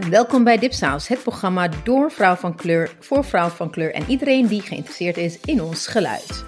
Welkom 0.00 0.44
bij 0.44 0.58
Dipsaus, 0.58 1.08
het 1.08 1.22
programma 1.22 1.68
door 1.68 2.10
vrouw 2.10 2.34
van 2.34 2.56
kleur, 2.56 2.96
voor 3.00 3.24
vrouw 3.24 3.48
van 3.48 3.70
kleur 3.70 3.94
en 3.94 4.04
iedereen 4.08 4.46
die 4.46 4.60
geïnteresseerd 4.60 5.16
is 5.16 5.40
in 5.40 5.62
ons 5.62 5.86
geluid. 5.86 6.44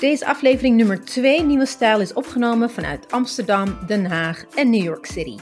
Deze 0.00 0.26
aflevering 0.26 0.76
nummer 0.76 1.04
2 1.04 1.42
Nieuwe 1.42 1.66
Stijl 1.66 2.00
is 2.00 2.12
opgenomen 2.12 2.70
vanuit 2.70 3.12
Amsterdam, 3.12 3.78
Den 3.86 4.06
Haag 4.06 4.44
en 4.54 4.70
New 4.70 4.82
York 4.82 5.06
City. 5.06 5.38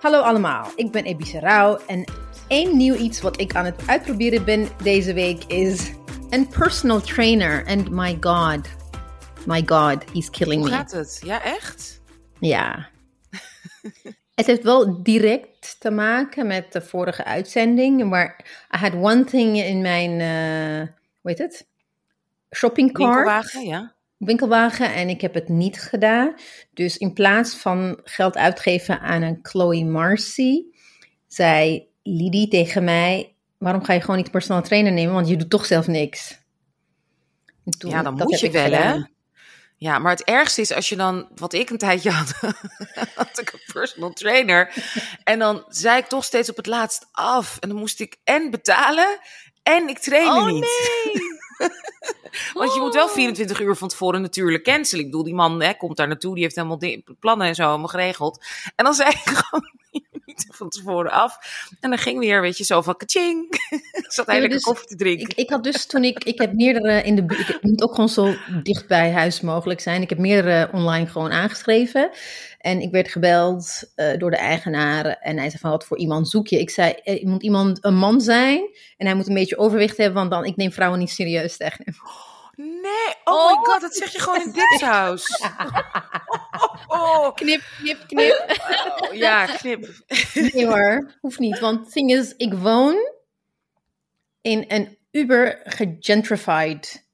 Hallo 0.00 0.20
allemaal, 0.20 0.66
ik 0.76 0.90
ben 0.90 1.04
Ebise 1.04 1.38
Rauw 1.38 1.78
en 1.86 2.04
één 2.48 2.76
nieuw 2.76 2.94
iets 2.94 3.20
wat 3.20 3.40
ik 3.40 3.54
aan 3.54 3.64
het 3.64 3.82
uitproberen 3.86 4.44
ben 4.44 4.68
deze 4.82 5.12
week 5.12 5.44
is 5.44 5.90
een 6.30 6.48
personal 6.48 7.00
trainer. 7.00 7.66
And 7.66 7.90
my 7.90 8.16
god, 8.20 8.68
my 9.46 9.62
god, 9.66 10.04
he's 10.12 10.30
killing 10.30 10.60
Hoe 10.60 10.70
me. 10.70 10.76
gaat 10.76 10.90
het? 10.90 11.20
Ja, 11.24 11.42
echt? 11.42 12.00
Ja. 12.38 12.88
het 14.40 14.46
heeft 14.48 14.62
wel 14.62 15.02
direct 15.02 15.76
te 15.80 15.90
maken 15.90 16.46
met 16.46 16.72
de 16.72 16.80
vorige 16.80 17.24
uitzending, 17.24 18.04
maar 18.04 18.44
I 18.74 18.78
had 18.78 18.92
one 18.94 19.24
thing 19.24 19.56
in 19.56 19.80
mijn, 19.80 20.10
eh 20.20 20.88
hoe 21.20 21.30
heet 21.30 21.38
het? 21.38 21.68
Shopping 22.56 22.92
cart 22.92 23.08
Winkelwagen, 23.14 23.64
ja. 23.66 23.94
winkelwagen 24.16 24.94
en 24.94 25.08
ik 25.08 25.20
heb 25.20 25.34
het 25.34 25.48
niet 25.48 25.80
gedaan. 25.80 26.34
Dus 26.74 26.96
in 26.96 27.12
plaats 27.12 27.54
van 27.54 28.00
geld 28.04 28.36
uitgeven 28.36 29.00
aan 29.00 29.22
een 29.22 29.38
Chloe 29.42 29.84
Marcy, 29.84 30.62
zei 31.26 31.88
Lidie 32.02 32.48
tegen 32.48 32.84
mij: 32.84 33.34
Waarom 33.58 33.84
ga 33.84 33.92
je 33.92 34.00
gewoon 34.00 34.16
niet 34.16 34.30
personal 34.30 34.62
trainer 34.62 34.92
nemen? 34.92 35.14
Want 35.14 35.28
je 35.28 35.36
doet 35.36 35.50
toch 35.50 35.66
zelf 35.66 35.86
niks. 35.86 36.38
En 37.64 37.72
toen- 37.78 37.90
Ja, 37.90 38.02
dan 38.02 38.16
dat 38.16 38.28
moet 38.28 38.40
heb 38.40 38.52
je 38.52 38.58
ik 38.58 38.70
wel, 38.70 38.80
hè? 38.80 39.02
Ja, 39.80 39.98
maar 39.98 40.12
het 40.12 40.24
ergste 40.24 40.60
is 40.60 40.72
als 40.72 40.88
je 40.88 40.96
dan, 40.96 41.28
wat 41.34 41.52
ik 41.52 41.70
een 41.70 41.78
tijdje 41.78 42.10
had, 42.10 42.32
had 43.14 43.38
ik 43.38 43.52
een 43.52 43.72
personal 43.72 44.12
trainer. 44.12 44.72
En 45.24 45.38
dan 45.38 45.64
zei 45.68 45.98
ik 45.98 46.06
toch 46.06 46.24
steeds 46.24 46.50
op 46.50 46.56
het 46.56 46.66
laatst 46.66 47.06
af. 47.12 47.56
En 47.60 47.68
dan 47.68 47.78
moest 47.78 48.00
ik 48.00 48.16
en 48.24 48.50
betalen 48.50 49.18
en 49.62 49.88
ik 49.88 49.98
trainde 49.98 50.40
Oh 50.40 50.46
niet. 50.46 50.60
nee! 50.60 51.22
Want 52.58 52.74
je 52.74 52.80
moet 52.80 52.94
wel 52.94 53.08
24 53.08 53.60
uur 53.60 53.76
van 53.76 53.88
tevoren 53.88 54.22
natuurlijk 54.22 54.64
cancelen. 54.64 55.04
Ik 55.04 55.10
bedoel, 55.10 55.24
die 55.24 55.34
man 55.34 55.62
hè, 55.62 55.74
komt 55.74 55.96
daar 55.96 56.08
naartoe, 56.08 56.34
die 56.34 56.42
heeft 56.42 56.56
helemaal 56.56 56.80
plannen 57.20 57.46
en 57.46 57.54
zo 57.54 57.62
allemaal 57.62 57.88
geregeld. 57.88 58.44
En 58.76 58.84
dan 58.84 58.94
zei 58.94 59.10
ik 59.10 59.36
gewoon 59.36 59.70
van 60.36 60.68
tevoren 60.68 61.10
af. 61.10 61.38
En 61.80 61.90
dan 61.90 61.98
ging 61.98 62.18
weer, 62.18 62.40
weet 62.40 62.58
je, 62.58 62.64
zo 62.64 62.82
van 62.82 62.96
kaching. 62.96 63.46
Ik 63.92 64.12
zat 64.12 64.26
Ja, 64.26 64.32
lekker 64.32 64.50
dus 64.50 64.62
koffie 64.62 64.88
te 64.88 64.96
drinken. 64.96 65.28
Ik, 65.28 65.32
ik 65.34 65.50
had 65.50 65.64
dus 65.64 65.86
toen 65.86 66.04
ik, 66.04 66.24
ik 66.24 66.40
heb 66.40 66.52
meerdere 66.52 67.02
in 67.02 67.14
de 67.16 67.24
buurt, 67.24 67.48
ik 67.48 67.62
moet 67.62 67.82
ook 67.82 67.94
gewoon 67.94 68.08
zo 68.08 68.34
dicht 68.62 68.86
bij 68.86 69.12
huis 69.12 69.40
mogelijk 69.40 69.80
zijn. 69.80 70.02
Ik 70.02 70.08
heb 70.08 70.18
meerdere 70.18 70.70
online 70.72 71.06
gewoon 71.06 71.30
aangeschreven. 71.30 72.10
En 72.58 72.80
ik 72.80 72.90
werd 72.90 73.08
gebeld 73.08 73.92
eh, 73.94 74.18
door 74.18 74.30
de 74.30 74.36
eigenaar 74.36 75.04
en 75.06 75.38
hij 75.38 75.48
zei 75.48 75.60
van 75.60 75.70
wat 75.70 75.86
voor 75.86 75.98
iemand 75.98 76.28
zoek 76.28 76.46
je? 76.46 76.58
Ik 76.58 76.70
zei, 76.70 76.92
eh, 76.92 77.24
moet 77.24 77.42
iemand 77.42 77.84
een 77.84 77.96
man 77.96 78.20
zijn 78.20 78.58
en 78.96 79.06
hij 79.06 79.14
moet 79.14 79.28
een 79.28 79.34
beetje 79.34 79.58
overwicht 79.58 79.96
hebben, 79.96 80.14
want 80.14 80.30
dan, 80.30 80.44
ik 80.44 80.56
neem 80.56 80.72
vrouwen 80.72 80.98
niet 80.98 81.10
serieus 81.10 81.56
tegen 81.56 81.84
hem. 81.84 81.94
Nee, 82.56 83.14
oh, 83.24 83.48
my 83.50 83.64
god, 83.64 83.80
dat 83.80 83.94
zeg 83.94 84.12
je 84.12 84.20
gewoon 84.20 84.40
in 84.40 84.52
dit 84.52 84.80
huis. 84.80 85.24
Oh, 86.92 87.34
Knip, 87.34 87.62
knip, 87.78 88.06
knip. 88.06 88.56
oh, 89.00 89.14
ja, 89.14 89.46
knip. 89.46 89.88
Nee 90.34 90.66
hoor, 90.66 91.14
hoeft 91.20 91.38
niet. 91.38 91.58
Want 91.58 91.84
het 91.84 91.92
ding 91.94 92.10
is, 92.10 92.34
ik 92.36 92.54
woon 92.54 92.96
in 94.40 94.64
een 94.68 94.98
uber 95.10 95.60
gegentrified 95.64 97.06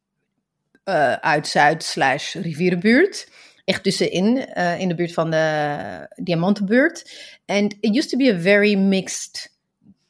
eh 0.84 1.12
uit-Zuid 1.12 1.82
slash 1.82 2.34
rivierenbuurt. 2.34 3.28
Echt 3.64 3.82
tussenin, 3.82 4.46
eh, 4.46 4.80
in 4.80 4.88
de 4.88 4.94
buurt 4.94 5.12
van 5.12 5.30
de 5.30 6.08
Diamantenbuurt. 6.16 7.10
En 7.44 7.64
it 7.80 7.96
used 7.96 8.08
to 8.10 8.16
be 8.18 8.32
a 8.34 8.38
very 8.38 8.74
mixed 8.74 9.52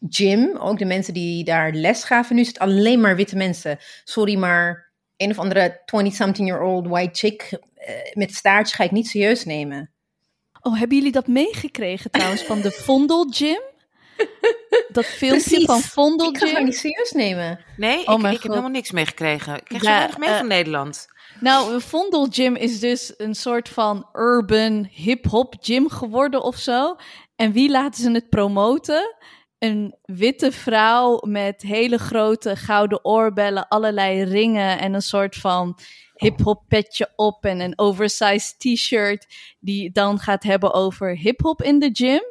gym. 0.08 0.56
Ook 0.56 0.78
de 0.78 0.84
mensen 0.84 1.14
die 1.14 1.44
daar 1.44 1.72
les 1.72 2.05
gaven. 2.05 2.34
Nu 2.34 2.40
is 2.40 2.48
het 2.48 2.58
alleen 2.58 3.00
maar 3.00 3.16
witte 3.16 3.36
mensen. 3.36 3.78
Sorry, 4.05 4.36
maar 4.36 4.86
een 5.16 5.30
of 5.30 5.38
andere 5.38 5.80
20-something-year-old 5.94 6.86
white 6.86 7.18
chick 7.18 7.58
eh, 7.74 7.94
met 8.12 8.34
staartje 8.34 8.74
ga 8.77 8.84
ik 8.84 8.90
niet 8.90 9.06
serieus 9.08 9.44
nemen. 9.44 9.90
Oh, 10.60 10.78
hebben 10.78 10.96
jullie 10.96 11.12
dat 11.12 11.27
meegekregen 11.27 12.10
trouwens 12.10 12.42
van 12.42 12.60
de 12.60 12.70
Vondel 12.70 13.27
Gym? 13.30 13.60
Dat 14.88 15.04
filmpje 15.04 15.42
Precies. 15.42 15.64
van 15.64 15.80
Vondel 15.80 16.28
Ik 16.28 16.38
ga 16.38 16.46
Gym? 16.46 16.64
niet 16.64 16.77
serieus 16.77 17.10
nemen. 17.12 17.64
Nee, 17.77 18.00
ik, 18.00 18.08
Oh 18.08 18.18
ik 18.18 18.42
heb 18.42 18.42
helemaal 18.42 18.70
niks 18.70 18.90
meegekregen. 18.90 19.54
Ik 19.56 19.64
krijg 19.64 19.82
Ja, 19.82 19.88
zo 19.90 19.96
weinig 19.96 20.18
mee 20.18 20.28
eh, 20.28 20.36
van 20.36 20.46
Nederland. 20.46 21.06
Nou, 21.40 21.74
een 21.74 21.80
Vondel 21.80 22.27
Gym 22.30 22.56
is 22.56 22.80
dus 22.80 23.14
een 23.16 23.34
soort 23.34 23.68
van 23.68 24.08
urban 24.12 24.88
hip-hop 24.90 25.54
gym 25.60 25.88
geworden 25.88 26.42
of 26.42 26.56
zo. 26.56 26.96
En 27.36 27.52
wie 27.52 27.70
laten 27.70 28.02
ze 28.02 28.10
het 28.10 28.28
promoten? 28.28 29.14
Een 29.66 29.94
witte 30.02 30.52
vrouw 30.52 31.20
met 31.22 31.62
hele 31.62 31.98
grote 31.98 32.56
gouden 32.56 33.04
oorbellen, 33.04 33.68
allerlei 33.68 34.22
ringen 34.22 34.78
en 34.78 34.94
een 34.94 35.02
soort 35.02 35.36
van 35.36 35.78
hip-hop 36.14 36.64
petje 36.68 37.12
op 37.16 37.44
en 37.44 37.60
een 37.60 37.78
oversized 37.78 38.54
t-shirt 38.58 39.27
die 39.60 39.90
dan 39.92 40.18
gaat 40.18 40.42
hebben 40.42 40.72
over 40.72 41.16
hip-hop 41.16 41.62
in 41.62 41.78
de 41.78 41.90
gym. 41.92 42.22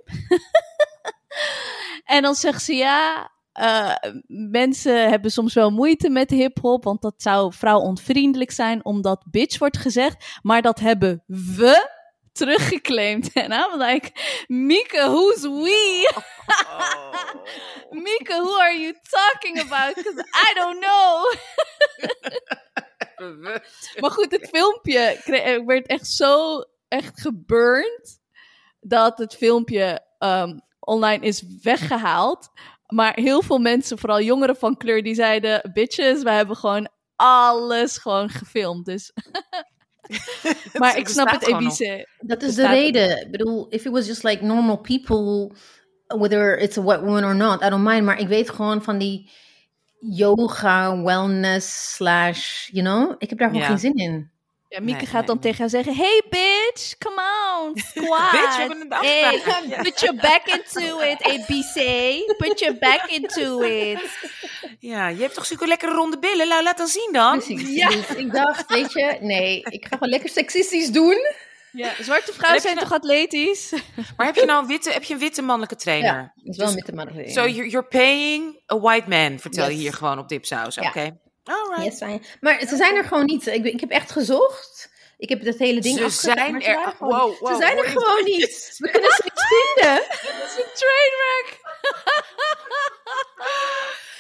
en 2.16 2.22
dan 2.22 2.35
zegt 2.35 2.63
ze 2.63 2.73
ja. 2.73 3.31
eh, 3.52 3.96
mensen 4.28 5.09
hebben 5.09 5.31
soms 5.31 5.53
wel 5.53 5.72
moeite 5.72 6.09
met 6.09 6.29
hip-hop, 6.29 6.84
want 6.84 7.02
dat 7.02 7.22
zou 7.22 7.53
vrouwonvriendelijk 7.53 8.52
zijn, 8.52 8.85
omdat 8.85 9.25
bitch 9.31 9.57
wordt 9.57 9.78
gezegd. 9.78 10.40
Maar 10.41 10.62
dat 10.62 10.79
hebben 10.79 11.23
we 11.25 11.95
teruggeclaimd. 12.35 13.34
En 13.44 13.51
I'm 13.51 13.78
like, 13.78 14.12
Mieke, 14.47 15.01
who's 15.07 15.41
we? 15.41 16.09
Mieke, 18.03 18.34
who 18.34 18.59
are 18.59 18.73
you 18.73 18.94
talking 19.09 19.59
about? 19.59 19.96
Because 19.96 20.23
I 20.34 20.53
don't 20.53 20.79
know. 20.79 21.34
Maar 24.00 24.12
goed, 24.12 24.31
het 24.31 24.50
filmpje 24.50 25.22
werd 25.66 25.88
echt 25.88 26.07
zo 26.07 26.63
echt 26.88 27.22
geburnt 27.22 28.19
dat 28.79 29.17
het 29.17 29.35
filmpje 29.35 30.06
ehm, 30.17 30.59
online 30.79 31.25
is 31.25 31.44
weggehaald. 31.62 32.50
Maar 32.85 33.13
heel 33.16 33.41
veel 33.41 33.59
mensen, 33.59 33.97
vooral 33.97 34.22
jongeren 34.22 34.56
van 34.56 34.78
kleur, 34.78 35.03
die 35.03 35.16
zeiden: 35.16 35.72
Bitches, 35.73 36.23
we 36.23 36.31
hebben 36.31 36.56
gewoon 36.56 36.90
alles 37.16 37.97
gewoon 37.97 38.29
gefilmd. 38.29 38.85
Dus. 38.85 39.13
maar 40.80 40.98
ik 40.98 41.08
snap 41.08 41.30
het. 41.30 41.48
Ebice. 41.48 42.08
Dat 42.20 42.42
is 42.42 42.56
de 42.56 42.68
reden. 42.68 43.22
Ik 43.22 43.32
bedoel, 43.32 43.68
if 43.70 43.86
it 43.86 43.92
was 43.92 44.08
just 44.08 44.24
like 44.24 44.44
normal 44.44 44.78
people, 44.78 45.56
whether 46.08 46.58
it's 46.60 46.78
a 46.78 46.82
white 46.82 47.04
woman 47.04 47.24
or 47.24 47.36
not, 47.36 47.64
I 47.64 47.70
don't 47.70 47.84
mind. 47.84 48.04
Maar 48.04 48.20
ik 48.20 48.28
weet 48.28 48.50
gewoon 48.50 48.84
van 48.84 48.98
die 48.98 49.30
yoga, 50.00 51.02
wellness, 51.02 51.94
slash, 51.96 52.70
you 52.72 52.86
know, 52.86 53.16
ik 53.18 53.30
heb 53.30 53.40
daar 53.40 53.50
gewoon 53.50 53.66
geen 53.66 53.80
zin 53.80 53.94
in. 53.94 54.32
Ja, 54.70 54.80
Mieke 54.81 54.98
Nee, 55.02 55.06
gaat 55.09 55.14
nee, 55.14 55.26
dan 55.26 55.36
nee. 55.36 55.44
tegen 55.44 55.59
haar 55.59 55.70
zeggen: 55.70 55.96
Hey 55.96 56.22
bitch, 56.30 56.98
come 56.98 57.22
on, 57.62 57.78
squat. 57.78 58.31
Bitch, 58.38 58.56
we 58.56 58.62
hebben 58.62 58.81
een 58.81 58.92
hey, 58.92 59.81
put 59.81 60.00
your 60.00 60.16
back 60.16 60.46
into 60.48 61.00
it, 61.00 61.24
ABC. 61.24 61.78
Put 62.38 62.59
your 62.59 62.78
back 62.80 63.06
into 63.08 63.62
it. 63.62 64.00
Ja, 64.80 65.08
je 65.08 65.22
hebt 65.22 65.34
toch 65.34 65.46
zulke 65.46 65.68
lekkere 65.68 65.92
ronde 65.94 66.20
billen? 66.20 66.48
Nou, 66.48 66.64
laat 66.64 66.78
dan 66.78 66.88
zien 66.88 67.09
dan. 67.12 67.38
Precies. 67.38 67.70
Ja. 67.76 67.90
Dus 67.90 68.09
ik 68.16 68.31
dacht, 68.31 68.68
weet 68.68 68.92
je, 68.94 69.18
nee, 69.22 69.62
ik 69.70 69.86
ga 69.86 69.90
gewoon 69.98 70.09
lekker 70.09 70.30
seksistisch 70.30 70.92
doen. 70.92 71.18
Ja, 71.72 71.92
zwarte 72.02 72.34
vrouwen 72.34 72.62
zijn 72.62 72.76
nou- 72.76 72.88
toch 72.88 72.97
atletisch? 72.97 73.74
Maar 74.18 74.26
heb 74.26 74.36
je 74.36 74.46
nou 74.46 74.62
een 74.62 74.68
witte, 74.68 74.92
heb 74.92 75.03
je 75.03 75.14
een 75.14 75.20
witte 75.20 75.42
mannelijke 75.42 75.76
trainer? 75.76 76.14
Ja, 76.14 76.32
dat 76.36 76.46
is 76.53 76.58
wel 76.58 76.66
Dus- 76.66 76.76
met 76.76 76.86
de 76.86 76.94
man. 76.94 77.08
So 77.08 77.47
you're, 77.47 77.70
you're 77.70 77.88
paying 77.88 78.62
a 78.74 78.80
white 78.80 79.09
man, 79.09 79.40
vertel 79.40 79.70
je 79.70 79.76
hier 79.76 79.94
gewoon 79.94 80.20
op 80.20 80.30
Dipsaus. 80.30 80.78
Oké. 80.78 81.18
Alright. 81.46 81.84
Yes, 81.84 81.98
fijn. 81.98 82.26
Maar 82.42 82.60
ze 82.68 82.76
zijn 82.76 82.96
er 82.96 83.04
gewoon 83.04 83.26
niet. 83.26 83.48
Ik, 83.48 83.66
ik 83.66 83.80
heb 83.80 83.90
echt 83.90 84.12
gezocht. 84.12 84.90
Ik 85.18 85.30
heb 85.30 85.44
het 85.44 85.58
hele 85.58 85.82
ding 85.82 85.98
Ze 85.98 86.04
afgezet, 86.04 86.38
zijn 86.38 86.62
ze 86.62 86.68
er- 86.68 86.76
waren 86.76 86.94
gewoon 86.96 87.18
wow, 87.20 87.30
niet. 87.30 87.40
wow, 87.40 87.50
Ze 87.52 87.58
zijn 87.58 87.78
er 87.78 87.86
gewoon 87.86 88.24
niet. 88.34 88.76
We 88.78 88.90
kunnen 88.92 89.12
ze 89.12 89.22
niet 89.24 89.44
vinden. 89.48 89.96
Dat 90.40 90.47
is 90.50 90.56
een 90.64 90.72
trainwreck. 90.74 91.59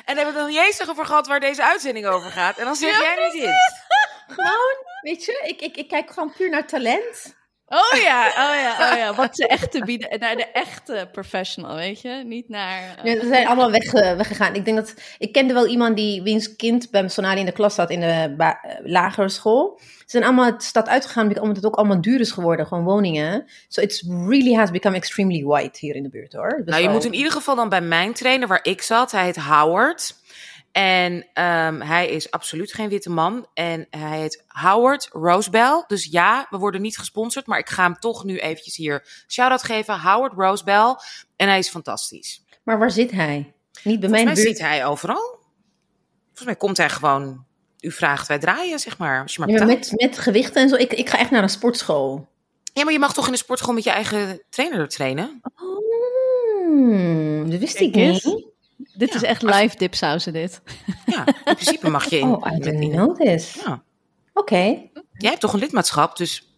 En 0.05 0.15
hebben 0.15 0.33
we 0.33 0.39
het 0.39 0.49
nog 0.49 0.57
niet 0.57 0.65
eens 0.67 0.89
over 0.89 1.05
gehad 1.05 1.27
waar 1.27 1.39
deze 1.39 1.63
uitzending 1.63 2.05
over 2.07 2.31
gaat. 2.31 2.57
En 2.57 2.65
dan 2.65 2.75
zeg 2.75 2.99
jij 2.99 3.15
nu 3.31 3.39
dit. 3.39 3.83
Gewoon, 4.27 4.75
weet 5.01 5.25
je, 5.25 5.43
ik, 5.45 5.61
ik, 5.61 5.77
ik 5.77 5.87
kijk 5.87 6.09
gewoon 6.11 6.33
puur 6.37 6.49
naar 6.49 6.67
talent. 6.67 7.35
Oh 7.67 7.99
ja, 8.01 8.27
oh 8.27 8.55
ja, 8.61 8.91
oh 8.91 8.97
ja. 8.97 9.13
Wat 9.15 9.35
ze 9.35 9.47
echt 9.47 9.71
te 9.71 9.83
bieden. 9.85 10.19
Naar 10.19 10.35
de 10.35 10.45
echte 10.45 11.09
professional, 11.11 11.75
weet 11.75 12.01
je? 12.01 12.23
Niet 12.25 12.49
naar... 12.49 12.81
eh, 13.03 13.13
Ja, 13.13 13.19
ze 13.21 13.27
zijn 13.27 13.47
allemaal 13.47 13.71
weg, 13.71 13.93
eh, 13.93 14.15
weggegaan. 14.15 14.55
Ik 14.55 14.65
denk 14.65 14.77
dat 14.77 14.93
ik 15.17 15.31
kende 15.31 15.53
wel 15.53 15.67
iemand 15.67 15.95
die 15.95 16.21
wiens 16.21 16.55
kind 16.55 16.91
bij 16.91 17.07
Sonali 17.09 17.39
in 17.39 17.45
de 17.45 17.51
klas 17.51 17.75
zat 17.75 17.89
in 17.89 17.99
de 17.99 18.35
eh, 18.37 18.49
lagere 18.83 19.29
school. 19.29 19.79
Ze 19.79 20.03
zijn 20.11 20.23
allemaal 20.23 20.45
het 20.45 20.63
stad 20.63 20.87
uitgegaan 20.87 21.39
omdat 21.39 21.55
het 21.55 21.65
ook 21.65 21.75
allemaal 21.75 22.01
duur 22.01 22.19
is 22.19 22.31
geworden, 22.31 22.67
gewoon 22.67 22.83
woningen. 22.83 23.45
So 23.67 23.81
it's 23.81 24.03
really 24.07 24.53
has 24.53 24.71
become 24.71 24.95
extremely 24.95 25.43
white 25.43 25.79
hier 25.79 25.95
in 25.95 26.03
de 26.03 26.09
buurt 26.09 26.33
hoor. 26.33 26.55
Best 26.55 26.65
Nou, 26.69 26.77
je 26.81 26.85
wel- 26.85 26.95
moet 26.95 27.05
in 27.05 27.13
ieder 27.13 27.31
geval 27.31 27.55
dan 27.55 27.69
bij 27.69 27.81
mijn 27.81 28.13
trainer 28.13 28.47
waar 28.47 28.59
ik 28.63 28.81
zat. 28.81 29.11
Hij 29.11 29.23
heet 29.23 29.35
Howard. 29.35 30.15
En 30.75 31.27
ehm, 31.33 31.81
hij 31.81 32.09
is 32.09 32.31
absoluut 32.31 32.73
geen 32.73 32.89
witte 32.89 33.09
man. 33.09 33.47
En 33.53 33.87
hij 33.89 34.19
heet 34.19 34.43
Howard 34.47 35.09
Rosebell. 35.11 35.83
Dus 35.87 36.07
ja, 36.11 36.47
we 36.49 36.57
worden 36.57 36.81
niet 36.81 36.97
gesponsord. 36.97 37.45
Maar 37.45 37.59
ik 37.59 37.69
ga 37.69 37.83
hem 37.83 37.99
toch 37.99 38.23
nu 38.23 38.37
eventjes 38.37 38.75
hier 38.75 39.23
shout-out 39.27 39.63
geven. 39.63 39.99
Howard 39.99 40.33
Rosebell. 40.33 40.95
En 41.35 41.47
hij 41.47 41.57
is 41.57 41.69
fantastisch. 41.69 42.43
Maar 42.63 42.79
waar 42.79 42.91
zit 42.91 43.11
hij? 43.11 43.53
Niet 43.83 43.99
bij 43.99 44.09
mij 44.09 44.23
buurt. 44.23 44.37
zit 44.37 44.59
hij 44.59 44.85
overal. 44.85 45.39
Volgens 46.25 46.45
mij 46.45 46.55
komt 46.55 46.77
hij 46.77 46.89
gewoon... 46.89 47.45
U 47.79 47.91
vraagt, 47.91 48.27
wij 48.27 48.39
draaien, 48.39 48.79
zeg 48.79 48.97
maar. 48.97 49.21
Als 49.21 49.33
je 49.33 49.39
maar 49.39 49.49
Ja, 49.49 49.65
met, 49.65 49.91
met 49.95 50.17
gewichten 50.17 50.61
en 50.61 50.69
zo. 50.69 50.75
Ik, 50.75 50.93
ik 50.93 51.09
ga 51.09 51.17
echt 51.17 51.31
naar 51.31 51.43
een 51.43 51.49
sportschool. 51.49 52.27
Ja, 52.73 52.83
maar 52.83 52.93
je 52.93 52.99
mag 52.99 53.13
toch 53.13 53.25
in 53.25 53.31
de 53.31 53.37
sportschool 53.37 53.73
met 53.73 53.83
je 53.83 53.89
eigen 53.89 54.43
trainer 54.49 54.87
trainen? 54.87 55.41
Oh, 55.55 57.49
dat 57.49 57.59
wist 57.59 57.79
ik 57.79 57.95
niet. 57.95 58.53
Dit 58.97 59.13
is 59.15 59.21
echt 59.21 59.43
als- 59.43 59.55
live 59.55 59.77
dipsausen 59.77 60.33
dit. 60.33 60.61
Ja, 61.05 61.25
in 61.25 61.33
principe 61.43 61.89
mag 61.89 62.09
je 62.09 62.19
in... 62.25 62.27
Oh, 62.27 62.53
I 62.53 62.59
didn't 62.59 62.91
know 62.91 63.15
this. 63.15 63.53
Ja. 63.65 63.83
Oké, 64.33 64.89
Jij 65.17 65.29
hebt 65.29 65.39
toch 65.39 65.53
een 65.53 65.59
lidmaatschap, 65.59 66.17
dus 66.17 66.55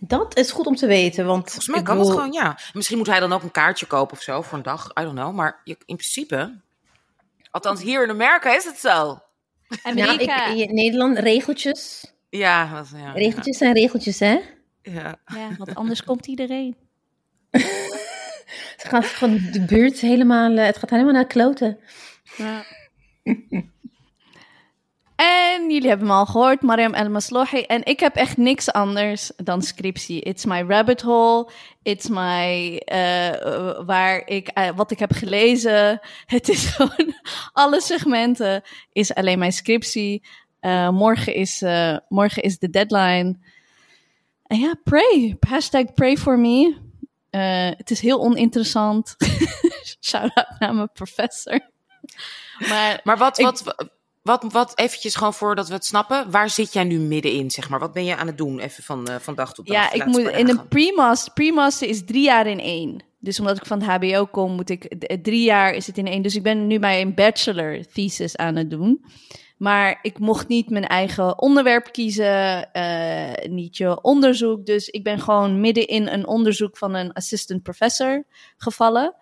dat 0.00 0.36
is 0.36 0.50
goed 0.50 0.66
om 0.66 0.76
te 0.76 0.86
weten. 0.86 1.26
Want 1.26 1.44
volgens 1.44 1.68
mij 1.68 1.78
ik 1.78 1.84
kan 1.84 1.98
het 1.98 2.08
gewoon, 2.10 2.32
ja. 2.32 2.58
Misschien 2.72 2.98
moet 2.98 3.06
hij 3.06 3.20
dan 3.20 3.32
ook 3.32 3.42
een 3.42 3.50
kaartje 3.50 3.86
kopen 3.86 4.16
of 4.16 4.22
zo 4.22 4.42
voor 4.42 4.58
een 4.58 4.64
dag. 4.64 4.90
I 5.00 5.02
don't 5.02 5.14
know. 5.14 5.34
Maar 5.34 5.60
je, 5.64 5.76
in 5.86 5.96
principe... 5.96 6.60
Althans, 7.50 7.82
hier 7.82 8.02
in 8.02 8.10
Amerika 8.10 8.56
is 8.56 8.64
het 8.64 8.78
zo. 8.78 9.18
Ja, 9.94 10.18
ik, 10.18 10.58
in 10.68 10.74
Nederland, 10.74 11.18
regeltjes. 11.18 12.12
Ja, 12.30 12.74
dat, 12.74 12.88
ja, 12.96 13.12
Regeltjes 13.12 13.58
zijn 13.58 13.74
regeltjes, 13.74 14.18
hè? 14.18 14.40
Ja. 14.82 15.18
Ja, 15.26 15.48
want 15.58 15.74
anders 15.74 16.04
komt 16.04 16.26
iedereen. 16.26 16.76
Het 18.82 18.90
gaat 18.90 19.04
gewoon 19.04 19.40
de 19.52 19.64
buurt 19.64 20.00
helemaal, 20.00 20.56
eh, 20.56 20.64
het 20.64 20.76
gaat 20.76 20.90
helemaal 20.90 21.12
naar 21.12 21.26
kloten. 21.26 21.78
Ja. 22.36 22.64
En 25.16 25.70
jullie 25.70 25.88
hebben 25.88 26.06
me 26.06 26.12
al 26.12 26.26
gehoord, 26.26 26.62
Mariam 26.62 26.94
El 26.94 27.10
Maslohi. 27.10 27.60
En 27.60 27.84
ik 27.84 28.00
heb 28.00 28.16
echt 28.16 28.36
niks 28.36 28.72
anders 28.72 29.32
dan 29.36 29.62
scriptie. 29.62 30.20
It's 30.20 30.44
my 30.44 30.62
rabbit 30.62 31.00
hole. 31.02 31.50
It's 31.82 32.08
my, 32.08 32.76
eh, 32.84 33.84
waar 33.86 34.26
ik, 34.26 34.48
eh, 34.48 34.68
wat 34.76 34.90
ik 34.90 34.98
heb 34.98 35.12
gelezen. 35.12 36.00
Het 36.26 36.48
is 36.48 36.66
gewoon, 36.66 37.14
alle 37.52 37.80
segmenten 37.80 38.62
is 38.92 39.14
alleen 39.14 39.38
mijn 39.38 39.52
scriptie. 39.52 40.22
Morgen, 40.90 41.34
is, 41.34 41.64
morgen 42.08 42.42
is 42.42 42.58
de 42.58 42.70
deadline. 42.70 43.38
En 44.46 44.58
ja, 44.58 44.74
pray. 44.84 45.36
Hashtag 45.40 45.94
pray 45.94 46.16
for 46.16 46.38
me. 46.38 46.81
Eh, 47.32 47.70
het 47.76 47.90
is 47.90 48.00
heel 48.00 48.20
oninteressant. 48.20 49.16
Shout-out 50.00 50.58
naar 50.58 50.74
mijn 50.74 50.92
professor. 50.92 51.60
Maar 52.68 53.00
Maar 53.04 53.18
wat, 53.18 53.38
Ik- 53.38 53.44
wat, 53.44 53.74
wat, 54.22 54.44
wat, 54.52 54.78
eventjes 54.78 55.14
gewoon 55.14 55.34
voordat 55.34 55.68
we 55.68 55.74
het 55.74 55.84
snappen. 55.84 56.30
Waar 56.30 56.50
zit 56.50 56.72
jij 56.72 56.84
nu 56.84 56.98
middenin, 56.98 57.50
zeg 57.50 57.68
maar? 57.68 57.78
Wat 57.80 57.92
ben 57.92 58.04
je 58.04 58.16
aan 58.16 58.26
het 58.26 58.38
doen, 58.38 58.58
even 58.58 58.82
van, 58.82 59.06
eh, 59.08 59.16
van 59.18 59.34
dag 59.34 59.54
tot 59.54 59.66
dag? 59.66 59.76
Ja, 59.76 59.92
ik 59.92 60.04
moet 60.04 60.28
in 60.28 60.48
een 60.48 60.68
pre-master. 60.68 61.32
Pre-master 61.32 61.88
is 61.88 62.04
drie 62.04 62.24
jaar 62.24 62.46
in 62.46 62.60
één. 62.60 63.02
Dus 63.18 63.38
omdat 63.40 63.56
ik 63.56 63.66
van 63.66 63.82
het 63.82 64.02
HBO 64.04 64.26
kom, 64.26 64.52
moet 64.52 64.70
ik 64.70 64.94
drie 65.22 65.44
jaar 65.44 65.72
is 65.74 65.86
het 65.86 65.98
in 65.98 66.06
één. 66.06 66.22
Dus 66.22 66.34
ik 66.36 66.42
ben 66.42 66.66
nu 66.66 66.78
mijn 66.78 67.14
bachelor 67.14 67.86
thesis 67.92 68.36
aan 68.36 68.56
het 68.56 68.70
doen. 68.70 69.04
Maar 69.62 69.98
ik 70.02 70.18
mocht 70.18 70.48
niet 70.48 70.70
mijn 70.70 70.86
eigen 70.86 71.38
onderwerp 71.38 71.92
kiezen, 71.92 72.72
eh, 72.72 73.48
niet 73.50 73.76
je 73.76 74.02
onderzoek. 74.02 74.66
Dus 74.66 74.88
ik 74.88 75.04
ben 75.04 75.20
gewoon 75.20 75.60
midden 75.60 75.86
in 75.86 76.06
een 76.06 76.26
onderzoek 76.26 76.76
van 76.76 76.94
een 76.94 77.12
assistant 77.12 77.62
professor 77.62 78.24
gevallen. 78.56 79.14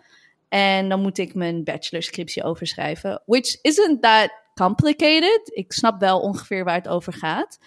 En 0.48 0.88
dan 0.88 1.00
moet 1.00 1.18
ik 1.18 1.34
mijn 1.34 1.64
bachelorscriptie 1.64 2.42
overschrijven. 2.42 3.22
Which 3.26 3.58
isn't 3.62 4.02
that 4.02 4.32
complicated. 4.54 5.50
Ik 5.54 5.72
snap 5.72 6.00
wel 6.00 6.20
ongeveer 6.20 6.64
waar 6.64 6.74
het 6.74 6.88
over 6.88 7.12
gaat. 7.12 7.58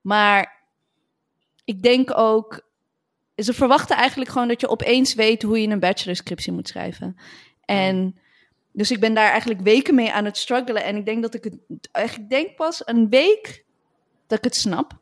Maar 0.00 0.62
ik 1.64 1.82
denk 1.82 2.18
ook. 2.18 2.68
Ze 3.36 3.52
verwachten 3.52 3.96
eigenlijk 3.96 4.30
gewoon 4.30 4.48
dat 4.48 4.60
je 4.60 4.68
opeens 4.68 5.14
weet 5.14 5.42
hoe 5.42 5.60
je 5.60 5.68
een 5.68 5.80
bachelorscriptie 5.80 6.52
moet 6.52 6.68
schrijven. 6.68 7.16
En 7.64 8.19
dus 8.72 8.90
ik 8.90 9.00
ben 9.00 9.14
daar 9.14 9.30
eigenlijk 9.30 9.60
weken 9.60 9.94
mee 9.94 10.12
aan 10.12 10.24
het 10.24 10.36
struggelen. 10.36 10.84
En 10.84 10.96
ik 10.96 11.04
denk 11.04 11.22
dat 11.22 11.34
ik 11.34 11.44
het. 11.44 11.58
Eigenlijk 11.92 12.30
denk 12.30 12.56
pas 12.56 12.82
een 12.84 13.08
week 13.08 13.64
dat 14.26 14.38
ik 14.38 14.44
het 14.44 14.56
snap. 14.56 14.98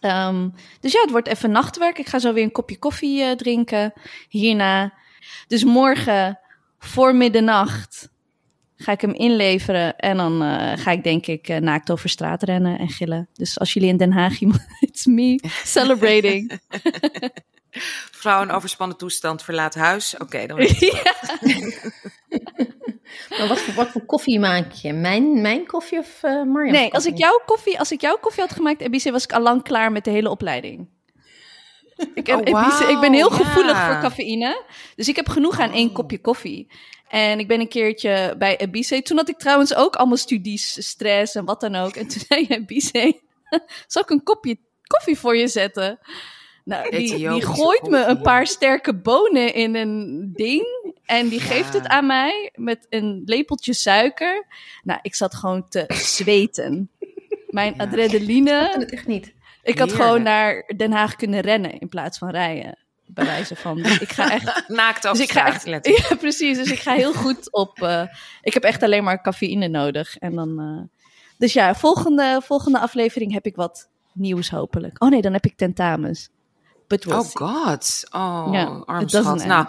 Ehm, 0.00 0.48
dus 0.80 0.92
ja, 0.92 1.00
het 1.00 1.10
wordt 1.10 1.28
even 1.28 1.50
nachtwerk. 1.50 1.98
Ik 1.98 2.06
ga 2.06 2.18
zo 2.18 2.32
weer 2.32 2.44
een 2.44 2.52
kopje 2.52 2.78
koffie 2.78 3.22
eh, 3.22 3.36
drinken 3.36 3.92
hierna. 4.28 4.92
Dus 5.46 5.64
morgen 5.64 6.38
voor 6.78 7.14
middernacht 7.14 8.08
ga 8.76 8.92
ik 8.92 9.00
hem 9.00 9.12
inleveren. 9.12 9.96
En 9.96 10.16
dan 10.16 10.42
eh, 10.42 10.72
ga 10.76 10.90
ik 10.90 11.04
denk 11.04 11.26
ik 11.26 11.48
eh, 11.48 11.56
naakt 11.56 11.90
over 11.90 12.08
straat 12.08 12.42
rennen 12.42 12.78
en 12.78 12.88
gillen. 12.88 13.28
Dus 13.32 13.58
als 13.58 13.72
jullie 13.72 13.88
in 13.88 13.96
Den 13.96 14.12
Haag. 14.12 14.40
It's 14.80 15.06
me 15.06 15.40
celebrating. 15.64 16.50
Vrouw 18.10 18.42
in 18.42 18.50
overspannen 18.50 18.96
toestand 18.96 19.42
verlaat 19.42 19.74
huis. 19.74 20.16
Oké, 20.18 20.46
dan 20.46 20.56
weet 20.56 20.82
ik. 20.82 20.92
ja. 21.04 21.14
Maar 23.38 23.48
wat 23.48 23.60
voor, 23.60 23.74
wat 23.74 23.88
voor 23.88 24.04
koffie 24.04 24.38
maak 24.38 24.72
je? 24.72 24.92
Mijn, 24.92 25.40
mijn 25.40 25.66
koffie 25.66 25.98
of 25.98 26.22
eh 26.22 26.42
Marjam's 26.42 26.78
Nee, 26.78 26.92
als 26.92 27.06
ik, 27.06 27.16
jouw 27.18 27.42
koffie, 27.46 27.78
als 27.78 27.90
ik 27.92 28.00
jouw 28.00 28.16
koffie 28.20 28.42
had 28.42 28.52
gemaakt, 28.52 28.80
Ebice, 28.80 29.10
was 29.10 29.24
ik 29.24 29.32
al 29.32 29.40
lang 29.40 29.62
klaar 29.62 29.92
met 29.92 30.04
de 30.04 30.10
hele 30.10 30.30
opleiding. 30.30 30.88
Ik, 32.14 32.26
heb, 32.26 32.48
Oh, 32.48 32.60
Ebice, 32.60 32.84
ik 32.90 33.00
ben 33.00 33.12
heel 33.12 33.30
ja. 33.30 33.36
gevoelig 33.36 33.84
voor 33.84 33.98
cafeïne. 34.00 34.64
Dus 34.96 35.08
ik 35.08 35.16
heb 35.16 35.28
genoeg 35.28 35.60
aan 35.60 35.72
één 35.72 35.88
Oh. 35.88 35.94
kopje 35.94 36.20
koffie. 36.20 36.70
En 37.08 37.38
ik 37.38 37.48
ben 37.48 37.60
een 37.60 37.68
keertje 37.68 38.34
bij 38.38 38.56
Ebice. 38.56 39.02
Toen 39.02 39.16
had 39.16 39.28
ik 39.28 39.38
trouwens 39.38 39.74
ook 39.74 39.96
allemaal 39.96 40.16
studies, 40.16 40.86
stress 40.88 41.34
en 41.34 41.44
wat 41.44 41.60
dan 41.60 41.74
ook. 41.74 41.96
En 41.96 42.08
toen 42.08 42.22
zei 42.28 42.46
Ebice, 42.46 43.20
zal 43.86 44.02
ik 44.02 44.10
een 44.10 44.22
kopje 44.22 44.58
koffie 44.86 45.18
voor 45.18 45.36
je 45.36 45.48
zetten? 45.48 45.98
Nou, 46.66 46.90
die, 46.90 47.42
gooit 47.46 47.82
me 47.88 48.04
een 48.04 48.20
paar 48.20 48.46
sterke 48.46 48.94
bonen 48.94 49.54
in 49.54 49.74
een 49.74 50.30
ding. 50.34 50.94
En 51.04 51.28
die 51.28 51.38
Ja. 51.40 51.44
geeft 51.46 51.72
het 51.72 51.86
aan 51.86 52.06
mij 52.06 52.50
met 52.54 52.86
een 52.90 53.22
lepeltje 53.24 53.72
suiker. 53.72 54.46
Nou, 54.82 54.98
ik 55.02 55.14
zat 55.14 55.34
gewoon 55.34 55.68
te 55.68 55.84
zweten. 55.88 56.90
Mijn 57.48 57.74
Ja. 57.76 57.84
Ik 57.84 57.88
adrenaline. 57.88 58.68
kan 58.70 58.80
het 58.80 58.92
echt 58.92 59.06
niet. 59.06 59.26
Ik 59.62 59.78
had 59.78 59.88
Heerlijk. 59.88 60.08
gewoon 60.08 60.22
naar 60.22 60.72
Den 60.76 60.92
Haag 60.92 61.16
kunnen 61.16 61.40
rennen 61.40 61.78
in 61.78 61.88
plaats 61.88 62.18
van 62.18 62.30
rijden. 62.30 62.78
Bij 63.06 63.24
wijze 63.24 63.56
van. 63.56 63.76
Dus 63.82 63.98
ik 63.98 64.08
ga 64.12 64.30
echt. 64.40 64.64
Naakt 64.68 65.06
over 65.06 65.18
Dus 65.18 65.26
ik 65.26 65.32
ga 65.32 65.46
echt. 65.46 65.66
letterlijk. 65.74 66.08
Ja, 66.08 66.16
precies. 66.16 66.56
Dus 66.58 66.70
ik 66.70 66.78
ga 66.78 66.92
heel 66.92 67.12
goed 67.12 67.52
op. 67.52 67.82
eh, 67.82 68.02
ik 68.42 68.54
heb 68.54 68.62
echt 68.62 68.82
alleen 68.82 69.04
maar 69.04 69.22
cafeïne 69.22 69.68
nodig. 69.68 70.16
En 70.16 70.34
dan. 70.34 70.60
eh, 70.60 70.98
dus 71.38 71.52
ja, 71.52 71.74
volgende, 71.74 72.40
volgende 72.44 72.78
aflevering 72.78 73.32
heb 73.32 73.46
ik 73.46 73.56
wat 73.56 73.88
nieuws 74.12 74.50
hopelijk. 74.50 75.02
Oh 75.02 75.10
nee, 75.10 75.22
dan 75.22 75.32
heb 75.32 75.44
ik 75.44 75.56
tentamens. 75.56 76.28
But 76.88 77.04
we'll 77.04 77.16
Oh 77.18 77.24
see. 77.24 77.32
god. 77.46 78.04
Oh, 78.10 78.48
Ja, 78.52 78.82
arm 78.84 79.08
schat. 79.08 79.44
Nou, 79.44 79.66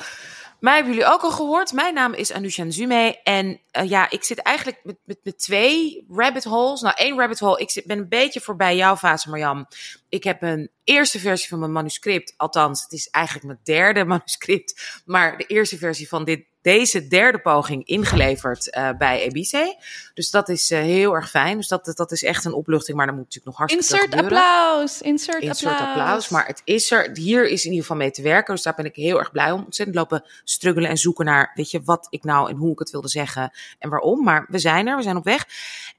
mij 0.60 0.75
hebben 0.75 0.94
jullie 0.94 1.10
ook 1.10 1.22
al 1.22 1.31
gehoord. 1.31 1.74
Mijn 1.74 1.94
naam 1.94 2.14
is 2.14 2.31
Anusha 2.31 2.64
Nzume. 2.64 3.19
En 3.24 3.62
eh, 3.71 3.90
ja, 3.90 4.09
ik 4.09 4.24
zit 4.24 4.38
eigenlijk 4.40 4.80
met, 4.83 4.97
met, 5.06 5.19
met 5.24 5.40
twee 5.40 6.06
rabbit 6.09 6.44
holes. 6.44 6.81
Nou, 6.81 6.95
één 6.97 7.18
rabbit 7.18 7.40
hole. 7.40 7.59
Ik 7.59 7.69
zit, 7.71 7.86
ben 7.86 7.97
een 7.97 8.09
beetje 8.09 8.42
voorbij 8.42 8.76
jouw 8.76 8.95
fase, 8.97 9.30
Marjam. 9.30 9.68
Ik 10.09 10.24
heb 10.24 10.42
een 10.42 10.69
eerste 10.83 11.19
versie 11.19 11.47
van 11.50 11.59
mijn 11.59 11.71
manuscript. 11.71 12.33
Althans, 12.38 12.83
het 12.83 12.92
is 12.92 13.07
eigenlijk 13.09 13.45
mijn 13.45 13.59
derde 13.64 14.06
manuscript. 14.16 15.02
Maar 15.06 15.38
de 15.38 15.45
eerste 15.45 15.78
versie 15.78 16.07
van 16.07 16.24
dit, 16.24 16.45
deze 16.68 17.07
derde 17.07 17.40
poging 17.40 17.86
ingeleverd 17.86 18.69
eh, 18.69 18.90
bij 18.97 19.21
Ebice. 19.21 19.78
Dus 20.14 20.31
dat 20.31 20.50
is 20.50 20.71
eh, 20.71 20.80
heel 20.80 21.14
erg 21.14 21.30
fijn. 21.30 21.57
Dus 21.57 21.68
dat, 21.68 21.92
dat 21.95 22.12
is 22.12 22.24
echt 22.24 22.45
een 22.45 22.54
opluchting. 22.54 22.97
Maar 22.97 23.06
dan 23.06 23.16
moet 23.16 23.24
natuurlijk 23.24 23.57
nog 23.57 23.68
hartstikke 23.68 24.04
Insert 24.04 24.14
gebeuren. 24.14 24.47
applaus. 24.47 25.02
Insert, 25.02 25.44
Insert 25.44 25.80
applaus. 25.80 25.90
applaus. 25.90 26.30
Maar 26.30 26.45
het 26.45 26.62
is 26.64 26.92
er. 26.92 27.09
Hier 27.14 27.47
is 27.50 27.64
in 27.64 27.69
ieder 27.69 27.81
geval 27.86 27.97
mee 27.97 28.12
te 28.12 28.21
werken. 28.21 28.54
Dus 28.54 28.64
daar 28.64 28.76
ben 28.76 28.86
ik 28.86 28.95
heel 28.95 29.19
erg 29.19 29.31
blij 29.31 29.52
om. 29.52 29.64
Ontzettend 29.64 29.97
lopen 29.97 30.24
struggelen 30.44 30.90
en 30.90 30.97
zoeken 30.97 31.26
naar, 31.26 31.52
weet 31.56 31.71
je, 31.71 31.81
wat 31.83 32.07
ik 32.09 32.24
nou 32.24 32.50
en 32.50 32.56
hoe 32.56 32.71
ik 32.71 32.80
het 32.80 32.90
wilde 32.90 33.07
zeggen 33.07 33.52
en 33.80 33.90
waarom. 33.90 34.24
Maar 34.24 34.45
we 34.50 34.59
zijn 34.59 34.88
er, 34.88 34.95
we 34.97 35.04
zijn 35.04 35.18
op 35.18 35.24
weg. 35.24 35.45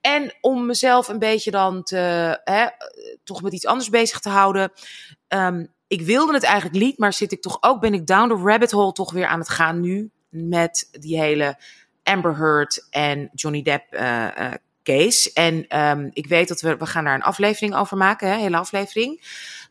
En 0.00 0.34
om 0.40 0.66
mezelf 0.66 1.08
een 1.08 1.18
beetje 1.18 1.50
dan 1.50 1.82
te, 1.82 1.96
hè, 2.44 2.66
toch 3.24 3.42
met 3.42 3.52
iets 3.52 3.66
anders 3.66 3.90
bezig 3.90 4.20
te 4.20 4.28
houden. 4.28 4.72
Ehm, 5.28 5.64
ik 5.86 6.00
wilde 6.00 6.32
het 6.32 6.42
eigenlijk 6.42 6.84
niet, 6.84 6.98
maar 6.98 7.12
zit 7.12 7.32
ik 7.32 7.42
toch 7.42 7.58
ook, 7.60 7.80
ben 7.80 7.94
ik 7.94 8.06
down 8.06 8.28
the 8.28 8.42
rabbit 8.44 8.70
hole 8.70 8.92
toch 8.92 9.12
weer 9.12 9.26
aan 9.26 9.38
het 9.38 9.48
gaan 9.48 9.80
nu. 9.80 10.10
Met 10.28 10.88
die 10.92 11.18
hele 11.18 11.58
Amber 12.02 12.36
Heard 12.36 12.86
en 12.90 13.30
Johnny 13.34 13.62
Depp 13.62 13.92
eh, 13.92 14.46
eh, 14.46 14.52
case. 14.82 15.30
En 15.32 15.68
ehm, 15.68 16.08
ik 16.12 16.26
weet 16.26 16.48
dat 16.48 16.60
we, 16.60 16.76
we 16.76 16.86
gaan 16.86 17.04
daar 17.04 17.14
een 17.14 17.22
aflevering 17.22 17.74
over 17.74 17.96
maken, 17.96 18.28
hè, 18.28 18.36
hele 18.36 18.56
aflevering. 18.56 19.22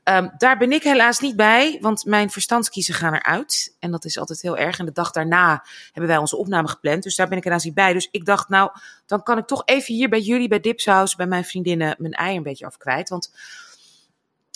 Ehm, 0.03 0.29
daar 0.37 0.57
ben 0.57 0.71
ik 0.71 0.83
helaas 0.83 1.19
niet 1.19 1.35
bij, 1.35 1.77
want 1.81 2.05
mijn 2.05 2.29
verstandskiezen 2.29 2.93
gaan 2.93 3.13
eruit. 3.13 3.75
En 3.79 3.91
dat 3.91 4.05
is 4.05 4.19
altijd 4.19 4.41
heel 4.41 4.57
erg. 4.57 4.79
En 4.79 4.85
de 4.85 4.91
dag 4.91 5.11
daarna 5.11 5.63
hebben 5.85 6.07
wij 6.07 6.17
onze 6.17 6.37
opname 6.37 6.67
gepland. 6.67 7.03
Dus 7.03 7.15
daar 7.15 7.27
ben 7.27 7.37
ik 7.37 7.43
helaas 7.43 7.63
niet 7.63 7.73
bij. 7.73 7.93
Dus 7.93 8.07
ik 8.11 8.25
dacht, 8.25 8.49
nou, 8.49 8.71
dan 9.05 9.23
kan 9.23 9.37
ik 9.37 9.45
toch 9.45 9.61
even 9.65 9.93
hier 9.93 10.09
bij 10.09 10.19
jullie, 10.19 10.47
bij 10.47 10.59
Dipsaus, 10.59 11.15
bij 11.15 11.27
mijn 11.27 11.45
vriendinnen, 11.45 11.95
mijn 11.97 12.13
ei 12.13 12.37
een 12.37 12.43
beetje 12.43 12.65
afkwijt. 12.65 13.09
Want 13.09 13.33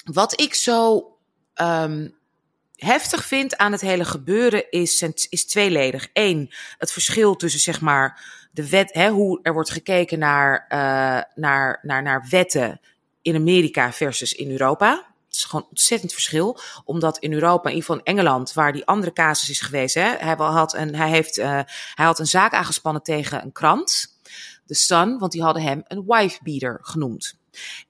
wat 0.04 0.42
ik 0.42 0.54
zo 0.54 1.08
ehm, 1.54 2.08
heftig 2.86 3.26
vind 3.26 3.58
aan 3.58 3.72
het 3.72 3.82
hele 3.82 4.06
gebeuren 4.06 4.70
is, 4.70 5.02
is 5.30 5.46
tweeledig. 5.46 6.10
Eén, 6.14 6.54
het 6.78 6.92
verschil 6.92 7.36
tussen 7.36 7.60
zeg 7.60 7.82
maar 7.82 8.24
de 8.52 8.70
wet, 8.70 8.94
hè, 8.94 9.10
hoe 9.10 9.40
er 9.42 9.54
wordt 9.54 9.70
gekeken 9.70 10.20
naar, 10.20 10.66
uh, 10.70 11.22
naar, 11.36 11.80
naar, 11.82 12.04
naar 12.04 12.28
wetten 12.30 12.80
in 13.22 13.36
Amerika 13.36 13.92
versus 13.92 14.34
in 14.34 14.52
Europa. 14.52 15.06
Het 15.28 15.36
is 15.36 15.44
gewoon 15.44 15.68
ontzettend 15.70 16.14
verschil. 16.14 16.60
Omdat 16.86 17.18
in 17.18 17.34
Europa, 17.34 17.70
in 17.70 17.76
ieder 17.76 17.90
geval 17.90 18.04
in 18.04 18.16
Engeland, 18.16 18.54
waar 18.54 18.74
die 18.74 18.86
andere 18.86 19.14
casus 19.14 19.50
is 19.50 19.62
geweest. 19.62 19.96
Hè, 19.96 20.16
hij, 20.18 20.36
had 20.36 20.74
een, 20.74 20.96
hij, 20.96 21.10
heeft, 21.10 21.38
uh, 21.38 21.46
hij 21.96 22.06
had 22.06 22.20
een 22.20 22.28
zaak 22.28 22.54
aangespannen 22.54 23.04
tegen 23.04 23.44
een 23.44 23.52
krant. 23.52 24.20
The 24.66 24.74
Sun, 24.74 25.18
want 25.20 25.32
die 25.32 25.42
hadden 25.42 25.64
hem 25.64 25.84
een 25.88 26.04
wifebeater 26.08 26.80
genoemd. 26.82 27.40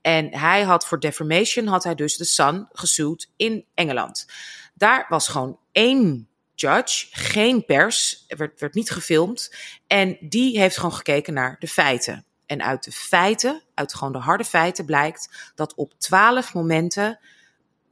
En 0.02 0.38
hij 0.38 0.64
had 0.64 0.86
voor 0.88 1.00
defamation, 1.00 1.68
had 1.68 1.84
hij 1.84 1.96
dus 1.96 2.18
The 2.18 2.26
Sun 2.26 2.68
gesuwd 2.72 3.30
in 3.36 3.66
Engeland. 3.74 4.26
Daar 4.74 5.06
was 5.10 5.28
gewoon 5.28 5.60
één 5.72 6.30
judge, 6.56 7.08
geen 7.12 7.66
pers, 7.66 8.24
er 8.28 8.38
werd, 8.38 8.60
werd 8.60 8.74
niet 8.74 8.90
gefilmd. 8.92 9.56
En 9.88 10.18
die 10.22 10.60
heeft 10.60 10.76
gewoon 10.76 10.94
gekeken 10.94 11.34
naar 11.34 11.56
de 11.60 11.68
feiten. 11.68 12.26
En 12.46 12.64
uit 12.64 12.84
de 12.84 12.92
feiten, 12.92 13.62
uit 13.74 13.94
gewoon 13.94 14.14
de 14.14 14.20
harde 14.20 14.44
feiten, 14.44 14.86
blijkt 14.86 15.52
dat 15.56 15.74
op 15.76 15.94
twaalf 15.98 16.54
momenten 16.54 17.20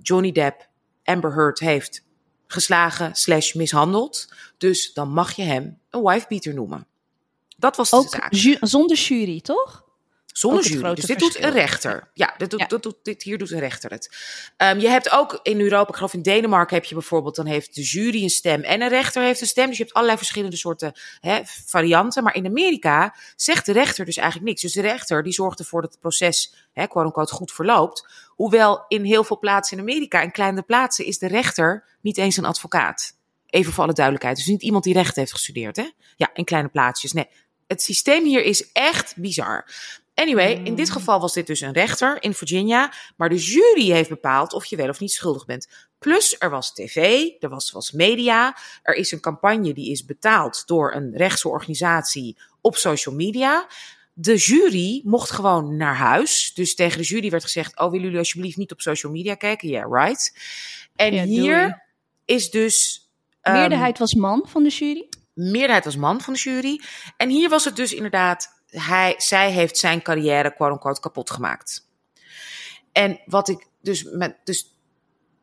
Johnny 0.01 0.31
Depp 0.31 0.67
Amber 1.03 1.33
Heard 1.33 1.59
heeft 1.59 2.05
geslagen 2.47 3.15
slash 3.15 3.53
mishandeld. 3.53 4.33
Dus 4.57 4.93
dan 4.93 5.09
mag 5.13 5.35
je 5.35 5.41
hem 5.43 5.79
een 5.89 6.03
wifebeater 6.03 6.53
noemen. 6.53 6.87
Dat 7.57 7.75
was 7.75 7.89
de 7.89 7.95
Ook 7.95 8.09
zaak. 8.09 8.33
ju- 8.33 8.57
zonder 8.59 8.97
jury, 8.97 9.41
toch? 9.41 9.83
Zonder 10.39 10.63
jury. 10.63 10.93
Dus 10.93 11.05
dit 11.05 11.19
doet 11.19 11.43
een 11.43 11.51
rechter. 11.51 12.09
Ja, 12.13 12.33
dit, 12.37 12.49
doet, 12.49 12.59
Ja. 12.59 12.65
Dat 12.65 12.83
doet, 12.83 12.95
dit 13.03 13.23
hier 13.23 13.37
doet 13.37 13.51
een 13.51 13.59
rechter 13.59 13.91
het. 13.91 14.17
Ehm, 14.57 14.79
je 14.79 14.87
hebt 14.87 15.11
ook 15.11 15.39
in 15.43 15.61
Europa, 15.61 15.89
ik 15.89 15.95
geloof 15.95 16.13
in 16.13 16.21
Denemarken 16.21 16.75
heb 16.75 16.85
je 16.85 16.93
bijvoorbeeld, 16.93 17.35
dan 17.35 17.45
heeft 17.45 17.75
de 17.75 17.81
jury 17.81 18.23
een 18.23 18.29
stem 18.29 18.61
en 18.61 18.81
een 18.81 18.89
rechter 18.89 19.23
heeft 19.23 19.41
een 19.41 19.47
stem. 19.47 19.67
Dus 19.67 19.77
je 19.77 19.83
hebt 19.83 19.95
allerlei 19.95 20.17
verschillende 20.17 20.55
soorten 20.55 20.93
hè, 21.19 21.39
varianten. 21.65 22.23
Maar 22.23 22.35
in 22.35 22.45
Amerika 22.45 23.15
zegt 23.35 23.65
de 23.65 23.71
rechter 23.71 24.05
dus 24.05 24.17
eigenlijk 24.17 24.47
niks. 24.47 24.61
Dus 24.61 24.73
de 24.73 24.81
rechter 24.81 25.23
die 25.23 25.33
zorgt 25.33 25.59
ervoor 25.59 25.81
dat 25.81 25.91
het 25.91 25.99
proces, 25.99 26.53
hè, 26.73 26.87
quote 26.87 27.07
unquote, 27.07 27.33
goed 27.33 27.51
verloopt. 27.51 28.07
Hoewel 28.27 28.85
in 28.87 29.03
heel 29.03 29.23
veel 29.23 29.39
plaatsen 29.39 29.77
in 29.77 29.83
Amerika, 29.83 30.21
in 30.21 30.31
kleine 30.31 30.61
plaatsen, 30.61 31.05
is 31.05 31.17
de 31.17 31.27
rechter 31.27 31.97
niet 32.01 32.17
eens 32.17 32.37
een 32.37 32.45
advocaat. 32.45 33.17
Even 33.45 33.73
voor 33.73 33.83
alle 33.83 33.93
duidelijkheid. 33.93 34.37
Dus 34.37 34.45
niet 34.45 34.61
iemand 34.61 34.83
die 34.83 34.93
recht 34.93 35.15
heeft 35.15 35.31
gestudeerd, 35.31 35.75
hè? 35.75 35.89
Ja, 36.15 36.29
in 36.33 36.43
kleine 36.43 36.69
plaatsjes. 36.69 37.13
Nee, 37.13 37.27
het 37.67 37.81
systeem 37.81 38.25
hier 38.25 38.43
is 38.43 38.71
echt 38.71 39.13
bizar. 39.17 39.65
Anyway, 40.19 40.61
in 40.63 40.75
dit 40.75 40.89
geval 40.89 41.19
was 41.19 41.33
dit 41.33 41.47
dus 41.47 41.61
een 41.61 41.71
rechter 41.73 42.23
in 42.23 42.33
Virginia. 42.33 42.93
Maar 43.17 43.29
de 43.29 43.37
jury 43.37 43.91
heeft 43.91 44.09
bepaald 44.09 44.53
of 44.53 44.65
je 44.65 44.75
wel 44.75 44.89
of 44.89 44.99
niet 44.99 45.11
schuldig 45.11 45.45
bent. 45.45 45.67
Plus, 45.99 46.35
er 46.39 46.49
was 46.49 46.73
tv, 46.73 47.27
er 47.39 47.49
was, 47.49 47.71
was 47.71 47.91
media. 47.91 48.57
Er 48.83 48.95
is 48.95 49.11
een 49.11 49.19
campagne 49.19 49.73
die 49.73 49.91
is 49.91 50.05
betaald 50.05 50.63
door 50.67 50.93
een 50.93 51.11
rechtse 51.15 51.49
organisatie 51.49 52.37
op 52.61 52.75
social 52.75 53.15
media. 53.15 53.67
De 54.13 54.35
jury 54.35 55.01
mocht 55.03 55.31
gewoon 55.31 55.77
naar 55.77 55.95
huis. 55.95 56.51
Dus 56.53 56.75
tegen 56.75 56.97
de 56.97 57.03
jury 57.03 57.29
werd 57.29 57.43
gezegd: 57.43 57.79
Oh, 57.79 57.85
willen 57.89 58.03
jullie 58.05 58.17
alsjeblieft 58.19 58.57
niet 58.57 58.71
op 58.71 58.81
social 58.81 59.11
media 59.11 59.35
kijken? 59.35 59.67
Yeah, 59.69 60.03
right. 60.03 60.33
En 60.95 61.13
Ja, 61.13 61.23
doei. 61.23 61.39
hier 61.39 61.83
is 62.25 62.49
dus. 62.49 63.07
ehm, 63.41 63.55
Meerderheid 63.57 63.97
was 63.97 64.13
man 64.13 64.45
van 64.47 64.63
de 64.63 64.69
jury. 64.69 65.09
meerderheid 65.33 65.85
was 65.85 65.95
man 65.95 66.21
van 66.21 66.33
de 66.33 66.39
jury. 66.39 66.81
En 67.17 67.29
hier 67.29 67.49
was 67.49 67.65
het 67.65 67.75
dus 67.75 67.93
inderdaad, 67.93 68.58
hij, 68.69 69.15
zij 69.17 69.51
heeft 69.51 69.77
zijn 69.77 70.01
carrière 70.01 70.53
quote-unquote 70.53 70.99
kapot 70.99 71.31
gemaakt. 71.31 71.87
En 72.91 73.19
wat 73.25 73.49
ik 73.49 73.67
dus 73.81 74.03
met, 74.03 74.37
dus 74.43 74.73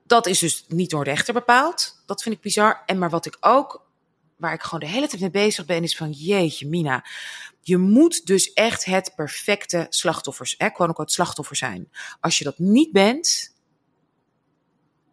dat 0.07 0.27
is 0.27 0.39
dus 0.39 0.65
niet 0.69 0.91
door 0.91 1.05
rechter 1.05 1.35
bepaald. 1.35 2.03
Dat 2.07 2.23
vind 2.23 2.35
ik 2.35 2.41
bizar. 2.41 2.83
En 2.87 2.99
maar 2.99 3.11
wat 3.11 3.27
ik 3.27 3.37
ook, 3.41 3.87
waar 4.37 4.53
ik 4.53 4.63
gewoon 4.63 4.81
de 4.81 4.87
hele 4.87 5.09
tijd 5.09 5.21
mee 5.21 5.31
bezig 5.31 5.65
ben, 5.65 5.83
is 5.83 5.97
van 5.97 6.11
jeetje 6.11 6.69
Mina. 6.69 7.05
Je 7.61 7.77
moet 7.77 8.27
dus 8.27 8.53
echt 8.53 8.85
het 8.85 9.13
perfecte 9.15 9.87
slachtoffer, 9.89 10.55
slachtoffer 11.05 11.57
zijn. 11.57 11.91
Als 12.21 12.39
je 12.39 12.45
dat 12.45 12.59
niet 12.59 12.93
bent, 12.93 13.56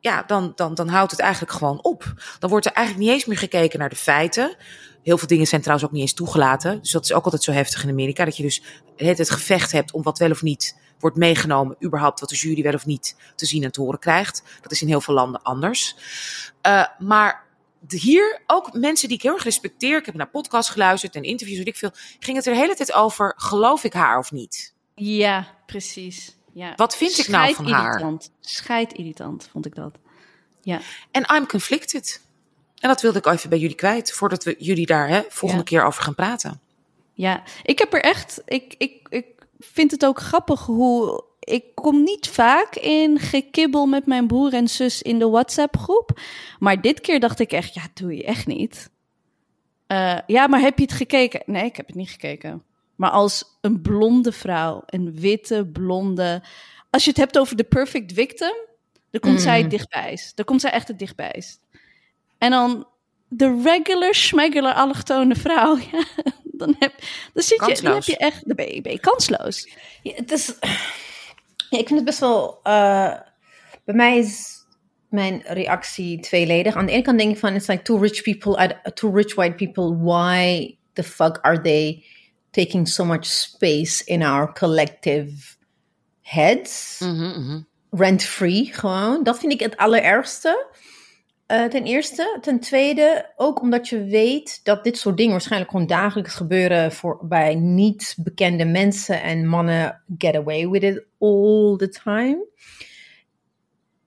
ja, 0.03 0.23
dan, 0.23 0.51
dan, 0.55 0.73
dan 0.73 0.87
houdt 0.87 1.11
het 1.11 1.19
eigenlijk 1.19 1.51
gewoon 1.53 1.83
op. 1.83 2.13
Dan 2.39 2.49
wordt 2.49 2.65
er 2.65 2.71
eigenlijk 2.71 3.05
niet 3.05 3.15
eens 3.15 3.25
meer 3.25 3.37
gekeken 3.37 3.79
naar 3.79 3.89
de 3.89 3.95
feiten. 3.95 4.55
Heel 5.03 5.17
veel 5.17 5.27
dingen 5.27 5.47
zijn 5.47 5.61
trouwens 5.61 5.87
ook 5.87 5.93
niet 5.93 6.03
eens 6.03 6.13
toegelaten. 6.13 6.79
Dus 6.81 6.91
dat 6.91 7.03
is 7.03 7.13
ook 7.13 7.23
altijd 7.25 7.43
zo 7.43 7.51
heftig 7.51 7.83
in 7.83 7.89
Amerika. 7.89 8.25
Dat 8.25 8.37
je 8.37 8.43
dus 8.43 8.63
het, 8.95 9.17
het 9.17 9.29
gevecht 9.29 9.71
hebt 9.71 9.91
om 9.91 10.03
wat 10.03 10.17
wel 10.17 10.31
of 10.31 10.41
niet 10.41 10.77
wordt 10.99 11.17
meegenomen. 11.17 11.75
Überhaupt 11.83 12.19
wat 12.19 12.29
de 12.29 12.35
jury 12.35 12.63
wel 12.63 12.73
of 12.73 12.85
niet 12.85 13.15
te 13.35 13.45
zien 13.45 13.63
en 13.63 13.71
te 13.71 13.81
horen 13.81 13.99
krijgt. 13.99 14.43
Dat 14.61 14.71
is 14.71 14.81
in 14.81 14.87
heel 14.87 15.01
veel 15.01 15.13
landen 15.13 15.41
anders. 15.41 15.95
Uh, 16.67 16.85
maar 16.99 17.43
hier 17.87 18.41
ook 18.47 18.73
mensen 18.73 19.07
die 19.07 19.17
ik 19.17 19.23
heel 19.23 19.33
erg 19.33 19.43
respecteer. 19.43 19.97
Ik 19.97 20.05
heb 20.05 20.15
naar 20.15 20.29
podcasts 20.29 20.71
geluisterd 20.71 21.15
en 21.15 21.23
interviews, 21.23 21.57
weet 21.57 21.67
ik 21.67 21.77
veel. 21.77 21.91
Ging 22.19 22.37
het 22.37 22.45
er 22.45 22.53
de 22.53 22.59
hele 22.59 22.75
tijd 22.75 22.93
over, 22.93 23.33
geloof 23.37 23.83
ik 23.83 23.93
haar 23.93 24.17
of 24.17 24.31
niet? 24.31 24.73
Ja, 24.95 25.47
precies. 25.65 26.37
Ja. 26.53 26.73
Wat 26.75 26.97
vind 26.97 27.17
ik 27.17 27.27
nou 27.27 27.53
van 27.53 27.65
haar? 27.65 27.81
Scheidirritant. 27.81 28.31
Scheidirritant, 28.39 29.47
vond 29.51 29.65
ik 29.65 29.75
dat. 29.75 29.95
Ja. 30.61 30.79
En 31.11 31.35
I'm 31.35 31.47
conflicted. 31.47 32.21
En 32.79 32.89
dat 32.89 33.01
wilde 33.01 33.17
ik 33.17 33.25
even 33.25 33.49
bij 33.49 33.57
jullie 33.59 33.75
kwijt, 33.75 34.11
voordat 34.11 34.43
we 34.43 34.55
jullie 34.59 34.85
daar 34.85 35.07
hè, 35.07 35.21
volgende 35.29 35.63
Ja. 35.63 35.69
keer 35.77 35.85
over 35.87 36.03
gaan 36.03 36.15
praten. 36.15 36.61
Ja, 37.13 37.43
ik 37.63 37.79
heb 37.79 37.93
er 37.93 38.01
echt. 38.01 38.41
Ik, 38.45 38.75
ik, 38.77 39.07
ik 39.09 39.25
vind 39.59 39.91
het 39.91 40.05
ook 40.05 40.19
grappig 40.19 40.61
hoe. 40.65 41.23
Ik 41.39 41.63
kom 41.73 42.03
niet 42.03 42.27
vaak 42.27 42.75
in 42.75 43.19
gekibbel 43.19 43.85
met 43.85 44.05
mijn 44.05 44.27
broer 44.27 44.53
en 44.53 44.67
zus 44.67 45.01
in 45.01 45.19
de 45.19 45.29
WhatsApp-groep. 45.29 46.19
Maar 46.59 46.81
dit 46.81 47.01
keer 47.01 47.19
dacht 47.19 47.39
ik 47.39 47.51
echt, 47.51 47.73
ja, 47.73 47.81
doe 47.93 48.15
je 48.15 48.23
echt 48.23 48.47
niet. 48.47 48.89
Eh, 49.87 50.17
ja, 50.27 50.47
maar 50.47 50.59
heb 50.59 50.77
je 50.77 50.83
het 50.83 50.93
gekeken? 50.93 51.41
Nee, 51.45 51.65
ik 51.65 51.75
heb 51.75 51.87
het 51.87 51.95
niet 51.95 52.09
gekeken. 52.09 52.63
Maar 52.95 53.09
als 53.09 53.57
een 53.61 53.81
blonde 53.81 54.31
vrouw, 54.31 54.83
een 54.85 55.19
witte, 55.19 55.65
blonde. 55.65 56.41
Als 56.89 57.03
je 57.03 57.09
het 57.09 57.19
hebt 57.19 57.37
over 57.37 57.55
de 57.55 57.63
perfect 57.63 58.13
victim, 58.13 58.53
dan 59.11 59.21
komt 59.21 59.41
zij 59.41 59.61
het 59.61 59.69
dichtbijst. 59.69 60.35
Dan 60.35 60.45
komt 60.45 60.61
zij 60.61 60.71
echt 60.71 60.87
het 60.87 60.99
dichtbijst. 60.99 61.59
En 62.37 62.51
dan 62.51 62.87
de 63.27 63.61
regular, 63.63 64.15
schmegular, 64.15 64.73
allochtone 64.73 65.35
vrouw. 65.35 65.77
Ja, 65.91 66.03
dan 66.67 66.75
heb, 66.79 66.93
dan 67.33 67.43
zit 67.43 67.65
je, 67.65 67.81
dan 67.81 67.93
heb 67.93 68.03
je 68.03 68.17
echt, 68.17 68.45
ben 68.45 68.55
ben 68.55 68.91
je 68.91 68.99
kansloos. 68.99 69.69
Ja, 70.01 70.13
het 70.15 70.31
is, 70.31 70.55
ja, 71.69 71.77
ik 71.79 71.87
vind 71.87 71.89
het 71.89 72.05
best 72.05 72.19
wel. 72.19 72.59
eh, 72.63 73.13
bij 73.85 73.95
mij 73.95 74.17
is 74.17 74.65
mijn 75.09 75.41
reactie 75.45 76.19
tweeledig. 76.19 76.75
Aan 76.75 76.85
de 76.85 76.91
ene 76.91 77.01
kant 77.01 77.17
denk 77.17 77.31
ik 77.31 77.37
van: 77.37 77.53
it's 77.55 77.67
like 77.67 77.81
two 77.81 77.97
rich 77.97 78.21
people, 78.21 78.81
two 78.93 79.11
rich 79.11 79.35
white 79.35 79.55
people. 79.55 79.97
Why 79.97 80.77
the 80.93 81.03
fuck 81.03 81.37
are 81.41 81.61
they 81.61 82.05
taking 82.53 82.87
so 82.87 83.05
much 83.05 83.25
space 83.25 84.03
in 84.05 84.23
our 84.23 84.53
collective 84.53 85.55
heads? 86.21 86.99
Rent 87.89 88.23
free, 88.23 88.73
gewoon. 88.73 89.23
Dat 89.23 89.39
vind 89.39 89.51
ik 89.51 89.59
het 89.59 89.77
allerergste. 89.77 90.67
Eh, 91.45 91.65
ten 91.65 91.83
eerste. 91.83 92.37
Ten 92.41 92.59
tweede, 92.59 93.31
ook 93.35 93.61
omdat 93.61 93.89
je 93.89 94.03
weet 94.03 94.59
dat 94.63 94.83
dit 94.83 94.97
soort 94.97 95.17
dingen 95.17 95.31
waarschijnlijk 95.31 95.71
gewoon 95.71 95.87
dagelijks 95.87 96.33
gebeuren 96.33 96.91
voor, 96.91 97.19
bij 97.21 97.55
niet 97.55 98.15
bekende 98.17 98.65
mensen 98.65 99.21
en 99.21 99.47
mannen 99.47 100.01
get 100.17 100.35
away 100.35 100.69
with 100.69 100.83
it 100.83 101.03
all 101.19 101.75
the 101.77 101.89
time. 102.03 102.45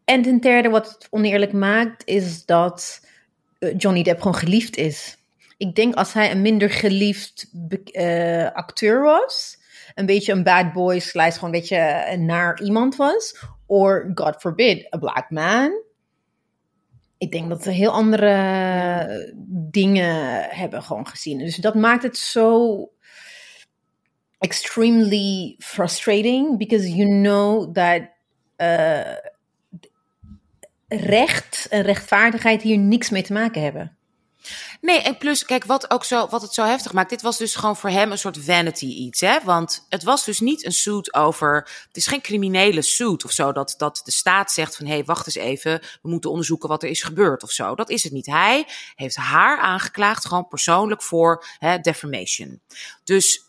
En 0.04 0.22
ten 0.22 0.40
derde, 0.40 0.68
wat 0.68 0.88
het 0.88 1.06
oneerlijk 1.10 1.52
maakt, 1.52 2.06
is 2.06 2.44
dat 2.44 3.06
eh, 3.58 3.74
Johnny 3.76 4.02
Depp 4.02 4.20
gewoon 4.20 4.36
geliefd 4.36 4.76
is. 4.76 5.16
Ik 5.56 5.74
denk 5.74 5.94
als 5.94 6.12
hij 6.12 6.30
een 6.30 6.42
minder 6.42 6.70
geliefd 6.70 7.50
eh, 7.92 8.52
acteur 8.52 9.02
was, 9.02 9.58
een 9.94 10.06
beetje 10.06 10.32
een 10.32 10.42
bad 10.42 10.72
boy 10.72 10.98
slash 10.98 11.34
gewoon 11.34 11.54
een 11.54 11.60
beetje 11.60 12.06
een 12.08 12.24
naar 12.24 12.62
iemand 12.62 12.96
was, 12.96 13.44
or 13.66 14.10
God 14.14 14.36
forbid, 14.36 14.94
a 14.94 14.98
black 14.98 15.30
man. 15.30 15.82
Ik 17.18 17.30
denk 17.30 17.48
dat 17.48 17.64
we 17.64 17.70
heel 17.70 17.90
andere 17.90 19.34
dingen 19.48 20.42
hebben 20.42 20.82
gewoon 20.82 21.06
gezien. 21.06 21.38
Dus 21.38 21.56
dat 21.56 21.74
maakt 21.74 22.02
het 22.02 22.16
zo 22.16 22.90
extremely 24.38 25.54
frustrating 25.58 26.58
because 26.58 26.94
you 26.94 27.08
know 27.08 27.74
that 27.74 28.02
eh, 28.56 29.16
recht 30.88 31.66
en 31.70 31.82
rechtvaardigheid 31.82 32.62
hier 32.62 32.78
niks 32.78 33.10
mee 33.10 33.22
te 33.22 33.32
maken 33.32 33.62
hebben. 33.62 33.95
Nee, 34.80 34.98
en 34.98 35.18
plus, 35.18 35.44
kijk, 35.44 35.64
wat, 35.64 35.90
ook 35.90 36.04
zo, 36.04 36.26
wat 36.28 36.42
het 36.42 36.54
zo 36.54 36.64
heftig 36.64 36.92
maakt. 36.92 37.10
Dit 37.10 37.22
was 37.22 37.38
dus 37.38 37.54
gewoon 37.54 37.76
voor 37.76 37.90
hem 37.90 38.10
een 38.10 38.18
soort 38.18 38.38
vanity 38.38 38.86
iets, 38.86 39.20
hè? 39.20 39.38
Want 39.44 39.86
het 39.88 40.02
was 40.02 40.24
dus 40.24 40.40
niet 40.40 40.64
een 40.64 40.72
suit 40.72 41.14
over. 41.14 41.54
Het 41.86 41.96
is 41.96 42.06
geen 42.06 42.20
criminele 42.20 42.82
suit 42.82 43.24
of 43.24 43.30
zo. 43.30 43.52
Dat, 43.52 43.74
dat 43.78 44.00
de 44.04 44.12
staat 44.12 44.52
zegt 44.52 44.76
van: 44.76 44.86
hé, 44.86 44.92
hey, 44.92 45.04
wacht 45.04 45.26
eens 45.26 45.34
even. 45.34 45.80
We 46.02 46.08
moeten 46.08 46.30
onderzoeken 46.30 46.68
wat 46.68 46.82
er 46.82 46.88
is 46.88 47.02
gebeurd 47.02 47.42
of 47.42 47.50
zo. 47.50 47.74
Dat 47.74 47.90
is 47.90 48.02
het 48.02 48.12
niet. 48.12 48.26
Hij 48.26 48.66
heeft 48.94 49.16
haar 49.16 49.58
aangeklaagd, 49.58 50.26
gewoon 50.26 50.48
persoonlijk 50.48 51.02
voor 51.02 51.46
hè, 51.58 51.78
defamation. 51.78 52.60
Dus 53.04 53.45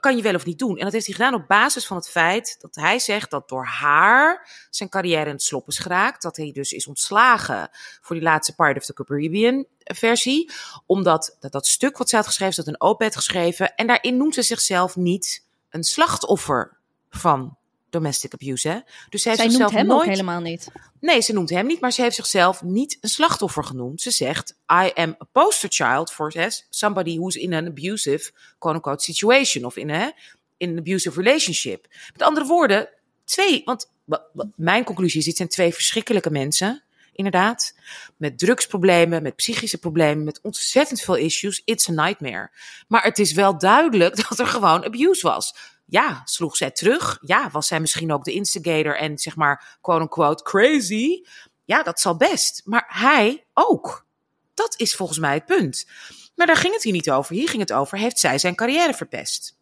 kan 0.00 0.16
je 0.16 0.22
wel 0.22 0.34
of 0.34 0.44
niet 0.44 0.58
doen. 0.58 0.76
En 0.76 0.84
dat 0.84 0.92
heeft 0.92 1.06
hij 1.06 1.14
gedaan 1.14 1.34
op 1.34 1.48
basis 1.48 1.86
van 1.86 1.96
het 1.96 2.08
feit 2.08 2.56
dat 2.60 2.74
hij 2.74 2.98
zegt 2.98 3.30
dat 3.30 3.48
door 3.48 3.64
haar 3.64 4.48
zijn 4.70 4.88
carrière 4.88 5.24
in 5.24 5.32
het 5.32 5.42
slop 5.42 5.68
is 5.68 5.78
geraakt. 5.78 6.22
Dat 6.22 6.36
hij 6.36 6.52
dus 6.52 6.72
is 6.72 6.86
ontslagen 6.86 7.70
voor 8.00 8.16
die 8.16 8.24
laatste 8.24 8.54
Part 8.54 8.76
of 8.76 8.84
the 8.84 8.92
Caribbean 8.92 9.66
versie. 9.78 10.50
Omdat 10.86 11.36
dat, 11.40 11.52
dat 11.52 11.66
stuk 11.66 11.98
wat 11.98 12.08
ze 12.08 12.16
had 12.16 12.26
geschreven, 12.26 12.64
had 12.64 12.66
een 12.66 12.80
op 12.80 13.02
had 13.02 13.16
geschreven. 13.16 13.74
En 13.74 13.86
daarin 13.86 14.16
noemt 14.16 14.34
ze 14.34 14.42
zichzelf 14.42 14.96
niet 14.96 15.44
een 15.70 15.84
slachtoffer 15.84 16.76
van 17.10 17.57
domestic 17.90 18.32
abuse, 18.32 18.68
hè? 18.68 18.78
Dus 19.08 19.22
zij 19.22 19.32
heeft 19.32 19.42
Zij 19.42 19.58
noemt 19.58 19.70
zichzelf 19.70 19.72
hem 19.72 19.86
nooit... 19.86 20.00
ook 20.00 20.08
helemaal 20.08 20.40
niet. 20.40 20.68
Nee, 21.00 21.20
ze 21.20 21.32
noemt 21.32 21.50
hem 21.50 21.66
niet, 21.66 21.80
maar 21.80 21.92
ze 21.92 22.02
heeft 22.02 22.14
zichzelf 22.14 22.62
niet 22.62 22.98
een 23.00 23.08
slachtoffer 23.08 23.64
genoemd. 23.64 24.00
Ze 24.00 24.10
zegt, 24.10 24.54
I 24.72 24.90
am 24.94 25.16
a 25.22 25.26
poster 25.32 25.68
child 25.72 26.12
for 26.12 26.32
somebody 26.70 27.16
who's 27.16 27.34
in 27.34 27.54
an 27.54 27.66
abusive, 27.66 28.30
quote-unquote, 28.58 29.02
situation. 29.04 29.64
Of 29.64 29.76
in, 29.76 29.88
hè, 29.90 30.08
in 30.56 30.70
an 30.70 30.78
abusive 30.78 31.22
relationship. 31.22 31.86
Met 32.12 32.22
andere 32.22 32.46
woorden, 32.46 32.88
twee, 33.24 33.62
want 33.64 33.90
wa- 34.04 34.26
wa- 34.32 34.50
mijn 34.56 34.84
conclusie 34.84 35.18
is, 35.18 35.24
dit 35.24 35.36
zijn 35.36 35.48
twee 35.48 35.74
verschrikkelijke 35.74 36.30
mensen. 36.30 36.82
Inderdaad. 37.12 37.74
Met 38.16 38.38
drugsproblemen, 38.38 39.22
met 39.22 39.36
psychische 39.36 39.78
problemen, 39.78 40.24
met 40.24 40.40
ontzettend 40.42 41.00
veel 41.00 41.14
issues. 41.14 41.62
It's 41.64 41.88
a 41.88 41.92
nightmare. 41.92 42.50
Maar 42.88 43.02
het 43.02 43.18
is 43.18 43.32
wel 43.32 43.58
duidelijk 43.58 44.16
dat 44.28 44.38
er 44.38 44.46
gewoon 44.46 44.84
abuse 44.84 45.26
was. 45.26 45.54
Ja, 45.90 46.22
sloeg 46.24 46.56
zij 46.56 46.70
terug? 46.70 47.18
Ja, 47.20 47.50
was 47.50 47.66
zij 47.66 47.80
misschien 47.80 48.12
ook 48.12 48.24
de 48.24 48.32
instigator 48.32 48.96
en 48.96 49.18
zeg 49.18 49.36
maar, 49.36 49.78
quote-unquote, 49.80 50.42
crazy? 50.42 51.22
Ja, 51.64 51.82
dat 51.82 52.00
zal 52.00 52.16
best. 52.16 52.62
Maar 52.64 52.84
hij 52.88 53.44
ook. 53.54 54.06
Dat 54.54 54.74
is 54.80 54.94
volgens 54.94 55.18
mij 55.18 55.34
het 55.34 55.44
punt. 55.44 55.86
Maar 56.34 56.46
daar 56.46 56.56
ging 56.56 56.74
het 56.74 56.82
hier 56.82 56.92
niet 56.92 57.10
over. 57.10 57.34
Hier 57.34 57.48
ging 57.48 57.60
het 57.60 57.72
over, 57.72 57.98
heeft 57.98 58.18
zij 58.18 58.38
zijn 58.38 58.54
carrière 58.54 58.94
verpest? 58.94 59.56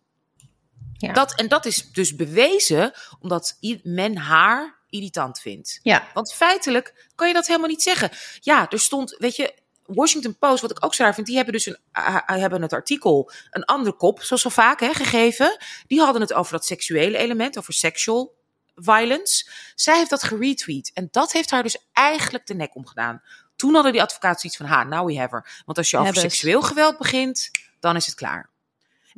Ja. 0.92 1.12
Dat, 1.12 1.34
en 1.34 1.48
dat 1.48 1.66
is 1.66 1.92
dus 1.92 2.14
bewezen 2.14 2.92
omdat 3.20 3.58
men 3.82 4.16
haar 4.16 4.78
irritant 4.88 5.38
vindt. 5.38 5.78
Ja, 5.82 6.08
Want 6.14 6.34
feitelijk 6.34 7.06
kan 7.14 7.28
je 7.28 7.34
dat 7.34 7.46
helemaal 7.46 7.68
niet 7.68 7.82
zeggen. 7.82 8.10
Ja, 8.40 8.70
er 8.70 8.80
stond, 8.80 9.16
weet 9.18 9.36
je, 9.36 9.54
Washington 9.86 10.36
Post, 10.38 10.60
wat 10.60 10.70
ik 10.70 10.84
ook 10.84 10.94
zo 10.94 11.02
raar 11.02 11.14
vind, 11.14 11.26
die 11.26 11.36
hebben 11.36 11.54
dus 11.54 11.66
een, 11.66 11.78
uh, 11.98 12.16
hebben 12.26 12.62
het 12.62 12.72
artikel 12.72 13.30
een 13.50 13.64
andere 13.64 13.96
kop, 13.96 14.22
zoals 14.22 14.42
zo 14.42 14.48
vaak 14.48 14.80
hè, 14.80 14.94
gegeven. 14.94 15.56
Die 15.86 16.00
hadden 16.00 16.20
het 16.20 16.32
over 16.32 16.52
dat 16.52 16.66
seksuele 16.66 17.16
element, 17.16 17.58
over 17.58 17.72
sexual 17.72 18.34
violence. 18.74 19.50
Zij 19.74 19.96
heeft 19.96 20.10
dat 20.10 20.22
geretweet. 20.22 20.90
En 20.94 21.08
dat 21.10 21.32
heeft 21.32 21.50
haar 21.50 21.62
dus 21.62 21.78
eigenlijk 21.92 22.46
de 22.46 22.54
nek 22.54 22.74
omgedaan. 22.74 23.22
Toen 23.56 23.74
hadden 23.74 23.92
die 23.92 24.02
advocaten 24.02 24.46
iets 24.46 24.56
van, 24.56 24.66
ha, 24.66 24.84
now 24.84 25.06
we 25.06 25.18
have 25.18 25.34
her. 25.34 25.62
Want 25.64 25.78
als 25.78 25.90
je 25.90 25.96
over 25.96 26.16
seksueel 26.16 26.62
geweld 26.62 26.98
begint, 26.98 27.50
dan 27.80 27.96
is 27.96 28.06
het 28.06 28.14
klaar. 28.14 28.50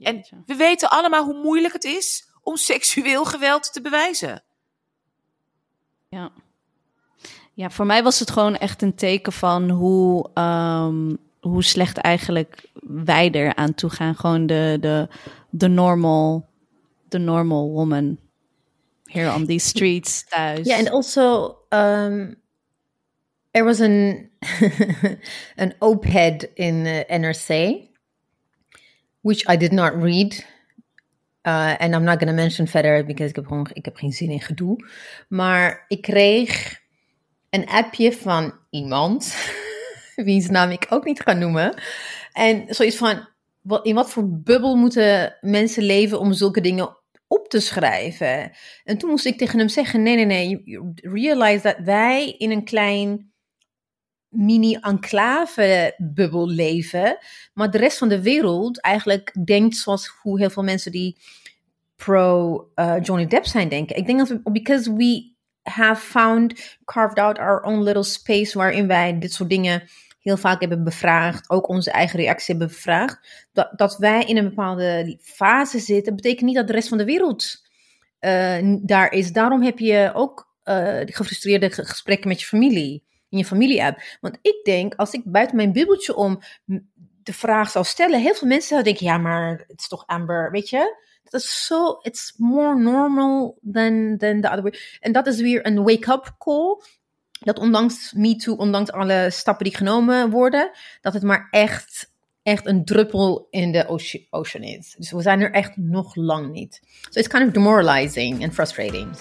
En 0.02 0.42
we 0.46 0.54
weten 0.54 0.90
allemaal 0.90 1.24
hoe 1.24 1.42
moeilijk 1.42 1.72
het 1.72 1.84
is 1.84 2.28
om 2.42 2.56
seksueel 2.56 3.24
geweld 3.24 3.72
te 3.72 3.80
bewijzen. 3.80 4.42
Ja. 6.08 6.32
Ja, 7.58 7.70
voor 7.70 7.86
mij 7.86 8.02
was 8.02 8.18
het 8.18 8.30
gewoon 8.30 8.56
echt 8.56 8.82
een 8.82 8.94
teken 8.94 9.32
van 9.32 9.70
hoe, 9.70 10.30
ehm, 10.34 11.14
hoe 11.40 11.64
slecht 11.64 11.96
eigenlijk 11.96 12.68
wij 12.82 13.32
er 13.32 13.54
aan 13.54 13.74
toe 13.74 13.90
gaan. 13.90 14.14
Gewoon 14.14 14.46
de, 14.46 14.76
de, 14.80 15.08
de 15.50 15.68
normal, 15.68 16.48
de 17.08 17.18
normal 17.18 17.70
woman 17.70 18.18
here 19.04 19.34
on 19.34 19.46
these 19.46 19.68
streets 19.68 20.24
thuis. 20.28 20.66
Yeah, 20.66 20.78
and 20.78 20.90
also 20.90 21.56
um, 21.68 22.36
there 23.50 23.64
was 23.64 23.80
an 23.80 24.28
an 25.62 25.72
op-ed 25.78 26.50
in 26.54 26.74
uh, 26.74 27.18
NRC, 27.18 27.74
which 29.20 29.48
I 29.52 29.56
did 29.56 29.72
not 29.72 29.92
read, 30.02 30.46
uh, 31.46 31.74
and 31.78 31.94
I'm 31.94 32.04
not 32.04 32.18
going 32.18 32.30
to 32.30 32.42
mention 32.42 32.66
verder 32.66 33.04
because 33.04 33.30
ik 33.30 33.36
heb 33.36 33.46
gewoon 33.46 33.68
ik 33.72 33.84
heb 33.84 33.96
geen 33.96 34.12
zin 34.12 34.30
in 34.30 34.40
gedoe. 34.40 34.84
Maar 35.28 35.84
ik 35.88 36.02
kreeg 36.02 36.86
een 37.50 37.66
appje 37.66 38.12
van 38.12 38.52
iemand, 38.70 39.36
wiens 40.14 40.48
naam 40.48 40.70
ik 40.70 40.86
ook 40.88 41.04
niet 41.04 41.20
ga 41.20 41.32
noemen, 41.32 41.82
en 42.32 42.74
zoiets 42.74 42.96
van. 42.96 43.28
In 43.82 43.94
wat 43.94 44.10
voor 44.10 44.40
bubbel 44.40 44.76
moeten 44.76 45.36
mensen 45.40 45.82
leven 45.82 46.20
om 46.20 46.32
zulke 46.32 46.60
dingen 46.60 46.96
op 47.26 47.48
te 47.48 47.60
schrijven? 47.60 48.52
En 48.84 48.98
toen 48.98 49.10
moest 49.10 49.24
ik 49.24 49.38
tegen 49.38 49.58
hem 49.58 49.68
zeggen: 49.68 50.02
nee, 50.02 50.24
nee, 50.24 50.24
nee. 50.24 50.62
Realize 50.94 51.62
dat 51.62 51.78
wij 51.84 52.30
in 52.30 52.50
een 52.50 52.64
klein 52.64 53.32
mini-enclave-bubbel 54.28 56.48
leven. 56.48 57.18
Maar 57.52 57.70
de 57.70 57.78
rest 57.78 57.98
van 57.98 58.08
de 58.08 58.22
wereld 58.22 58.80
eigenlijk 58.80 59.36
denkt 59.44 59.76
zoals 59.76 60.08
hoe 60.22 60.38
heel 60.38 60.50
veel 60.50 60.62
mensen 60.62 60.92
die 60.92 61.16
pro 61.96 62.70
uh, 62.74 62.96
Johnny 63.02 63.26
Depp 63.26 63.46
zijn 63.46 63.68
denken. 63.68 63.96
Ik 63.96 64.06
denk 64.06 64.18
dat 64.18 64.28
we, 64.28 64.50
because 64.50 64.92
we 64.92 65.36
have 65.68 66.00
found, 66.00 66.78
carved 66.84 67.18
out 67.18 67.38
our 67.38 67.62
own 67.62 67.82
little 67.82 68.02
space 68.02 68.58
waarin 68.58 68.86
wij 68.86 69.18
dit 69.18 69.32
soort 69.32 69.48
dingen 69.48 69.82
heel 70.20 70.36
vaak 70.36 70.60
hebben 70.60 70.84
bevraagd, 70.84 71.50
ook 71.50 71.68
onze 71.68 71.90
eigen 71.90 72.18
reactie 72.18 72.56
hebben 72.56 72.74
bevraagd, 72.74 73.46
dat, 73.52 73.72
dat 73.76 73.96
wij 73.96 74.24
in 74.24 74.36
een 74.36 74.48
bepaalde 74.48 75.18
fase 75.22 75.78
zitten, 75.78 76.16
betekent 76.16 76.46
niet 76.46 76.56
dat 76.56 76.66
de 76.66 76.72
rest 76.72 76.88
van 76.88 76.98
de 76.98 77.04
wereld 77.04 77.66
uh, 78.20 78.76
daar 78.82 79.12
is. 79.12 79.32
Daarom 79.32 79.62
heb 79.62 79.78
je 79.78 80.10
ook 80.14 80.46
die 81.04 81.14
gefrustreerde 81.14 81.70
gesprekken 81.70 82.28
met 82.28 82.40
je 82.40 82.46
familie, 82.46 83.04
in 83.28 83.38
je 83.38 83.44
familie-app. 83.44 84.02
Want 84.20 84.38
ik 84.42 84.60
denk, 84.64 84.94
als 84.94 85.12
ik 85.12 85.22
buiten 85.24 85.56
mijn 85.56 85.72
bubbeltje 85.72 86.16
om 86.16 86.40
de 87.22 87.32
vraag 87.32 87.70
zou 87.70 87.84
stellen, 87.84 88.20
heel 88.20 88.34
veel 88.34 88.48
mensen 88.48 88.68
zouden 88.68 88.92
denken, 88.92 89.12
ja, 89.12 89.18
maar 89.18 89.64
het 89.66 89.80
is 89.80 89.88
toch 89.88 90.06
Amber, 90.06 90.50
weet 90.50 90.68
je? 90.68 91.07
Is 91.34 91.66
zo, 91.66 91.98
it's 92.02 92.34
more 92.36 92.80
normal 92.80 93.58
than, 93.72 94.16
than 94.18 94.40
the 94.40 94.48
other 94.48 94.62
way. 94.62 94.74
En 95.00 95.12
dat 95.12 95.26
is 95.26 95.40
weer 95.40 95.66
een 95.66 95.82
wake-up 95.82 96.34
call 96.38 96.82
dat 97.40 97.58
ondanks 97.58 98.12
MeToo, 98.12 98.54
ondanks 98.54 98.92
alle 98.92 99.28
stappen 99.30 99.64
die 99.64 99.76
genomen 99.76 100.30
worden, 100.30 100.70
dat 101.00 101.12
het 101.12 101.22
maar 101.22 101.48
echt, 101.50 102.12
echt 102.42 102.66
een 102.66 102.84
druppel 102.84 103.46
in 103.50 103.72
de 103.72 103.88
ocean 104.30 104.64
is. 104.64 104.94
Dus 104.98 105.10
we 105.10 105.22
zijn 105.22 105.40
er 105.40 105.50
echt 105.50 105.76
nog 105.76 106.14
lang 106.14 106.52
niet. 106.52 106.80
So 107.10 107.18
it's 107.18 107.28
kind 107.28 107.46
of 107.46 107.52
demoralizing 107.52 108.42
and 108.42 108.54
frustrating. 108.54 109.16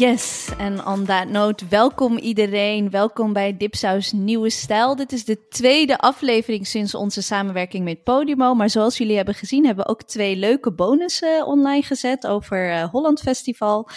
Yes, 0.00 0.48
en 0.58 0.86
on 0.86 1.04
that 1.04 1.28
note, 1.28 1.66
welkom 1.68 2.18
iedereen. 2.18 2.90
Welkom 2.90 3.32
bij 3.32 3.56
Dipsaus 3.56 4.12
Nieuwe 4.12 4.50
Stijl. 4.50 4.96
Dit 4.96 5.12
is 5.12 5.24
de 5.24 5.48
tweede 5.48 5.98
aflevering 5.98 6.66
sinds 6.66 6.94
onze 6.94 7.22
samenwerking 7.22 7.84
met 7.84 8.02
Podimo. 8.02 8.54
Maar 8.54 8.70
zoals 8.70 8.98
jullie 8.98 9.16
hebben 9.16 9.34
gezien, 9.34 9.66
hebben 9.66 9.84
we 9.84 9.90
ook 9.90 10.02
twee 10.02 10.36
leuke 10.36 10.72
bonussen 10.72 11.46
online 11.46 11.82
gezet 11.82 12.26
over 12.26 12.70
uh, 12.70 12.84
Holland 12.84 13.20
Festival. 13.20 13.88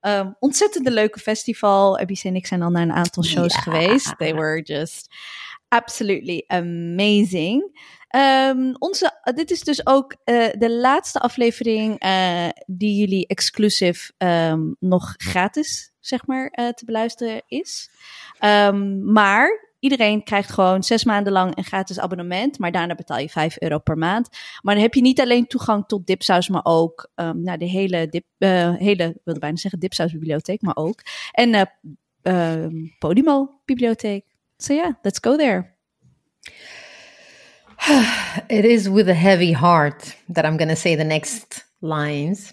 Um, 0.00 0.36
ontzettende 0.38 0.90
leuke 0.90 1.18
festival. 1.18 1.98
Abby's 1.98 2.24
en 2.24 2.36
ik 2.36 2.46
zijn 2.46 2.62
al 2.62 2.70
naar 2.70 2.82
een 2.82 2.92
aantal 2.92 3.24
shows 3.24 3.54
ja. 3.54 3.60
geweest. 3.60 4.18
They 4.18 4.34
were 4.34 4.62
just 4.62 5.08
absolutely 5.68 6.44
amazing. 6.46 7.80
Um, 8.16 8.74
onze, 8.78 9.20
dit 9.34 9.50
is 9.50 9.60
dus 9.60 9.86
ook 9.86 10.16
uh, 10.24 10.48
de 10.58 10.70
laatste 10.70 11.18
aflevering 11.18 12.04
uh, 12.04 12.48
die 12.66 12.98
jullie 12.98 13.26
exclusief 13.26 14.12
um, 14.18 14.76
nog 14.80 15.14
gratis, 15.16 15.92
zeg 16.00 16.26
maar, 16.26 16.52
uh, 16.60 16.68
te 16.68 16.84
beluisteren 16.84 17.42
is. 17.46 17.90
Um, 18.40 19.12
maar 19.12 19.66
iedereen 19.78 20.22
krijgt 20.22 20.50
gewoon 20.50 20.82
zes 20.82 21.04
maanden 21.04 21.32
lang 21.32 21.56
een 21.56 21.64
gratis 21.64 21.98
abonnement, 21.98 22.58
maar 22.58 22.72
daarna 22.72 22.94
betaal 22.94 23.18
je 23.18 23.28
5 23.28 23.60
euro 23.60 23.78
per 23.78 23.98
maand. 23.98 24.28
Maar 24.62 24.74
dan 24.74 24.82
heb 24.82 24.94
je 24.94 25.00
niet 25.00 25.20
alleen 25.20 25.46
toegang 25.46 25.86
tot 25.86 26.06
Dipsaus, 26.06 26.48
maar 26.48 26.64
ook 26.64 27.10
naar 27.32 27.58
de 27.58 27.68
hele, 27.68 28.08
dip, 28.08 28.24
hele, 28.78 29.20
wilde 29.24 29.40
bijna 29.40 29.56
zeggen 29.56 29.80
Dipsaus 29.80 30.12
bibliotheek, 30.12 30.62
maar 30.62 30.76
ook. 30.76 31.00
En 31.32 31.54
uh, 31.54 31.62
uh, 32.22 32.88
Podimo 32.98 33.60
bibliotheek. 33.64 34.24
So 34.56 34.74
yeah, 34.74 34.94
let's 35.02 35.18
go 35.20 35.36
there. 35.36 35.76
It 38.48 38.64
is 38.64 38.88
with 38.88 39.08
a 39.08 39.14
heavy 39.14 39.52
heart 39.52 40.16
that 40.28 40.44
I'm 40.44 40.56
going 40.56 40.68
to 40.68 40.76
say 40.76 40.96
the 40.96 41.04
next 41.04 41.66
lines. 41.80 42.52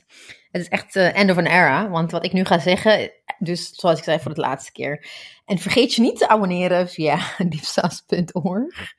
Het 0.51 0.61
is 0.61 0.69
echt 0.69 0.95
uh, 0.95 1.17
end 1.17 1.29
of 1.29 1.38
an 1.38 1.45
era, 1.45 1.89
want 1.89 2.11
wat 2.11 2.25
ik 2.25 2.33
nu 2.33 2.45
ga 2.45 2.59
zeggen, 2.59 3.11
dus 3.39 3.69
zoals 3.69 3.97
ik 3.97 4.03
zei 4.03 4.19
voor 4.19 4.33
de 4.33 4.41
laatste 4.41 4.71
keer. 4.71 5.07
En 5.45 5.57
vergeet 5.57 5.93
je 5.93 6.01
niet 6.01 6.17
te 6.17 6.27
abonneren 6.27 6.89
via 6.89 7.19
diepsaus.org. 7.49 8.93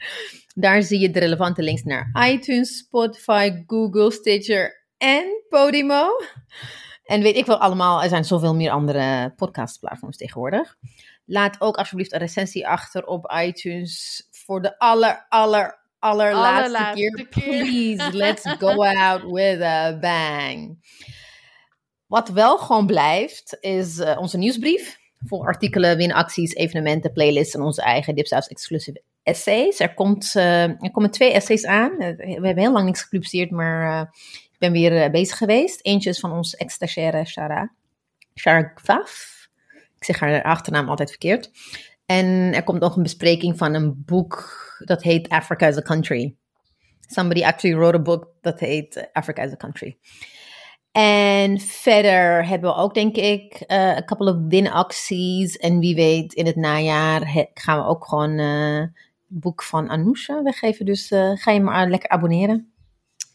Daar 0.55 0.83
zie 0.83 0.99
je 0.99 1.11
de 1.11 1.19
relevante 1.19 1.62
links 1.62 1.83
naar 1.83 2.29
iTunes, 2.29 2.79
Spotify, 2.79 3.62
Google, 3.67 4.11
Stitcher 4.11 4.85
en 4.99 5.43
Podimo. 5.49 6.09
En 7.05 7.23
weet 7.23 7.37
ik 7.37 7.47
wel 7.47 7.59
allemaal, 7.59 8.03
er 8.03 8.09
zijn 8.09 8.25
zoveel 8.25 8.55
meer 8.55 8.71
andere 8.71 9.33
podcastplatforms 9.37 10.17
tegenwoordig. 10.17 10.77
Laat 11.25 11.61
ook 11.61 11.77
alsjeblieft 11.77 12.12
een 12.12 12.19
recensie 12.19 12.69
achter 12.69 13.07
op 13.07 13.33
iTunes 13.43 14.23
voor 14.31 14.62
de 14.62 14.79
aller, 14.79 15.27
aller, 15.29 15.86
allerlaatste, 16.07 16.79
allerlaatste 16.79 17.11
keer. 17.16 17.27
keer. 17.29 17.62
Please, 17.62 18.16
let's 18.16 18.42
go 18.64 18.85
out 18.85 19.23
with 19.33 19.61
a 19.61 19.99
bang. 19.99 20.79
Wat 22.07 22.29
wel 22.29 22.59
gewoon 22.59 22.87
blijft, 22.87 23.57
is 23.61 23.99
uh, 23.99 24.19
onze 24.19 24.38
nieuwsbrief. 24.38 24.99
Vol 25.27 25.45
artikelen, 25.45 25.97
winacties, 25.97 26.55
evenementen, 26.55 27.12
playlists 27.12 27.55
en 27.55 27.62
onze 27.62 27.83
eigen 27.83 28.14
Dipsaus 28.14 28.49
exclusive 28.49 29.03
essays. 29.23 29.81
Er, 29.81 29.95
komt, 29.95 30.35
uh, 30.37 30.62
er 30.62 30.90
komen 30.90 31.11
twee 31.11 31.33
essays 31.33 31.64
aan. 31.64 31.92
Uh, 31.92 31.99
we 31.99 32.33
hebben 32.33 32.59
heel 32.59 32.73
lang 32.73 32.85
niks 32.85 33.03
gepubliceerd, 33.03 33.51
maar 33.51 34.01
ik 34.53 34.59
ben 34.59 34.73
weer 34.73 35.11
bezig 35.11 35.37
geweest. 35.37 35.81
Eentje 35.83 36.11
is 36.11 36.21
van 36.21 36.33
ons 36.33 36.55
ex-stagiaire 36.55 37.25
Shara. 37.25 37.73
Shara. 38.35 38.73
Ik 39.99 40.05
zeg 40.05 40.21
haar 40.21 40.42
achternaam 40.42 40.88
altijd 40.88 41.11
verkeerd. 41.11 41.51
En 42.07 42.27
er 42.55 42.62
komt 42.62 42.81
nog 42.81 42.97
een 42.97 43.03
bespreking 43.03 43.59
van 43.59 43.75
een 43.75 44.03
boek 44.05 44.66
dat 44.85 45.03
heet 45.03 45.29
Africa 45.29 45.67
as 45.67 45.77
a 45.77 45.83
Country. 45.83 46.37
Somebody 47.01 47.43
actually 47.43 47.77
wrote 47.77 47.99
a 47.99 48.03
book 48.03 48.33
dat 48.41 48.61
heet 48.61 48.97
eh, 48.97 49.05
Africa 49.12 49.43
as 49.43 49.53
a 49.53 49.57
Country. 49.57 49.99
En 50.97 51.61
verder 51.61 52.47
hebben 52.47 52.71
we 52.71 52.77
ook, 52.77 52.95
denk 52.95 53.17
ik, 53.17 53.53
eh, 53.53 53.97
een 53.97 54.05
couple 54.05 54.31
of 54.31 54.37
winacties. 54.49 55.57
En 55.57 55.79
wie 55.79 55.95
weet, 55.95 56.33
in 56.33 56.47
het 56.47 56.57
najaar 56.57 57.47
gaan 57.55 57.79
we 57.79 57.87
ook 57.87 58.07
gewoon 58.07 58.39
eh, 58.39 58.81
het 59.29 59.41
boek 59.41 59.62
van 59.62 59.91
Anousha 59.91 60.43
weggeven. 60.43 60.87
Dus 60.87 61.11
eh, 61.11 61.31
ga 61.35 61.51
je 61.51 61.61
maar 61.61 61.89
lekker 61.89 62.09
abonneren. 62.09 62.73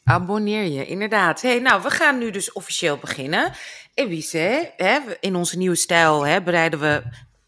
Abonneer 0.03 0.63
je, 0.63 0.85
inderdaad. 0.85 1.41
Hey, 1.41 1.59
nou, 1.59 1.81
we 1.81 1.89
gaan 1.89 2.17
nu 2.17 2.31
dus 2.31 2.51
officieel 2.51 2.97
beginnen. 2.97 3.51
Elise, 3.93 4.71
hè, 4.77 4.99
in 5.19 5.35
onze 5.35 5.57
nieuwe 5.57 5.75
stijl 5.75 6.25
hè, 6.25 6.41
bereiden 6.41 6.79
we 6.79 7.03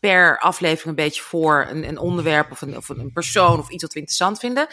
per 0.09 0.39
aflevering 0.39 0.85
een 0.85 1.03
beetje 1.03 1.21
voor 1.21 1.67
een, 1.69 1.87
een 1.87 1.97
onderwerp 1.97 2.51
of 2.51 2.61
een, 2.61 2.77
of 2.77 2.89
een 2.89 3.11
persoon 3.13 3.59
of 3.59 3.69
iets 3.69 3.81
wat 3.81 3.93
we 3.93 3.99
interessant 3.99 4.39
vinden. 4.39 4.67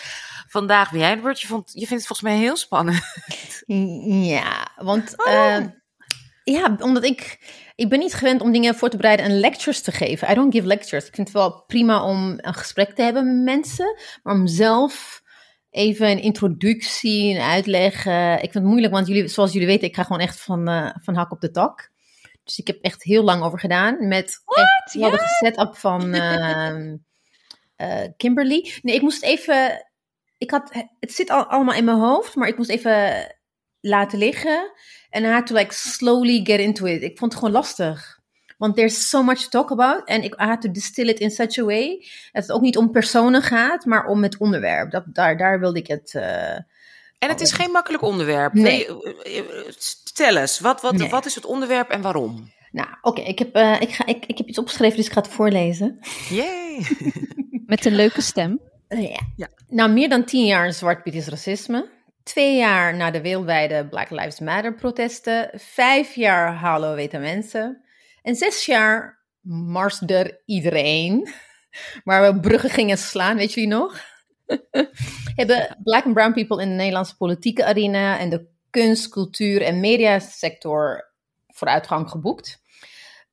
Vandaag 0.48 0.90
ben 0.90 1.00
jij 1.00 1.14
de 1.14 1.20
beurt. 1.20 1.40
Je, 1.40 1.46
vond, 1.46 1.70
je 1.72 1.86
vindt 1.86 2.06
het 2.06 2.06
volgens 2.06 2.28
mij 2.28 2.38
heel 2.38 2.56
spannend. 2.56 3.02
Ja, 4.30 4.68
want 4.76 5.24
eh, 5.24 5.58
ja, 6.44 6.76
omdat 6.78 7.04
ik, 7.04 7.38
ik 7.74 7.88
ben 7.88 7.98
niet 7.98 8.14
gewend 8.14 8.40
om 8.40 8.52
dingen 8.52 8.74
voor 8.74 8.88
te 8.88 8.96
bereiden 8.96 9.26
en 9.26 9.40
lectures 9.40 9.82
te 9.82 9.92
geven. 9.92 10.30
I 10.30 10.34
don't 10.34 10.54
give 10.54 10.66
lectures. 10.66 11.06
Ik 11.06 11.14
vind 11.14 11.28
het 11.28 11.36
wel 11.36 11.64
prima 11.66 12.02
om 12.02 12.34
een 12.36 12.54
gesprek 12.54 12.94
te 12.94 13.02
hebben 13.02 13.26
met 13.26 13.44
mensen, 13.44 13.96
maar 14.22 14.34
om 14.34 14.46
zelf 14.46 15.22
even 15.70 16.10
een 16.10 16.22
introductie, 16.22 17.34
een 17.34 17.40
uitleg. 17.40 18.06
eh, 18.06 18.32
ik 18.32 18.40
vind 18.40 18.54
het 18.54 18.64
moeilijk, 18.64 18.92
want 18.92 19.06
jullie, 19.06 19.28
zoals 19.28 19.52
jullie 19.52 19.68
weten, 19.68 19.88
ik 19.88 19.94
ga 19.94 20.02
gewoon 20.02 20.20
echt 20.20 20.40
van, 20.40 20.68
eh, 20.68 20.90
van 21.02 21.14
hak 21.14 21.32
op 21.32 21.40
de 21.40 21.50
tak. 21.50 21.90
Dus 22.44 22.58
ik 22.58 22.66
heb 22.66 22.78
echt 22.82 23.02
heel 23.02 23.22
lang 23.22 23.42
over 23.42 23.58
gedaan 23.58 24.08
met 24.08 24.42
echt 24.54 24.94
wel 24.94 25.10
de 25.10 25.36
setup 25.38 25.76
van 25.76 26.14
ehm, 26.14 26.96
eh, 27.76 28.08
Kimberly. 28.16 28.72
Nee, 28.82 28.94
ik 28.94 29.02
moest 29.02 29.22
even. 29.22 29.86
Ik 30.38 30.50
had, 30.50 30.72
het 31.00 31.12
zit 31.12 31.30
al, 31.30 31.44
allemaal 31.44 31.74
in 31.74 31.84
mijn 31.84 31.98
hoofd, 31.98 32.34
maar 32.34 32.48
ik 32.48 32.56
moest 32.56 32.70
even 32.70 33.26
laten 33.80 34.18
liggen. 34.18 34.72
En 35.10 35.24
I 35.24 35.26
had 35.26 35.46
to 35.46 35.54
like 35.54 35.74
slowly 35.74 36.40
get 36.44 36.60
into 36.60 36.84
it. 36.86 37.02
Ik 37.02 37.18
vond 37.18 37.32
het 37.32 37.40
gewoon 37.40 37.56
lastig. 37.56 38.18
Want 38.58 38.76
there's 38.76 39.08
so 39.08 39.22
much 39.22 39.38
to 39.38 39.48
talk 39.48 39.70
about. 39.70 40.08
En 40.08 40.22
ik 40.22 40.34
had 40.36 40.60
to 40.60 40.70
distill 40.70 41.08
it 41.08 41.20
in 41.20 41.30
such 41.30 41.58
a 41.58 41.64
way. 41.64 42.06
Dat 42.32 42.42
het 42.42 42.52
ook 42.52 42.60
niet 42.60 42.76
om 42.76 42.90
personen 42.90 43.42
gaat, 43.42 43.84
maar 43.84 44.06
om 44.06 44.22
het 44.22 44.38
onderwerp. 44.38 44.90
Dat, 44.90 45.04
daar, 45.06 45.36
daar 45.36 45.60
wilde 45.60 45.78
ik 45.78 45.86
het. 45.86 46.14
eh, 46.14 46.58
En 47.20 47.28
het 47.28 47.40
is 47.40 47.52
geen 47.52 47.70
makkelijk 47.70 48.02
onderwerp. 48.02 48.52
Nee. 48.52 48.86
Eh, 48.86 49.38
eh, 49.38 49.44
Stel 49.78 50.36
eens, 50.36 50.60
wat, 50.60 50.80
wat, 50.80 50.96
Nee. 50.96 51.08
wat 51.08 51.26
is 51.26 51.34
het 51.34 51.44
onderwerp 51.46 51.88
en 51.90 52.00
waarom? 52.02 52.52
nou, 52.72 52.88
oké, 53.02 53.20
ik, 53.20 53.38
heb, 53.38 53.54
eh, 53.54 53.80
ik, 53.80 53.90
ga- 53.90 54.06
ik, 54.06 54.26
ik 54.26 54.38
heb 54.38 54.46
iets 54.48 54.58
opgeschreven, 54.58 54.96
dus 54.96 55.06
ik 55.06 55.12
ga 55.12 55.20
het 55.20 55.30
voorlezen. 55.30 55.98
Yay! 56.28 56.86
Met 57.66 57.84
een 57.84 57.94
leuke 57.94 58.20
stem. 58.20 58.60
Ja. 58.88 59.20
Ja. 59.36 59.48
Na 59.68 59.86
meer 59.86 60.08
dan 60.08 60.24
tien 60.24 60.44
jaar 60.46 60.72
zwart 60.72 61.06
is 61.06 61.26
racisme, 61.28 61.88
twee 62.22 62.56
jaar 62.56 62.96
na 62.96 63.10
de 63.10 63.20
wereldwijde 63.20 63.86
Black 63.88 64.10
Lives 64.10 64.40
Matter 64.40 64.74
protesten, 64.74 65.50
vijf 65.54 66.14
jaar 66.14 66.54
hallo 66.54 66.94
witte 66.94 67.18
mensen 67.18 67.84
en 68.22 68.34
zes 68.34 68.66
jaar 68.66 69.18
marsde 69.42 70.40
iedereen, 70.46 71.28
waar 72.04 72.32
we 72.34 72.40
bruggen 72.40 72.70
gingen 72.70 72.98
slaan, 72.98 73.36
weet 73.36 73.52
jullie 73.52 73.68
nog? 73.70 74.00
Hebben 75.40 75.76
black 75.82 76.04
and 76.04 76.14
brown 76.14 76.32
people 76.32 76.62
in 76.62 76.68
de 76.68 76.74
Nederlandse 76.74 77.16
politieke 77.16 77.64
arena 77.64 78.18
en 78.18 78.30
de 78.30 78.46
kunst, 78.70 79.08
cultuur 79.08 79.62
en 79.62 79.80
mediasector 79.80 81.10
vooruitgang 81.46 82.10
geboekt. 82.10 82.62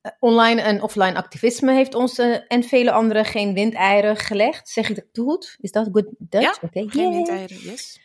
Eh, 0.01 0.12
Online 0.19 0.62
en 0.62 0.82
offline 0.82 1.15
activisme 1.15 1.73
heeft 1.73 1.95
ons 1.95 2.17
eh, 2.17 2.38
en 2.47 2.63
vele 2.63 2.91
anderen 2.91 3.25
geen 3.25 3.53
windeieren 3.53 4.17
gelegd. 4.17 4.69
Zeg 4.69 4.89
ik 4.89 4.95
dat 4.95 5.25
goed? 5.25 5.58
Is 5.60 5.71
dat 5.71 5.89
good 5.91 6.15
Dutch? 6.17 6.62
Ja, 6.62 6.67
Oké. 6.67 6.89
Geen 6.89 7.12
windeieren, 7.12 7.58
yes. 7.58 7.99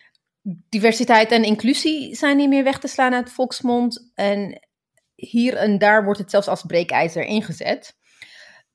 Diversiteit 0.68 1.30
en 1.30 1.44
inclusie 1.44 2.14
zijn 2.14 2.36
niet 2.36 2.48
meer 2.48 2.64
weg 2.64 2.78
te 2.78 2.88
slaan 2.88 3.14
uit 3.14 3.30
volksmond. 3.30 4.10
En 4.14 4.68
hier 5.14 5.56
en 5.56 5.78
daar 5.78 6.04
wordt 6.04 6.18
het 6.18 6.30
zelfs 6.30 6.48
als 6.48 6.62
breekijzer 6.62 7.24
ingezet. 7.24 7.96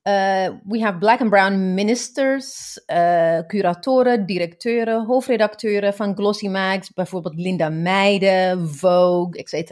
Eh, 0.02 0.48
we 0.64 0.80
have 0.80 0.98
black 0.98 1.20
and 1.20 1.30
brown 1.30 1.74
ministers, 1.74 2.80
eh, 2.86 3.38
curatoren, 3.46 4.26
directeuren, 4.26 5.04
hoofdredacteuren 5.04 5.94
van 5.94 6.16
Glossy 6.16 6.48
Mags, 6.48 6.92
bijvoorbeeld 6.92 7.34
Linda 7.34 7.68
Meijden, 7.68 8.68
Vogue, 8.68 9.42
etc. 9.42 9.70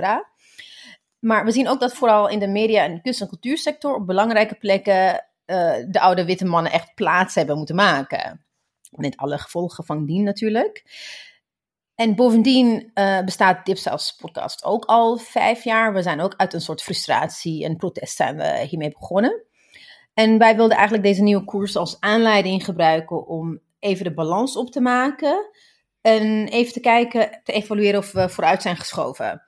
Maar 1.18 1.44
we 1.44 1.50
zien 1.50 1.68
ook 1.68 1.80
dat 1.80 1.94
vooral 1.94 2.28
in 2.28 2.38
de 2.38 2.48
media- 2.48 2.84
en 2.84 3.02
kunst- 3.02 3.20
en 3.20 3.28
cultuursector 3.28 3.94
op 3.94 4.06
belangrijke 4.06 4.54
plekken 4.54 5.24
eh, 5.44 5.74
de 5.88 6.00
oude 6.00 6.24
witte 6.24 6.44
mannen 6.44 6.72
echt 6.72 6.94
plaats 6.94 7.34
hebben 7.34 7.56
moeten 7.56 7.74
maken. 7.74 8.46
Met 8.90 9.16
alle 9.16 9.38
gevolgen 9.38 9.84
van 9.84 10.06
dien 10.06 10.22
natuurlijk. 10.22 10.84
En 11.94 12.14
bovendien 12.14 12.90
bestaat 13.24 13.66
Dips 13.66 13.88
als 13.88 14.12
podcast 14.12 14.64
ook 14.64 14.84
al 14.84 15.16
vijf 15.16 15.64
jaar. 15.64 15.92
We 15.92 16.02
zijn 16.02 16.20
ook 16.20 16.34
uit 16.36 16.52
een 16.52 16.60
soort 16.60 16.82
frustratie 16.82 17.64
en 17.64 17.76
protest 17.76 18.16
zijn 18.16 18.36
we 18.36 18.66
hiermee 18.68 18.90
begonnen. 18.90 19.46
En 20.16 20.38
wij 20.38 20.56
wilden 20.56 20.76
eigenlijk 20.76 21.06
deze 21.06 21.22
nieuwe 21.22 21.44
koers 21.44 21.76
als 21.76 22.00
aanleiding 22.00 22.64
gebruiken 22.64 23.26
om 23.26 23.60
even 23.78 24.04
de 24.04 24.14
balans 24.14 24.56
op 24.56 24.70
te 24.70 24.80
maken. 24.80 25.50
En 26.00 26.48
even 26.48 26.72
te 26.72 26.80
kijken, 26.80 27.40
te 27.44 27.52
evalueren 27.52 27.98
of 28.00 28.12
we 28.12 28.28
vooruit 28.28 28.62
zijn 28.62 28.76
geschoven. 28.76 29.42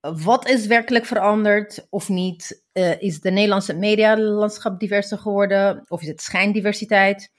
Wat 0.00 0.48
is 0.48 0.66
werkelijk 0.66 1.04
veranderd 1.04 1.86
of 1.90 2.08
niet? 2.08 2.64
Eh, 2.72 3.00
is 3.00 3.20
de 3.20 3.30
Nederlandse 3.30 3.74
medialandschap 3.74 4.80
diverser 4.80 5.18
geworden? 5.18 5.84
Of 5.88 6.00
is 6.02 6.08
het 6.08 6.22
schijndiversiteit? 6.22 7.32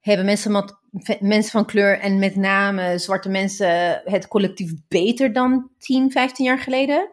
Hebben 0.00 0.26
mensen, 0.26 0.76
mensen 1.20 1.50
van 1.50 1.66
kleur 1.66 1.98
en 1.98 2.18
met 2.18 2.36
name 2.36 2.98
zwarte 2.98 3.28
mensen 3.28 4.02
het 4.04 4.28
collectief 4.28 4.72
beter 4.88 5.32
dan 5.32 5.70
10, 5.78 6.10
15 6.10 6.44
jaar 6.44 6.58
geleden? 6.58 7.10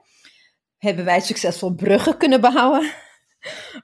Hebben 0.78 1.06
wij 1.06 1.20
succesvol 1.20 1.74
bruggen 1.74 2.18
kunnen 2.18 2.42
bouwen? 2.42 2.92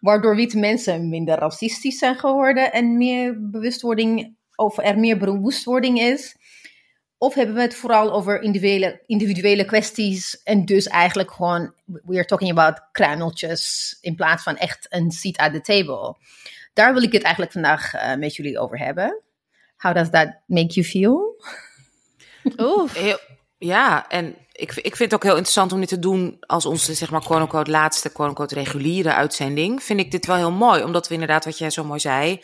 Waardoor 0.02 0.36
witte 0.36 0.58
mensen 0.58 1.10
minder 1.10 1.38
racistisch 1.38 1.98
zijn 1.98 2.15
geworden 2.15 2.72
en 2.72 2.98
meer 2.98 3.50
bewustwording, 3.50 4.36
of 4.56 4.78
er 4.78 5.00
meer 5.00 5.17
bewustwording 5.17 6.00
is? 6.00 6.36
Of 7.17 7.34
hebben 7.34 7.56
we 7.56 7.62
het 7.62 7.76
vooral 7.76 8.12
over 8.12 8.41
individuele, 8.41 9.04
individuele 9.06 9.65
kwesties 9.65 10.43
en 10.43 10.65
dus 10.65 10.88
eigenlijk 10.88 11.32
gewoon, 11.32 11.74
we 11.86 12.15
are 12.15 12.26
talking 12.26 12.52
about 12.52 12.82
kruimeltjes 12.91 13.98
in 14.02 14.15
plaats 14.15 14.43
van 14.43 14.58
echt 14.58 14.86
een 14.89 15.12
seat 15.12 15.38
at 15.38 15.54
the 15.54 15.62
table. 15.62 16.17
Daar 16.74 16.93
wil 16.93 17.04
ik 17.04 17.12
het 17.12 17.24
eigenlijk 17.24 17.54
vandaag 17.54 17.93
uh, 17.93 18.15
met 18.15 18.36
jullie 18.36 18.60
over 18.60 18.78
hebben. 18.78 19.22
How 19.78 19.95
does 19.95 20.10
that 20.10 20.36
make 20.45 20.74
you 20.74 20.86
feel? 20.86 21.43
Oef. 22.58 22.93
Heel, 22.93 23.19
ja, 23.58 24.10
en 24.10 24.36
ik, 24.60 24.76
ik 24.76 24.95
vind 24.95 25.12
het 25.12 25.13
ook 25.13 25.24
heel 25.24 25.32
interessant 25.32 25.72
om 25.72 25.80
dit 25.80 25.89
te 25.89 26.00
doen 26.00 26.38
als 26.39 26.65
onze, 26.65 26.93
zeg 26.93 27.12
maar, 27.12 27.22
quote-unquote 27.22 27.72
laatste, 27.72 28.12
quote-unquote 28.12 28.56
reguliere 28.56 29.13
uitzending. 29.13 29.84
Vind 29.84 30.00
ik 30.00 30.12
dit 30.12 30.26
wel 30.26 30.36
heel 30.36 30.52
mooi, 30.52 30.84
omdat 30.84 31.08
we 31.08 31.13
inderdaad, 31.13 31.45
wat 31.45 31.58
jij 31.58 31.69
zo 31.69 31.84
mooi 31.84 32.00
zei, 32.00 32.41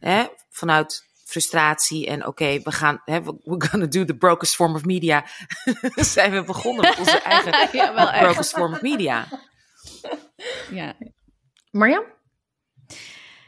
hè, 0.00 0.26
vanuit 0.50 1.06
frustratie 1.24 2.06
en 2.06 2.18
oké, 2.18 2.28
okay, 2.28 2.60
we 2.62 2.72
gaan, 2.72 3.00
hè, 3.04 3.22
we're 3.22 3.68
gonna 3.68 3.86
do 3.86 4.04
the 4.04 4.16
brokest 4.16 4.54
form 4.54 4.74
of 4.74 4.84
media, 4.84 5.24
zijn 6.14 6.32
we 6.32 6.42
begonnen 6.42 6.82
met 6.82 6.98
onze 6.98 7.18
eigen 7.18 7.68
ja, 7.78 7.94
wel 7.94 8.10
brokest 8.10 8.52
form 8.52 8.72
of 8.72 8.82
media. 8.82 9.26
Ja. 10.70 10.94
Marjam? 11.70 12.04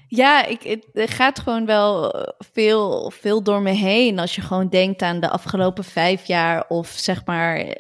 Ja, 0.09 0.45
ik, 0.45 0.63
het, 0.63 0.87
er 0.93 1.09
gaat 1.09 1.39
gewoon 1.39 1.67
wel 1.67 2.15
veel, 2.39 3.13
veel 3.21 3.43
door 3.43 3.63
me 3.63 3.71
heen 3.71 4.19
als 4.19 4.35
je 4.35 4.41
gewoon 4.41 4.69
denkt 4.69 5.03
aan 5.03 5.21
de 5.21 5.31
afgelopen 5.31 5.85
vijf 5.85 6.25
jaar 6.25 6.65
of 6.69 6.89
zeg 6.89 7.25
maar, 7.25 7.77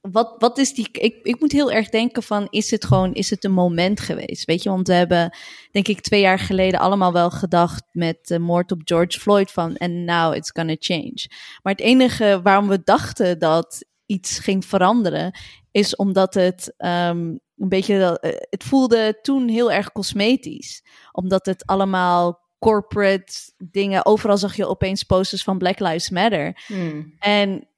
wat, 0.00 0.34
wat 0.38 0.58
is 0.58 0.74
die, 0.74 0.88
ik, 0.92 1.18
ik 1.22 1.40
moet 1.40 1.52
heel 1.52 1.72
erg 1.72 1.88
denken 1.88 2.22
van, 2.22 2.46
is 2.50 2.70
het 2.70 2.84
gewoon, 2.84 3.12
is 3.12 3.30
het 3.30 3.44
een 3.44 3.52
moment 3.52 4.00
geweest, 4.00 4.44
weet 4.44 4.62
je, 4.62 4.68
want 4.68 4.86
we 4.86 4.94
hebben 4.94 5.36
denk 5.70 5.88
ik 5.88 6.00
twee 6.00 6.20
jaar 6.20 6.38
geleden 6.38 6.80
allemaal 6.80 7.12
wel 7.12 7.30
gedacht 7.30 7.82
met 7.92 8.26
de 8.26 8.38
moord 8.38 8.72
op 8.72 8.80
George 8.84 9.20
Floyd 9.20 9.50
van, 9.50 9.76
and 9.76 9.92
now 9.92 10.34
it's 10.34 10.50
gonna 10.50 10.76
change. 10.78 11.26
Maar 11.62 11.72
het 11.72 11.82
enige 11.82 12.40
waarom 12.42 12.68
we 12.68 12.80
dachten 12.84 13.38
dat 13.38 13.84
iets 14.06 14.38
ging 14.38 14.64
veranderen, 14.64 15.38
is 15.70 15.96
omdat 15.96 16.34
het 16.34 16.74
um, 16.78 17.40
een 17.58 17.68
beetje, 17.68 18.18
het 18.50 18.64
voelde 18.64 19.18
toen 19.22 19.48
heel 19.48 19.72
erg 19.72 19.92
cosmetisch. 19.92 20.84
Omdat 21.12 21.46
het 21.46 21.66
allemaal 21.66 22.40
corporate 22.58 23.32
dingen, 23.56 24.06
overal 24.06 24.38
zag 24.38 24.56
je 24.56 24.66
opeens 24.66 25.02
posters 25.02 25.42
van 25.42 25.58
Black 25.58 25.78
Lives 25.78 26.10
Matter. 26.10 26.64
Hmm. 26.66 27.14
En, 27.18 27.68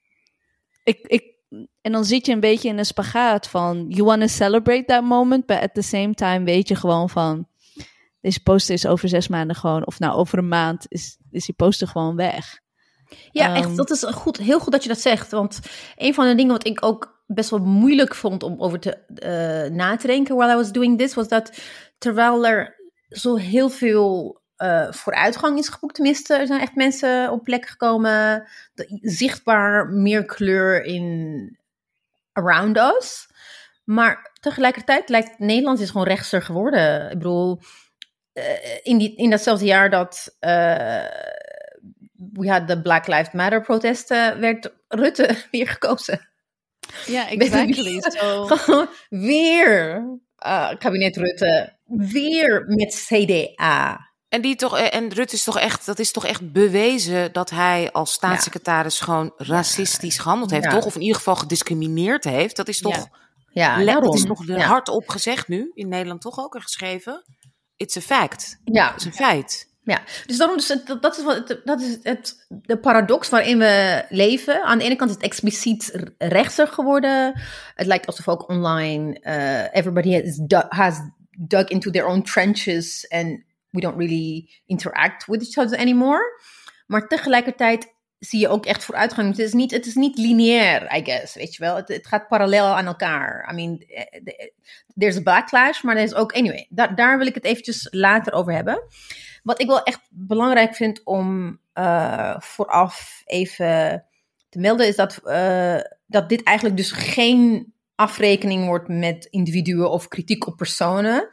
ik, 0.83 0.99
ik, 1.07 1.30
en 1.81 1.91
dan 1.91 2.05
zit 2.05 2.25
je 2.25 2.31
een 2.31 2.39
beetje 2.39 2.69
in 2.69 2.77
een 2.77 2.85
spagaat 2.85 3.47
van, 3.47 3.85
you 3.87 4.03
want 4.03 4.21
to 4.21 4.27
celebrate 4.27 4.85
that 4.85 5.03
moment, 5.03 5.45
but 5.45 5.59
at 5.59 5.73
the 5.73 5.81
same 5.81 6.13
time 6.13 6.43
weet 6.43 6.67
je 6.67 6.75
gewoon 6.75 7.09
van, 7.09 7.47
deze 8.21 8.43
poster 8.43 8.73
is 8.73 8.85
over 8.85 9.09
zes 9.09 9.27
maanden 9.27 9.55
gewoon, 9.55 9.85
of 9.85 9.99
nou 9.99 10.15
over 10.15 10.37
een 10.37 10.47
maand 10.47 10.85
is, 10.89 11.17
is 11.31 11.45
die 11.45 11.55
poster 11.55 11.87
gewoon 11.87 12.15
weg. 12.15 12.59
Ja, 13.31 13.49
um, 13.49 13.55
echt, 13.55 13.75
dat 13.75 13.89
is 13.89 14.03
goed, 14.03 14.37
heel 14.37 14.59
goed 14.59 14.71
dat 14.71 14.83
je 14.83 14.89
dat 14.89 14.99
zegt. 14.99 15.31
Want 15.31 15.59
een 15.95 16.13
van 16.13 16.27
de 16.27 16.35
dingen 16.35 16.51
wat 16.51 16.67
ik 16.67 16.85
ook 16.85 17.23
best 17.27 17.49
wel 17.49 17.59
moeilijk 17.59 18.15
vond 18.15 18.43
om 18.43 18.55
over 18.61 18.79
te 18.79 18.97
uh, 19.07 19.75
na 19.75 19.95
te 19.95 20.07
denken 20.07 20.35
while 20.35 20.51
I 20.51 20.55
was 20.55 20.71
doing 20.71 20.97
this, 20.97 21.13
was 21.13 21.27
dat 21.27 21.51
terwijl 21.97 22.45
er 22.45 22.75
zo 23.09 23.35
heel 23.35 23.69
veel 23.69 24.40
eh, 24.61 24.91
vooruitgang 24.91 25.57
is 25.57 25.69
geboekt. 25.69 25.95
Tenminste, 25.95 26.33
er 26.33 26.47
zijn 26.47 26.61
echt 26.61 26.75
mensen 26.75 27.31
op 27.31 27.43
plek 27.43 27.65
gekomen. 27.65 28.47
De- 28.73 28.99
zichtbaar 29.01 29.87
meer 29.87 30.25
kleur 30.25 30.83
in 30.83 31.57
around 32.31 32.77
us. 32.77 33.27
Maar 33.83 34.31
tegelijkertijd 34.39 35.09
lijkt 35.09 35.39
Nederland 35.39 35.79
is 35.79 35.89
gewoon 35.89 36.07
rechtser 36.07 36.41
geworden. 36.41 37.05
Ik 37.11 37.17
bedoel, 37.17 37.59
eh, 38.33 38.43
in, 38.83 38.97
die, 38.97 39.15
in 39.15 39.29
datzelfde 39.29 39.65
jaar 39.65 39.89
dat 39.89 40.35
eh, 40.39 41.05
we 42.33 42.49
had 42.49 42.67
de 42.67 42.81
Black 42.81 43.07
Lives 43.07 43.31
Matter 43.31 43.61
protesten, 43.61 44.39
werd 44.39 44.73
Rutte 44.87 45.35
weer 45.51 45.67
gekozen. 45.67 46.29
Ja, 47.05 47.29
exactly. 47.37 48.01
Gewoon 48.01 48.87
weer 49.09 50.03
eh, 50.35 50.69
kabinet 50.77 51.17
Rutte, 51.17 51.73
weer 51.85 52.65
met 52.67 53.05
CDA. 53.07 54.10
En, 54.31 54.41
die 54.41 54.55
toch, 54.55 54.77
eh, 54.77 54.93
en 54.93 55.13
Rutte 55.13 55.35
is 55.35 55.43
toch 55.43 55.59
echt, 55.59 55.85
dat 55.85 55.99
is 55.99 56.11
toch 56.11 56.25
echt 56.25 56.51
bewezen 56.51 57.33
dat 57.33 57.49
hij 57.49 57.91
als 57.91 58.11
staatssecretaris 58.13 58.99
gewoon 58.99 59.33
racistisch 59.37 60.17
gehandeld 60.17 60.51
heeft, 60.51 60.63
Ja. 60.63 60.69
toch? 60.71 60.85
Of 60.85 60.95
in 60.95 61.01
ieder 61.01 61.15
geval 61.17 61.35
gediscrimineerd 61.35 62.23
heeft. 62.23 62.55
Dat 62.55 62.67
is 62.67 62.79
toch, 62.79 63.07
Ja. 63.53 63.83
Dat 63.83 64.15
is 64.15 64.23
nog 64.23 64.45
ja. 64.47 64.59
hardop 64.59 65.09
gezegd 65.09 65.47
nu, 65.47 65.71
in 65.73 65.87
Nederland 65.87 66.21
toch 66.21 66.39
ook 66.39 66.55
geschreven. 66.61 67.23
It's 67.75 67.97
a 67.97 68.01
fact. 68.01 68.59
Ja, 68.63 68.87
Het 68.91 68.99
is 68.99 69.05
een 69.05 69.13
feit. 69.13 69.69
Ja, 69.83 70.01
dus 70.25 70.37
daarom 70.37 70.57
is 70.57 70.67
het, 70.67 70.97
dat 71.01 71.17
is, 71.17 71.23
wat, 71.23 71.59
dat 71.63 71.81
is 71.81 71.97
het, 72.03 72.45
de 72.49 72.77
paradox 72.77 73.29
waarin 73.29 73.57
we 73.57 74.05
leven. 74.09 74.63
Aan 74.63 74.77
de 74.77 74.83
ene 74.83 74.95
kant 74.95 75.09
is 75.09 75.15
het 75.15 75.25
expliciet 75.25 75.91
r- 75.93 76.25
rechtser 76.27 76.67
geworden. 76.67 77.41
Het 77.75 77.87
lijkt 77.87 78.05
alsof 78.07 78.27
ook 78.27 78.49
online 78.49 79.19
eh, 79.19 79.77
everybody 79.79 80.13
has, 80.23 80.35
du- 80.35 80.65
has 80.69 80.95
dug 81.37 81.67
into 81.67 81.91
their 81.91 82.05
own 82.05 82.21
trenches 82.21 83.09
and 83.09 83.39
we 83.71 83.81
don't 83.81 83.97
really 83.97 84.49
interact 84.65 85.25
with 85.25 85.41
each 85.41 85.65
other 85.65 85.79
anymore. 85.79 86.41
Maar 86.85 87.07
tegelijkertijd 87.07 87.93
zie 88.19 88.39
je 88.39 88.47
ook 88.47 88.65
echt 88.65 88.83
vooruitgang. 88.83 89.27
Het 89.27 89.39
is 89.39 89.53
niet, 89.53 89.71
het 89.71 89.85
is 89.85 89.95
niet 89.95 90.17
lineair, 90.17 90.95
I 90.95 91.03
guess, 91.03 91.35
weet 91.35 91.55
je 91.55 91.63
wel. 91.63 91.75
Het, 91.75 92.07
gaat 92.07 92.27
parallel 92.27 92.65
aan 92.65 92.85
elkaar. 92.85 93.49
I 93.51 93.55
mean, 93.55 93.79
eh, 93.79 94.21
de- 94.23 94.53
there's 94.95 95.17
a 95.17 95.21
backlash, 95.21 95.81
maar 95.81 95.95
er 95.95 96.03
is 96.03 96.13
ook... 96.13 96.31
Anyway, 96.31 96.67
daar 96.69 97.17
wil 97.17 97.27
ik 97.27 97.35
het 97.35 97.45
eventjes 97.45 97.87
later 97.91 98.33
over 98.33 98.53
hebben. 98.53 98.83
Wat 99.43 99.61
ik 99.61 99.67
wel 99.67 99.83
echt 99.83 100.01
belangrijk 100.09 100.75
vind 100.75 101.01
om 101.03 101.59
eh, 101.73 102.35
vooraf 102.39 103.21
even 103.25 104.05
te 104.49 104.59
melden, 104.59 104.87
is 104.87 104.95
dat, 104.95 105.17
eh, 105.17 105.79
dat 106.05 106.29
dit 106.29 106.43
eigenlijk 106.43 106.77
dus 106.77 106.91
geen 106.91 107.73
afrekening 107.95 108.65
wordt 108.65 108.87
met 108.87 109.25
individuen 109.25 109.91
of 109.91 110.07
kritiek 110.07 110.47
op 110.47 110.57
personen, 110.57 111.29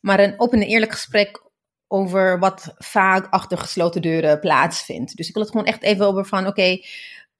maar 0.00 0.20
een 0.20 0.40
open 0.40 0.60
en 0.60 0.66
eerlijk 0.66 0.92
gesprek 0.92 1.49
over 1.92 2.38
wat 2.38 2.74
vaak 2.78 3.26
achter 3.30 3.58
gesloten 3.58 4.02
deuren 4.02 4.40
plaatsvindt. 4.40 5.16
Dus 5.16 5.28
ik 5.28 5.34
wil 5.34 5.42
het 5.42 5.52
gewoon 5.52 5.66
echt 5.66 5.82
even 5.82 6.06
over 6.06 6.26
van, 6.26 6.46
oké, 6.46 6.78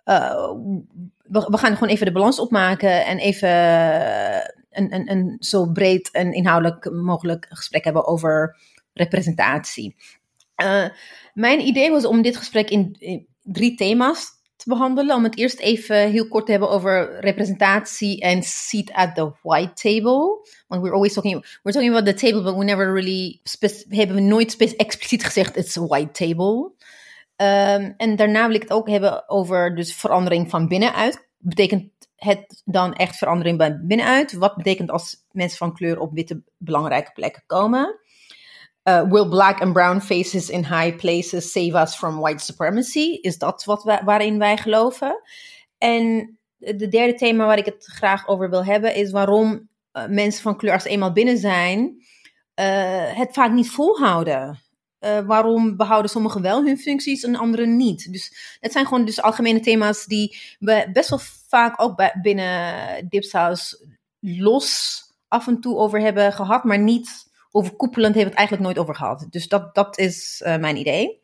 eh, 0.05 0.51
we, 1.23 1.59
gaan 1.59 1.75
gewoon 1.75 1.89
even 1.89 2.07
de 2.07 2.13
balans 2.13 2.41
opmaken 2.41 3.05
en 3.07 3.19
even 3.19 3.49
een, 4.71 4.95
een, 4.95 5.11
een 5.11 5.37
zo 5.39 5.67
breed 5.67 6.11
en 6.11 6.33
inhoudelijk 6.33 6.91
mogelijk 6.91 7.47
gesprek 7.49 7.85
hebben 7.85 8.07
over 8.07 8.57
representatie. 8.93 9.97
Eh, 10.55 10.89
mijn 11.35 11.61
idee 11.61 11.91
was 11.91 12.05
om 12.05 12.23
dit 12.23 12.37
gesprek 12.37 12.71
in 12.71 12.97
drie 13.43 13.75
thema's 13.75 14.40
te 14.63 14.69
behandelen. 14.69 15.17
Om 15.17 15.25
het 15.25 15.37
eerst 15.37 15.59
even 15.59 16.11
heel 16.11 16.29
kort 16.29 16.45
te 16.45 16.51
hebben 16.51 16.71
over 16.71 17.21
representatie 17.21 18.21
en 18.21 18.43
seat 18.43 18.93
at 18.93 19.15
the 19.15 19.33
white 19.43 19.73
table. 19.73 20.49
Want 20.69 20.83
we're 20.83 20.95
always 20.95 21.13
talking, 21.13 21.59
we're 21.63 21.73
talking 21.73 21.97
about 21.97 22.07
the 22.07 22.27
table, 22.27 22.43
but 22.43 22.57
we 22.57 22.65
never 22.65 22.93
really, 22.93 23.41
hebben 23.89 24.17
we 24.17 24.23
nooit 24.23 24.57
expliciet 24.77 25.25
gezegd, 25.25 25.57
it's 25.57 25.77
a 25.77 25.87
white 25.87 26.27
table. 26.27 26.73
Ehm, 27.37 27.93
en 27.97 28.17
daarna 28.17 28.47
wil 28.47 28.57
ik 28.57 28.63
het 28.63 28.73
ook 28.73 28.89
hebben 28.89 29.29
over 29.29 29.75
dus 29.75 29.95
verandering 29.95 30.51
van 30.51 30.69
binnenuit. 30.69 31.29
Betekent 31.39 31.91
het 32.17 32.63
dan 32.65 32.95
echt 32.95 33.17
verandering 33.17 33.59
bij 33.59 33.81
binnenuit? 33.83 34.33
Wat 34.33 34.57
betekent 34.57 34.91
als 34.91 35.17
mensen 35.31 35.59
van 35.59 35.75
kleur 35.75 35.99
op 35.99 36.13
witte 36.13 36.43
belangrijke 36.57 37.13
plekken 37.13 37.43
komen? 37.47 38.01
Uh, 38.89 39.03
will 39.11 39.29
black 39.29 39.61
and 39.61 39.73
brown 39.73 40.01
faces 40.01 40.51
in 40.51 40.65
high 40.65 40.97
places 40.97 41.53
save 41.53 41.81
us 41.81 41.97
from 41.97 42.21
white 42.21 42.43
supremacy? 42.45 43.19
Is 43.21 43.39
dat 43.39 43.65
wat 43.65 44.01
waarin 44.05 44.39
wij 44.39 44.57
geloven? 44.57 45.23
En 45.79 46.39
de 46.57 46.89
derde 46.89 47.15
thema 47.15 47.47
waar 47.47 47.59
ik 47.59 47.65
het 47.65 47.85
graag 47.85 48.29
over 48.29 48.51
wil 48.51 48.65
hebben 48.65 48.95
is 48.95 49.11
waarom 49.11 49.69
uh, 49.93 50.07
mensen 50.07 50.43
van 50.43 50.57
kleur 50.57 50.73
als 50.73 50.85
eenmaal 50.85 51.13
binnen 51.13 51.39
zijn 51.39 51.81
uh, 52.61 53.17
het 53.17 53.33
vaak 53.33 53.53
niet 53.53 53.71
volhouden. 53.71 54.63
Waarom 55.27 55.77
behouden 55.77 56.11
sommigen 56.11 56.43
wel 56.43 56.65
hun 56.65 56.79
functies 56.79 57.23
en 57.23 57.37
anderen 57.37 57.77
niet? 57.77 58.13
Dus 58.13 58.57
het 58.61 58.73
zijn 58.73 58.87
gewoon 58.87 59.05
dus 59.05 59.23
algemene 59.23 59.61
thema's 59.61 60.05
die 60.05 60.39
we 60.59 60.89
best 60.93 61.11
wel 61.11 61.21
vaak 61.49 61.83
ook 61.83 61.97
bij, 61.97 62.19
binnen 62.23 63.09
Dipsaus 63.09 63.85
los 64.21 65.03
af 65.29 65.47
en 65.47 65.61
toe 65.61 65.77
over 65.77 66.01
hebben 66.01 66.33
gehad, 66.33 66.65
maar 66.65 66.79
niet 66.79 67.30
overkoepelend 67.51 68.15
hebben 68.15 68.33
we 68.33 68.39
het 68.39 68.39
eigenlijk 68.39 68.69
nooit 68.69 68.79
over 68.79 68.95
gehad. 68.95 69.27
Dus 69.31 69.49
dat, 69.49 69.75
dat 69.75 69.99
is 69.99 70.43
uh, 70.47 70.57
mijn 70.57 70.77
idee. 70.77 71.21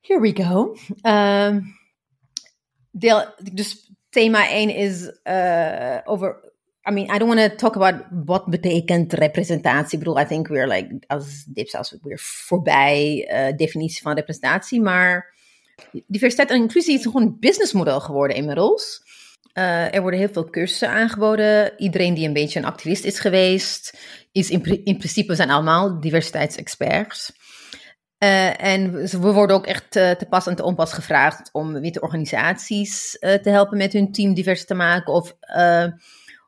Here 0.00 0.20
we 0.20 0.42
go. 0.42 0.76
Uh, 1.02 1.56
deel, 2.90 3.24
dus 3.52 3.92
thema 4.08 4.48
1 4.48 4.74
is 4.74 5.18
uh, 5.24 5.98
over. 6.04 6.46
I 6.88 6.90
mean, 6.90 7.14
I 7.14 7.18
don't 7.18 7.34
want 7.34 7.50
to 7.50 7.56
talk 7.56 7.76
about 7.76 7.94
wat 8.24 8.46
betekent 8.46 9.12
representatie. 9.12 9.98
Ik 9.98 10.04
bedoel, 10.04 10.20
I 10.20 10.24
think 10.24 10.48
we're 10.48 10.66
like, 10.66 10.98
als 11.06 11.44
dipsaus, 11.44 11.96
we're 12.02 12.18
voorbij 12.18 13.28
uh, 13.30 13.56
definitie 13.56 14.02
van 14.02 14.14
representatie. 14.14 14.80
Maar 14.80 15.34
diversiteit 16.06 16.50
en 16.50 16.56
inclusie 16.56 16.98
is 16.98 17.02
gewoon 17.02 17.36
businessmodel 17.38 18.00
geworden 18.00 18.36
inmiddels. 18.36 19.02
Uh, 19.54 19.94
er 19.94 20.00
worden 20.00 20.20
heel 20.20 20.32
veel 20.32 20.50
cursussen 20.50 20.88
aangeboden. 20.88 21.72
Iedereen 21.76 22.14
die 22.14 22.26
een 22.26 22.32
beetje 22.32 22.58
een 22.58 22.64
activist 22.64 23.04
is 23.04 23.18
geweest, 23.18 23.98
is 24.38 24.50
in, 24.50 24.84
in 24.84 24.96
principe 24.96 25.34
zijn 25.34 25.50
allemaal 25.50 26.00
diversiteitsexperts. 26.00 27.32
Uh, 28.18 28.62
en 28.62 28.92
we 28.92 29.32
worden 29.32 29.56
ook 29.56 29.66
echt 29.66 29.96
uh, 29.96 30.10
te 30.10 30.26
pas 30.26 30.46
en 30.46 30.54
te 30.54 30.62
onpas 30.62 30.92
gevraagd 30.92 31.48
om 31.52 31.80
witte 31.80 32.00
organisaties 32.00 33.16
uh, 33.20 33.34
te 33.34 33.50
helpen 33.50 33.78
met 33.78 33.92
hun 33.92 34.12
team 34.12 34.34
divers 34.34 34.64
te 34.64 34.74
maken. 34.74 35.12
Of, 35.12 35.36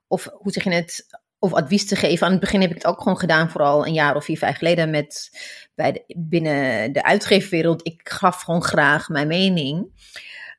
of 0.06 0.28
hoe 0.32 0.52
zeg 0.52 0.64
je 0.64 0.70
het? 0.70 1.06
Of 1.38 1.54
advies 1.54 1.86
te 1.86 1.96
geven. 1.96 2.26
Aan 2.26 2.32
het 2.32 2.40
begin 2.40 2.60
heb 2.60 2.70
ik 2.70 2.76
het 2.76 2.86
ook 2.86 2.98
gewoon 3.00 3.18
gedaan, 3.18 3.50
vooral 3.50 3.86
een 3.86 3.92
jaar 3.92 4.16
of 4.16 4.24
vier, 4.24 4.38
vijf 4.38 4.56
geleden, 4.56 4.90
met, 4.90 5.30
bij 5.74 5.92
de, 5.92 6.14
binnen 6.16 6.92
de 6.92 7.02
uitgeefwereld. 7.02 7.86
Ik 7.86 8.00
gaf 8.08 8.42
gewoon 8.42 8.62
graag 8.62 9.08
mijn 9.08 9.26
mening. 9.26 9.92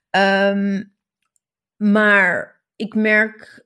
Um, 0.10 0.96
maar 1.78 2.62
ik 2.76 2.96
merk 2.96 3.66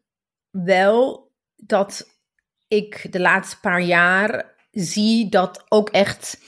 wel 0.51 1.31
dat 1.55 2.14
ik 2.67 3.11
de 3.11 3.19
laatste 3.19 3.59
paar 3.59 3.81
jaar 3.81 4.55
zie 4.71 5.29
dat 5.29 5.65
ook 5.69 5.89
echt 5.89 6.39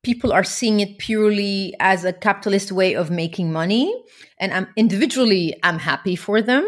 people 0.00 0.32
are 0.32 0.44
seeing 0.44 0.80
it 0.80 0.96
purely 0.96 1.74
as 1.76 2.04
a 2.04 2.18
capitalist 2.18 2.70
way 2.70 2.96
of 2.96 3.10
making 3.10 3.52
money. 3.52 4.04
And 4.36 4.52
I'm 4.52 4.70
individually 4.74 5.58
I'm 5.60 5.78
happy 5.78 6.16
for 6.16 6.44
them. 6.44 6.64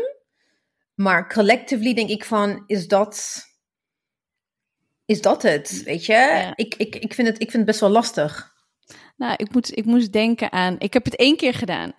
Maar 0.95 1.29
collectively 1.29 1.95
denk 1.95 2.11
ik 2.11 2.25
van 2.25 2.65
is 2.67 2.89
dat 2.89 3.47
is 5.05 5.21
dat 5.21 5.43
het, 5.43 5.83
weet 5.83 6.05
je? 6.07 6.13
Ja. 6.13 6.53
Ik, 6.57 6.75
ik, 6.75 6.97
ik, 6.97 7.15
vind 7.15 7.29
het, 7.29 7.37
ik 7.37 7.51
vind 7.51 7.53
het 7.53 7.65
best 7.65 7.81
wel 7.81 7.91
lastig. 7.91 8.53
Nou, 9.17 9.35
ik, 9.37 9.53
moet, 9.53 9.77
ik 9.77 9.85
moest 9.85 10.13
denken 10.13 10.53
aan... 10.53 10.77
Ik 10.79 10.93
heb 10.93 11.05
het 11.05 11.17
één 11.17 11.37
keer 11.37 11.55
gedaan 11.55 11.93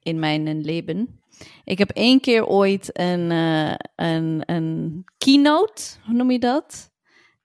in 0.00 0.18
mijn 0.18 0.60
leven. 0.60 1.21
Ik 1.64 1.78
heb 1.78 1.90
één 1.90 2.20
keer 2.20 2.46
ooit 2.46 2.98
een, 2.98 3.30
uh, 3.30 3.74
een, 3.96 4.42
een 4.46 5.04
keynote, 5.18 5.82
hoe 6.04 6.14
noem 6.14 6.30
je 6.30 6.38
dat? 6.38 6.90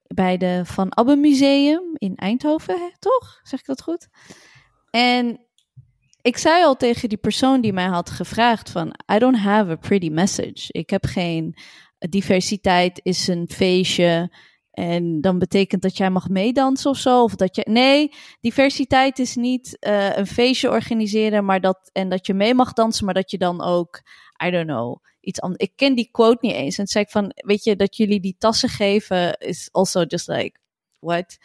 Bij 0.08 0.38
de 0.38 0.62
Van 0.66 0.96
Abbe 0.96 1.16
Museum 1.16 1.84
in 1.94 2.16
Eindhoven, 2.16 2.78
hè? 2.78 2.90
toch? 3.00 3.40
Zeg 3.44 3.60
ik 3.60 3.66
dat 3.66 3.82
goed? 3.82 4.08
En 4.90 5.48
ik 6.22 6.38
zei 6.38 6.64
al 6.64 6.76
tegen 6.76 7.10
die 7.10 7.18
persoon 7.18 7.62
die 7.62 7.74
mij 7.74 7.86
had 7.86 8.10
gevraagd 8.10 8.70
van... 8.70 8.94
I 9.14 9.18
don't 9.20 9.38
have 9.38 9.72
a 9.72 9.76
pretty 9.76 10.10
message. 10.10 10.68
Ik 10.68 10.90
heb 10.90 11.06
geen... 11.06 11.56
Diversiteit 11.98 13.00
is 13.04 13.28
een 13.28 13.50
feestje... 13.50 14.32
En 14.78 15.22
dan 15.22 15.40
betekent 15.40 15.82
dat 15.82 15.98
jij 15.98 16.10
mag 16.10 16.30
meedansen 16.30 16.90
of 16.90 16.98
zo? 16.98 17.24
Of 17.24 17.36
dat 17.36 17.56
je. 17.56 17.66
Nee, 17.70 18.12
diversiteit 18.42 19.20
is 19.20 19.36
niet 19.36 19.78
uh, 19.80 20.18
een 20.18 20.28
feestje 20.28 20.70
organiseren, 20.70 21.46
maar 21.46 21.62
dat. 21.62 21.90
En 21.94 22.10
dat 22.10 22.26
je 22.28 22.34
mee 22.34 22.54
mag 22.54 22.74
dansen, 22.74 23.06
maar 23.06 23.14
dat 23.14 23.32
je 23.32 23.38
dan 23.38 23.62
ook. 23.62 24.02
I 24.46 24.50
don't 24.50 24.68
know. 24.68 25.04
Iets 25.20 25.42
anders. 25.42 25.64
Ik 25.64 25.76
ken 25.76 25.96
die 25.96 26.10
quote 26.12 26.38
niet 26.42 26.56
eens. 26.56 26.78
En 26.78 26.88
zei 26.88 27.04
ik 27.04 27.10
van. 27.10 27.32
Weet 27.36 27.64
je, 27.64 27.76
dat 27.76 27.98
jullie 27.98 28.20
die 28.20 28.36
tassen 28.38 28.70
geven. 28.70 29.38
Is 29.38 29.70
also 29.72 30.04
just 30.04 30.28
like. 30.28 30.60
What? 31.00 31.38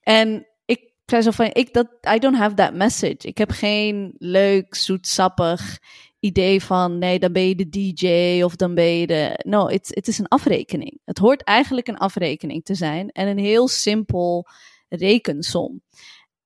En 0.00 0.46
ik 0.64 0.92
zei 1.06 1.22
zo 1.22 1.30
van. 1.30 1.50
Ik, 1.52 1.72
dat, 1.72 1.88
I 2.14 2.18
don't 2.18 2.36
have 2.36 2.54
that 2.54 2.74
message. 2.74 3.18
Ik 3.18 3.38
heb 3.38 3.50
geen 3.50 4.14
leuk, 4.18 4.74
zoetsappig 4.74 5.78
idee 6.24 6.62
van 6.62 6.98
nee, 6.98 7.18
dan 7.18 7.32
ben 7.32 7.48
je 7.48 7.54
de 7.54 7.68
DJ 7.68 8.42
of 8.42 8.56
dan 8.56 8.74
ben 8.74 8.98
je 8.98 9.06
de. 9.06 9.40
No, 9.46 9.68
het 9.68 10.08
is 10.08 10.18
een 10.18 10.28
afrekening. 10.28 11.00
Het 11.04 11.18
hoort 11.18 11.42
eigenlijk 11.42 11.88
een 11.88 11.98
afrekening 11.98 12.64
te 12.64 12.74
zijn 12.74 13.10
en 13.10 13.28
een 13.28 13.38
heel 13.38 13.68
simpel 13.68 14.48
rekensom. 14.88 15.82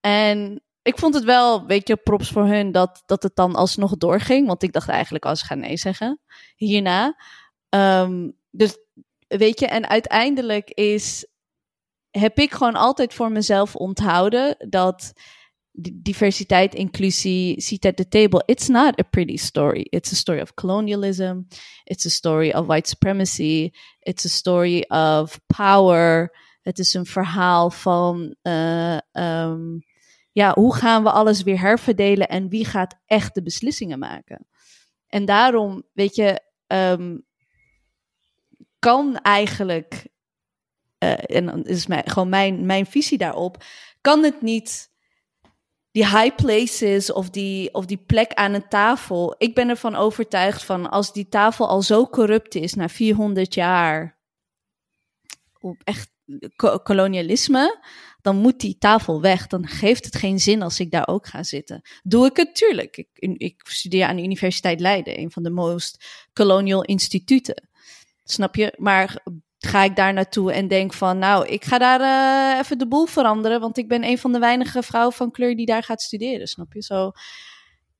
En 0.00 0.62
ik 0.82 0.98
vond 0.98 1.14
het 1.14 1.24
wel, 1.24 1.66
weet 1.66 1.88
je, 1.88 1.96
props 1.96 2.30
voor 2.30 2.46
hun 2.46 2.72
dat, 2.72 3.02
dat 3.06 3.22
het 3.22 3.36
dan 3.36 3.54
alsnog 3.54 3.96
doorging. 3.96 4.46
Want 4.46 4.62
ik 4.62 4.72
dacht 4.72 4.88
eigenlijk, 4.88 5.24
als 5.24 5.42
gaan 5.42 5.58
nee 5.58 5.76
zeggen 5.76 6.20
hierna. 6.56 7.16
Ehm, 7.68 8.30
dus 8.50 8.78
weet 9.28 9.60
je, 9.60 9.66
en 9.66 9.88
uiteindelijk 9.88 10.70
is, 10.70 11.26
heb 12.10 12.38
ik 12.38 12.52
gewoon 12.52 12.74
altijd 12.74 13.14
voor 13.14 13.32
mezelf 13.32 13.76
onthouden 13.76 14.56
dat 14.68 15.12
diversiteit, 15.80 16.74
inclusie, 16.74 17.60
seat 17.60 17.84
at 17.84 17.96
the 17.96 18.08
table. 18.08 18.42
It's 18.46 18.68
not 18.68 19.00
a 19.00 19.02
pretty 19.02 19.36
story. 19.36 19.86
It's 19.90 20.12
a 20.12 20.16
story 20.16 20.40
of 20.40 20.54
colonialism. 20.54 21.46
It's 21.84 22.06
a 22.06 22.10
story 22.10 22.52
of 22.52 22.66
white 22.66 22.88
supremacy. 22.88 23.72
It's 24.00 24.24
a 24.24 24.28
story 24.28 24.84
of 24.88 25.40
power. 25.46 26.36
Het 26.62 26.78
is 26.78 26.94
een 26.94 27.06
verhaal 27.06 27.70
van 27.70 28.34
uh, 28.42 28.98
um, 29.12 29.84
ja, 30.32 30.52
hoe 30.54 30.74
gaan 30.74 31.02
we 31.02 31.10
alles 31.10 31.42
weer 31.42 31.60
herverdelen 31.60 32.28
en 32.28 32.48
wie 32.48 32.64
gaat 32.64 32.94
echt 33.06 33.34
de 33.34 33.42
beslissingen 33.42 33.98
maken? 33.98 34.46
En 35.06 35.24
daarom, 35.24 35.82
weet 35.92 36.14
je, 36.14 36.40
um, 36.66 37.26
kan 38.78 39.16
eigenlijk, 39.16 40.06
uh, 40.98 41.36
en 41.36 41.46
dan 41.46 41.64
is 41.64 41.86
mijn, 41.86 42.10
gewoon 42.10 42.28
mijn, 42.28 42.66
mijn 42.66 42.86
visie 42.86 43.18
daarop, 43.18 43.64
kan 44.00 44.22
het 44.22 44.42
niet 44.42 44.90
die 45.98 46.06
high 46.06 46.34
places 46.34 47.12
of 47.12 47.30
die, 47.30 47.74
of 47.74 47.86
die 47.86 48.02
plek 48.06 48.34
aan 48.34 48.54
een 48.54 48.68
tafel. 48.68 49.34
Ik 49.38 49.54
ben 49.54 49.68
ervan 49.68 49.96
overtuigd 49.96 50.64
van 50.64 50.90
als 50.90 51.12
die 51.12 51.28
tafel 51.28 51.68
al 51.68 51.82
zo 51.82 52.06
corrupt 52.06 52.54
is 52.54 52.74
na 52.74 52.88
400 52.88 53.54
jaar, 53.54 54.18
echt 55.84 56.10
kolonialisme, 56.82 57.84
dan 58.20 58.36
moet 58.36 58.60
die 58.60 58.78
tafel 58.78 59.20
weg. 59.20 59.46
Dan 59.46 59.66
geeft 59.66 60.04
het 60.04 60.16
geen 60.16 60.38
zin 60.38 60.62
als 60.62 60.80
ik 60.80 60.90
daar 60.90 61.08
ook 61.08 61.26
ga 61.26 61.42
zitten. 61.42 61.82
Doe 62.02 62.26
ik 62.26 62.36
het? 62.36 62.54
Tuurlijk. 62.54 62.96
Ik, 62.96 63.08
ik 63.36 63.60
studeer 63.64 64.06
aan 64.06 64.16
de 64.16 64.22
Universiteit 64.22 64.80
Leiden, 64.80 65.18
een 65.18 65.30
van 65.30 65.42
de 65.42 65.50
most 65.50 66.04
colonial 66.32 66.82
instituten. 66.82 67.68
Snap 68.24 68.54
je? 68.54 68.74
Maar 68.76 69.24
ga 69.58 69.84
ik 69.84 69.96
daar 69.96 70.12
naartoe 70.12 70.52
en 70.52 70.68
denk 70.68 70.92
van, 70.92 71.18
nou, 71.18 71.46
ik 71.46 71.64
ga 71.64 71.78
daar 71.78 72.00
uh, 72.00 72.58
even 72.58 72.78
de 72.78 72.88
boel 72.88 73.06
veranderen, 73.06 73.60
want 73.60 73.78
ik 73.78 73.88
ben 73.88 74.04
een 74.04 74.18
van 74.18 74.32
de 74.32 74.38
weinige 74.38 74.82
vrouwen 74.82 75.14
van 75.14 75.30
kleur 75.30 75.56
die 75.56 75.66
daar 75.66 75.82
gaat 75.82 76.02
studeren, 76.02 76.46
snap 76.46 76.72
je? 76.72 76.82
Zo, 76.82 77.10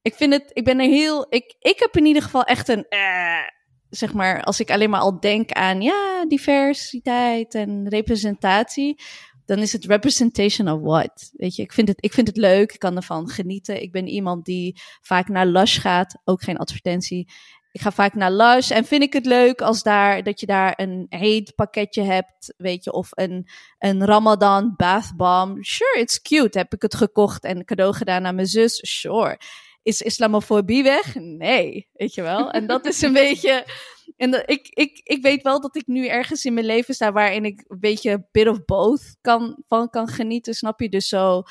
ik 0.03 0.15
vind 0.15 0.33
het, 0.33 0.51
ik 0.53 0.65
ben 0.65 0.81
er 0.81 0.89
heel, 0.89 1.27
ik, 1.29 1.55
ik 1.59 1.79
heb 1.79 1.97
in 1.97 2.07
ieder 2.07 2.23
geval 2.23 2.45
echt 2.45 2.69
een, 2.69 2.87
uh, 2.91 3.49
zeg 3.91 4.13
maar, 4.13 4.43
als 4.43 4.61
ik 4.61 4.71
alleen 4.71 4.91
maar 4.91 5.01
al 5.01 5.21
denk 5.21 5.53
aan, 5.53 5.81
ja, 5.83 6.25
diversiteit 6.27 7.55
en 7.55 7.89
representatie, 7.89 9.01
dan 9.49 9.59
is 9.59 9.73
het 9.73 9.85
representation 9.85 10.69
of 10.69 10.81
what. 10.81 11.31
Weet 11.37 11.57
je, 11.57 11.63
ik 11.63 11.73
vind, 11.73 11.89
het, 11.89 12.05
ik 12.05 12.13
vind 12.13 12.27
het 12.27 12.37
leuk, 12.37 12.73
ik 12.73 12.79
kan 12.79 12.97
ervan 12.97 13.29
genieten. 13.29 13.83
Ik 13.83 13.93
ben 13.93 14.07
iemand 14.07 14.45
die 14.45 14.81
vaak 15.01 15.29
naar 15.29 15.47
Lush 15.47 15.81
gaat, 15.81 16.21
ook 16.25 16.43
geen 16.43 16.57
advertentie. 16.57 17.29
Ik 17.73 17.81
ga 17.81 17.93
vaak 17.93 18.15
naar 18.15 18.33
Lush 18.33 18.71
en 18.71 18.85
vind 18.85 19.03
ik 19.03 19.13
het 19.13 19.27
leuk 19.27 19.61
als 19.61 19.83
daar, 19.83 20.23
dat 20.23 20.41
je 20.41 20.47
daar 20.47 20.73
een 20.77 21.07
heet 21.09 21.55
pakketje 21.55 22.03
hebt, 22.03 22.55
weet 22.57 22.85
je, 22.85 22.93
of 22.93 23.09
een, 23.11 23.49
een 23.79 24.05
Ramadan 24.05 24.75
bath 24.77 25.13
bomb. 25.17 25.65
Sure, 25.65 26.01
it's 26.01 26.23
cute. 26.23 26.59
Heb 26.59 26.75
ik 26.75 26.83
het 26.83 26.95
gekocht 26.95 27.45
en 27.45 27.65
cadeau 27.65 27.95
gedaan 27.95 28.27
aan 28.27 28.35
mijn 28.35 28.47
zus? 28.47 28.99
Sure. 28.99 29.41
Is 29.83 30.03
islamofobie 30.03 30.83
weg? 30.83 31.15
Nee, 31.15 31.89
weet 31.93 32.15
je 32.15 32.23
wel. 32.23 32.51
En 32.51 32.67
dat 32.67 32.87
is 32.87 33.03
een 33.03 33.13
beetje. 33.29 33.67
En 34.17 34.31
dat, 34.31 34.43
ik, 34.47 34.69
ik, 34.69 35.01
ik 35.03 35.23
weet 35.23 35.43
wel 35.43 35.61
dat 35.61 35.77
ik 35.77 35.87
nu 35.87 36.07
ergens 36.07 36.45
in 36.45 36.55
mijn 36.55 36.67
leven 36.67 36.95
sta 36.95 37.13
waarin 37.13 37.45
ik 37.45 37.65
een 37.69 37.81
beetje 37.81 38.29
bit 38.31 38.49
of 38.49 38.65
both 38.65 39.17
kan, 39.21 39.63
van 39.67 39.91
kan 39.91 40.09
genieten, 40.09 40.55
snap 40.55 40.81
je? 40.81 40.89
Dus 40.89 41.09
zo 41.09 41.43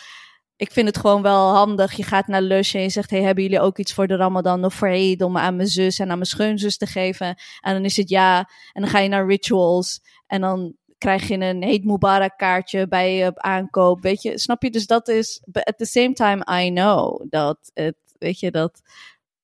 ik 0.57 0.71
vind 0.71 0.87
het 0.87 0.97
gewoon 0.97 1.21
wel 1.21 1.53
handig. 1.53 1.93
Je 1.93 2.03
gaat 2.03 2.27
naar 2.27 2.41
Lush 2.41 2.75
en 2.75 2.81
je 2.81 2.89
zegt: 2.89 3.09
Hey, 3.09 3.21
hebben 3.21 3.43
jullie 3.43 3.59
ook 3.59 3.77
iets 3.77 3.93
voor 3.93 4.07
de 4.07 4.15
Ramadan 4.15 4.65
of 4.65 4.73
voor 4.73 4.87
Eid 4.87 5.21
om 5.21 5.37
aan 5.37 5.55
mijn 5.55 5.67
zus 5.67 5.99
en 5.99 6.09
aan 6.09 6.17
mijn 6.17 6.29
schoonzus 6.29 6.77
te 6.77 6.85
geven? 6.85 7.35
En 7.59 7.73
dan 7.73 7.85
is 7.85 7.97
het 7.97 8.09
ja. 8.09 8.49
En 8.73 8.81
dan 8.81 8.91
ga 8.91 8.99
je 8.99 9.09
naar 9.09 9.27
rituals 9.27 10.01
en 10.27 10.41
dan 10.41 10.75
krijg 10.97 11.27
je 11.27 11.33
een 11.39 11.63
Eid 11.63 11.83
Mubarak 11.83 12.37
kaartje 12.37 12.87
bij 12.87 13.15
je 13.15 13.31
aankoop. 13.35 14.01
Weet 14.01 14.21
je, 14.21 14.39
snap 14.39 14.63
je? 14.63 14.71
Dus 14.71 14.87
dat 14.87 15.07
is. 15.07 15.41
At 15.51 15.77
the 15.77 15.85
same 15.85 16.13
time, 16.13 16.63
I 16.63 16.69
know 16.69 17.25
dat 17.29 17.71
het, 17.73 17.97
weet 18.17 18.39
je, 18.39 18.51
dat 18.51 18.81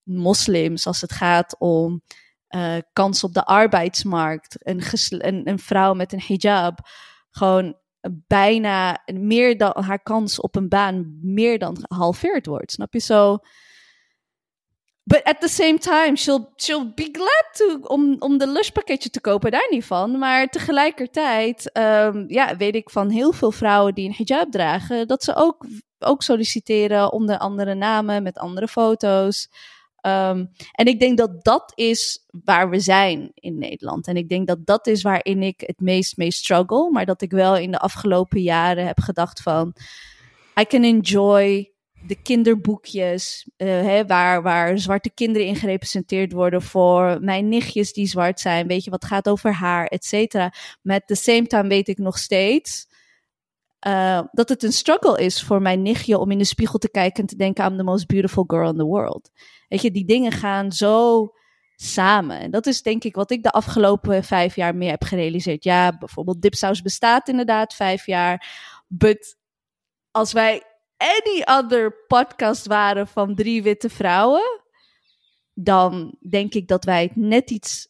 moslims, 0.03 0.87
als 0.87 1.01
het 1.01 1.11
gaat 1.11 1.55
om 1.59 2.01
uh, 2.49 2.75
kans 2.93 3.23
op 3.23 3.33
de 3.33 3.45
arbeidsmarkt, 3.45 4.55
een, 4.59 4.83
een, 5.07 5.47
een 5.47 5.59
vrouw 5.59 5.93
met 5.93 6.13
een 6.13 6.23
hijab, 6.27 6.79
gewoon 7.29 7.75
bijna 8.11 9.03
meer 9.13 9.57
dan 9.57 9.83
haar 9.83 10.03
kans 10.03 10.41
op 10.41 10.55
een 10.55 10.69
baan 10.69 11.19
meer 11.21 11.59
dan 11.59 11.77
gehalveerd 11.81 12.45
wordt. 12.45 12.71
Snap 12.71 12.93
je 12.93 12.99
zo? 12.99 13.37
But 15.05 15.23
at 15.23 15.41
the 15.41 15.47
same 15.47 15.77
time, 15.77 16.15
she'll, 16.15 16.47
she'll 16.55 16.91
be 16.95 17.09
glad 17.11 17.45
to, 17.53 17.87
om, 17.87 18.15
om 18.19 18.37
de 18.37 18.47
Lush 18.47 18.69
pakketje 18.69 19.09
te 19.09 19.21
kopen, 19.21 19.51
daar 19.51 19.67
niet 19.69 19.85
van. 19.85 20.17
Maar 20.17 20.47
tegelijkertijd 20.47 21.77
um, 21.77 22.25
ja, 22.27 22.57
weet 22.57 22.75
ik 22.75 22.89
van 22.89 23.09
heel 23.09 23.31
veel 23.31 23.51
vrouwen 23.51 23.93
die 23.93 24.07
een 24.07 24.25
hijab 24.25 24.51
dragen, 24.51 25.07
dat 25.07 25.23
ze 25.23 25.35
ook, 25.35 25.65
ook 25.99 26.23
solliciteren 26.23 27.11
onder 27.11 27.37
andere 27.37 27.73
namen, 27.73 28.23
met 28.23 28.37
andere 28.37 28.67
foto's. 28.67 29.49
Um, 30.05 30.49
en 30.71 30.85
ik 30.85 30.99
denk 30.99 31.17
dat 31.17 31.43
dat 31.43 31.71
is 31.75 32.25
waar 32.43 32.69
we 32.69 32.79
zijn 32.79 33.31
in 33.33 33.57
Nederland. 33.57 34.07
En 34.07 34.15
ik 34.15 34.29
denk 34.29 34.47
dat 34.47 34.65
dat 34.65 34.87
is 34.87 35.01
waarin 35.01 35.43
ik 35.43 35.63
het 35.65 35.79
meest 35.79 36.17
mee 36.17 36.31
struggle. 36.31 36.91
Maar 36.91 37.05
dat 37.05 37.21
ik 37.21 37.31
wel 37.31 37.57
in 37.57 37.71
de 37.71 37.79
afgelopen 37.79 38.41
jaren 38.41 38.85
heb 38.85 38.99
gedacht 38.99 39.41
van... 39.41 39.75
I 40.59 40.65
can 40.65 40.83
enjoy 40.83 41.71
de 42.07 42.21
kinderboekjes, 42.21 43.49
uh, 43.57 43.67
hè, 43.67 44.05
waar, 44.05 44.41
waar 44.41 44.77
zwarte 44.77 45.11
kinderen 45.13 45.47
in 45.47 45.55
gerepresenteerd 45.55 46.31
worden 46.31 46.61
voor 46.61 47.17
mijn 47.21 47.49
nichtjes 47.49 47.93
die 47.93 48.07
zwart 48.07 48.39
zijn. 48.39 48.67
Weet 48.67 48.83
je, 48.83 48.89
wat 48.89 49.05
gaat 49.05 49.29
over 49.29 49.53
haar, 49.53 49.85
et 49.85 50.05
cetera. 50.05 50.53
Met 50.81 51.07
the 51.07 51.15
same 51.15 51.47
time 51.47 51.67
weet 51.67 51.87
ik 51.87 51.97
nog 51.97 52.17
steeds 52.17 52.87
uh, 53.87 54.21
dat 54.31 54.49
het 54.49 54.63
een 54.63 54.73
struggle 54.73 55.23
is 55.23 55.43
voor 55.43 55.61
mijn 55.61 55.81
nichtje 55.81 56.17
om 56.17 56.31
in 56.31 56.37
de 56.37 56.43
spiegel 56.43 56.79
te 56.79 56.91
kijken 56.91 57.21
en 57.21 57.29
te 57.29 57.35
denken: 57.35 57.65
I'm 57.65 57.77
the 57.77 57.83
most 57.83 58.07
beautiful 58.07 58.43
girl 58.47 58.69
in 58.69 58.77
the 58.77 58.83
world. 58.83 59.29
Weet 59.73 59.81
je, 59.81 59.91
die 59.91 60.05
dingen 60.05 60.31
gaan 60.31 60.71
zo 60.71 61.27
samen. 61.75 62.39
En 62.39 62.51
dat 62.51 62.65
is 62.65 62.81
denk 62.81 63.03
ik 63.03 63.15
wat 63.15 63.31
ik 63.31 63.43
de 63.43 63.51
afgelopen 63.51 64.23
vijf 64.23 64.55
jaar 64.55 64.75
meer 64.75 64.89
heb 64.89 65.03
gerealiseerd. 65.03 65.63
Ja, 65.63 65.97
bijvoorbeeld 65.97 66.41
Dipsaus 66.41 66.81
bestaat 66.81 67.27
inderdaad 67.27 67.73
vijf 67.73 68.05
jaar. 68.05 68.47
But 68.87 69.37
als 70.11 70.33
wij 70.33 70.63
any 70.97 71.41
other 71.57 72.05
podcast 72.07 72.67
waren 72.67 73.07
van 73.07 73.35
drie 73.35 73.63
witte 73.63 73.89
vrouwen, 73.89 74.61
dan 75.53 76.17
denk 76.29 76.53
ik 76.53 76.67
dat 76.67 76.85
wij 76.85 77.11
net 77.15 77.49
iets, 77.49 77.87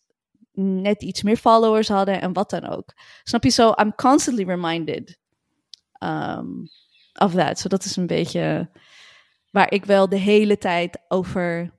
net 0.61 1.01
iets 1.01 1.23
meer 1.23 1.37
followers 1.37 1.87
hadden 1.87 2.21
en 2.21 2.33
wat 2.33 2.49
dan 2.49 2.65
ook. 2.65 2.93
Snap 3.23 3.43
je 3.43 3.49
zo? 3.49 3.71
I'm 3.71 3.95
constantly 3.95 4.45
reminded 4.45 5.19
um, 5.99 6.69
of 7.13 7.33
that. 7.33 7.59
So 7.59 7.67
dat 7.67 7.83
is 7.83 7.95
een 7.95 8.07
beetje 8.07 8.69
waar 9.53 9.71
ik 9.71 9.85
wel 9.85 10.09
de 10.09 10.17
hele 10.17 10.57
tijd 10.57 10.99
over 11.07 11.73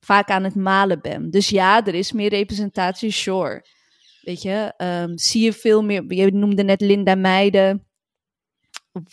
vaak 0.00 0.30
aan 0.30 0.44
het 0.44 0.54
malen 0.54 1.00
ben. 1.00 1.30
Dus 1.30 1.48
ja, 1.48 1.86
er 1.86 1.94
is 1.94 2.12
meer 2.12 2.28
representatie, 2.28 3.10
sure. 3.10 3.64
Weet 4.20 4.42
je, 4.42 4.74
um, 4.76 5.18
zie 5.18 5.42
je 5.42 5.52
veel 5.52 5.82
meer. 5.82 6.12
Je 6.14 6.30
noemde 6.32 6.62
net 6.62 6.80
Linda 6.80 7.14
Meijden. 7.14 7.86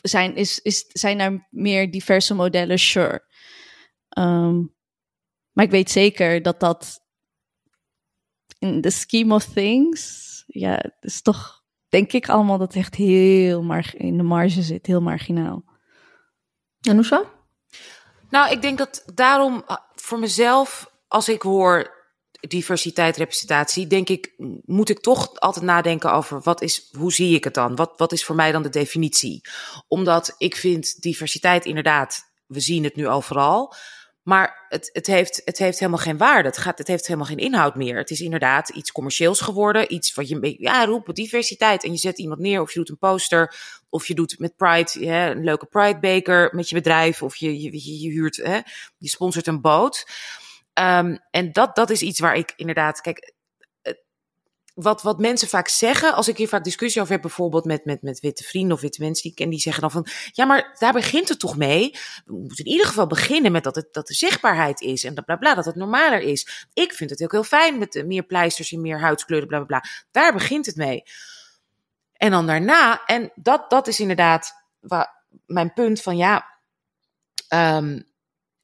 Zijn, 0.02 0.36
is, 0.36 0.60
is, 0.60 0.86
zijn 0.88 1.20
er 1.20 1.48
meer 1.50 1.92
diverse 1.92 2.34
modellen? 2.34 2.80
Sure. 2.80 3.26
Um, 4.18 4.76
maar 5.52 5.66
ik 5.66 5.72
weet 5.72 5.92
zeker 5.92 6.42
dat 6.42 6.60
dat 6.60 7.00
in 8.60 8.82
the 8.82 8.90
scheme 8.90 9.34
of 9.34 9.46
things, 9.46 10.44
ja, 10.48 10.92
is 11.00 11.22
toch, 11.22 11.64
denk 11.88 12.12
ik 12.12 12.30
allemaal 12.30 12.58
dat 12.58 12.68
het 12.74 12.84
echt 12.84 12.96
heel 12.96 13.82
in 13.94 14.18
de 14.18 14.24
marge 14.24 14.62
zit, 14.62 14.86
heel 14.86 15.02
marginaal. 15.02 15.64
En 16.82 16.96
hoezo? 16.96 17.37
Nou, 18.30 18.52
ik 18.52 18.62
denk 18.62 18.78
dat 18.78 19.04
daarom 19.14 19.64
ah, 19.66 19.78
voor 19.96 20.20
mezelf, 20.20 20.92
als 21.08 21.30
ik 21.30 21.42
hoor 21.42 21.96
diversiteit, 22.40 23.18
representatie, 23.18 23.88
denk 23.88 24.10
ik, 24.10 24.34
moet 24.66 24.90
ik 24.90 25.00
toch 25.00 25.40
altijd 25.40 25.66
nadenken 25.66 26.14
over 26.14 26.42
wat 26.42 26.62
is, 26.62 26.90
hoe 26.98 27.14
zie 27.14 27.36
ik 27.36 27.44
het 27.44 27.54
dan? 27.54 27.76
Wat, 27.76 27.94
wat 27.98 28.12
is 28.12 28.26
voor 28.26 28.36
mij 28.36 28.52
dan 28.52 28.64
de 28.64 28.70
definitie? 28.70 29.42
Omdat 29.88 30.36
ik 30.38 30.56
vind 30.56 31.02
diversiteit 31.02 31.66
inderdaad, 31.66 32.32
we 32.48 32.60
zien 32.60 32.84
het 32.84 32.96
nu 32.96 33.08
overal. 33.08 33.76
Maar 34.28 34.66
het, 34.70 34.90
het, 34.94 35.08
heeft, 35.08 35.42
het 35.46 35.58
heeft 35.58 35.80
helemaal 35.80 36.02
geen 36.02 36.18
waarde. 36.18 36.48
Het, 36.48 36.58
gaat, 36.58 36.78
het 36.78 36.88
heeft 36.88 37.08
helemaal 37.08 37.28
geen 37.28 37.38
inhoud 37.38 37.76
meer. 37.76 37.98
Het 37.98 38.10
is 38.10 38.22
inderdaad 38.22 38.70
iets 38.70 38.92
commercieels 38.92 39.42
geworden. 39.42 39.94
Iets 39.94 40.14
wat 40.14 40.30
je, 40.30 40.56
ja, 40.60 40.86
roept 40.86 41.16
diversiteit. 41.16 41.84
En 41.84 41.92
je 41.92 41.98
zet 41.98 42.20
iemand 42.20 42.40
neer 42.40 42.62
of 42.62 42.72
je 42.72 42.80
doet 42.80 42.90
een 42.90 42.98
poster. 42.98 43.56
Of 43.90 44.08
je 44.08 44.14
doet 44.14 44.40
met 44.40 44.56
Pride 44.56 45.06
een 45.06 45.44
leuke 45.44 45.66
Pride 45.66 46.00
beker 46.00 46.50
met 46.56 46.70
je 46.70 46.76
bedrijf. 46.76 47.24
Of 47.24 47.36
je, 47.36 47.62
je, 47.62 48.02
je, 48.02 48.10
huurt, 48.10 48.36
hè, 48.36 48.60
je 48.98 49.10
sponsort 49.10 49.48
een 49.48 49.62
boot. 49.62 50.08
Um, 50.74 51.20
en 51.32 51.52
dat, 51.52 51.76
dat 51.76 51.90
is 51.90 52.02
iets 52.02 52.20
waar 52.20 52.36
ik 52.36 52.54
inderdaad, 52.56 53.02
kijk, 53.02 53.34
wat, 54.78 55.02
wat 55.02 55.20
mensen 55.20 55.48
vaak 55.48 55.68
zeggen, 55.68 56.14
als 56.14 56.28
ik 56.28 56.38
hier 56.38 56.48
vaak 56.48 56.64
discussie 56.64 57.02
over 57.02 57.14
heb, 57.14 57.22
bijvoorbeeld 57.22 57.66
met, 57.66 57.86
met, 57.86 58.02
met 58.02 58.20
witte 58.20 58.44
vrienden 58.44 58.76
of 58.76 58.82
witte 58.82 59.02
mensen 59.02 59.24
die 59.24 59.32
ik 59.32 59.38
ken, 59.38 59.50
die 59.50 59.60
zeggen 59.60 59.82
dan 59.82 59.92
van, 59.92 60.08
ja, 60.32 60.46
maar 60.46 60.76
daar 60.80 60.94
begint 60.94 61.30
het 61.30 61.40
toch 61.40 61.58
mee? 61.58 61.92
We 62.26 62.34
moeten 62.34 62.66
in 62.66 62.72
ieder 62.72 62.86
geval 62.86 63.08
beginnen 63.08 63.52
met 63.52 63.64
dat, 63.64 63.76
het, 63.76 63.94
dat 63.94 64.08
de 64.08 64.14
zichtbaarheid 64.14 64.82
is 64.82 65.04
en 65.04 65.16
dat 65.16 65.26
bla 65.26 65.36
bla, 65.36 65.56
dat 65.56 65.66
het 65.66 65.76
normaler 65.76 66.22
is. 66.22 66.68
Ik 66.74 66.94
vind 66.94 67.10
het 67.10 67.24
ook 67.24 67.32
heel 67.32 67.44
fijn 67.44 67.78
met 67.78 68.04
meer 68.06 68.24
pleisters 68.24 68.72
en 68.72 68.82
meer 68.82 69.00
huidskleuren, 69.00 69.48
bla 69.48 69.58
bla 69.58 69.66
bla. 69.66 69.90
Daar 70.12 70.34
begint 70.34 70.66
het 70.66 70.76
mee. 70.76 71.04
En 72.14 72.32
dan 72.32 72.48
daarna, 72.48 73.06
en 73.06 73.32
dat, 73.36 73.70
dat 73.70 73.88
is 73.88 74.00
inderdaad 74.00 74.54
waar, 74.80 75.24
mijn 75.46 75.74
punt 75.74 76.02
van, 76.02 76.18
ja, 76.18 76.60
um, 77.50 78.06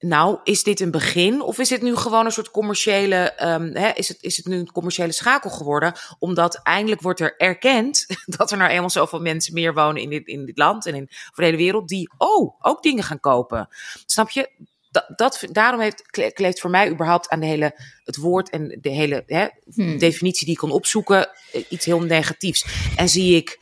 nou, 0.04 0.38
is 0.44 0.62
dit 0.62 0.80
een 0.80 0.90
begin 0.90 1.42
of 1.42 1.58
is 1.58 1.70
het 1.70 1.82
nu 1.82 1.96
gewoon 1.96 2.24
een 2.24 2.32
soort 2.32 2.50
commerciële, 2.50 3.32
um, 3.42 3.76
hè, 3.76 3.90
is, 3.90 4.08
het, 4.08 4.18
is 4.20 4.36
het 4.36 4.46
nu 4.46 4.58
een 4.58 4.72
commerciële 4.72 5.12
schakel 5.12 5.50
geworden? 5.50 5.92
Omdat 6.18 6.60
eindelijk 6.62 7.00
wordt 7.00 7.20
er 7.20 7.36
erkend 7.36 8.06
dat 8.36 8.50
er 8.50 8.56
nou 8.56 8.70
eenmaal 8.70 8.90
zoveel 8.90 9.20
mensen 9.20 9.54
meer 9.54 9.74
wonen 9.74 10.02
in 10.02 10.10
dit, 10.10 10.26
in 10.26 10.46
dit 10.46 10.58
land 10.58 10.86
en 10.86 10.94
in 10.94 11.06
voor 11.08 11.34
de 11.34 11.44
hele 11.44 11.56
wereld 11.56 11.88
die, 11.88 12.10
oh, 12.18 12.54
ook 12.60 12.82
dingen 12.82 13.02
gaan 13.02 13.20
kopen. 13.20 13.68
Snap 14.06 14.30
je? 14.30 14.50
Dat, 14.90 15.12
dat, 15.16 15.44
daarom 15.52 15.80
heeft, 15.80 16.32
kleeft 16.32 16.60
voor 16.60 16.70
mij 16.70 16.90
überhaupt 16.90 17.28
aan 17.28 17.40
de 17.40 17.46
hele, 17.46 17.80
het 18.04 18.16
woord 18.16 18.50
en 18.50 18.78
de 18.80 18.90
hele 18.90 19.22
hè, 19.26 19.46
hmm. 19.74 19.98
definitie 19.98 20.44
die 20.44 20.54
ik 20.54 20.60
kon 20.60 20.70
opzoeken 20.70 21.28
eh, 21.52 21.64
iets 21.68 21.84
heel 21.84 22.00
negatiefs. 22.00 22.66
En 22.96 23.08
zie 23.08 23.36
ik 23.36 23.58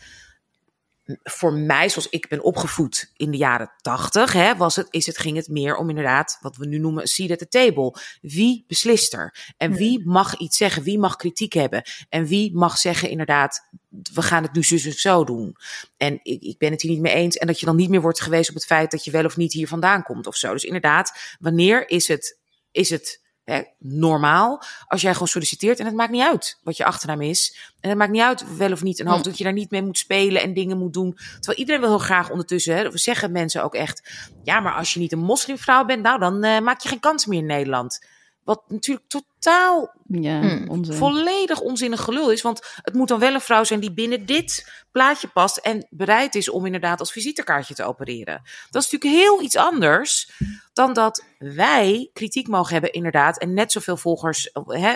voor 1.22 1.52
mij, 1.52 1.88
zoals 1.88 2.08
ik 2.08 2.28
ben 2.28 2.42
opgevoed 2.42 3.10
in 3.16 3.30
de 3.30 3.36
jaren 3.36 3.72
tachtig, 3.80 4.32
hè, 4.32 4.56
was 4.56 4.76
het, 4.76 4.86
is 4.90 5.06
het, 5.06 5.18
ging 5.18 5.36
het 5.36 5.48
meer 5.48 5.76
om 5.76 5.88
inderdaad 5.88 6.38
wat 6.40 6.56
we 6.56 6.66
nu 6.66 6.78
noemen 6.78 7.06
seat 7.06 7.30
at 7.30 7.38
the 7.38 7.48
table. 7.48 7.94
Wie 8.20 8.64
beslist 8.66 9.12
er? 9.12 9.54
En 9.56 9.74
wie 9.74 10.06
mag 10.06 10.36
iets 10.36 10.56
zeggen? 10.56 10.82
Wie 10.82 10.98
mag 10.98 11.16
kritiek 11.16 11.52
hebben? 11.52 11.82
En 12.08 12.26
wie 12.26 12.54
mag 12.54 12.78
zeggen 12.78 13.08
inderdaad, 13.08 13.68
we 13.88 14.22
gaan 14.22 14.42
het 14.42 14.52
nu 14.52 14.62
zus 14.62 14.86
of 14.86 14.94
zo 14.94 15.24
doen? 15.24 15.56
En 15.96 16.20
ik, 16.22 16.42
ik 16.42 16.58
ben 16.58 16.70
het 16.70 16.82
hier 16.82 16.90
niet 16.90 17.00
mee 17.00 17.14
eens. 17.14 17.36
En 17.36 17.46
dat 17.46 17.60
je 17.60 17.66
dan 17.66 17.76
niet 17.76 17.90
meer 17.90 18.00
wordt 18.00 18.20
gewezen 18.20 18.48
op 18.48 18.54
het 18.54 18.66
feit 18.66 18.90
dat 18.90 19.04
je 19.04 19.10
wel 19.10 19.24
of 19.24 19.36
niet 19.36 19.52
hier 19.52 19.68
vandaan 19.68 20.02
komt 20.02 20.26
of 20.26 20.36
zo. 20.36 20.52
Dus 20.52 20.64
inderdaad, 20.64 21.36
wanneer 21.40 21.88
is 21.88 22.08
het, 22.08 22.38
is 22.70 22.90
het 22.90 23.21
Hè, 23.44 23.62
normaal. 23.78 24.62
Als 24.86 25.02
jij 25.02 25.12
gewoon 25.12 25.28
solliciteert 25.28 25.78
en 25.78 25.86
het 25.86 25.94
maakt 25.94 26.10
niet 26.10 26.22
uit 26.22 26.58
wat 26.62 26.76
je 26.76 26.84
achternaam 26.84 27.20
is. 27.20 27.72
En 27.80 27.88
het 27.88 27.98
maakt 27.98 28.10
niet 28.10 28.22
uit 28.22 28.56
wel 28.56 28.72
of 28.72 28.82
niet 28.82 29.00
een 29.00 29.06
hoofd 29.06 29.24
dat 29.24 29.38
je 29.38 29.44
daar 29.44 29.52
niet 29.52 29.70
mee 29.70 29.82
moet 29.82 29.98
spelen 29.98 30.42
en 30.42 30.54
dingen 30.54 30.78
moet 30.78 30.92
doen. 30.92 31.14
Terwijl 31.14 31.58
iedereen 31.58 31.80
wil 31.80 31.90
heel 31.90 31.98
graag 31.98 32.30
ondertussen, 32.30 32.76
hè, 32.76 32.90
we 32.90 32.98
zeggen 32.98 33.32
mensen 33.32 33.62
ook 33.62 33.74
echt, 33.74 34.10
ja, 34.42 34.60
maar 34.60 34.74
als 34.74 34.94
je 34.94 35.00
niet 35.00 35.12
een 35.12 35.18
moslimvrouw 35.18 35.84
bent, 35.84 36.02
nou 36.02 36.18
dan 36.18 36.44
uh, 36.44 36.60
maak 36.60 36.80
je 36.80 36.88
geen 36.88 37.00
kans 37.00 37.26
meer 37.26 37.38
in 37.38 37.46
Nederland. 37.46 38.00
Wat 38.44 38.62
natuurlijk 38.68 39.08
totaal 39.08 39.94
ja, 40.06 40.40
hmm. 40.40 40.68
onzin. 40.68 40.94
volledig 40.94 41.60
onzinnig 41.60 42.00
gelul 42.00 42.30
is. 42.30 42.42
Want 42.42 42.60
het 42.82 42.94
moet 42.94 43.08
dan 43.08 43.18
wel 43.18 43.34
een 43.34 43.40
vrouw 43.40 43.64
zijn 43.64 43.80
die 43.80 43.92
binnen 43.92 44.26
dit 44.26 44.72
plaatje 44.92 45.28
past. 45.28 45.56
En 45.56 45.86
bereid 45.90 46.34
is 46.34 46.48
om 46.48 46.66
inderdaad 46.66 47.00
als 47.00 47.12
visitekaartje 47.12 47.74
te 47.74 47.84
opereren. 47.84 48.42
Dat 48.70 48.82
is 48.82 48.90
natuurlijk 48.90 49.22
heel 49.22 49.42
iets 49.42 49.56
anders 49.56 50.30
dan 50.72 50.92
dat 50.92 51.24
wij 51.38 52.10
kritiek 52.12 52.48
mogen 52.48 52.72
hebben, 52.72 52.92
inderdaad. 52.92 53.38
En 53.38 53.54
net 53.54 53.72
zoveel 53.72 53.96
volgers. 53.96 54.50
Hè, 54.66 54.92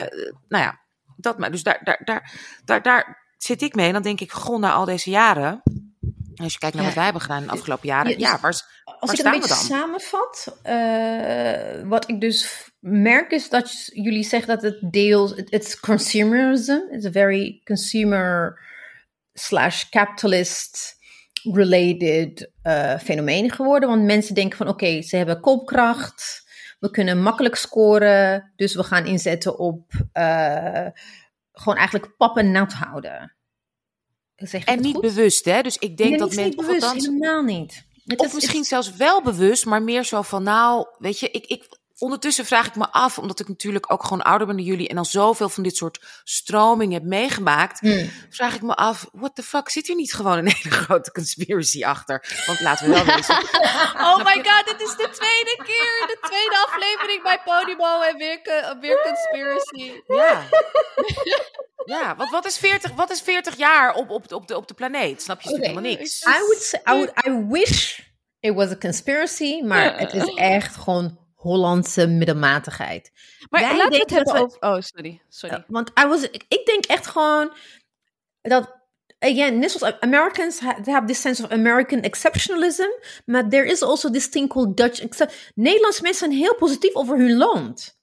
nou 0.49 0.64
ja, 0.64 0.80
dat 1.16 1.38
maar. 1.38 1.51
Dus 1.51 1.62
daar, 1.62 1.80
daar, 1.84 2.01
daar, 2.05 2.32
daar, 2.64 2.82
daar 2.82 3.24
zit 3.38 3.62
ik 3.62 3.74
mee. 3.74 3.86
En 3.86 3.92
dan 3.92 4.03
denk 4.03 4.20
ik, 4.20 4.32
gewoon 4.32 4.61
na 4.61 4.72
al 4.72 4.84
deze 4.84 5.11
jaren. 5.11 5.62
Als 6.36 6.53
je 6.53 6.59
kijkt 6.59 6.76
naar 6.76 6.84
wat 6.84 6.94
wij 6.94 7.05
hebben 7.05 7.22
gedaan 7.22 7.40
in 7.40 7.47
de 7.47 7.53
afgelopen 7.53 7.88
jaren. 7.88 8.18
Ja, 8.18 8.40
waar, 8.40 8.62
als 9.01 9.11
ik 9.11 9.16
het 9.16 9.26
een 9.26 9.40
beetje 9.40 9.55
samenvat, 9.55 10.57
uh, 10.64 11.88
wat 11.88 12.09
ik 12.09 12.20
dus 12.20 12.70
merk 12.87 13.30
is 13.30 13.49
dat 13.49 13.91
jullie 13.93 14.22
zeggen 14.22 14.49
dat 14.49 14.62
het 14.62 14.93
deels, 14.93 15.32
it's 15.32 15.80
consumerism, 15.80 16.78
it's 16.91 17.05
a 17.05 17.11
very 17.11 17.61
consumer 17.64 18.61
slash 19.32 19.89
capitalist 19.89 20.97
related 21.43 22.51
uh, 22.62 22.99
fenomeen 22.99 23.51
geworden. 23.51 23.89
Want 23.89 24.03
mensen 24.03 24.34
denken 24.34 24.57
van 24.57 24.68
oké, 24.68 25.03
ze 25.03 25.16
hebben 25.16 25.41
koopkracht, 25.41 26.45
we 26.78 26.91
kunnen 26.91 27.22
makkelijk 27.22 27.55
scoren, 27.55 28.53
dus 28.57 28.74
we 28.74 28.82
gaan 28.82 29.07
inzetten 29.07 29.59
op 29.59 29.93
uh, 30.12 30.87
gewoon 31.53 31.76
eigenlijk 31.76 32.16
pappen 32.16 32.51
nat 32.51 32.72
houden. 32.72 33.37
Zeg 34.37 34.64
en 34.64 34.80
niet 34.80 35.01
bewust, 35.01 35.45
hè? 35.45 35.62
Dus 35.62 35.76
ik 35.76 35.97
denk 35.97 36.18
dat 36.18 36.28
mensen. 36.28 36.45
Niet 36.45 36.57
bewust, 36.57 36.93
helemaal 36.93 37.43
niet. 37.43 37.84
Het 38.05 38.20
of 38.20 38.26
is, 38.26 38.32
misschien 38.32 38.64
zelfs 38.64 38.97
wel 38.97 39.22
bewust, 39.22 39.66
maar 39.66 39.82
meer 39.82 40.05
zo 40.05 40.22
van, 40.22 40.43
nou, 40.43 40.87
weet 40.99 41.18
je, 41.18 41.30
ik, 41.30 41.47
ik, 41.47 41.78
ondertussen 41.99 42.47
vraag 42.47 42.66
ik 42.66 42.74
me 42.74 42.90
af, 42.90 43.18
omdat 43.18 43.40
ik 43.40 43.49
natuurlijk 43.49 43.92
ook 43.92 44.03
gewoon 44.03 44.22
ouder 44.22 44.47
ben 44.47 44.57
dan 44.57 44.64
jullie 44.64 44.88
en 44.88 44.99
al 44.99 45.05
zoveel 45.05 45.49
van 45.49 45.62
dit 45.62 45.76
soort 45.76 46.01
stromingen 46.24 46.94
heb 46.94 47.03
meegemaakt, 47.03 47.80
hmm. 47.80 48.11
vraag 48.30 48.55
ik 48.55 48.62
me 48.62 48.74
af, 48.74 49.09
what 49.12 49.34
the 49.34 49.42
fuck, 49.42 49.68
zit 49.68 49.86
hier 49.86 49.97
niet 49.97 50.14
gewoon 50.14 50.38
een 50.38 50.53
hele 50.57 50.74
grote 50.74 51.12
conspiracy 51.12 51.84
achter? 51.84 52.42
Want 52.47 52.61
laten 52.61 52.86
we 52.86 52.92
wel 52.92 53.05
weten. 53.14 53.36
oh 53.94 54.16
my 54.16 54.34
god, 54.34 54.64
dit 54.64 54.80
is 54.80 54.97
de 54.97 55.09
tweede 55.12 55.57
keer, 55.64 56.07
de 56.07 56.18
tweede 56.20 56.66
aflevering 56.66 57.22
bij 57.22 57.40
Podimo 57.44 58.01
en 58.01 58.16
weer, 58.16 58.40
weer 58.80 59.03
conspiracy. 59.03 60.01
Ja. 60.07 60.42
Ja, 61.86 62.16
want 62.16 62.30
wat 62.30 62.47
is 62.47 62.59
40, 62.59 62.92
wat 62.92 63.11
is 63.11 63.20
40 63.20 63.57
jaar 63.57 63.94
op, 63.94 64.11
op, 64.11 64.32
op, 64.32 64.47
de, 64.49 64.57
op 64.57 64.68
de 64.68 64.74
planeet? 64.74 65.22
Snap 65.22 65.40
je? 65.40 65.49
Okay. 65.49 65.61
helemaal 65.61 65.82
niks. 65.82 66.22
I 66.22 66.38
would 66.38 66.62
say, 66.62 66.80
I, 66.86 66.92
would, 66.92 67.26
I 67.26 67.47
wish 67.49 68.01
it 68.40 68.55
was 68.55 68.70
a 68.70 68.76
conspiracy, 68.76 69.62
maar 69.62 69.99
het 69.99 70.12
is 70.12 70.34
echt 70.34 70.76
gewoon 70.76 71.25
Hollandse 71.47 72.07
middelmatigheid. 72.07 73.12
Maar 73.51 73.61
Wij 73.61 73.76
laten 73.76 73.90
we 73.90 73.99
het 73.99 74.11
hebben 74.11 74.34
over... 74.34 74.61
Oh, 74.61 74.80
sorry. 74.80 75.20
sorry. 75.28 75.64
want 75.66 75.90
I 76.05 76.07
was, 76.07 76.22
ik 76.49 76.62
denk 76.64 76.84
echt 76.84 77.07
gewoon 77.07 77.53
dat 78.42 78.74
again, 79.18 79.59
net 79.59 79.70
zoals 79.70 80.01
Americans 80.01 80.59
they 80.59 80.92
have 80.92 81.07
this 81.07 81.20
sense 81.20 81.44
of 81.44 81.51
American 81.51 82.01
exceptionalism, 82.01 82.88
maar 83.24 83.49
there 83.49 83.66
is 83.66 83.82
also 83.82 84.11
this 84.11 84.28
thing 84.28 84.49
called 84.49 84.76
Dutch. 84.76 85.03
Nederlandse 85.55 86.03
mensen 86.03 86.26
zijn 86.26 86.38
heel 86.38 86.55
positief 86.55 86.94
over 86.94 87.18
hun 87.18 87.36
land. 87.36 87.94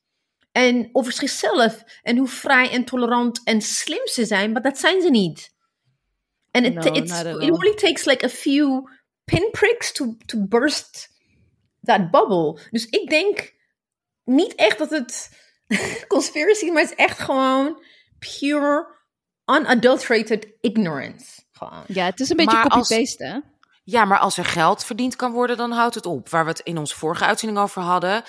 En 0.51 0.89
over 0.91 1.13
zichzelf. 1.13 1.83
En 2.01 2.17
hoe 2.17 2.27
vrij 2.27 2.69
en 2.69 2.85
tolerant 2.85 3.41
en 3.43 3.61
slim 3.61 4.07
ze 4.07 4.25
zijn. 4.25 4.51
Maar 4.51 4.61
dat 4.61 4.77
zijn 4.77 5.01
ze 5.01 5.09
niet. 5.09 5.51
En 6.51 6.65
it, 6.65 6.73
no, 6.73 6.81
it 6.81 7.51
only 7.51 7.73
takes 7.73 8.05
like 8.05 8.25
a 8.25 8.29
few 8.29 8.89
pinpricks 9.25 9.91
to, 9.91 10.15
to 10.25 10.37
burst 10.47 11.09
that 11.83 12.11
bubble. 12.11 12.59
Dus 12.71 12.85
ik 12.85 13.09
denk 13.09 13.53
niet 14.23 14.55
echt 14.55 14.77
dat 14.77 14.89
het 14.89 15.29
conspiracy, 16.07 16.69
maar 16.69 16.81
het 16.81 16.91
is 16.91 16.97
echt 16.97 17.19
gewoon 17.19 17.83
pure, 18.19 18.87
unadulterated 19.45 20.47
ignorance. 20.61 21.41
Gewoon. 21.51 21.83
Ja, 21.87 22.05
het 22.05 22.19
is 22.19 22.29
een 22.29 22.35
beetje 22.35 22.61
copy-paste, 22.61 23.25
hè? 23.25 23.39
Ja, 23.83 24.05
maar 24.05 24.19
als 24.19 24.37
er 24.37 24.45
geld 24.45 24.83
verdiend 24.83 25.15
kan 25.15 25.31
worden, 25.31 25.57
dan 25.57 25.71
houdt 25.71 25.95
het 25.95 26.05
op. 26.05 26.29
Waar 26.29 26.43
we 26.43 26.49
het 26.49 26.59
in 26.59 26.77
onze 26.77 26.95
vorige 26.95 27.25
uitzending 27.25 27.59
over 27.59 27.81
hadden 27.81 28.23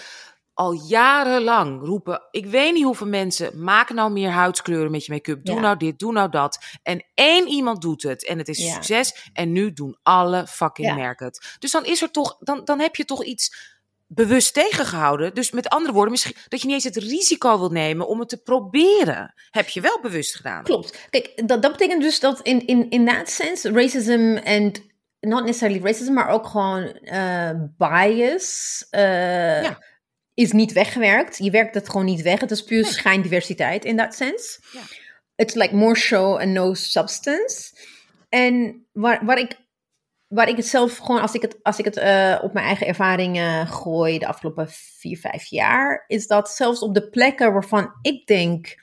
al 0.55 0.73
jarenlang 0.73 1.81
roepen, 1.85 2.29
ik 2.31 2.47
weet 2.47 2.73
niet 2.73 2.85
hoeveel 2.85 3.07
mensen, 3.07 3.63
maak 3.63 3.91
nou 3.93 4.11
meer 4.11 4.31
huidskleuren 4.31 4.91
met 4.91 5.05
je 5.05 5.13
make-up, 5.13 5.45
doe 5.45 5.61
nou 5.61 5.77
dit, 5.77 5.99
doe 5.99 6.13
nou 6.13 6.31
dat. 6.31 6.59
En 6.83 7.05
één 7.15 7.49
iemand 7.49 7.81
doet 7.81 8.03
het 8.03 8.27
en 8.27 8.39
het 8.39 8.49
is 8.49 8.73
succes 8.73 9.31
en 9.33 9.53
nu 9.53 9.73
doen 9.73 9.99
alle 10.03 10.47
fucking 10.47 10.95
merken 10.95 11.27
het. 11.27 11.57
Dus 11.59 11.71
dan 11.71 11.85
is 11.85 12.03
er 12.03 12.11
toch, 12.11 12.37
dan, 12.41 12.65
dan 12.65 12.81
heb 12.81 12.97
je 12.97 13.05
toch 13.05 13.25
iets 13.25 13.73
bewust 14.07 14.55
tegengehouden. 14.55 15.35
Dus 15.35 15.51
met 15.51 15.69
andere 15.69 15.93
woorden, 15.93 16.11
misschien 16.11 16.37
dat 16.49 16.61
je 16.61 16.67
niet 16.67 16.75
eens 16.75 16.95
het 16.95 17.05
risico 17.05 17.59
wilt 17.59 17.73
nemen 17.73 18.09
om 18.09 18.21
het 18.21 18.29
te 18.29 18.43
proberen. 18.43 19.35
Heb 19.51 19.69
je 19.69 19.81
wel 19.81 20.01
bewust 20.01 20.37
gedaan. 20.37 20.63
Klopt. 20.63 21.09
Kijk, 21.11 21.33
dat, 21.47 21.63
dat 21.63 21.73
betekent 21.73 22.03
dus 22.03 22.21
dat 22.21 22.41
in, 22.41 22.67
in, 22.67 22.91
in 22.91 23.07
that 23.07 23.31
sense, 23.31 23.73
racism 23.73 24.37
en 24.45 24.73
not 25.21 25.45
necessarily 25.45 25.81
racism, 25.83 26.13
maar 26.13 26.29
ook 26.29 26.47
gewoon 26.47 26.99
uh, 27.03 27.51
bias. 27.77 28.87
Uh, 28.91 29.63
ja 29.63 29.79
is 30.35 30.53
niet 30.53 30.73
weggewerkt. 30.73 31.39
Je 31.39 31.51
werkt 31.51 31.75
het 31.75 31.89
gewoon 31.89 32.07
niet 32.07 32.23
weg. 32.23 32.41
Het 32.41 32.51
is 32.51 32.65
puur 32.65 32.83
nee. 32.83 32.91
schijndiversiteit 32.91 33.85
in 33.85 33.97
that 33.97 34.15
sense. 34.15 34.61
Ja. 34.73 34.81
It's 35.37 35.55
like 35.55 35.75
more 35.75 35.97
show 35.97 36.41
and 36.41 36.51
no 36.51 36.75
substance. 36.75 37.77
En 38.29 38.87
waar, 38.93 39.25
waar 39.25 39.39
ik 39.39 39.63
waar 40.35 40.49
ik 40.49 40.57
het 40.57 40.67
zelf 40.67 40.97
gewoon, 40.97 41.21
als 41.21 41.35
ik 41.35 41.43
het, 41.43 41.59
als 41.63 41.79
ik 41.79 41.85
het 41.85 41.97
uh, 41.97 42.39
op 42.43 42.53
mijn 42.53 42.67
eigen 42.67 42.87
ervaringen 42.87 43.67
gooi 43.67 44.19
de 44.19 44.27
afgelopen 44.27 44.69
vier, 44.71 45.19
vijf 45.19 45.45
jaar, 45.45 46.05
is 46.07 46.27
dat 46.27 46.51
zelfs 46.51 46.81
op 46.81 46.95
de 46.95 47.09
plekken 47.09 47.53
waarvan 47.53 47.93
ik 48.03 48.27
denk 48.27 48.83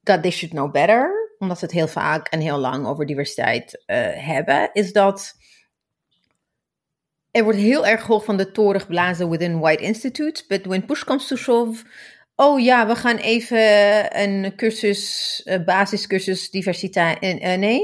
dat 0.00 0.22
they 0.22 0.30
should 0.30 0.54
know 0.54 0.72
better, 0.72 1.34
omdat 1.38 1.58
ze 1.58 1.64
het 1.64 1.74
heel 1.74 1.88
vaak 1.88 2.28
en 2.28 2.40
heel 2.40 2.58
lang 2.58 2.86
over 2.86 3.06
diversiteit 3.06 3.82
uh, 3.86 3.96
hebben, 4.12 4.70
is 4.72 4.92
dat 4.92 5.34
er 7.30 7.44
wordt 7.44 7.58
heel 7.58 7.86
erg 7.86 8.02
hoog 8.02 8.24
van 8.24 8.36
de 8.36 8.50
toren 8.50 8.80
geblazen 8.80 9.30
within 9.30 9.58
White 9.58 9.82
Institute. 9.82 10.44
But 10.48 10.66
when 10.66 10.84
push 10.84 11.04
comes 11.04 11.26
to 11.26 11.36
shove, 11.36 11.84
oh 12.34 12.60
ja, 12.60 12.86
we 12.86 12.96
gaan 12.96 13.16
even 13.16 13.60
een 14.20 14.56
cursus, 14.56 15.42
uh, 15.44 15.64
basiscursus 15.64 16.50
diversiteit, 16.50 17.22
uh, 17.22 17.54
nee, 17.54 17.80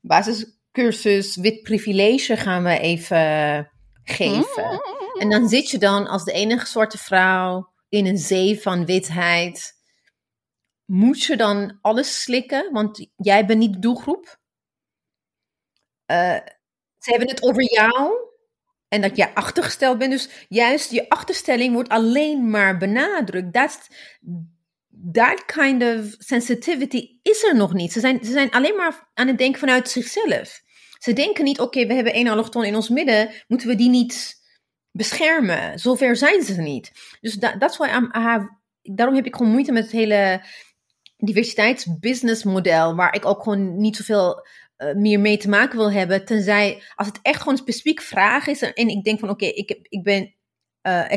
basiscursus 0.00 1.36
wit 1.36 1.62
privilege 1.62 2.36
gaan 2.36 2.62
we 2.62 2.78
even 2.78 3.70
geven. 4.04 4.80
En 5.18 5.30
dan 5.30 5.48
zit 5.48 5.70
je 5.70 5.78
dan 5.78 6.06
als 6.06 6.24
de 6.24 6.32
enige 6.32 6.66
zwarte 6.66 6.98
vrouw 6.98 7.68
in 7.88 8.06
een 8.06 8.18
zee 8.18 8.60
van 8.60 8.86
witheid 8.86 9.76
moet 10.84 11.22
je 11.22 11.36
dan 11.36 11.78
alles 11.80 12.22
slikken? 12.22 12.72
Want 12.72 13.06
jij 13.16 13.46
bent 13.46 13.58
niet 13.58 13.72
de 13.72 13.78
doelgroep. 13.78 14.38
Uh, 16.06 16.38
ze 16.98 17.10
hebben 17.10 17.28
het 17.28 17.42
over 17.42 17.72
jou 17.72 18.27
en 18.88 19.00
dat 19.00 19.16
jij 19.16 19.30
achtergesteld 19.34 19.98
bent. 19.98 20.10
Dus 20.10 20.28
juist 20.48 20.90
je 20.90 21.08
achterstelling 21.08 21.72
wordt 21.72 21.88
alleen 21.88 22.50
maar 22.50 22.76
benadrukt. 22.76 23.52
That's, 23.52 23.78
that 25.12 25.44
kind 25.44 25.82
of 25.82 26.14
sensitivity 26.18 27.18
is 27.22 27.42
er 27.42 27.56
nog 27.56 27.72
niet. 27.72 27.92
Ze 27.92 28.00
zijn, 28.00 28.24
ze 28.24 28.32
zijn 28.32 28.50
alleen 28.50 28.76
maar 28.76 29.08
aan 29.14 29.26
het 29.26 29.38
denken 29.38 29.60
vanuit 29.60 29.90
zichzelf. 29.90 30.62
Ze 30.98 31.12
denken 31.12 31.44
niet, 31.44 31.60
oké, 31.60 31.86
we 31.86 31.94
hebben 31.94 32.12
één 32.12 32.28
allochton 32.28 32.64
in 32.64 32.74
ons 32.74 32.88
midden, 32.88 33.30
moeten 33.46 33.68
we 33.68 33.74
die 33.74 33.88
niet 33.88 34.36
beschermen? 34.90 35.78
Zover 35.78 36.16
zijn 36.16 36.42
ze 36.42 36.60
niet. 36.60 36.92
Dus 37.20 37.34
dat 37.34 37.70
is 37.70 37.76
why 37.76 37.88
I'm, 37.88 38.10
daarom 38.82 39.14
heb 39.14 39.26
ik 39.26 39.36
gewoon 39.36 39.52
moeite 39.52 39.72
met 39.72 39.82
het 39.82 39.92
hele 39.92 40.42
diversiteitsbusinessmodel, 41.16 42.94
waar 42.94 43.14
ik 43.14 43.24
ook 43.24 43.42
gewoon 43.42 43.76
niet 43.76 43.96
zoveel 43.96 44.46
uh, 44.78 44.94
meer 44.94 45.20
mee 45.20 45.36
te 45.36 45.48
maken 45.48 45.78
wil 45.78 45.92
hebben. 45.92 46.24
Tenzij 46.24 46.82
als 46.94 47.06
het 47.06 47.18
echt 47.22 47.38
gewoon 47.38 47.54
een 47.54 47.60
specifiek 47.60 48.00
vraag 48.00 48.46
is 48.46 48.62
en 48.62 48.88
ik 48.88 49.04
denk 49.04 49.18
van 49.18 49.30
oké, 49.30 49.46
ik, 49.46 49.78
ik 49.82 50.02
ben 50.02 50.34
uh, 50.82 51.12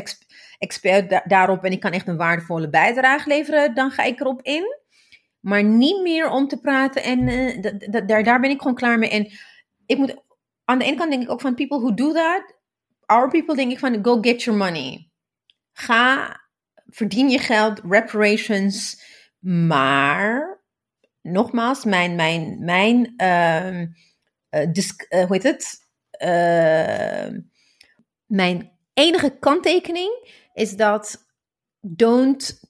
expert 0.58 1.22
daarop 1.24 1.64
en 1.64 1.72
ik 1.72 1.80
kan 1.80 1.92
echt 1.92 2.08
een 2.08 2.16
waardevolle 2.16 2.68
bijdrage 2.68 3.28
leveren, 3.28 3.74
dan 3.74 3.90
ga 3.90 4.02
ik 4.02 4.20
erop 4.20 4.42
in. 4.42 4.80
Maar 5.40 5.64
niet 5.64 6.02
meer 6.02 6.30
om 6.30 6.48
te 6.48 6.60
praten 6.60 7.02
en 7.02 7.28
uh, 7.28 8.06
daar, 8.06 8.22
daar 8.22 8.40
ben 8.40 8.50
ik 8.50 8.58
gewoon 8.58 8.76
klaar 8.76 8.98
mee. 8.98 9.10
En 9.10 9.28
ik 9.86 9.98
moet, 9.98 10.22
aan 10.64 10.78
de 10.78 10.84
ene 10.84 10.96
kant 10.96 11.10
denk 11.10 11.22
ik 11.22 11.30
ook 11.30 11.40
van 11.40 11.54
people 11.54 11.78
who 11.78 11.94
do 11.94 12.12
that, 12.12 12.54
our 13.06 13.28
people 13.28 13.56
denk 13.56 13.72
ik 13.72 13.78
van 13.78 14.04
go 14.04 14.20
get 14.20 14.42
your 14.42 14.58
money. 14.58 15.10
Ga, 15.72 16.40
verdien 16.86 17.28
je 17.28 17.38
geld, 17.38 17.80
reparations, 17.88 19.02
maar 19.40 20.61
nogmaals, 21.22 21.84
mijn, 21.84 22.14
mijn, 22.14 22.64
mijn 22.64 23.14
uh, 23.16 23.80
uh, 23.80 25.26
hoe 25.26 25.26
heet 25.28 25.42
het? 25.42 25.80
Uh, 26.22 27.38
mijn 28.26 28.72
enige 28.94 29.38
kanttekening 29.38 30.28
is 30.54 30.76
dat 30.76 31.30
don't 31.80 32.60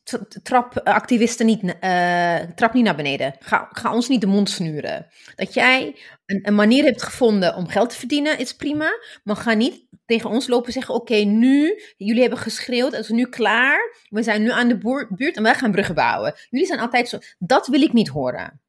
trap 0.43 0.79
activisten 0.79 1.47
niet, 1.47 1.63
uh, 1.63 2.37
trap 2.37 2.73
niet 2.73 2.85
naar 2.85 2.97
beneden. 2.97 3.35
Ga, 3.39 3.69
ga 3.71 3.95
ons 3.95 4.09
niet 4.09 4.21
de 4.21 4.27
mond 4.27 4.51
snuren. 4.51 5.07
Dat 5.35 5.55
jij 5.55 5.97
een, 6.27 6.41
een, 6.43 6.55
manier 6.55 6.85
hebt 6.85 7.03
gevonden 7.03 7.55
om 7.55 7.69
geld 7.69 7.91
te 7.91 7.97
verdienen, 7.97 8.39
is 8.39 8.57
prima. 8.57 8.91
Maar 9.25 9.37
ga 9.37 9.53
niet 9.53 9.87
tegen 10.13 10.31
ons 10.31 10.47
lopen 10.47 10.73
zeggen: 10.73 10.95
Oké, 10.95 11.15
nu, 11.15 11.83
jullie 11.97 12.21
hebben 12.21 12.39
geschreeuwd, 12.39 12.93
het 12.93 13.05
is 13.05 13.09
nu 13.09 13.27
klaar. 13.27 13.97
We 14.09 14.23
zijn 14.23 14.43
nu 14.43 14.51
aan 14.51 14.69
de 14.69 15.07
buurt 15.09 15.37
en 15.37 15.43
wij 15.43 15.55
gaan 15.55 15.71
bruggen 15.71 15.95
bouwen. 15.95 16.35
Jullie 16.51 16.67
zijn 16.67 16.81
altijd 16.81 17.09
zo. 17.09 17.19
Dat 17.39 17.67
wil 17.67 17.83
ik 17.83 17.93
niet 17.93 18.09
horen. 18.09 18.61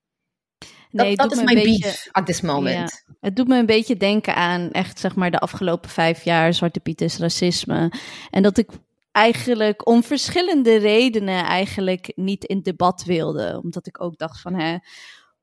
Nee, 0.89 1.15
dat, 1.15 1.29
dat 1.29 1.37
is 1.37 1.43
mijn 1.43 1.63
beetje, 1.63 1.79
beef 1.79 2.09
at 2.11 2.25
this 2.25 2.41
moment. 2.41 3.05
het 3.19 3.35
doet 3.35 3.47
me 3.47 3.57
een 3.57 3.65
beetje 3.65 3.97
denken 3.97 4.35
aan 4.35 4.71
echt 4.71 4.99
zeg 4.99 5.15
maar 5.15 5.31
de 5.31 5.39
afgelopen 5.39 5.89
vijf 5.89 6.23
jaar 6.23 6.53
Zwarte 6.53 6.79
Piet 6.79 7.01
is 7.01 7.17
racisme. 7.17 7.91
En 8.29 8.43
dat 8.43 8.57
ik 8.57 8.69
eigenlijk 9.11 9.87
om 9.87 10.03
verschillende 10.03 10.77
redenen 10.77 11.43
eigenlijk 11.43 12.11
niet 12.15 12.43
in 12.43 12.61
debat 12.61 13.03
wilde. 13.03 13.59
Omdat 13.63 13.87
ik 13.87 14.01
ook 14.01 14.17
dacht 14.17 14.41
van 14.41 14.53
hè, 14.53 14.77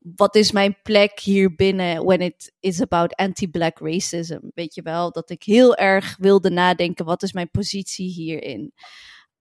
wat 0.01 0.35
is 0.35 0.53
mijn 0.53 0.77
plek 0.83 1.21
hier 1.21 1.55
binnen 1.55 2.05
when 2.05 2.21
it 2.21 2.53
is 2.61 2.81
about 2.81 3.17
anti-black 3.17 3.79
racism? 3.79 4.39
Weet 4.55 4.75
je 4.75 4.83
wel, 4.83 5.13
dat 5.13 5.31
ik 5.31 5.43
heel 5.43 5.77
erg 5.77 6.17
wilde 6.19 6.51
nadenken, 6.51 7.05
wat 7.05 7.23
is 7.23 7.33
mijn 7.33 7.51
positie 7.51 8.09
hierin? 8.09 8.73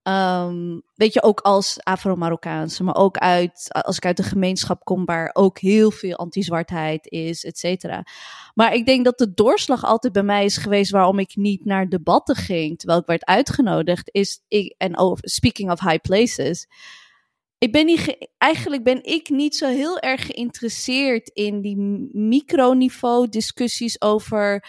Um, 0.03 0.82
weet 0.95 1.14
je, 1.14 1.24
ook 1.24 1.39
als 1.39 1.84
Afro-Marokkaanse, 1.84 2.84
maar 2.84 2.95
ook 2.95 3.18
uit, 3.18 3.68
als 3.70 3.97
ik 3.97 4.05
uit 4.05 4.20
een 4.20 4.26
gemeenschap 4.26 4.84
kom 4.84 5.05
waar 5.05 5.30
ook 5.34 5.60
heel 5.60 5.91
veel 5.91 6.16
anti-zwartheid 6.16 7.07
is, 7.07 7.43
et 7.43 7.57
cetera. 7.57 8.03
Maar 8.53 8.74
ik 8.74 8.86
denk 8.86 9.05
dat 9.05 9.18
de 9.18 9.34
doorslag 9.34 9.84
altijd 9.84 10.14
bij 10.14 10.24
mij 10.24 10.45
is 10.45 10.57
geweest 10.57 10.91
waarom 10.91 11.20
ik 11.20 11.36
niet 11.36 11.66
naar 11.66 11.89
debatten 11.89 12.36
ging, 12.36 12.78
terwijl 12.78 12.99
ik 12.99 13.05
werd 13.05 13.26
uitgenodigd, 13.26 14.10
is, 14.12 14.41
ik, 14.47 14.76
en 14.78 15.20
speaking 15.22 15.72
of 15.72 15.80
high 15.80 16.01
places, 16.01 16.68
ik 17.60 17.72
ben 17.72 17.86
niet 17.86 18.18
eigenlijk 18.38 18.84
ben 18.84 19.03
ik 19.03 19.30
niet 19.30 19.55
zo 19.55 19.68
heel 19.68 19.99
erg 19.99 20.26
geïnteresseerd 20.26 21.30
in 21.34 21.62
die 21.62 21.78
microniveau 22.12 23.30
discussies 23.30 24.01
over 24.01 24.66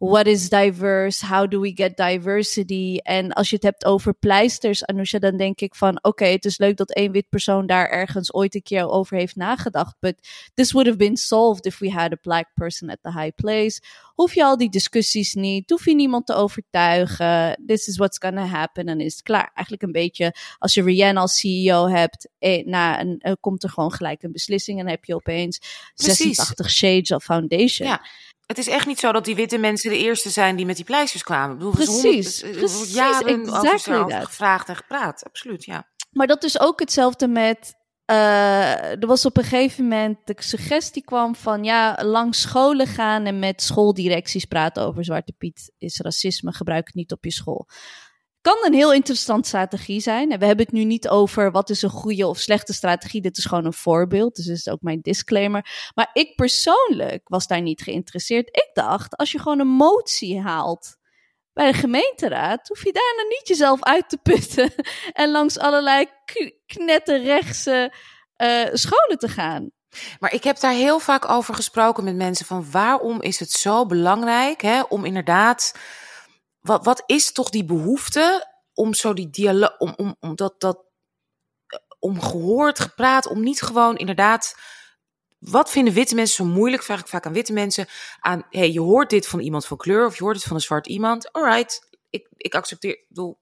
what 0.00 0.26
is 0.26 0.48
diverse? 0.48 1.20
How 1.20 1.46
do 1.46 1.60
we 1.60 1.72
get 1.74 1.96
diversity? 1.96 2.98
En 3.02 3.32
als 3.32 3.50
je 3.50 3.54
het 3.54 3.64
hebt 3.64 3.84
over 3.84 4.14
pleisters, 4.14 4.84
Anousha, 4.84 5.18
dan 5.18 5.36
denk 5.36 5.60
ik 5.60 5.74
van, 5.74 5.98
oké, 6.02 6.24
het 6.24 6.44
is 6.44 6.58
leuk 6.58 6.76
dat 6.76 6.92
één 6.92 7.12
wit 7.12 7.28
persoon 7.28 7.66
daar 7.66 7.88
ergens 7.88 8.34
ooit 8.34 8.54
een 8.54 8.62
keer 8.62 8.88
over 8.88 9.16
heeft 9.16 9.36
nagedacht. 9.36 9.96
But 9.98 10.14
this 10.54 10.72
would 10.72 10.86
have 10.86 10.98
been 10.98 11.16
solved 11.16 11.66
if 11.66 11.78
we 11.78 11.90
had 11.90 12.12
a 12.12 12.16
black 12.20 12.46
person 12.54 12.90
at 12.90 12.98
the 13.02 13.12
high 13.12 13.34
place. 13.34 13.80
Hoef 14.14 14.34
je 14.34 14.44
al 14.44 14.56
die 14.56 14.70
discussies 14.70 15.34
niet, 15.34 15.70
hoef 15.70 15.84
je 15.84 15.94
niemand 15.94 16.26
te 16.26 16.34
overtuigen. 16.34 17.62
This 17.66 17.86
is 17.86 17.96
what's 17.96 18.18
gonna 18.18 18.44
happen 18.44 18.86
en 18.86 19.00
is 19.00 19.12
het 19.12 19.22
klaar. 19.22 19.50
Eigenlijk 19.54 19.82
een 19.82 19.92
beetje 19.92 20.34
als 20.58 20.74
je 20.74 20.82
Rihanna 20.82 21.20
als 21.20 21.38
CEO 21.40 21.88
hebt, 21.88 22.28
eh, 22.38 22.66
na 22.66 23.00
een, 23.00 23.18
eh, 23.18 23.32
komt 23.40 23.62
er 23.62 23.70
gewoon 23.70 23.92
gelijk 23.92 24.22
een 24.22 24.32
beslissing 24.32 24.80
en 24.80 24.88
heb 24.88 25.04
je 25.04 25.14
opeens 25.14 25.58
Precies. 25.94 26.16
86 26.16 26.70
shades 26.70 27.10
of 27.10 27.24
foundation. 27.24 27.88
Ja. 27.88 28.02
Het 28.50 28.58
is 28.58 28.68
echt 28.68 28.86
niet 28.86 28.98
zo 28.98 29.12
dat 29.12 29.24
die 29.24 29.34
witte 29.34 29.58
mensen 29.58 29.90
de 29.90 29.98
eerste 29.98 30.30
zijn 30.30 30.56
die 30.56 30.66
met 30.66 30.76
die 30.76 30.84
pleisters 30.84 31.22
kwamen. 31.22 31.50
Ik 31.50 31.58
bedoel, 31.58 31.72
precies, 31.72 32.42
wordt 32.42 32.92
jaren 32.92 33.40
exactly 33.40 33.94
over 33.94 34.26
gevraagd 34.26 34.68
en 34.68 34.76
gepraat. 34.76 35.24
Absoluut, 35.24 35.64
ja. 35.64 35.88
Maar 36.10 36.26
dat 36.26 36.44
is 36.44 36.60
ook 36.60 36.80
hetzelfde 36.80 37.28
met 37.28 37.74
uh, 38.10 39.02
er 39.02 39.06
was 39.06 39.24
op 39.24 39.36
een 39.36 39.42
gegeven 39.44 39.82
moment 39.82 40.18
de 40.24 40.34
suggestie 40.38 41.04
kwam 41.04 41.34
van 41.34 41.64
ja, 41.64 41.98
langs 42.02 42.40
scholen 42.40 42.86
gaan 42.86 43.24
en 43.24 43.38
met 43.38 43.62
schooldirecties 43.62 44.44
praten 44.44 44.82
over 44.82 45.04
Zwarte 45.04 45.32
Piet 45.32 45.72
is 45.78 46.00
racisme, 46.00 46.52
gebruik 46.52 46.86
het 46.86 46.94
niet 46.94 47.12
op 47.12 47.24
je 47.24 47.32
school 47.32 47.66
kan 48.40 48.56
een 48.60 48.74
heel 48.74 48.92
interessante 48.92 49.48
strategie 49.48 50.00
zijn. 50.00 50.32
En 50.32 50.38
we 50.38 50.46
hebben 50.46 50.64
het 50.64 50.74
nu 50.74 50.84
niet 50.84 51.08
over 51.08 51.50
wat 51.50 51.70
is 51.70 51.82
een 51.82 51.90
goede 51.90 52.26
of 52.26 52.38
slechte 52.38 52.72
strategie. 52.72 53.20
Dit 53.20 53.38
is 53.38 53.44
gewoon 53.44 53.64
een 53.64 53.72
voorbeeld. 53.72 54.36
Dus 54.36 54.44
dit 54.44 54.56
is 54.56 54.68
ook 54.68 54.80
mijn 54.80 55.00
disclaimer. 55.00 55.90
Maar 55.94 56.10
ik 56.12 56.34
persoonlijk 56.34 57.20
was 57.24 57.46
daar 57.46 57.62
niet 57.62 57.82
geïnteresseerd. 57.82 58.48
Ik 58.48 58.70
dacht, 58.72 59.16
als 59.16 59.32
je 59.32 59.38
gewoon 59.38 59.60
een 59.60 59.66
motie 59.66 60.40
haalt 60.40 60.96
bij 61.52 61.72
de 61.72 61.78
gemeenteraad, 61.78 62.68
hoef 62.68 62.84
je 62.84 62.92
daar 62.92 63.12
nou 63.16 63.28
niet 63.28 63.48
jezelf 63.48 63.82
uit 63.82 64.08
te 64.08 64.18
putten 64.22 64.72
en 65.12 65.30
langs 65.30 65.58
allerlei 65.58 66.06
knetterrechtse 66.66 67.92
uh, 68.36 68.68
scholen 68.72 69.18
te 69.18 69.28
gaan. 69.28 69.70
Maar 70.18 70.32
ik 70.32 70.44
heb 70.44 70.60
daar 70.60 70.72
heel 70.72 70.98
vaak 70.98 71.28
over 71.28 71.54
gesproken 71.54 72.04
met 72.04 72.16
mensen 72.16 72.46
van 72.46 72.70
waarom 72.70 73.22
is 73.22 73.38
het 73.38 73.50
zo 73.50 73.86
belangrijk 73.86 74.60
hè, 74.60 74.80
om 74.80 75.04
inderdaad 75.04 75.74
wat, 76.60 76.84
wat 76.84 77.02
is 77.06 77.32
toch 77.32 77.50
die 77.50 77.64
behoefte 77.64 78.48
om 78.74 78.94
zo 78.94 79.12
die 79.12 79.30
dialoog, 79.30 79.78
om, 79.78 79.92
om, 79.96 80.16
om 80.20 80.34
dat, 80.34 80.60
dat, 80.60 80.84
eh, 81.66 81.78
om 81.98 82.20
gehoord, 82.20 82.80
gepraat, 82.80 83.26
om 83.26 83.42
niet 83.42 83.62
gewoon 83.62 83.96
inderdaad. 83.96 84.54
Wat 85.38 85.70
vinden 85.70 85.94
witte 85.94 86.14
mensen 86.14 86.46
zo 86.46 86.52
moeilijk? 86.52 86.82
Vraag 86.82 87.00
ik 87.00 87.08
vaak 87.08 87.26
aan 87.26 87.32
witte 87.32 87.52
mensen. 87.52 87.86
Aan, 88.20 88.46
hey, 88.50 88.72
je 88.72 88.80
hoort 88.80 89.10
dit 89.10 89.26
van 89.26 89.40
iemand 89.40 89.66
van 89.66 89.76
kleur 89.76 90.06
of 90.06 90.16
je 90.16 90.22
hoort 90.22 90.36
het 90.36 90.44
van 90.44 90.56
een 90.56 90.62
zwart 90.62 90.86
iemand. 90.86 91.32
Alright, 91.32 91.88
ik, 92.10 92.28
ik 92.36 92.54
accepteer. 92.54 93.04
Bedoel, 93.08 93.38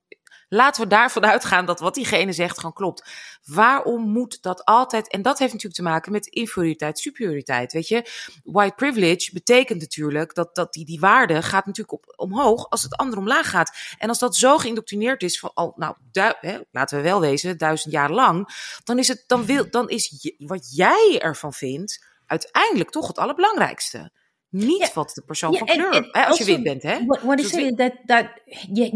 Laten 0.49 0.83
we 0.83 0.89
daarvan 0.89 1.27
uitgaan 1.27 1.67
dat 1.67 1.81
wat 1.81 1.95
diegene 1.95 2.33
zegt 2.33 2.57
gewoon 2.57 2.73
klopt. 2.73 3.11
Waarom 3.45 4.03
moet 4.03 4.43
dat 4.43 4.65
altijd? 4.65 5.09
En 5.09 5.23
dat 5.23 5.39
heeft 5.39 5.53
natuurlijk 5.53 5.81
te 5.81 5.89
maken 5.89 6.13
met 6.13 6.27
inferioriteit, 6.27 6.99
superioriteit. 6.99 7.73
Weet 7.73 7.89
je, 7.89 8.11
white 8.45 8.75
privilege 8.75 9.33
betekent 9.33 9.81
natuurlijk 9.81 10.35
dat, 10.35 10.55
dat 10.55 10.73
die, 10.73 10.85
die 10.85 11.01
waarde 11.01 11.43
gaat 11.43 11.67
natuurlijk 11.67 11.93
op, 11.93 12.13
omhoog 12.17 12.71
als 12.71 12.83
het 12.83 12.97
andere 12.97 13.21
omlaag 13.21 13.51
gaat. 13.51 13.77
En 13.99 14.09
als 14.09 14.19
dat 14.19 14.37
zo 14.37 14.59
geïndoctrineerd 14.59 15.23
is 15.23 15.39
van 15.39 15.51
al, 15.55 15.73
nou, 15.77 15.97
hè, 16.41 16.59
laten 16.71 16.97
we 16.97 17.03
wel 17.03 17.21
wezen, 17.21 17.59
duizend 17.59 17.93
jaar 17.93 18.11
lang, 18.11 18.49
dan 18.85 18.99
is 18.99 19.09
het, 19.09 19.25
dan 19.27 19.45
wil, 19.45 19.71
dan 19.71 19.89
is 19.89 20.33
wat 20.39 20.77
jij 20.77 21.19
ervan 21.23 21.53
vindt 21.53 22.07
uiteindelijk 22.27 22.91
toch 22.91 23.07
het 23.07 23.19
allerbelangrijkste. 23.19 24.13
Niet 24.51 24.93
wat 24.95 25.11
de 25.15 25.23
persoon 25.23 25.57
van 25.57 25.67
kleur, 25.67 26.09
hè, 26.13 26.25
als 26.25 26.39
je 26.39 26.45
wit 26.45 26.63
bent, 26.63 26.83
hè? 26.83 27.05
What, 27.05 27.23
what 27.23 27.39
is 27.39 27.53
it 27.53 27.77
that, 27.77 27.93
that 28.07 28.27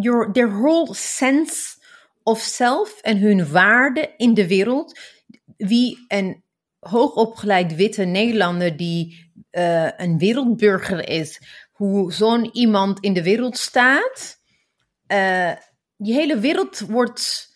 your, 0.00 0.32
their 0.32 0.50
whole 0.50 0.94
sense 0.94 1.80
of 2.22 2.40
self 2.40 3.00
en 3.00 3.18
hun 3.18 3.50
waarde 3.50 4.14
in 4.16 4.34
de 4.34 4.48
wereld, 4.48 4.98
wie 5.56 6.04
een 6.08 6.44
hoogopgeleid 6.78 7.74
witte 7.74 8.04
Nederlander 8.04 8.76
die 8.76 9.32
uh, 9.50 9.90
een 9.96 10.18
wereldburger 10.18 11.08
is, 11.08 11.40
hoe 11.72 12.12
zo'n 12.12 12.50
iemand 12.52 13.00
in 13.00 13.12
de 13.12 13.22
wereld 13.22 13.58
staat, 13.58 14.38
uh, 15.06 15.52
die 15.96 16.14
hele 16.14 16.38
wereld 16.38 16.80
wordt 16.80 17.50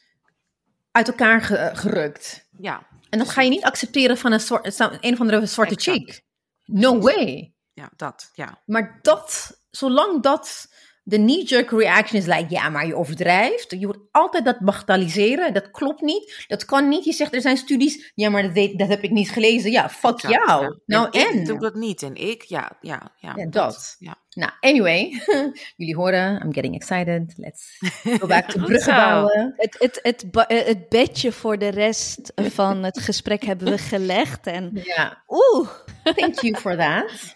uit 0.90 1.08
elkaar 1.08 1.40
gerukt. 1.76 2.48
Ja. 2.58 2.86
En 3.10 3.18
dat 3.18 3.28
ga 3.28 3.42
je 3.42 3.50
niet 3.50 3.64
accepteren 3.64 4.18
van 4.18 4.32
een, 4.32 4.40
soort, 4.40 4.78
een 4.78 5.12
of 5.12 5.20
andere 5.20 5.46
zwarte 5.46 5.74
chick. 5.74 6.22
No 6.64 6.98
way 6.98 7.55
ja, 7.76 7.90
dat, 7.96 8.30
ja. 8.34 8.62
Maar 8.66 8.98
dat, 9.02 9.58
zolang 9.70 10.22
dat 10.22 10.68
de 11.02 11.16
knee-jerk 11.16 11.70
reaction 11.70 12.20
is 12.20 12.26
like, 12.26 12.46
ja, 12.48 12.68
maar 12.68 12.86
je 12.86 12.96
overdrijft. 12.96 13.70
Je 13.70 13.86
wordt 13.86 14.00
altijd 14.10 14.44
dat 14.44 14.58
bagatelliseren. 14.58 15.54
Dat 15.54 15.70
klopt 15.70 16.00
niet. 16.00 16.44
Dat 16.48 16.64
kan 16.64 16.88
niet. 16.88 17.04
Je 17.04 17.12
zegt, 17.12 17.34
er 17.34 17.40
zijn 17.40 17.56
studies. 17.56 18.12
Ja, 18.14 18.30
maar 18.30 18.42
dat, 18.42 18.52
weet- 18.52 18.78
dat 18.78 18.88
heb 18.88 19.02
ik 19.02 19.10
niet 19.10 19.30
gelezen. 19.30 19.70
Ja, 19.70 19.88
fuck 19.90 20.12
Exact, 20.12 20.34
jou. 20.46 20.62
ja. 20.62 20.76
Nou, 20.86 21.08
en 21.10 21.26
en? 21.26 21.38
ik 21.40 21.46
doe 21.46 21.58
dat 21.58 21.74
niet. 21.74 22.02
En 22.02 22.14
ik, 22.14 22.42
ja, 22.42 22.76
ja, 22.80 23.12
ja. 23.16 23.32
Ja, 23.36 23.46
dat. 23.46 23.96
Ja. 23.98 24.16
Nou, 24.30 24.52
anyway. 24.60 25.22
Jullie 25.76 25.96
horen, 25.96 26.40
I'm 26.44 26.52
getting 26.52 26.74
excited. 26.74 27.32
Let's 27.36 27.78
go 28.18 28.26
back 28.26 28.50
to 28.50 28.60
bruggen 28.66 28.94
bouwen. 28.94 29.54
Het, 29.56 29.76
het, 29.78 29.98
het, 30.02 30.26
eh, 30.46 30.66
het 30.66 30.88
bedje 30.88 31.32
voor 31.32 31.58
de 31.58 31.68
rest 31.68 32.32
van 32.34 32.82
het 32.84 33.00
gesprek 33.00 33.44
hebben 33.44 33.68
we 33.70 33.78
gelegd. 33.78 34.46
En 34.46 34.70
Ja, 34.84 35.22
oeh, 35.28 35.68
thank 36.02 36.40
you 36.40 36.56
for 36.56 36.76
that. 36.76 37.34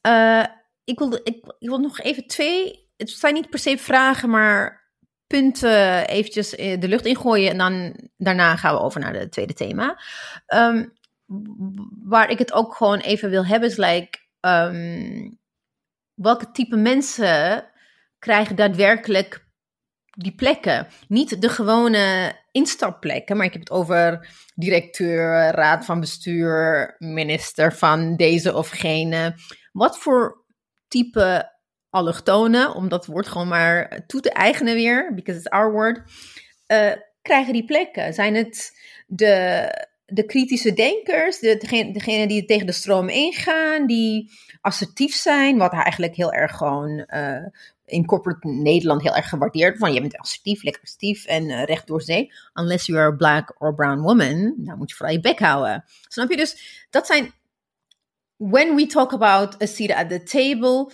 Eh, 0.00 0.44
ik, 0.84 0.98
wil, 0.98 1.20
ik, 1.24 1.54
wil 1.58 1.78
nog 1.78 2.00
even 2.00 2.26
twee, 2.26 2.88
het 2.96 3.10
zijn 3.10 3.34
niet 3.34 3.50
per 3.50 3.58
se 3.58 3.78
vragen, 3.78 4.30
maar 4.30 4.88
punten 5.26 6.08
eventjes 6.08 6.54
eh, 6.54 6.80
de 6.80 6.88
lucht 6.88 7.06
ingooien. 7.06 7.50
En 7.50 7.58
dan 7.58 7.94
daarna 8.16 8.56
gaan 8.56 8.74
we 8.74 8.80
over 8.80 9.00
naar 9.00 9.14
het 9.14 9.32
tweede 9.32 9.54
thema. 9.54 10.00
Ehm, 10.46 10.86
waar 12.04 12.30
ik 12.30 12.38
het 12.38 12.52
ook 12.52 12.74
gewoon 12.74 12.98
even 12.98 13.30
wil 13.30 13.46
hebben 13.46 13.68
is 13.68 13.76
like, 13.76 14.18
ehm, 14.40 15.30
welke 16.14 16.50
type 16.50 16.76
mensen 16.76 17.64
krijgen 18.18 18.56
daadwerkelijk 18.56 19.47
die 20.18 20.34
plekken? 20.34 20.86
Niet 21.08 21.40
de 21.40 21.48
gewone 21.48 22.32
instapplekken, 22.52 23.36
maar 23.36 23.46
ik 23.46 23.52
heb 23.52 23.60
het 23.60 23.70
over 23.70 24.28
directeur, 24.54 25.50
raad 25.50 25.84
van 25.84 26.00
bestuur, 26.00 26.94
minister 26.98 27.74
van 27.74 28.16
deze 28.16 28.54
of 28.54 28.68
gene. 28.68 29.34
Wat 29.72 29.98
voor 29.98 30.44
type 30.88 31.52
allochtonen, 31.90 32.74
om 32.74 32.88
dat 32.88 33.06
woord 33.06 33.28
gewoon 33.28 33.48
maar 33.48 34.04
toe 34.06 34.20
te 34.20 34.32
eigenen 34.32 34.74
weer, 34.74 35.14
because 35.14 35.40
it's 35.40 35.50
our 35.50 35.72
word, 35.72 36.00
eh, 36.66 36.92
krijgen 37.22 37.52
die 37.52 37.64
plekken? 37.64 38.14
Zijn 38.14 38.34
het 38.34 38.72
de, 39.06 39.64
de 40.04 40.24
kritische 40.24 40.72
denkers, 40.72 41.38
de, 41.38 41.56
degene, 41.92 42.26
die 42.26 42.44
tegen 42.44 42.66
de 42.66 42.72
stroom 42.72 43.08
ingaan, 43.08 43.86
die 43.86 44.30
assertief 44.60 45.14
zijn, 45.14 45.58
wat 45.58 45.72
eigenlijk 45.72 46.14
heel 46.14 46.32
erg 46.32 46.56
gewoon 46.56 46.98
eh, 46.98 47.46
in 47.88 48.06
corporate 48.06 48.48
Nederland 48.48 49.02
heel 49.02 49.16
erg 49.16 49.28
gewaardeerd 49.28 49.78
van 49.78 49.92
je 49.92 50.00
bent 50.00 50.16
assertief, 50.16 50.62
lekker 50.62 50.82
assertief 50.82 51.24
en 51.24 51.50
eh, 51.50 51.64
recht 51.64 51.86
door 51.86 52.02
zee. 52.02 52.32
Unless 52.54 52.86
you 52.86 52.98
are 52.98 53.12
a 53.12 53.16
black 53.16 53.54
or 53.58 53.74
brown 53.74 54.00
woman, 54.00 54.54
dan 54.56 54.78
moet 54.78 54.90
je 54.90 54.96
vooral 54.96 55.14
je 55.14 55.20
bek 55.20 55.38
houden. 55.38 55.84
Snap 56.08 56.30
je? 56.30 56.36
Dus 56.36 56.86
dat 56.90 57.06
zijn, 57.06 57.32
when 58.36 58.74
we 58.74 58.86
talk 58.86 59.12
about 59.12 59.62
a 59.62 59.66
seat 59.66 59.90
at 59.90 60.08
the 60.08 60.22
table, 60.22 60.92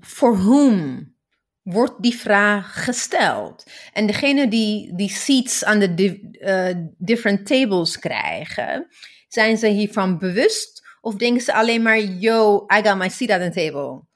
for 0.00 0.36
whom 0.36 1.14
wordt 1.62 2.02
die 2.02 2.16
vraag 2.16 2.84
gesteld? 2.84 3.64
En 3.92 4.06
degene 4.06 4.48
die 4.48 4.94
die 4.94 5.10
seats 5.10 5.64
aan 5.64 5.78
de 5.78 6.20
eh, 6.40 6.74
different 6.98 7.46
tables 7.46 7.98
krijgen, 7.98 8.86
zijn 9.28 9.58
ze 9.58 9.66
hiervan 9.66 10.18
bewust 10.18 10.84
of 11.00 11.14
denken 11.14 11.42
ze 11.42 11.52
alleen 11.52 11.82
maar, 11.82 12.00
yo, 12.00 12.66
I 12.78 12.82
got 12.82 12.96
my 12.96 13.08
seat 13.08 13.30
at 13.30 13.40
the 13.40 13.50
table? 13.50 14.06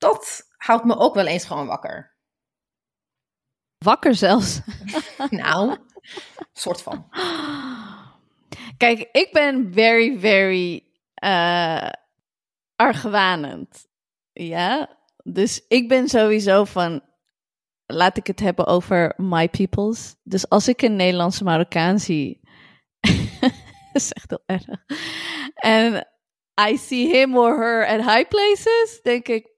Dat 0.00 0.50
houdt 0.56 0.84
me 0.84 0.96
ook 0.96 1.14
wel 1.14 1.26
eens 1.26 1.44
gewoon 1.44 1.66
wakker. 1.66 2.16
wakker 3.78 4.14
zelfs. 4.14 4.60
Nou, 5.30 5.76
soort 6.52 6.82
van. 6.82 7.08
Kijk, 8.76 9.08
ik 9.12 9.28
ben 9.32 9.72
very, 9.72 10.18
very 10.18 10.84
eh 11.14 11.90
argwanend. 12.76 13.88
Ja, 14.32 14.98
dus 15.24 15.64
ik 15.68 15.88
ben 15.88 16.08
sowieso 16.08 16.64
van, 16.64 17.02
laat 17.86 18.16
ik 18.16 18.26
het 18.26 18.40
hebben 18.40 18.66
over 18.66 19.14
my 19.16 19.48
peoples. 19.48 20.16
Dus 20.22 20.48
als 20.48 20.68
ik 20.68 20.82
een 20.82 20.96
Nederlandse 20.96 21.44
Marokkaan 21.44 21.98
zie, 21.98 22.40
dat 23.40 23.52
is 23.92 24.12
echt 24.12 24.30
heel 24.30 24.42
erg. 24.46 24.64
En 25.54 26.08
I 26.68 26.76
see 26.76 27.08
him 27.08 27.36
or 27.36 27.56
her 27.58 27.86
at 27.86 28.14
high 28.14 28.28
places, 28.28 29.00
denk 29.02 29.28
ik, 29.28 29.49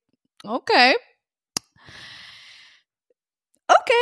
oké. 0.42 0.98
Oké, 3.66 4.00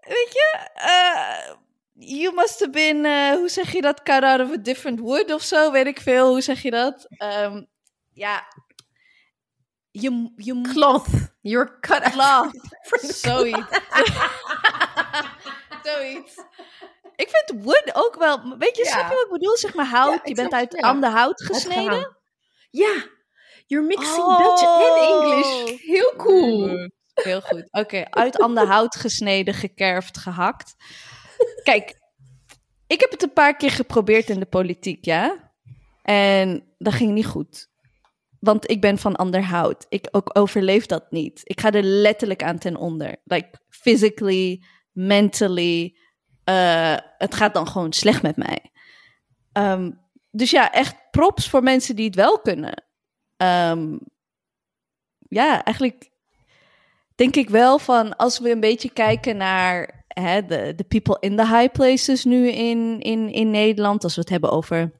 weet 0.00 0.32
je, 0.32 0.58
eh, 0.74 1.54
you 1.92 2.34
must 2.34 2.58
have 2.60 2.70
been, 2.70 3.04
eh, 3.04 3.30
hoe 3.30 3.48
zeg 3.48 3.72
je 3.72 3.80
dat, 3.80 4.02
cut 4.02 4.22
out 4.22 4.40
of 4.40 4.50
a 4.52 4.56
different 4.56 4.98
wood 5.00 5.32
of 5.32 5.42
zo, 5.42 5.70
weet 5.70 5.86
ik 5.86 6.00
veel, 6.00 6.28
hoe 6.28 6.40
zeg 6.40 6.62
je 6.62 6.70
dat? 6.70 7.06
Ehm, 7.08 7.64
ja, 8.12 8.46
je, 9.90 10.32
je 10.36 10.52
moet 10.52 10.72
Cloth. 10.72 11.06
You're 11.40 11.80
cut 11.80 12.16
out. 12.18 12.50
Zoiets. 13.22 13.80
Zoiets. 15.82 16.34
Ik 17.16 17.28
vind 17.30 17.62
wood 17.64 17.90
ook 17.92 18.14
wel, 18.14 18.56
weet 18.58 18.76
je, 18.76 18.84
Ja. 18.84 18.90
snap 18.90 19.08
je 19.08 19.14
wat 19.14 19.24
ik 19.24 19.30
bedoel? 19.30 19.56
Zeg 19.56 19.74
maar 19.74 19.86
hout, 19.86 20.14
Ja, 20.14 20.20
je 20.24 20.34
bent 20.34 20.52
uit 20.52 20.72
ja. 20.72 20.88
ander 20.88 21.10
hout 21.10 21.42
gesneden. 21.42 22.16
Ja, 22.70 23.04
you're 23.68 23.86
mixing 23.86 24.24
Oh. 24.24 24.38
Dutch 24.38 24.62
en 24.62 25.08
English. 25.08 25.80
Heel 25.82 26.12
cool. 26.16 26.88
Heel 27.14 27.40
goed. 27.40 27.64
Oké, 27.70 28.04
uit 28.10 28.38
ander 28.38 28.66
hout 28.66 28.96
gesneden, 28.96 29.54
gekerfd, 29.54 30.18
gehakt. 30.18 30.74
Kijk, 31.62 31.94
ik 32.86 33.00
heb 33.00 33.10
het 33.10 33.22
een 33.22 33.32
paar 33.32 33.56
keer 33.56 33.70
geprobeerd 33.70 34.30
in 34.30 34.40
de 34.40 34.46
politiek, 34.46 35.04
ja. 35.04 35.52
En 36.02 36.74
dat 36.78 36.92
ging 36.94 37.12
niet 37.12 37.26
goed. 37.26 37.68
Want 38.40 38.70
ik 38.70 38.80
ben 38.80 38.98
van 38.98 39.16
ander 39.16 39.42
hout. 39.42 39.86
Ik 39.88 40.08
ook 40.10 40.30
overleef 40.32 40.86
dat 40.86 41.10
niet. 41.10 41.40
Ik 41.44 41.60
ga 41.60 41.70
er 41.72 41.82
letterlijk 41.82 42.42
aan 42.42 42.58
ten 42.58 42.76
onder. 42.76 43.16
Like, 43.24 43.48
physically, 43.68 44.62
mentally. 44.92 45.96
eh, 46.44 46.96
het 47.18 47.34
gaat 47.34 47.54
dan 47.54 47.68
gewoon 47.68 47.92
slecht 47.92 48.22
met 48.22 48.36
mij. 48.36 48.70
Ehm, 49.52 49.90
dus 50.30 50.50
ja, 50.50 50.72
echt 50.72 50.96
props 51.10 51.48
voor 51.48 51.62
mensen 51.62 51.96
die 51.96 52.06
het 52.06 52.14
wel 52.14 52.40
kunnen. 52.40 52.87
Ehm, 53.38 53.96
ja, 55.28 55.64
eigenlijk 55.64 56.10
denk 57.14 57.36
ik 57.36 57.50
wel 57.50 57.78
van 57.78 58.16
als 58.16 58.38
we 58.38 58.50
een 58.50 58.60
beetje 58.60 58.90
kijken 58.90 59.36
naar 59.36 60.04
hè, 60.08 60.46
de, 60.46 60.72
de 60.76 60.84
people 60.84 61.16
in 61.20 61.36
the 61.36 61.46
high 61.46 61.72
places 61.72 62.24
nu 62.24 62.48
in, 62.50 63.00
in, 63.00 63.32
in 63.32 63.50
Nederland, 63.50 64.04
als 64.04 64.14
we 64.14 64.20
het 64.20 64.30
hebben 64.30 64.50
over 64.50 64.92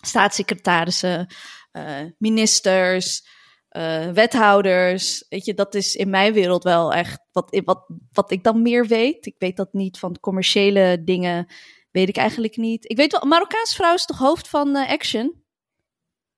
staatssecretarissen, 0.00 1.26
eh, 1.72 2.00
ministers, 2.18 3.26
eh, 3.68 4.10
wethouders, 4.10 5.24
weet 5.28 5.44
je, 5.44 5.54
dat 5.54 5.74
is 5.74 5.96
in 5.96 6.10
mijn 6.10 6.32
wereld 6.32 6.62
wel 6.62 6.92
echt 6.92 7.20
wat, 7.32 7.62
wat, 7.64 7.86
wat 8.12 8.30
ik 8.30 8.44
dan 8.44 8.62
meer 8.62 8.86
weet. 8.86 9.26
Ik 9.26 9.36
weet 9.38 9.56
dat 9.56 9.72
niet 9.72 9.98
van 9.98 10.20
commerciële 10.20 11.02
dingen, 11.04 11.46
weet 11.90 12.08
ik 12.08 12.16
eigenlijk 12.16 12.56
niet. 12.56 12.90
Ik 12.90 12.96
weet 12.96 13.12
wel, 13.12 13.26
Marokkaans 13.26 13.74
vrouw 13.74 13.94
is 13.94 14.04
toch 14.04 14.18
hoofd 14.18 14.48
van 14.48 14.76
eh, 14.76 14.90
Action? 14.90 15.42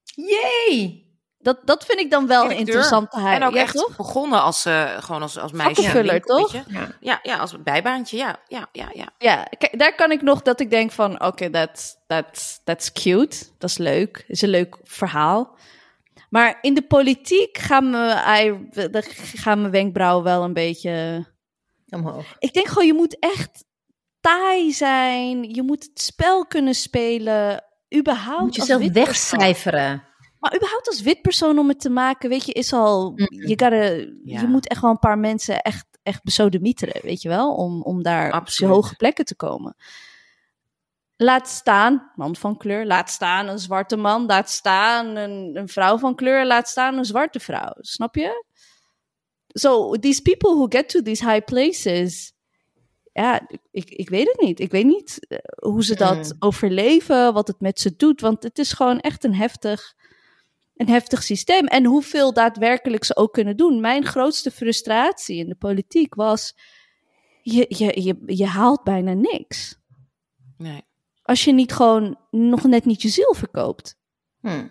Yay! 0.03 1.10
Dat, 1.43 1.59
dat 1.65 1.85
vind 1.85 1.99
ik 1.99 2.11
dan 2.11 2.27
wel 2.27 2.51
interessante 2.51 3.21
huis. 3.21 3.37
En 3.37 3.47
ook 3.47 3.55
ja, 3.55 3.61
echt 3.61 3.75
toch? 3.75 3.97
begonnen 3.97 4.43
als, 4.43 4.65
eh, 4.65 4.97
gewoon 4.99 5.23
als, 5.23 5.39
als 5.39 5.53
meisje. 5.53 5.75
Vakkenvuller, 5.75 6.21
toch? 6.21 6.53
Ja. 6.53 6.89
Ja, 7.01 7.21
ja, 7.23 7.37
als 7.37 7.63
bijbaantje. 7.63 8.17
Ja, 8.17 8.39
ja, 8.49 8.69
ja, 8.73 8.89
ja. 8.93 9.09
Ja, 9.19 9.47
kijk, 9.59 9.79
daar 9.79 9.95
kan 9.95 10.11
ik 10.11 10.23
nog 10.23 10.43
dat 10.43 10.61
ik 10.61 10.71
denk 10.71 10.93
van, 10.93 11.23
oké, 11.25 11.51
that's, 11.51 11.97
that's, 12.07 12.61
that's 12.65 12.93
cute. 12.93 13.37
Dat 13.59 13.71
is 13.71 13.79
leuk. 13.79 14.25
is 14.29 14.43
een 14.43 14.49
leuk 14.49 14.79
verhaal. 14.83 15.59
Maar 16.31 16.59
in 16.61 16.75
de 16.75 16.83
politiek 16.83 17.59
gaan, 17.59 17.91
me, 17.91 18.23
I, 18.43 18.69
de- 18.71 19.03
gaan 19.35 19.61
mijn 19.61 19.73
wenkbrauwen 19.73 20.25
wel 20.25 20.43
een 20.43 20.53
beetje... 20.53 21.27
Omhoog. 21.89 22.25
Ik 22.39 22.53
denk 22.53 22.67
gewoon, 22.67 22.87
je 22.87 22.95
moet 22.95 23.19
echt 23.19 23.65
taai 24.21 24.73
zijn. 24.73 25.55
Je 25.55 25.63
moet 25.63 25.85
het 25.85 26.01
spel 26.01 26.47
kunnen 26.47 26.75
spelen. 26.75 27.65
Überhaupt 27.97 28.43
Moet 28.43 28.55
jezelf 28.57 28.93
wegcijferen. 28.93 30.09
Maar 30.41 30.55
überhaupt 30.57 30.87
als 30.89 31.01
wit 31.03 31.23
persoon 31.23 31.59
om 31.59 31.69
het 31.69 31.81
te 31.81 31.91
maken, 31.91 32.29
weet 32.29 32.45
je, 32.47 32.53
is 32.53 32.73
al... 32.73 33.11
Mm. 33.11 33.17
Je, 33.29 33.49
gotta, 33.49 33.77
Ja. 34.25 34.41
je 34.41 34.47
moet 34.47 34.69
echt 34.69 34.81
wel 34.81 34.91
een 34.91 34.99
paar 34.99 35.19
mensen 35.19 35.61
echt, 35.63 35.87
echt 36.03 36.23
besodemieteren, 36.25 37.01
weet 37.03 37.23
je 37.23 37.29
wel? 37.29 37.55
Om, 37.55 37.83
om 37.83 38.03
daar 38.03 38.27
op 38.27 38.33
Absoluut. 38.33 38.71
zo'n 38.73 38.81
hoge 38.83 38.97
plekken 38.97 39.25
te 39.25 39.37
komen. 39.37 39.77
Laat 41.17 41.49
staan, 41.49 42.11
man 42.15 42.37
van 42.37 42.57
kleur. 42.57 42.87
Laat 42.87 43.11
staan 43.11 43.49
een 43.49 43.59
zwarte 43.59 43.97
man. 43.97 44.27
Laat 44.27 44.51
staan 44.51 45.17
een, 45.17 45.51
een 45.57 45.69
vrouw 45.69 45.99
van 45.99 46.15
kleur. 46.15 46.47
Laat 46.47 46.69
staan 46.69 46.99
een 46.99 47.05
zwarte 47.05 47.41
vrouw. 47.41 47.75
Snap 47.79 48.15
je? 48.15 48.45
So, 49.49 49.93
these 49.95 50.23
people 50.23 50.51
who 50.55 50.67
get 50.69 50.89
to 50.89 51.03
these 51.03 51.31
high 51.31 51.45
places... 51.45 52.33
Ja, 53.13 53.41
ik, 53.71 53.91
ik 53.91 54.09
weet 54.09 54.27
het 54.27 54.41
niet. 54.41 54.61
Ik 54.61 54.71
weet 54.71 54.85
niet 54.85 55.27
eh, 55.29 55.39
hoe 55.59 55.85
ze 55.85 55.95
dat 55.97 56.17
Mm. 56.17 56.37
overleven, 56.39 57.33
wat 57.33 57.47
het 57.47 57.61
met 57.61 57.81
ze 57.81 57.97
doet. 57.97 58.21
Want 58.21 58.43
het 58.43 58.59
is 58.59 58.73
gewoon 58.73 59.01
echt 59.01 59.25
een 59.25 59.35
heftig, 59.35 59.95
een 60.81 60.89
heftig 60.89 61.23
systeem. 61.23 61.67
En 61.67 61.85
hoeveel 61.85 62.33
daadwerkelijk 62.33 63.05
ze 63.05 63.17
ook 63.17 63.33
kunnen 63.33 63.57
doen. 63.57 63.81
Mijn 63.81 64.05
grootste 64.05 64.51
frustratie 64.51 65.37
in 65.37 65.49
de 65.49 65.55
politiek 65.55 66.15
was... 66.15 66.57
Je, 67.43 67.67
je, 67.69 68.03
je, 68.03 68.37
je 68.37 68.47
haalt 68.47 68.85
bijna 68.85 69.13
niks. 69.13 69.79
Nee. 70.59 70.83
Als 71.23 71.45
je 71.45 71.53
niet 71.53 71.73
gewoon 71.73 72.19
nog 72.31 72.65
net 72.65 72.85
niet 72.85 73.03
je 73.03 73.09
ziel 73.09 73.35
verkoopt. 73.35 73.99
Hm. 74.41 74.67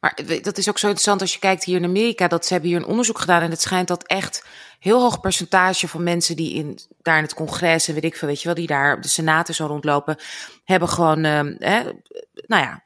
Maar 0.00 0.20
dat 0.42 0.58
is 0.58 0.68
ook 0.68 0.78
zo 0.78 0.86
interessant 0.86 1.20
als 1.20 1.32
je 1.32 1.38
kijkt 1.38 1.64
hier 1.64 1.76
in 1.76 1.84
Amerika. 1.84 2.28
Dat 2.28 2.46
ze 2.46 2.52
hebben 2.52 2.70
hier 2.70 2.80
een 2.80 2.86
onderzoek 2.86 3.18
gedaan. 3.18 3.42
En 3.42 3.50
het 3.50 3.60
schijnt 3.60 3.88
dat 3.88 4.06
echt 4.06 4.46
heel 4.78 5.00
hoog 5.00 5.20
percentage 5.20 5.88
van 5.88 6.02
mensen 6.02 6.36
die 6.36 6.54
in, 6.54 6.78
daar 7.02 7.16
in 7.16 7.22
het 7.22 7.34
congres 7.34 7.88
en 7.88 7.94
weet 7.94 8.04
ik 8.04 8.16
veel, 8.16 8.28
weet 8.28 8.40
je 8.40 8.46
wel, 8.46 8.54
die 8.54 8.66
daar 8.66 9.00
de 9.00 9.08
senaten 9.08 9.54
zo 9.54 9.66
rondlopen, 9.66 10.16
hebben 10.64 10.88
gewoon, 10.88 11.24
hè, 11.24 11.82
nou 12.46 12.62
ja, 12.62 12.84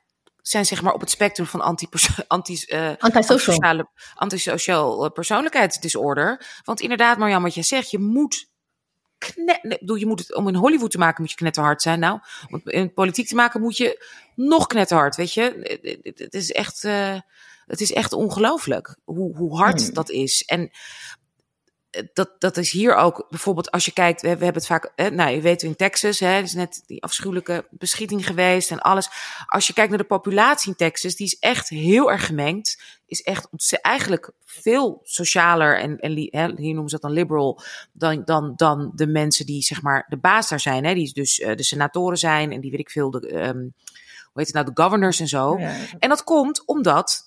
zijn 0.49 0.66
zeg 0.66 0.82
maar 0.82 0.92
op 0.92 1.01
het 1.01 1.11
spectrum 1.11 1.47
van 1.47 1.61
anti, 1.61 1.88
anti, 2.28 2.64
uh, 2.66 2.90
antisocial. 2.99 3.90
antisociaal 4.14 5.11
persoonlijkheidsdisorder. 5.11 6.61
Want 6.64 6.80
inderdaad, 6.80 7.18
Marjan, 7.18 7.42
wat 7.42 7.55
jij 7.55 7.62
zegt, 7.62 7.90
je 7.90 7.99
moet 7.99 8.49
knet, 9.18 9.61
bedoel, 9.78 9.97
je 9.97 10.07
moet 10.07 10.18
het, 10.18 10.34
om 10.34 10.49
in 10.49 10.55
Hollywood 10.55 10.90
te 10.90 10.99
maken 10.99 11.22
moet 11.22 11.30
je 11.30 11.36
knetterhard 11.36 11.82
zijn. 11.82 11.99
Nou, 11.99 12.20
om 12.51 12.61
in 12.64 12.92
politiek 12.92 13.28
te 13.28 13.34
maken 13.34 13.61
moet 13.61 13.76
je 13.76 14.07
nog 14.34 14.66
knetterhard, 14.66 15.16
weet 15.16 15.34
je. 15.34 16.03
Het 16.14 16.34
is 16.34 16.53
echt, 16.53 16.84
uh, 16.84 17.18
het 17.66 17.80
is 17.80 17.92
echt 17.92 18.12
ongelooflijk 18.12 18.97
hoe, 19.05 19.36
hoe 19.36 19.57
hard 19.57 19.82
hmm. 19.82 19.94
dat 19.94 20.11
is. 20.11 20.42
En 20.44 20.70
dat, 22.12 22.30
dat 22.38 22.57
is 22.57 22.70
hier 22.70 22.94
ook 22.94 23.26
bijvoorbeeld 23.28 23.70
als 23.70 23.84
je 23.84 23.92
kijkt, 23.92 24.20
we, 24.20 24.28
hebben 24.28 24.55
het 24.55 24.66
vaak, 24.66 24.92
hè, 24.97 25.11
nou 25.11 25.30
je 25.30 25.40
weet 25.40 25.62
in 25.62 25.76
Texas, 25.76 26.20
hè, 26.20 26.40
is 26.40 26.55
net 26.55 26.82
die 26.86 27.03
afschuwelijke 27.03 27.66
beschieting 27.70 28.26
geweest 28.26 28.70
en 28.70 28.80
alles. 28.80 29.09
Als 29.47 29.66
je 29.66 29.72
kijkt 29.72 29.90
naar 29.90 29.99
de 29.99 30.05
populatie 30.05 30.70
in 30.70 30.76
Texas, 30.76 31.14
die 31.14 31.26
is 31.26 31.38
echt 31.38 31.68
heel 31.68 32.11
erg 32.11 32.26
gemengd, 32.26 32.82
is 33.07 33.22
echt 33.22 33.49
eigenlijk 33.80 34.30
veel 34.44 35.01
socialer 35.03 35.78
en, 35.78 35.99
en 35.99 36.12
hè, 36.12 36.53
hier 36.57 36.72
noemen 36.72 36.88
ze 36.88 36.99
dat 36.99 37.01
dan 37.01 37.12
liberal 37.12 37.62
dan, 37.92 38.22
dan, 38.24 38.53
dan 38.57 38.92
de 38.94 39.07
mensen 39.07 39.47
die 39.47 39.62
zeg 39.62 39.82
maar 39.82 40.07
de 40.09 40.18
baas 40.18 40.49
daar 40.49 40.61
zijn, 40.61 40.84
hè, 40.84 40.94
die 40.94 41.12
dus 41.12 41.38
uh, 41.38 41.55
de 41.55 41.62
senatoren 41.62 42.18
zijn 42.18 42.53
en 42.53 42.61
die 42.61 42.70
weet 42.70 42.80
ik 42.80 42.90
veel, 42.90 43.11
de, 43.11 43.47
um, 43.47 43.74
hoe 44.36 44.44
heet 44.44 44.47
het 44.47 44.64
nou, 44.64 44.74
de 44.74 44.82
governors 44.82 45.20
en 45.20 45.28
zo. 45.28 45.59
Ja. 45.59 45.76
En 45.99 46.09
dat 46.09 46.24
komt 46.24 46.66
omdat 46.66 47.25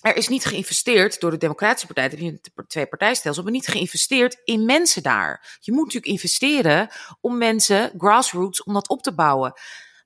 er 0.00 0.16
is 0.16 0.28
niet 0.28 0.44
geïnvesteerd 0.44 1.20
door 1.20 1.30
de 1.30 1.36
Democratische 1.36 1.86
Partij, 1.86 2.04
heb 2.04 2.18
je 2.18 2.26
een 2.26 2.66
twee 2.66 2.86
partijstelsel, 2.86 3.42
maar 3.42 3.52
niet 3.52 3.68
geïnvesteerd 3.68 4.40
in 4.44 4.64
mensen 4.64 5.02
daar. 5.02 5.58
Je 5.60 5.72
moet 5.72 5.84
natuurlijk 5.84 6.12
investeren 6.12 6.88
om 7.20 7.38
mensen, 7.38 7.92
grassroots, 7.98 8.62
om 8.62 8.72
dat 8.72 8.88
op 8.88 9.02
te 9.02 9.14
bouwen. 9.14 9.52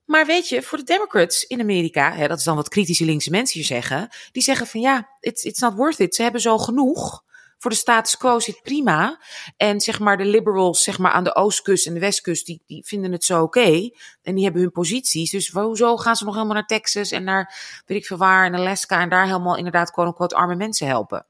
Maar 0.05 0.27
weet 0.27 0.49
je, 0.49 0.63
voor 0.63 0.79
de 0.79 0.85
Democrats 0.85 1.45
in 1.45 1.61
Amerika, 1.61 2.13
hè, 2.13 2.29
dat 2.29 2.39
is 2.39 2.45
dan 2.45 2.57
wat 2.57 2.69
kritische 2.69 3.05
linkse 3.05 3.31
mensen 3.31 3.59
hier 3.59 3.69
zeggen, 3.69 4.09
die 4.33 4.43
zeggen 4.43 4.67
van 4.67 4.81
ja, 4.81 5.09
it's, 5.21 5.45
it's 5.45 5.61
not 5.61 5.75
worth 5.75 5.99
it. 5.99 6.15
Ze 6.15 6.23
hebben 6.23 6.41
zo 6.41 6.59
genoeg 6.59 7.25
voor 7.65 7.73
de 7.73 7.79
status 7.79 8.17
quo 8.17 8.41
zit 8.41 8.63
prima. 8.63 9.21
En 9.57 9.81
zeg 9.81 10.01
maar 10.01 10.17
de 10.17 10.25
liberals 10.25 10.83
zeg 10.83 10.99
maar 10.99 11.13
aan 11.13 11.25
de 11.25 11.35
oostkust 11.35 11.87
en 11.87 11.95
de 11.95 12.01
westkust, 12.01 12.47
die, 12.47 12.63
die 12.67 12.85
vinden 12.87 13.13
het 13.13 13.25
zo 13.25 13.43
oké. 13.43 13.59
Okay. 13.59 13.95
En 14.23 14.35
die 14.35 14.45
hebben 14.45 14.63
hun 14.63 14.71
posities. 14.71 15.31
Dus 15.31 15.49
hoezo 15.49 15.97
gaan 15.97 16.17
ze 16.17 16.25
nog 16.25 16.35
helemaal 16.35 16.55
naar 16.55 16.67
Texas 16.67 17.11
en 17.11 17.25
naar 17.25 17.55
weet 17.87 17.99
ik 17.99 18.07
veel 18.07 18.17
waar 18.17 18.45
en 18.45 18.55
Alaska 18.55 19.01
en 19.01 19.09
daar 19.09 19.27
helemaal 19.27 19.57
inderdaad 19.57 19.91
quote 19.91 20.09
unquote 20.09 20.35
arme 20.35 20.55
mensen 20.55 20.87
helpen. 20.87 21.27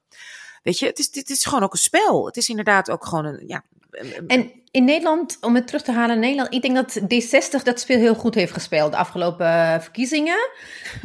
Weet 0.62 0.78
je, 0.78 0.86
het 0.86 0.98
is, 0.98 1.10
dit 1.10 1.30
is 1.30 1.44
gewoon 1.44 1.62
ook 1.62 1.72
een 1.72 1.78
spel. 1.78 2.26
Het 2.26 2.36
is 2.36 2.48
inderdaad 2.48 2.90
ook 2.90 3.06
gewoon 3.06 3.24
een, 3.24 3.44
ja, 3.46 3.64
en 4.26 4.52
in 4.70 4.84
Nederland, 4.84 5.38
om 5.40 5.54
het 5.54 5.66
terug 5.66 5.82
te 5.82 5.92
halen 5.92 6.14
in 6.14 6.20
Nederland, 6.20 6.54
ik 6.54 6.62
denk 6.62 6.74
dat 6.74 7.00
D60 7.00 7.62
dat 7.62 7.80
speel 7.80 7.98
heel 7.98 8.14
goed 8.14 8.34
heeft 8.34 8.52
gespeeld 8.52 8.92
de 8.92 8.98
afgelopen 8.98 9.82
verkiezingen. 9.82 10.50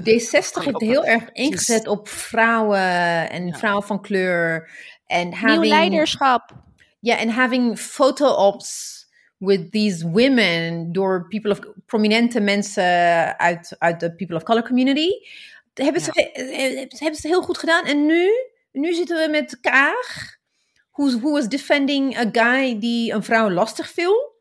D60 0.02 0.64
heeft 0.64 0.82
heel 0.82 1.06
erg 1.06 1.32
ingezet 1.32 1.88
op 1.88 2.08
vrouwen 2.08 3.30
en 3.30 3.54
vrouwen 3.54 3.84
van 3.84 4.02
kleur 4.02 4.70
And 5.10 5.34
having 5.34 5.62
Nieuw 5.62 5.70
leiderschap. 5.70 6.52
Yeah, 7.02 7.22
and 7.22 7.32
having 7.32 7.78
photo 7.78 8.26
ops 8.26 9.00
with 9.40 9.72
these 9.72 10.04
women 10.04 10.92
door 10.92 11.28
people 11.28 11.52
of 11.52 11.60
prominente 11.86 12.40
mensen 12.40 12.84
uit, 13.38 13.76
uit 13.80 14.00
de 14.00 14.16
people 14.16 14.36
of 14.36 14.44
color 14.44 14.64
community. 14.64 15.10
Hebben 15.74 16.02
ze, 16.02 16.12
ja. 16.14 16.98
hebben 16.98 17.20
ze 17.20 17.28
heel 17.28 17.42
goed 17.42 17.58
gedaan. 17.58 17.86
En 17.86 18.06
nu, 18.06 18.30
nu 18.72 18.94
zitten 18.94 19.18
we 19.18 19.30
met 19.30 19.60
Kaag, 19.60 20.38
who, 20.92 21.20
who 21.20 21.32
was 21.32 21.48
defending 21.48 22.18
a 22.18 22.30
guy 22.32 22.80
die 22.80 23.14
een 23.14 23.24
vrouw 23.24 23.50
lastig 23.50 23.90
viel. 23.90 24.38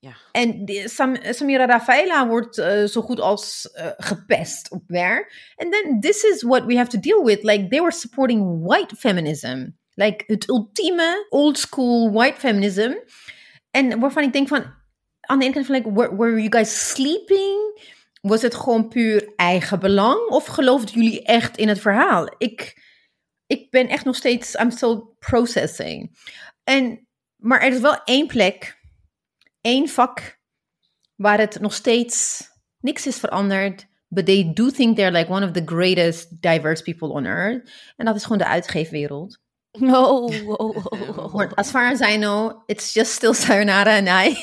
Ja. 0.00 0.16
En 0.32 0.68
Sam, 0.84 1.16
Samira 1.20 1.66
Rafaela 1.66 2.26
wordt 2.26 2.58
uh, 2.58 2.84
zo 2.84 3.00
goed 3.00 3.20
als 3.20 3.70
uh, 3.74 3.86
gepest 3.96 4.70
op 4.70 4.82
werk. 4.86 5.52
And 5.56 5.72
then 5.72 6.00
this 6.00 6.22
is 6.24 6.42
what 6.42 6.64
we 6.64 6.76
have 6.76 6.90
to 6.90 6.98
deal 7.00 7.24
with. 7.24 7.42
Like 7.42 7.68
they 7.68 7.80
were 7.80 7.92
supporting 7.92 8.66
white 8.66 8.96
feminism. 8.96 9.66
Like 9.94 10.24
het 10.26 10.48
ultieme 10.48 11.26
old 11.28 11.58
school 11.58 12.12
white 12.12 12.40
feminism. 12.40 12.92
En 13.70 14.00
waarvan 14.00 14.22
ik 14.22 14.32
denk 14.32 14.48
van, 14.48 14.74
aan 15.20 15.38
de 15.38 15.44
ene 15.44 15.54
kant 15.54 15.66
van, 15.66 15.74
like, 15.74 15.92
were, 15.92 16.40
you 16.40 16.46
guys 16.50 16.88
sleeping? 16.88 17.80
Was 18.20 18.42
het 18.42 18.54
gewoon 18.54 18.88
puur 18.88 19.32
eigen 19.36 19.80
belang? 19.80 20.28
Of 20.28 20.46
geloofden 20.46 20.94
jullie 20.94 21.22
echt 21.22 21.56
in 21.56 21.68
het 21.68 21.80
verhaal? 21.80 22.34
Ik, 22.38 22.82
ik 23.46 23.70
ben 23.70 23.88
echt 23.88 24.04
nog 24.04 24.16
steeds, 24.16 24.54
I'm 24.54 24.70
still 24.70 25.02
processing. 25.18 26.18
En, 26.64 27.08
maar 27.36 27.60
er 27.60 27.72
is 27.72 27.80
wel 27.80 28.04
één 28.04 28.26
plek, 28.26 28.78
één 29.60 29.88
vak, 29.88 30.38
waar 31.14 31.38
het 31.38 31.60
nog 31.60 31.74
steeds 31.74 32.48
niks 32.80 33.06
is 33.06 33.18
veranderd. 33.18 33.86
But 34.08 34.26
they 34.26 34.50
do 34.54 34.70
think 34.70 34.96
they're 34.96 35.10
like 35.10 35.30
one 35.30 35.46
of 35.46 35.52
the 35.52 35.62
greatest 35.64 36.42
diverse 36.42 36.82
people 36.82 37.08
on 37.08 37.24
earth. 37.24 37.70
En 37.96 38.04
dat 38.06 38.16
is 38.16 38.22
gewoon 38.22 38.38
de 38.38 38.46
uitgeefwereld. 38.46 39.41
Oh, 39.80 40.30
oh, 40.58 40.74
oh, 40.92 41.30
oh. 41.34 41.48
As 41.56 41.70
far 41.70 41.86
as 41.86 42.02
I 42.02 42.16
know, 42.16 42.62
it's 42.68 42.92
just 42.92 43.14
still 43.14 43.34
Sayonara 43.34 43.96
and 43.96 44.08
I. 44.08 44.36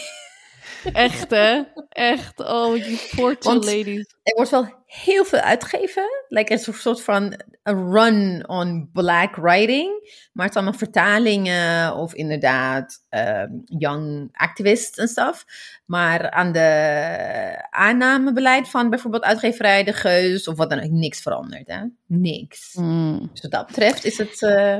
Echt, 0.93 1.29
hè? 1.29 1.61
Echt. 1.89 2.39
Oh, 2.39 2.75
you 2.75 2.97
poor 3.15 3.37
two 3.37 3.59
ladies. 3.59 4.15
Er 4.23 4.35
wordt 4.35 4.51
wel 4.51 4.73
heel 4.85 5.25
veel 5.25 5.39
uitgegeven. 5.39 6.03
Like 6.27 6.53
een 6.53 6.73
soort 6.73 7.01
van 7.01 7.41
a 7.69 7.71
run 7.71 8.43
on 8.47 8.89
black 8.93 9.35
writing. 9.35 9.89
Maar 10.33 10.45
het 10.45 10.53
zijn 10.53 10.65
allemaal 10.65 10.79
vertalingen 10.79 11.95
of 11.95 12.13
inderdaad 12.13 13.05
um, 13.09 13.61
young 13.65 14.29
activists 14.31 14.97
en 14.97 15.07
stuff. 15.07 15.45
Maar 15.85 16.31
aan 16.31 16.51
de 16.51 17.67
aannamebeleid 17.69 18.69
van 18.69 18.89
bijvoorbeeld 18.89 19.23
uitgeverij 19.23 19.83
De 19.83 19.93
Geus 19.93 20.47
of 20.47 20.57
wat 20.57 20.69
dan 20.69 20.83
ook, 20.83 20.91
niks 20.91 21.21
veranderd, 21.21 21.67
hè? 21.67 21.81
Niks. 22.05 22.73
Mm. 22.73 23.29
Dus 23.31 23.41
wat 23.41 23.51
dat 23.51 23.67
betreft 23.67 24.05
is 24.05 24.17
het... 24.17 24.41
Uh, 24.41 24.77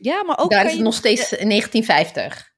ja, 0.00 0.24
maar 0.24 0.38
ook. 0.38 0.50
Daar 0.50 0.66
is 0.66 0.72
het 0.72 0.80
nog 0.80 0.94
steeds 0.94 1.28
1950. 1.30 2.48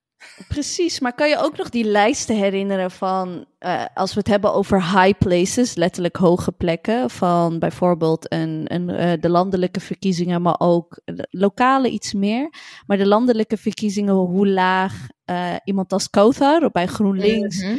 Precies, 0.49 1.01
maar 1.01 1.15
kan 1.15 1.29
je 1.29 1.39
ook 1.39 1.57
nog 1.57 1.71
die 1.71 1.85
lijsten 1.85 2.37
herinneren 2.37 2.91
van, 2.91 3.47
uh, 3.61 3.85
als 3.95 4.13
we 4.13 4.19
het 4.19 4.29
hebben 4.29 4.53
over 4.53 5.01
high 5.01 5.19
places, 5.19 5.75
letterlijk 5.75 6.17
hoge 6.17 6.53
plekken, 6.53 7.11
van 7.11 7.59
bijvoorbeeld 7.59 8.33
een, 8.33 8.65
een, 8.75 8.89
uh, 8.89 9.13
de 9.21 9.29
landelijke 9.29 9.81
verkiezingen, 9.81 10.43
maar 10.43 10.55
ook 10.59 11.01
lokale 11.31 11.89
iets 11.89 12.13
meer. 12.13 12.55
Maar 12.87 12.97
de 12.97 13.07
landelijke 13.07 13.57
verkiezingen, 13.57 14.15
hoe 14.15 14.49
laag 14.49 15.07
uh, 15.31 15.55
iemand 15.65 15.93
als 15.93 16.11
Kothar 16.11 16.71
bij 16.71 16.87
GroenLinks 16.87 17.63
mm 17.63 17.79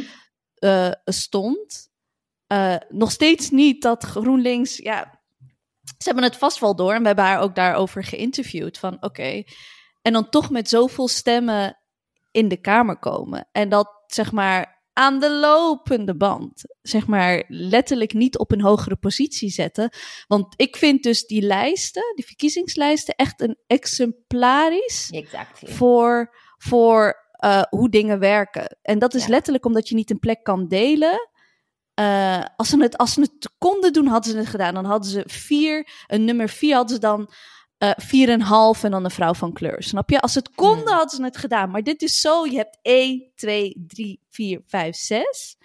-hmm. 0.58 0.94
stond. 1.04 1.88
nog 2.88 3.10
steeds 3.10 3.50
niet 3.50 3.82
dat 3.82 4.04
GroenLinks, 4.04 4.76
ja, 4.76 5.13
ze 5.84 6.04
hebben 6.04 6.24
het 6.24 6.36
vast 6.36 6.58
wel 6.58 6.76
door 6.76 6.92
en 6.92 7.00
we 7.00 7.06
hebben 7.06 7.24
haar 7.24 7.40
ook 7.40 7.54
daarover 7.54 8.04
geïnterviewd. 8.04 8.78
Van 8.78 8.96
oké, 9.02 9.42
en 10.02 10.12
dan 10.12 10.28
toch 10.28 10.50
met 10.50 10.68
zoveel 10.68 11.08
stemmen 11.08 11.78
in 12.30 12.48
de 12.48 12.56
Kamer 12.56 12.98
komen. 12.98 13.48
En 13.52 13.68
dat 13.68 14.02
zeg 14.06 14.32
maar 14.32 14.82
aan 14.92 15.20
de 15.20 15.30
lopende 15.30 16.16
band, 16.16 16.62
zeg 16.82 17.06
maar 17.06 17.44
letterlijk 17.48 18.12
niet 18.12 18.38
op 18.38 18.52
een 18.52 18.60
hogere 18.60 18.96
positie 18.96 19.50
zetten. 19.50 19.90
Want 20.26 20.54
ik 20.56 20.76
vind 20.76 21.02
dus 21.02 21.26
die 21.26 21.42
lijsten, 21.42 22.12
die 22.14 22.26
verkiezingslijsten, 22.26 23.14
echt 23.14 23.40
een 23.40 23.58
exemplarisch 23.66 25.10
exactly. 25.10 25.72
voor, 25.72 26.34
voor 26.56 27.24
uh, 27.44 27.62
hoe 27.62 27.88
dingen 27.88 28.18
werken. 28.18 28.78
En 28.82 28.98
dat 28.98 29.14
is 29.14 29.24
ja. 29.24 29.30
letterlijk 29.30 29.64
omdat 29.64 29.88
je 29.88 29.94
niet 29.94 30.10
een 30.10 30.18
plek 30.18 30.42
kan 30.42 30.68
delen. 30.68 31.28
Uh, 32.00 32.44
als, 32.56 32.68
ze 32.68 32.82
het, 32.82 32.96
als 32.96 33.12
ze 33.12 33.20
het 33.20 33.50
konden 33.58 33.92
doen, 33.92 34.06
hadden 34.06 34.32
ze 34.32 34.38
het 34.38 34.48
gedaan. 34.48 34.74
Dan 34.74 34.84
hadden 34.84 35.10
ze 35.10 35.22
vier, 35.26 35.88
een 36.06 36.24
nummer 36.24 36.48
vier 36.48 36.74
hadden 36.74 36.94
ze 36.94 37.00
dan 37.00 37.30
uh, 37.78 37.90
vier 37.96 38.28
en 38.28 38.40
half 38.40 38.84
en 38.84 38.90
dan 38.90 39.04
een 39.04 39.10
vrouw 39.10 39.34
van 39.34 39.52
kleur. 39.52 39.82
Snap 39.82 40.10
je? 40.10 40.20
Als 40.20 40.32
ze 40.32 40.38
het 40.38 40.54
konden, 40.54 40.86
hmm. 40.86 40.96
hadden 40.96 41.16
ze 41.16 41.22
het 41.22 41.36
gedaan. 41.36 41.70
Maar 41.70 41.82
dit 41.82 42.02
is 42.02 42.20
zo, 42.20 42.46
je 42.46 42.56
hebt 42.56 42.78
1, 42.82 43.32
2, 43.34 43.84
3, 43.86 44.20
4, 44.30 44.60
5, 44.66 44.96
6. 44.96 45.56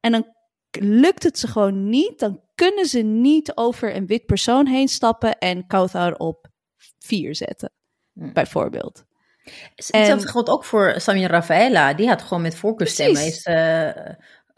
En 0.00 0.12
dan 0.12 0.34
lukt 0.80 1.22
het 1.22 1.38
ze 1.38 1.48
gewoon 1.48 1.88
niet. 1.88 2.18
Dan 2.18 2.40
kunnen 2.54 2.86
ze 2.86 2.98
niet 2.98 3.56
over 3.56 3.96
een 3.96 4.06
wit 4.06 4.26
persoon 4.26 4.66
heen 4.66 4.88
stappen 4.88 5.38
en 5.38 5.66
Kauthar 5.66 6.14
op 6.14 6.48
4 6.98 7.34
zetten. 7.34 7.72
Hmm. 8.12 8.32
Bijvoorbeeld. 8.32 9.04
Hetzelfde 9.74 10.28
geldt 10.28 10.48
ook 10.48 10.64
voor 10.64 10.94
Samir 10.96 11.28
Rafaela. 11.28 11.94
Die 11.94 12.08
had 12.08 12.22
gewoon 12.22 12.42
met 12.42 12.54
voorkeurstemmen. 12.54 13.26
Is, 13.26 13.46
uh, 13.46 13.90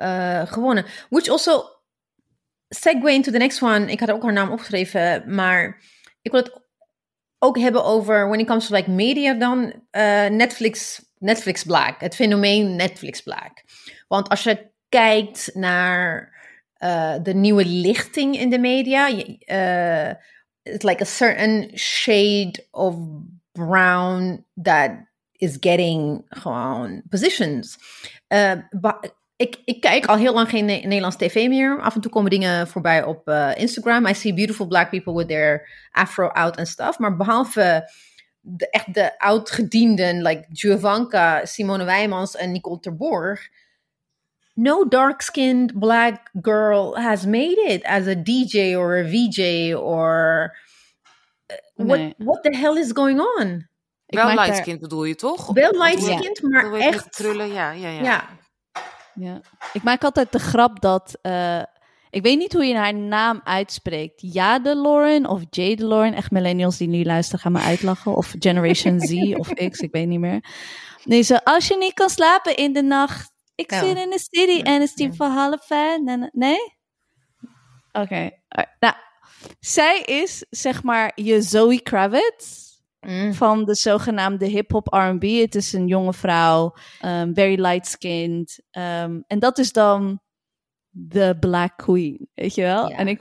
uh, 0.03 0.46
gewonnen. 0.46 0.84
Which 1.09 1.28
also 1.28 1.64
segue 2.68 3.12
into 3.12 3.30
the 3.30 3.38
next 3.38 3.62
one. 3.62 3.90
Ik 3.90 4.01
had 4.01 4.11
ook 4.11 4.22
haar 4.22 4.32
naam 4.32 4.51
opgeschreven, 4.51 5.34
maar 5.34 5.82
ik 6.22 6.30
wil 6.30 6.42
het 6.42 6.61
ook 7.38 7.59
hebben 7.59 7.84
over 7.84 8.28
when 8.28 8.40
it 8.40 8.46
comes 8.46 8.66
to 8.66 8.74
like 8.74 8.90
media 8.90 9.34
dan 9.34 9.64
uh, 9.64 10.26
Netflix 10.26 11.07
Netflix 11.18 11.64
Black, 11.64 12.01
het 12.01 12.14
fenomeen 12.14 12.76
Netflix 12.76 13.22
Black. 13.22 13.64
Want 14.09 14.28
als 14.28 14.42
je 14.42 14.70
kijkt 14.88 15.51
naar 15.55 16.36
uh, 16.78 17.14
de 17.22 17.34
nieuwe 17.34 17.64
lichting 17.64 18.38
in 18.38 18.51
de 18.51 18.59
media, 18.59 19.09
it's 20.62 20.82
like 20.82 21.03
a 21.03 21.07
certain 21.07 21.70
shade 21.74 22.66
of 22.70 22.96
brown 23.53 24.44
that 24.62 24.90
is 25.32 25.57
getting 25.61 26.24
gewoon 26.28 27.03
positions. 27.09 27.78
Uh, 28.28 28.53
ik, 29.39 29.61
ik 29.64 29.80
kijk 29.80 30.07
al 30.07 30.16
heel 30.16 30.34
lang 30.34 30.49
geen 30.49 30.64
ne 30.64 30.76
Nederlands 30.76 31.16
tv 31.16 31.49
meer. 31.49 31.80
Af 31.80 31.95
en 31.95 32.01
toe 32.01 32.11
komen 32.11 32.30
dingen 32.30 32.68
voorbij 32.68 33.05
op 33.05 33.28
uh, 33.28 33.51
Instagram. 33.55 34.07
I 34.07 34.14
see 34.14 34.34
beautiful 34.34 34.66
black 34.66 34.91
people 34.91 35.14
with 35.14 35.28
their 35.28 35.68
afro 35.91 36.28
out 36.28 36.57
and 36.57 36.68
stuff. 36.68 36.99
Maar 36.99 37.16
behalve 37.16 37.91
de, 38.41 38.70
echt 38.70 38.95
de 38.95 39.18
oud-gedienden, 39.18 40.22
like 40.22 40.47
Giovanka, 40.53 41.45
Simone 41.45 41.84
Wijmans 41.84 42.36
en 42.36 42.53
Nicole 42.53 42.80
Terborg. 42.80 43.49
No 44.55 44.89
dark-skinned 44.89 45.78
black 45.78 46.30
girl 46.43 46.97
has 46.97 47.24
made 47.24 47.64
it 47.66 47.84
as 47.84 48.07
a 48.07 48.14
DJ 48.14 48.76
or 48.76 48.97
a 48.97 49.05
VJ 49.05 49.72
or... 49.74 50.57
Uh, 51.47 51.86
what, 51.86 51.99
nee. 51.99 52.14
what 52.16 52.43
the 52.43 52.57
hell 52.57 52.76
is 52.76 52.93
going 52.93 53.20
on? 53.20 53.68
Wel 54.07 54.34
lightskind 54.34 54.80
bedoel 54.80 55.05
je 55.05 55.14
toch? 55.14 55.53
Wel 55.53 55.72
lightskind, 55.72 56.39
ja. 56.43 56.49
maar 56.49 56.72
echt... 56.72 57.09
Krullen, 57.09 57.53
ja, 57.53 57.70
ja, 57.70 57.89
ja. 57.89 58.03
ja. 58.03 58.38
Ja, 59.18 59.40
ik 59.72 59.82
maak 59.82 60.04
altijd 60.04 60.32
de 60.32 60.38
grap 60.38 60.80
dat. 60.80 61.18
Uh, 61.22 61.62
ik 62.10 62.22
weet 62.22 62.38
niet 62.38 62.52
hoe 62.52 62.64
je 62.64 62.76
haar 62.76 62.94
naam 62.94 63.40
uitspreekt. 63.44 64.32
Jade 64.32 64.76
Lauren 64.76 65.26
of 65.26 65.42
Jade 65.50 65.86
Lauren. 65.86 66.14
Echt 66.14 66.30
millennials 66.30 66.76
die 66.76 66.88
nu 66.88 67.04
luisteren 67.04 67.40
gaan 67.40 67.52
me 67.52 67.60
uitlachen. 67.60 68.14
Of 68.14 68.34
Generation 68.38 69.00
Z 69.00 69.12
of 69.42 69.48
X, 69.48 69.78
ik 69.78 69.92
weet 69.92 70.06
niet 70.06 70.20
meer. 70.20 70.44
Nee, 71.04 71.22
zo, 71.22 71.34
als 71.44 71.68
je 71.68 71.76
niet 71.76 71.94
kan 71.94 72.10
slapen 72.10 72.56
in 72.56 72.72
de 72.72 72.82
nacht. 72.82 73.36
Ik 73.54 73.72
zit 73.72 73.96
in 73.96 74.10
de 74.10 74.18
city 74.18 74.62
en 74.62 74.72
het 74.72 74.82
is 74.82 74.94
tien 74.94 75.14
voor 75.14 75.26
half 75.26 75.66
vijf. 75.66 76.00
Nee? 76.32 76.56
Oké. 77.92 78.00
Okay. 78.00 78.40
Nou, 78.80 78.94
zij 79.60 80.00
is 80.00 80.46
zeg 80.50 80.82
maar 80.82 81.12
je 81.14 81.42
Zoe 81.42 81.82
Kravitz. 81.82 82.67
Mm. 83.01 83.34
van 83.34 83.64
de 83.64 83.74
zogenaamde 83.74 84.46
hip-hop 84.46 84.86
RB. 84.86 85.40
Het 85.40 85.55
is 85.55 85.72
een 85.72 85.86
jonge 85.86 86.12
vrouw, 86.12 86.74
um, 87.05 87.34
very 87.34 87.61
light-skinned. 87.61 88.62
Um, 88.70 89.24
en 89.26 89.38
dat 89.38 89.59
is 89.59 89.72
dan 89.72 90.20
de 90.90 91.36
Black 91.40 91.76
Queen, 91.76 92.28
weet 92.34 92.55
je 92.55 92.62
wel? 92.62 92.88
En 92.88 93.09
ik. 93.09 93.20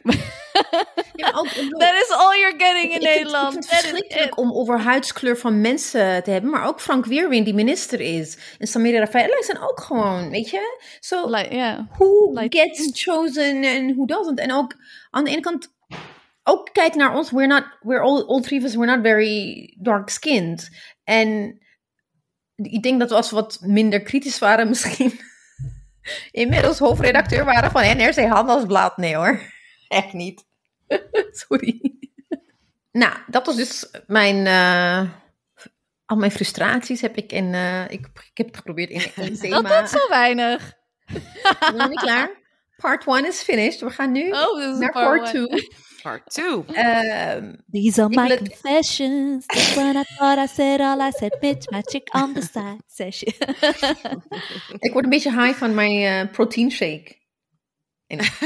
ja, 1.16 1.32
ook, 1.34 1.48
That 1.84 1.94
is 1.94 2.10
all 2.10 2.40
you're 2.40 2.56
getting 2.58 2.94
in 2.94 3.02
Nederland. 3.02 3.54
Het 3.56 3.64
is 3.64 3.70
verschrikkelijk 3.70 4.38
om 4.38 4.54
over 4.54 4.80
huidskleur 4.80 5.38
van 5.38 5.62
mensen 5.62 6.24
te 6.24 6.32
hebben, 6.32 6.50
maar 6.50 6.68
ook 6.68 6.82
Frank 6.82 7.06
Weerwind, 7.06 7.46
die 7.46 7.54
minister 7.54 8.02
is, 8.02 8.38
en 8.58 8.68
Samira 8.68 9.00
Rafaela 9.00 9.42
zijn 9.42 9.60
ook 9.60 9.80
gewoon, 9.80 10.30
weet 10.30 10.50
je? 10.50 10.80
So, 11.00 11.30
like, 11.30 11.56
yeah. 11.56 11.80
who 11.98 12.32
like, 12.34 12.58
gets 12.58 13.04
chosen 13.04 13.56
and 13.56 13.96
who 13.96 14.06
doesn't? 14.06 14.40
En 14.40 14.54
ook 14.54 14.76
aan 15.10 15.24
de 15.24 15.32
ene 15.32 15.42
kant 15.42 15.76
ook 16.48 16.70
kijk 16.72 16.96
naar 16.96 17.16
ons. 17.16 17.32
We're 17.32 17.48
not, 17.48 17.64
we're 17.82 18.02
all, 18.02 18.24
all 18.24 18.42
three 18.42 18.60
of 18.60 18.66
us, 18.66 18.76
we're 18.76 18.96
not 18.96 19.04
very 19.04 19.74
dark 19.80 20.10
skinned. 20.10 20.70
En 21.04 21.60
ik 22.56 22.84
denk 22.84 23.00
dat 23.00 23.10
we 23.10 23.16
als 23.16 23.30
we 23.30 23.36
wat 23.36 23.58
minder 23.62 24.02
kritisch 24.02 24.40
waren, 24.40 24.68
misschien 24.68 25.20
inmiddels 26.32 26.80
hoofdredacteur 26.80 27.46
waren 27.46 27.72
van 27.72 27.98
NRC 27.98 28.28
Handelsblad. 28.28 28.98
Nee 28.98 29.16
hoor, 29.16 29.42
echt 29.88 30.14
niet. 30.14 30.46
Sorry. 31.48 31.96
nou, 32.92 33.14
dat 33.28 33.46
was 33.46 33.56
dus 33.56 33.90
mijn. 34.08 34.46
Uh, 34.46 35.12
al 36.06 36.18
mijn 36.18 36.32
frustraties 36.32 37.02
heb 37.02 37.18
ik 37.18 37.32
in. 37.32 37.54
Uh, 37.54 37.84
ik, 37.84 38.08
ik 38.14 38.32
heb 38.34 38.48
het 38.48 38.58
geprobeerd 38.58 38.90
in 38.90 39.12
één 39.16 39.40
thema. 39.40 39.62
Dat 39.62 39.84
is 39.84 39.90
zo 39.90 40.10
weinig. 40.10 40.74
niet 41.78 42.00
klaar. 42.00 42.30
Part 42.78 43.08
1 43.08 43.26
is 43.26 43.42
finished. 43.42 43.80
We 43.80 43.90
gaan 43.90 44.12
nu 44.12 44.32
oh, 44.32 44.80
naar 44.80 44.92
part 44.92 45.26
2 45.26 45.68
part 46.08 46.24
two. 46.30 46.66
Um, 46.70 47.58
These 47.70 48.00
are 48.00 48.10
my 48.10 48.38
confessions. 48.38 49.46
That's 49.54 49.76
when 49.76 49.98
I 49.98 50.06
thought 50.18 50.38
I 50.38 50.48
said 50.48 50.80
all 50.80 51.02
I 51.02 51.12
said. 51.12 51.32
Bitch, 51.42 51.64
my 51.72 51.82
chick 51.82 52.08
on 52.14 52.34
the 52.34 52.42
side 52.42 52.84
session. 52.88 53.34
ik 54.86 54.94
word 54.94 55.04
een 55.04 55.10
beetje 55.10 55.32
high 55.32 55.58
van 55.58 55.76
mijn 55.76 56.26
uh, 56.26 56.32
protein 56.32 56.72
shake. 56.72 57.16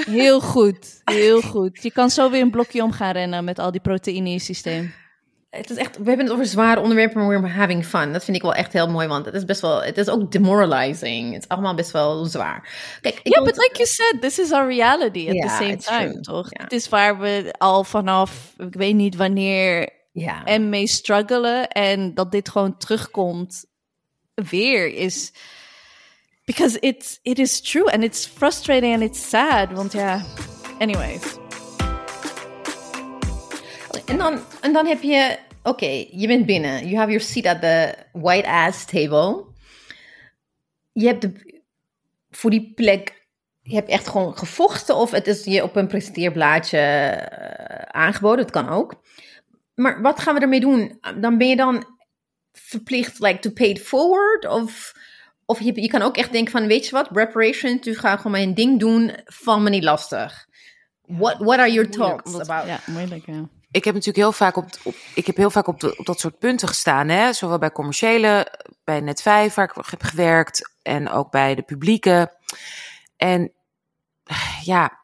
Heel 0.05 0.41
goed, 0.41 1.01
heel 1.03 1.41
goed. 1.41 1.83
Je 1.83 1.91
kan 1.91 2.09
zo 2.09 2.29
weer 2.29 2.41
een 2.41 2.51
blokje 2.51 2.83
om 2.83 2.91
gaan 2.91 3.11
rennen 3.11 3.43
met 3.43 3.59
al 3.59 3.71
die 3.71 3.81
proteïne 3.81 4.25
in 4.25 4.31
je 4.31 4.39
systeem 4.39 4.93
het 5.51 5.69
is 5.69 5.77
echt, 5.77 5.97
we 5.97 6.03
hebben 6.03 6.25
het 6.25 6.33
over 6.33 6.45
zware 6.45 6.79
onderwerpen, 6.79 7.17
maar 7.17 7.41
we're 7.41 7.53
having 7.53 7.85
fun. 7.85 8.13
Dat 8.13 8.23
vind 8.23 8.37
ik 8.37 8.43
wel 8.43 8.53
echt 8.53 8.73
heel 8.73 8.89
mooi, 8.89 9.07
want 9.07 9.25
het 9.25 9.33
is 9.33 9.45
best 9.45 9.61
wel, 9.61 9.83
het 9.83 9.97
is 9.97 10.09
ook 10.09 10.31
demoralizing. 10.31 11.33
Het 11.33 11.43
is 11.43 11.49
allemaal 11.49 11.75
best 11.75 11.91
wel 11.91 12.25
zwaar. 12.25 12.69
Kijk, 13.01 13.15
ja, 13.15 13.21
yeah, 13.23 13.43
but 13.43 13.57
like 13.57 13.71
you 13.73 13.87
said, 13.87 14.21
this 14.21 14.39
is 14.39 14.51
our 14.51 14.67
reality 14.67 15.27
at 15.27 15.33
yeah, 15.33 15.47
the 15.47 15.63
same 15.63 15.77
time, 15.77 16.21
toch? 16.21 16.49
Yeah. 16.49 16.63
Het 16.63 16.71
is 16.71 16.89
waar 16.89 17.19
we 17.19 17.53
al 17.57 17.83
vanaf, 17.83 18.53
ik 18.57 18.73
weet 18.73 18.95
niet 18.95 19.15
wanneer, 19.15 19.89
en 20.43 20.69
mee 20.69 20.87
struggelen. 20.87 21.67
En 21.67 22.13
dat 22.13 22.31
dit 22.31 22.49
gewoon 22.49 22.77
terugkomt 22.77 23.65
weer 24.33 24.87
is... 24.93 25.33
Because 26.45 26.79
it's, 26.79 27.19
it 27.21 27.39
is 27.39 27.61
true 27.61 27.91
and 27.91 28.03
it's 28.03 28.27
frustrating 28.27 28.93
and 28.93 29.03
it's 29.03 29.29
sad. 29.29 29.71
Want 29.71 29.91
ja, 29.91 30.25
anyways... 30.79 31.40
En 34.11 34.17
dan, 34.17 34.39
en 34.61 34.73
dan 34.73 34.85
heb 34.85 35.01
je, 35.01 35.37
oké, 35.63 36.05
je 36.11 36.27
bent 36.27 36.45
binnen. 36.45 36.87
You 36.87 36.95
have 36.95 37.09
your 37.09 37.21
seat 37.21 37.45
at 37.45 37.61
the 37.61 37.95
white 38.11 38.47
ass 38.47 38.85
table. 38.85 39.45
Je 40.91 41.07
hebt 41.07 41.21
de, 41.21 41.61
voor 42.29 42.49
die 42.49 42.73
plek, 42.75 43.27
je 43.61 43.75
hebt 43.75 43.89
echt 43.89 44.07
gewoon 44.07 44.37
gevochten 44.37 44.95
of 44.95 45.11
het 45.11 45.27
is 45.27 45.43
je 45.43 45.63
op 45.63 45.75
een 45.75 45.87
presenteerblaadje 45.87 46.77
uh, 46.77 47.75
aangeboden. 47.75 48.37
Dat 48.37 48.51
kan 48.51 48.69
ook. 48.69 49.01
Maar 49.75 50.01
wat 50.01 50.19
gaan 50.19 50.35
we 50.35 50.41
ermee 50.41 50.59
doen? 50.59 50.99
Dan 51.19 51.37
ben 51.37 51.47
je 51.47 51.55
dan 51.55 51.85
verplicht 52.51 53.19
like, 53.19 53.39
to 53.39 53.49
pay 53.49 53.67
it 53.67 53.81
forward? 53.81 54.47
Of, 54.47 54.95
of 55.45 55.59
je, 55.59 55.81
je 55.81 55.89
kan 55.89 56.01
ook 56.01 56.17
echt 56.17 56.31
denken 56.31 56.51
van, 56.51 56.67
weet 56.67 56.85
je 56.85 56.91
wat, 56.91 57.09
reparation, 57.11 57.79
tu 57.79 57.95
ga 57.95 58.15
gewoon 58.15 58.31
mijn 58.31 58.53
ding 58.53 58.79
doen, 58.79 59.11
van 59.25 59.63
me 59.63 59.69
niet 59.69 59.83
lastig. 59.83 60.47
What, 61.01 61.37
what 61.37 61.59
are 61.59 61.71
your 61.71 61.89
thoughts 61.89 62.33
about? 62.33 62.67
Ja, 62.67 62.79
moeilijk, 62.85 63.25
ja 63.25 63.49
ik 63.71 63.83
heb 63.83 63.93
natuurlijk 63.93 64.23
heel 64.23 64.31
vaak 64.31 64.55
op, 64.55 64.65
op 64.83 64.95
ik 65.15 65.25
heb 65.25 65.37
heel 65.37 65.49
vaak 65.49 65.67
op, 65.67 65.83
op 65.97 66.05
dat 66.05 66.19
soort 66.19 66.39
punten 66.39 66.67
gestaan. 66.67 67.07
Hè? 67.07 67.33
Zowel 67.33 67.57
bij 67.57 67.71
commerciële, 67.71 68.59
bij 68.83 69.01
Net5 69.01 69.53
waar 69.53 69.73
ik 69.75 69.89
heb 69.89 70.03
gewerkt. 70.03 70.75
En 70.81 71.09
ook 71.09 71.31
bij 71.31 71.55
de 71.55 71.61
publieke. 71.61 72.37
En 73.17 73.53
ja, 74.63 74.99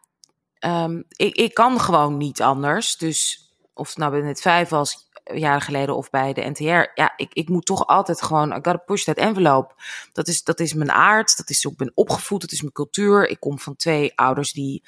um, 0.59 1.03
ik, 1.09 1.35
ik 1.35 1.53
kan 1.53 1.79
gewoon 1.79 2.17
niet 2.17 2.41
anders. 2.41 2.97
Dus 2.97 3.47
of 3.73 3.87
het 3.87 3.97
nou 3.97 4.21
bij 4.21 4.35
Net5 4.35 4.69
was, 4.69 5.07
jaren 5.33 5.61
geleden 5.61 5.95
of 5.95 6.09
bij 6.09 6.33
de 6.33 6.49
NTR. 6.49 6.91
Ja, 7.01 7.13
ik, 7.15 7.33
ik 7.33 7.49
moet 7.49 7.65
toch 7.65 7.87
altijd 7.87 8.21
gewoon, 8.21 8.49
I 8.49 8.53
gotta 8.53 8.77
push 8.77 9.03
that 9.03 9.17
envelope. 9.17 9.73
Dat 10.13 10.27
is, 10.27 10.43
dat 10.43 10.59
is 10.59 10.73
mijn 10.73 10.91
aard, 10.91 11.37
dat 11.37 11.49
is 11.49 11.65
ook, 11.65 11.71
ik 11.71 11.77
ben 11.77 11.91
opgevoed, 11.93 12.41
dat 12.41 12.51
is 12.51 12.61
mijn 12.61 12.73
cultuur. 12.73 13.29
Ik 13.29 13.39
kom 13.39 13.59
van 13.59 13.75
twee 13.75 14.11
ouders 14.15 14.53
die, 14.53 14.83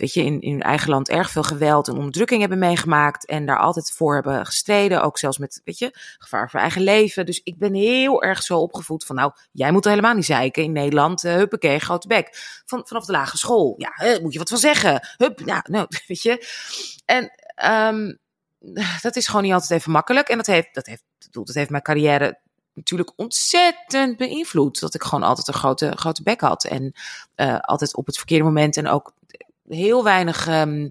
weet 0.00 0.12
je, 0.12 0.24
in, 0.24 0.40
in 0.40 0.52
hun 0.52 0.62
eigen 0.62 0.90
land 0.90 1.08
erg 1.08 1.30
veel 1.30 1.42
geweld 1.42 1.88
en 1.88 1.96
onderdrukking 1.96 2.40
hebben 2.40 2.58
meegemaakt. 2.58 3.26
En 3.26 3.46
daar 3.46 3.58
altijd 3.58 3.90
voor 3.90 4.14
hebben 4.14 4.46
gestreden, 4.46 5.02
ook 5.02 5.18
zelfs 5.18 5.38
met, 5.38 5.60
weet 5.64 5.78
je, 5.78 5.90
gevaar 6.18 6.50
voor 6.50 6.60
eigen 6.60 6.82
leven. 6.82 7.26
Dus 7.26 7.40
ik 7.44 7.58
ben 7.58 7.74
heel 7.74 8.22
erg 8.22 8.42
zo 8.42 8.58
opgevoed 8.58 9.04
van, 9.04 9.16
nou, 9.16 9.32
jij 9.52 9.72
moet 9.72 9.84
er 9.84 9.90
helemaal 9.90 10.14
niet 10.14 10.24
zeiken 10.24 10.62
in 10.62 10.72
Nederland. 10.72 11.24
Uh, 11.24 11.34
huppakee, 11.34 11.78
grote 11.78 12.06
bek. 12.06 12.28
Van, 12.66 12.86
vanaf 12.86 13.04
de 13.04 13.12
lagere 13.12 13.38
school. 13.38 13.74
Ja, 13.76 14.14
uh, 14.14 14.22
moet 14.22 14.32
je 14.32 14.38
wat 14.38 14.48
van 14.48 14.58
zeggen. 14.58 15.08
Hup, 15.16 15.40
ja, 15.44 15.64
nou, 15.68 15.86
weet 16.06 16.22
je. 16.22 16.46
En, 17.04 17.32
um, 17.88 18.18
dat 19.02 19.16
is 19.16 19.26
gewoon 19.26 19.42
niet 19.42 19.52
altijd 19.52 19.70
even 19.70 19.92
makkelijk. 19.92 20.28
En 20.28 20.36
dat 20.36 20.46
heeft, 20.46 20.68
dat 20.72 20.86
heeft, 20.86 21.04
dat 21.30 21.54
heeft 21.54 21.70
mijn 21.70 21.82
carrière 21.82 22.38
natuurlijk 22.74 23.12
ontzettend 23.16 24.16
beïnvloed. 24.16 24.80
Dat 24.80 24.94
ik 24.94 25.02
gewoon 25.02 25.24
altijd 25.24 25.48
een 25.48 25.54
grote, 25.54 25.92
grote 25.96 26.22
bek 26.22 26.40
had. 26.40 26.64
En 26.64 26.92
uh, 27.36 27.58
altijd 27.58 27.96
op 27.96 28.06
het 28.06 28.16
verkeerde 28.16 28.44
moment 28.44 28.76
en 28.76 28.88
ook 28.88 29.12
heel 29.70 30.04
weinig 30.04 30.48
um, 30.48 30.90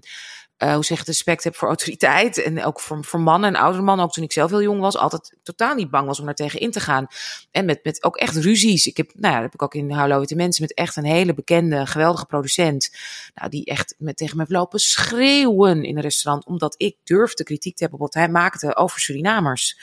uh, 0.62 0.74
hoe 0.74 0.84
zeg 0.84 1.04
respect 1.04 1.44
heb 1.44 1.56
voor 1.56 1.68
autoriteit. 1.68 2.42
En 2.42 2.64
ook 2.64 2.80
voor, 2.80 3.04
voor 3.04 3.20
mannen 3.20 3.54
en 3.54 3.60
oudere 3.60 3.84
mannen, 3.84 4.04
ook 4.04 4.12
toen 4.12 4.24
ik 4.24 4.32
zelf 4.32 4.50
heel 4.50 4.62
jong 4.62 4.80
was, 4.80 4.96
altijd 4.96 5.36
totaal 5.42 5.74
niet 5.74 5.90
bang 5.90 6.06
was 6.06 6.20
om 6.20 6.24
daar 6.24 6.34
tegen 6.34 6.60
in 6.60 6.70
te 6.70 6.80
gaan. 6.80 7.06
En 7.50 7.64
met, 7.64 7.84
met 7.84 8.04
ook 8.04 8.16
echt 8.16 8.36
ruzies. 8.36 8.86
Ik 8.86 8.96
heb, 8.96 9.10
nou 9.14 9.34
ja, 9.34 9.40
heb 9.40 9.54
ik 9.54 9.62
ook 9.62 9.74
in 9.74 9.90
Hallo 9.90 10.18
Witte 10.18 10.34
Mensen 10.34 10.62
met 10.62 10.74
echt 10.74 10.96
een 10.96 11.04
hele 11.04 11.34
bekende, 11.34 11.86
geweldige 11.86 12.26
producent. 12.26 12.96
Nou, 13.34 13.50
die 13.50 13.64
echt 13.64 13.94
met, 13.98 14.16
tegen 14.16 14.36
me 14.36 14.40
heeft 14.40 14.54
lopen 14.54 14.78
schreeuwen 14.78 15.84
in 15.84 15.96
een 15.96 16.02
restaurant, 16.02 16.46
omdat 16.46 16.74
ik 16.76 16.96
durfde 17.04 17.44
kritiek 17.44 17.76
te 17.76 17.82
hebben 17.82 18.00
op 18.00 18.04
wat 18.04 18.22
hij 18.22 18.32
maakte 18.32 18.76
over 18.76 19.00
Surinamers 19.00 19.78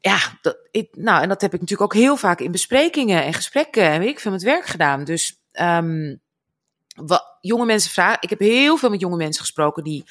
ja, 0.00 0.18
dat, 0.42 0.56
ik, 0.70 0.88
nou, 0.92 1.22
en 1.22 1.28
dat 1.28 1.40
heb 1.40 1.54
ik 1.54 1.60
natuurlijk 1.60 1.92
ook 1.92 2.00
heel 2.00 2.16
vaak 2.16 2.40
in 2.40 2.50
besprekingen 2.50 3.24
en 3.24 3.34
gesprekken 3.34 3.82
en 3.82 4.00
weet 4.00 4.08
ik 4.08 4.20
veel 4.20 4.30
met 4.30 4.42
werk 4.42 4.66
gedaan. 4.66 5.04
Dus 5.04 5.40
um, 5.60 6.20
wat 6.94 7.36
jonge 7.40 7.64
mensen 7.64 7.90
vragen. 7.90 8.18
Ik 8.20 8.30
heb 8.30 8.38
heel 8.38 8.76
veel 8.76 8.90
met 8.90 9.00
jonge 9.00 9.16
mensen 9.16 9.40
gesproken 9.40 9.84
die 9.84 10.04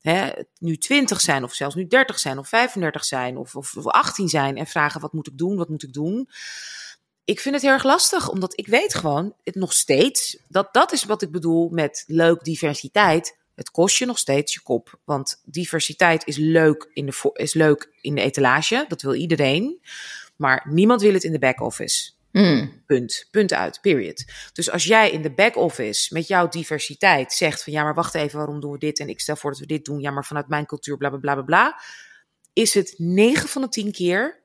hè, 0.00 0.30
nu 0.58 0.76
20 0.76 1.20
zijn, 1.20 1.44
of 1.44 1.54
zelfs 1.54 1.74
nu 1.74 1.86
30 1.86 2.18
zijn, 2.18 2.38
of 2.38 2.48
35 2.48 3.04
zijn, 3.04 3.36
of, 3.36 3.56
of, 3.56 3.76
of 3.76 3.86
18 3.86 4.28
zijn 4.28 4.56
en 4.56 4.66
vragen: 4.66 5.00
wat 5.00 5.12
moet 5.12 5.26
ik 5.26 5.38
doen? 5.38 5.56
Wat 5.56 5.68
moet 5.68 5.82
ik 5.82 5.92
doen? 5.92 6.28
Ik 7.24 7.40
vind 7.40 7.54
het 7.54 7.64
heel 7.64 7.72
erg 7.72 7.84
lastig, 7.84 8.28
omdat 8.28 8.58
ik 8.58 8.66
weet 8.66 8.94
gewoon 8.94 9.34
het 9.44 9.54
nog 9.54 9.72
steeds. 9.72 10.36
Dat, 10.48 10.68
dat 10.72 10.92
is 10.92 11.04
wat 11.04 11.22
ik 11.22 11.30
bedoel 11.30 11.68
met 11.68 12.04
leuk 12.06 12.44
diversiteit. 12.44 13.38
Het 13.54 13.70
kost 13.70 13.96
je 13.96 14.06
nog 14.06 14.18
steeds 14.18 14.54
je 14.54 14.60
kop. 14.62 14.98
Want 15.04 15.40
diversiteit 15.44 16.26
is 16.26 16.36
leuk 16.36 16.90
in 16.92 17.06
de, 17.06 17.30
is 17.32 17.54
leuk 17.54 17.92
in 18.00 18.14
de 18.14 18.20
etalage. 18.20 18.84
Dat 18.88 19.02
wil 19.02 19.14
iedereen. 19.14 19.80
Maar 20.36 20.66
niemand 20.68 21.00
wil 21.00 21.12
het 21.12 21.24
in 21.24 21.32
de 21.32 21.38
back-office. 21.38 22.13
Mm. 22.42 22.82
Punt. 22.86 23.28
Punt 23.30 23.52
uit. 23.52 23.78
Period. 23.80 24.24
Dus 24.52 24.70
als 24.70 24.84
jij 24.84 25.10
in 25.10 25.22
de 25.22 25.34
back-office 25.34 26.14
met 26.14 26.26
jouw 26.28 26.48
diversiteit 26.48 27.32
zegt 27.32 27.62
van 27.62 27.72
ja, 27.72 27.82
maar 27.82 27.94
wacht 27.94 28.14
even, 28.14 28.38
waarom 28.38 28.60
doen 28.60 28.72
we 28.72 28.78
dit? 28.78 28.98
En 28.98 29.08
ik 29.08 29.20
stel 29.20 29.36
voor 29.36 29.50
dat 29.50 29.60
we 29.60 29.66
dit 29.66 29.84
doen. 29.84 30.00
Ja, 30.00 30.10
maar 30.10 30.24
vanuit 30.24 30.48
mijn 30.48 30.66
cultuur, 30.66 30.96
bla 30.96 31.08
bla 31.08 31.18
bla 31.18 31.34
bla 31.34 31.42
bla. 31.42 31.80
Is 32.52 32.74
het 32.74 32.94
9 32.96 33.48
van 33.48 33.62
de 33.62 33.68
10 33.68 33.92
keer 33.92 34.42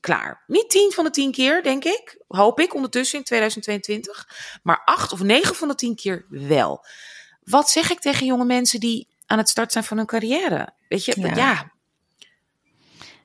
klaar. 0.00 0.44
Niet 0.46 0.70
10 0.70 0.92
van 0.92 1.04
de 1.04 1.10
10 1.10 1.32
keer, 1.32 1.62
denk 1.62 1.84
ik. 1.84 2.24
Hoop 2.28 2.60
ik 2.60 2.74
ondertussen 2.74 3.18
in 3.18 3.24
2022. 3.24 4.28
Maar 4.62 4.82
8 4.84 5.12
of 5.12 5.22
9 5.22 5.54
van 5.54 5.68
de 5.68 5.74
10 5.74 5.94
keer 5.94 6.26
wel. 6.28 6.84
Wat 7.42 7.70
zeg 7.70 7.90
ik 7.90 8.00
tegen 8.00 8.26
jonge 8.26 8.44
mensen 8.44 8.80
die 8.80 9.08
aan 9.26 9.38
het 9.38 9.48
start 9.48 9.72
zijn 9.72 9.84
van 9.84 9.96
hun 9.96 10.06
carrière? 10.06 10.74
Weet 10.88 11.04
je, 11.04 11.20
ja. 11.20 11.34
ja. 11.34 11.72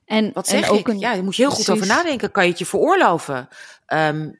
En, 0.06 0.30
Wat 0.32 0.48
zeg 0.48 0.64
en 0.64 0.70
ook 0.70 0.78
ik? 0.78 0.88
Een, 0.88 0.98
Ja, 0.98 1.14
daar 1.14 1.24
moet 1.24 1.36
je 1.36 1.42
heel 1.42 1.50
goed 1.50 1.70
over 1.70 1.86
nadenken. 1.86 2.30
Kan 2.30 2.44
je 2.44 2.50
het 2.50 2.58
je 2.58 2.66
veroorloven? 2.66 3.48
Ehm, 3.86 4.30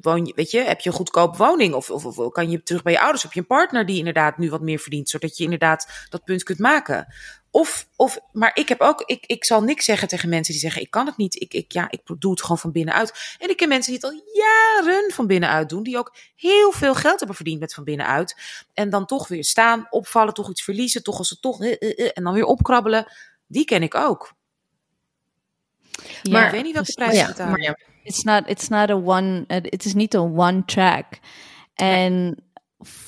woon 0.00 0.26
je, 0.26 0.32
weet 0.36 0.50
je, 0.50 0.58
heb 0.60 0.80
je 0.80 0.88
een 0.88 0.96
goedkoop 0.96 1.36
woning? 1.36 1.74
Of, 1.74 1.90
of, 1.90 2.04
of 2.18 2.32
kan 2.32 2.50
je 2.50 2.62
terug 2.62 2.82
bij 2.82 2.92
je 2.92 3.00
ouders? 3.00 3.22
Heb 3.22 3.32
je 3.32 3.40
een 3.40 3.46
partner 3.46 3.86
die 3.86 3.98
inderdaad 3.98 4.38
nu 4.38 4.50
wat 4.50 4.60
meer 4.60 4.78
verdient? 4.78 5.08
Zodat 5.08 5.36
je 5.36 5.44
inderdaad 5.44 6.06
dat 6.08 6.24
punt 6.24 6.42
kunt 6.42 6.58
maken. 6.58 7.06
Of, 7.50 7.88
of, 7.96 8.18
maar 8.32 8.50
ik 8.54 8.68
heb 8.68 8.80
ook, 8.80 9.02
ik, 9.06 9.26
ik 9.26 9.44
zal 9.44 9.62
niks 9.62 9.84
zeggen 9.84 10.08
tegen 10.08 10.28
mensen 10.28 10.52
die 10.52 10.62
zeggen: 10.62 10.82
ik 10.82 10.90
kan 10.90 11.06
het 11.06 11.16
niet. 11.16 11.40
Ik, 11.40 11.54
ik, 11.54 11.72
ja, 11.72 11.90
ik 11.90 12.00
doe 12.18 12.30
het 12.30 12.40
gewoon 12.40 12.58
van 12.58 12.72
binnenuit. 12.72 13.36
En 13.38 13.50
ik 13.50 13.56
ken 13.56 13.68
mensen 13.68 13.92
die 13.92 14.00
het 14.02 14.10
al 14.10 14.22
jaren 14.32 15.12
van 15.12 15.26
binnenuit 15.26 15.68
doen, 15.68 15.82
die 15.82 15.98
ook 15.98 16.14
heel 16.36 16.72
veel 16.72 16.94
geld 16.94 17.18
hebben 17.18 17.36
verdiend 17.36 17.60
met 17.60 17.74
van 17.74 17.84
binnenuit. 17.84 18.36
En 18.74 18.90
dan 18.90 19.06
toch 19.06 19.28
weer 19.28 19.44
staan, 19.44 19.86
opvallen, 19.90 20.34
toch 20.34 20.50
iets 20.50 20.62
verliezen, 20.62 21.02
toch 21.02 21.18
als 21.18 21.28
ze 21.28 21.40
toch, 21.40 21.62
eh, 21.62 21.76
eh, 21.78 21.98
eh, 21.98 22.10
en 22.14 22.24
dan 22.24 22.32
weer 22.32 22.44
opkrabbelen. 22.44 23.12
Die 23.46 23.64
ken 23.64 23.82
ik 23.82 23.94
ook. 23.94 24.32
Ja, 26.22 26.32
Maar 26.32 26.44
ik 26.46 26.50
weet 26.52 26.62
niet 26.64 26.74
welke 26.74 26.92
precies. 26.92 27.12
prijs 27.12 27.26
betalen. 27.28 27.52
maar 27.52 27.60
ja. 27.62 27.76
It's 28.02 28.22
not, 28.22 28.42
it's 28.46 28.68
not 28.68 28.90
a 28.90 28.94
one, 28.94 29.44
uh, 29.48 29.56
het 29.62 29.84
is 29.84 29.94
niet 29.94 30.14
een 30.14 30.38
one 30.38 30.64
track. 30.64 31.06
En 31.74 32.44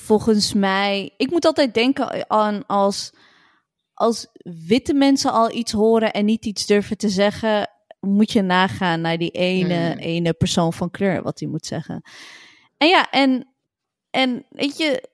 volgens 0.05 0.53
mij, 0.53 1.13
ik 1.17 1.29
moet 1.31 1.45
altijd 1.45 1.73
denken 1.73 2.29
aan 2.29 2.65
als, 2.65 3.13
als 3.93 4.27
witte 4.67 4.93
mensen 4.93 5.31
al 5.31 5.51
iets 5.51 5.71
horen 5.71 6.13
en 6.13 6.25
niet 6.25 6.45
iets 6.45 6.65
durven 6.65 6.97
te 6.97 7.09
zeggen, 7.09 7.69
moet 7.99 8.31
je 8.31 8.41
nagaan 8.41 9.01
naar 9.01 9.17
die 9.17 9.31
ene, 9.31 9.73
Hmm. 9.91 9.99
ene 9.99 10.33
persoon 10.33 10.73
van 10.73 10.91
kleur, 10.91 11.21
wat 11.23 11.39
hij 11.39 11.49
moet 11.49 11.65
zeggen. 11.65 12.01
En 12.77 12.87
ja, 12.87 13.09
en, 13.09 13.47
en 14.09 14.45
weet 14.49 14.77
je, 14.77 15.09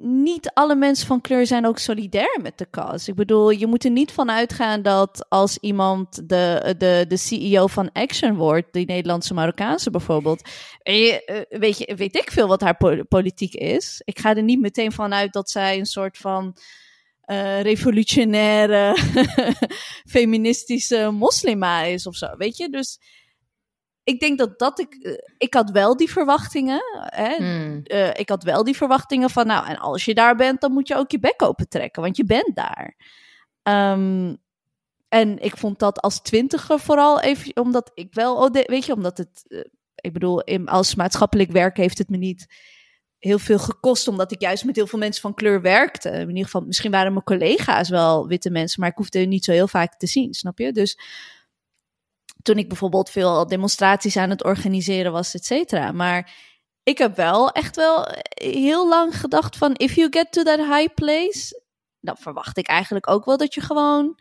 niet 0.00 0.50
alle 0.54 0.74
mensen 0.74 1.06
van 1.06 1.20
kleur 1.20 1.46
zijn 1.46 1.66
ook 1.66 1.78
solidair 1.78 2.38
met 2.42 2.58
de 2.58 2.70
cause. 2.70 3.10
Ik 3.10 3.16
bedoel, 3.16 3.50
je 3.50 3.66
moet 3.66 3.84
er 3.84 3.90
niet 3.90 4.12
van 4.12 4.30
uitgaan 4.30 4.82
dat 4.82 5.26
als 5.28 5.58
iemand 5.58 6.28
de, 6.28 6.74
de, 6.78 7.04
de 7.08 7.16
CEO 7.16 7.66
van 7.66 7.92
Action 7.92 8.34
wordt, 8.34 8.72
die 8.72 8.86
Nederlandse 8.86 9.34
Marokkaanse 9.34 9.90
bijvoorbeeld, 9.90 10.48
eh, 10.82 11.18
weet, 11.48 11.78
je, 11.78 11.94
weet 11.96 12.16
ik 12.16 12.30
veel 12.30 12.48
wat 12.48 12.60
haar 12.60 12.76
po- 12.76 13.04
politiek 13.08 13.54
is. 13.54 14.02
Ik 14.04 14.18
ga 14.18 14.36
er 14.36 14.42
niet 14.42 14.60
meteen 14.60 14.92
van 14.92 15.14
uit 15.14 15.32
dat 15.32 15.50
zij 15.50 15.78
een 15.78 15.86
soort 15.86 16.18
van 16.18 16.56
eh, 17.20 17.60
revolutionaire, 17.60 18.96
feministische 20.16 21.10
moslima 21.10 21.82
is 21.82 22.06
of 22.06 22.16
zo, 22.16 22.36
weet 22.36 22.56
je? 22.56 22.68
Dus 22.68 22.98
ik 24.06 24.20
denk 24.20 24.38
dat 24.38 24.58
dat 24.58 24.80
ik, 24.80 24.94
eh, 24.94 25.12
ik 25.38 25.54
had 25.54 25.70
wel 25.70 25.96
die 25.96 26.10
verwachtingen, 26.10 26.82
hè, 27.00 27.36
Mm. 27.38 27.80
eh, 27.82 28.14
ik 28.14 28.28
had 28.28 28.42
wel 28.42 28.64
die 28.64 28.76
verwachtingen 28.76 29.30
van, 29.30 29.46
nou, 29.46 29.66
en 29.66 29.78
als 29.78 30.04
je 30.04 30.14
daar 30.14 30.36
bent, 30.36 30.60
dan 30.60 30.72
moet 30.72 30.88
je 30.88 30.96
ook 30.96 31.10
je 31.10 31.18
bek 31.18 31.42
open 31.42 31.68
trekken, 31.68 32.02
want 32.02 32.16
je 32.16 32.24
bent 32.24 32.56
daar. 32.56 32.96
Ehm, 33.62 34.34
en 35.08 35.38
ik 35.38 35.56
vond 35.56 35.78
dat 35.78 36.00
als 36.00 36.22
twintiger 36.22 36.80
vooral 36.80 37.20
even, 37.20 37.56
omdat 37.56 37.90
ik 37.94 38.14
wel, 38.14 38.36
oh, 38.36 38.50
weet 38.52 38.84
je, 38.84 38.94
omdat 38.94 39.18
het, 39.18 39.44
eh, 39.48 39.60
ik 39.94 40.12
bedoel, 40.12 40.40
in, 40.42 40.68
als 40.68 40.94
maatschappelijk 40.94 41.50
werk 41.50 41.76
heeft 41.76 41.98
het 41.98 42.08
me 42.08 42.16
niet 42.16 42.46
heel 43.18 43.38
veel 43.38 43.58
gekost, 43.58 44.08
omdat 44.08 44.32
ik 44.32 44.40
juist 44.40 44.64
met 44.64 44.76
heel 44.76 44.86
veel 44.86 44.98
mensen 44.98 45.22
van 45.22 45.34
kleur 45.34 45.60
werkte. 45.60 46.10
In 46.10 46.28
ieder 46.28 46.44
geval, 46.44 46.60
misschien 46.60 46.90
waren 46.90 47.12
mijn 47.12 47.24
collega's 47.24 47.88
wel 47.88 48.26
witte 48.26 48.50
mensen, 48.50 48.80
maar 48.80 48.90
ik 48.90 48.96
hoefde 48.96 49.18
niet 49.18 49.44
zo 49.44 49.52
heel 49.52 49.68
vaak 49.68 49.98
te 49.98 50.06
zien, 50.06 50.34
snap 50.34 50.58
je? 50.58 50.72
Dus 50.72 50.98
toen 52.46 52.58
ik 52.58 52.68
bijvoorbeeld 52.68 53.10
veel 53.10 53.46
demonstraties 53.46 54.16
aan 54.16 54.30
het 54.30 54.44
organiseren 54.44 55.12
was, 55.12 55.34
et 55.34 55.44
cetera. 55.44 55.92
Maar 55.92 56.34
ik 56.82 56.98
heb 56.98 57.16
wel 57.16 57.50
echt 57.50 57.76
wel 57.76 58.08
heel 58.34 58.88
lang 58.88 59.20
gedacht 59.20 59.56
van, 59.56 59.74
if 59.74 59.94
you 59.94 60.08
get 60.10 60.32
to 60.32 60.42
that 60.42 60.58
high 60.58 60.94
place, 60.94 61.62
dan 62.00 62.16
verwacht 62.16 62.58
ik 62.58 62.66
eigenlijk 62.66 63.10
ook 63.10 63.24
wel 63.24 63.36
dat 63.36 63.54
je 63.54 63.60
gewoon 63.60 64.18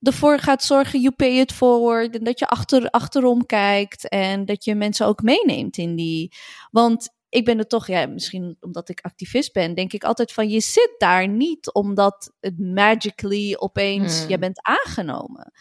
ervoor 0.00 0.38
gaat 0.38 0.62
zorgen, 0.64 1.00
you 1.00 1.14
pay 1.14 1.38
it 1.38 1.52
forward, 1.52 2.16
en 2.16 2.24
dat 2.24 2.38
je 2.38 2.46
achter, 2.46 2.90
achterom 2.90 3.46
kijkt 3.46 4.08
en 4.08 4.44
dat 4.44 4.64
je 4.64 4.74
mensen 4.74 5.06
ook 5.06 5.22
meeneemt 5.22 5.76
in 5.76 5.96
die... 5.96 6.34
Want 6.70 7.16
ik 7.28 7.44
ben 7.44 7.58
er 7.58 7.66
toch, 7.66 7.86
ja, 7.86 8.06
misschien 8.06 8.56
omdat 8.60 8.88
ik 8.88 9.00
activist 9.00 9.52
ben, 9.52 9.74
denk 9.74 9.92
ik 9.92 10.04
altijd 10.04 10.32
van, 10.32 10.48
je 10.48 10.60
zit 10.60 10.94
daar 10.98 11.28
niet 11.28 11.72
omdat 11.72 12.32
het 12.40 12.58
magically 12.58 13.54
opeens, 13.54 14.20
Hmm. 14.20 14.28
je 14.28 14.38
bent 14.38 14.62
aangenomen. 14.62 15.52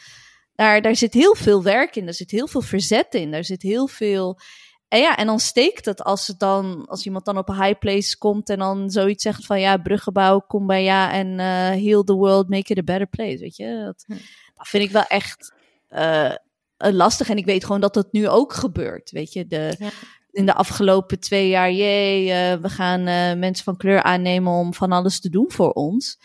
Daar, 0.58 0.82
daar 0.82 0.96
zit 0.96 1.14
heel 1.14 1.36
veel 1.36 1.64
werk 1.64 1.96
in, 1.96 2.06
daar 2.06 2.14
zit 2.14 2.32
heel 2.32 2.48
veel 2.48 2.62
verzet 2.62 3.14
in, 3.14 3.32
daar 3.32 3.44
zit 3.44 3.62
heel 3.62 3.88
veel... 3.88 4.40
En 4.88 5.00
ja, 5.00 5.18
en 5.18 5.26
dan 5.26 5.40
steekt 5.40 5.86
het 5.86 6.04
als, 6.04 6.28
het 6.28 6.40
dan, 6.40 6.86
als 6.86 7.06
iemand 7.06 7.26
dan 7.26 7.38
op 7.38 7.50
een 7.50 7.64
high 7.64 7.80
place 7.80 8.18
komt 8.18 8.50
en 8.50 8.60
dan 8.60 8.90
zoiets 8.90 9.24
zegt 9.24 9.46
van 9.46 9.60
ja, 9.60 9.78
bruggenbouw, 9.78 10.40
kom 10.40 10.68
bij 10.68 10.84
ja 10.84 11.12
en 11.12 11.40
eh 11.40 11.84
heal 11.84 12.04
the 12.04 12.14
world, 12.14 12.50
make 12.50 12.72
it 12.72 12.78
a 12.78 12.84
better 12.84 13.08
place, 13.08 13.38
weet 13.38 13.56
je. 13.56 13.84
Dat, 13.86 14.04
Hm. 14.08 14.14
dat 14.56 14.68
vind 14.68 14.84
ik 14.84 14.92
wel 14.92 15.04
echt 15.04 15.54
eh, 15.88 16.34
lastig 16.78 17.30
en 17.30 17.38
ik 17.38 17.46
weet 17.46 17.66
gewoon 17.66 17.82
dat 17.82 17.94
dat 17.94 18.12
nu 18.12 18.28
ook 18.28 18.54
gebeurt, 18.54 19.12
weet 19.12 19.34
je. 19.34 19.48
De, 19.48 19.76
Ja. 19.80 19.90
In 20.32 20.46
de 20.46 20.54
afgelopen 20.54 21.20
twee 21.20 21.50
jaar, 21.50 21.72
jee, 21.72 22.32
eh, 22.32 22.62
we 22.62 22.70
gaan 22.70 23.04
mensen 23.40 23.64
van 23.64 23.78
kleur 23.78 24.02
aannemen 24.04 24.54
om 24.54 24.74
van 24.74 24.92
alles 24.92 25.20
te 25.20 25.30
doen 25.30 25.52
voor 25.52 25.72
ons. 25.72 26.20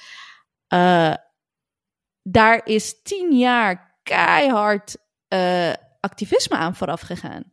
Daar 2.22 2.60
is 2.64 3.02
tien 3.02 3.38
jaar 3.38 3.91
keihard 4.02 4.96
eh, 5.28 5.72
activisme 6.00 6.56
aan 6.56 6.76
vooraf 6.76 7.00
gegaan. 7.00 7.52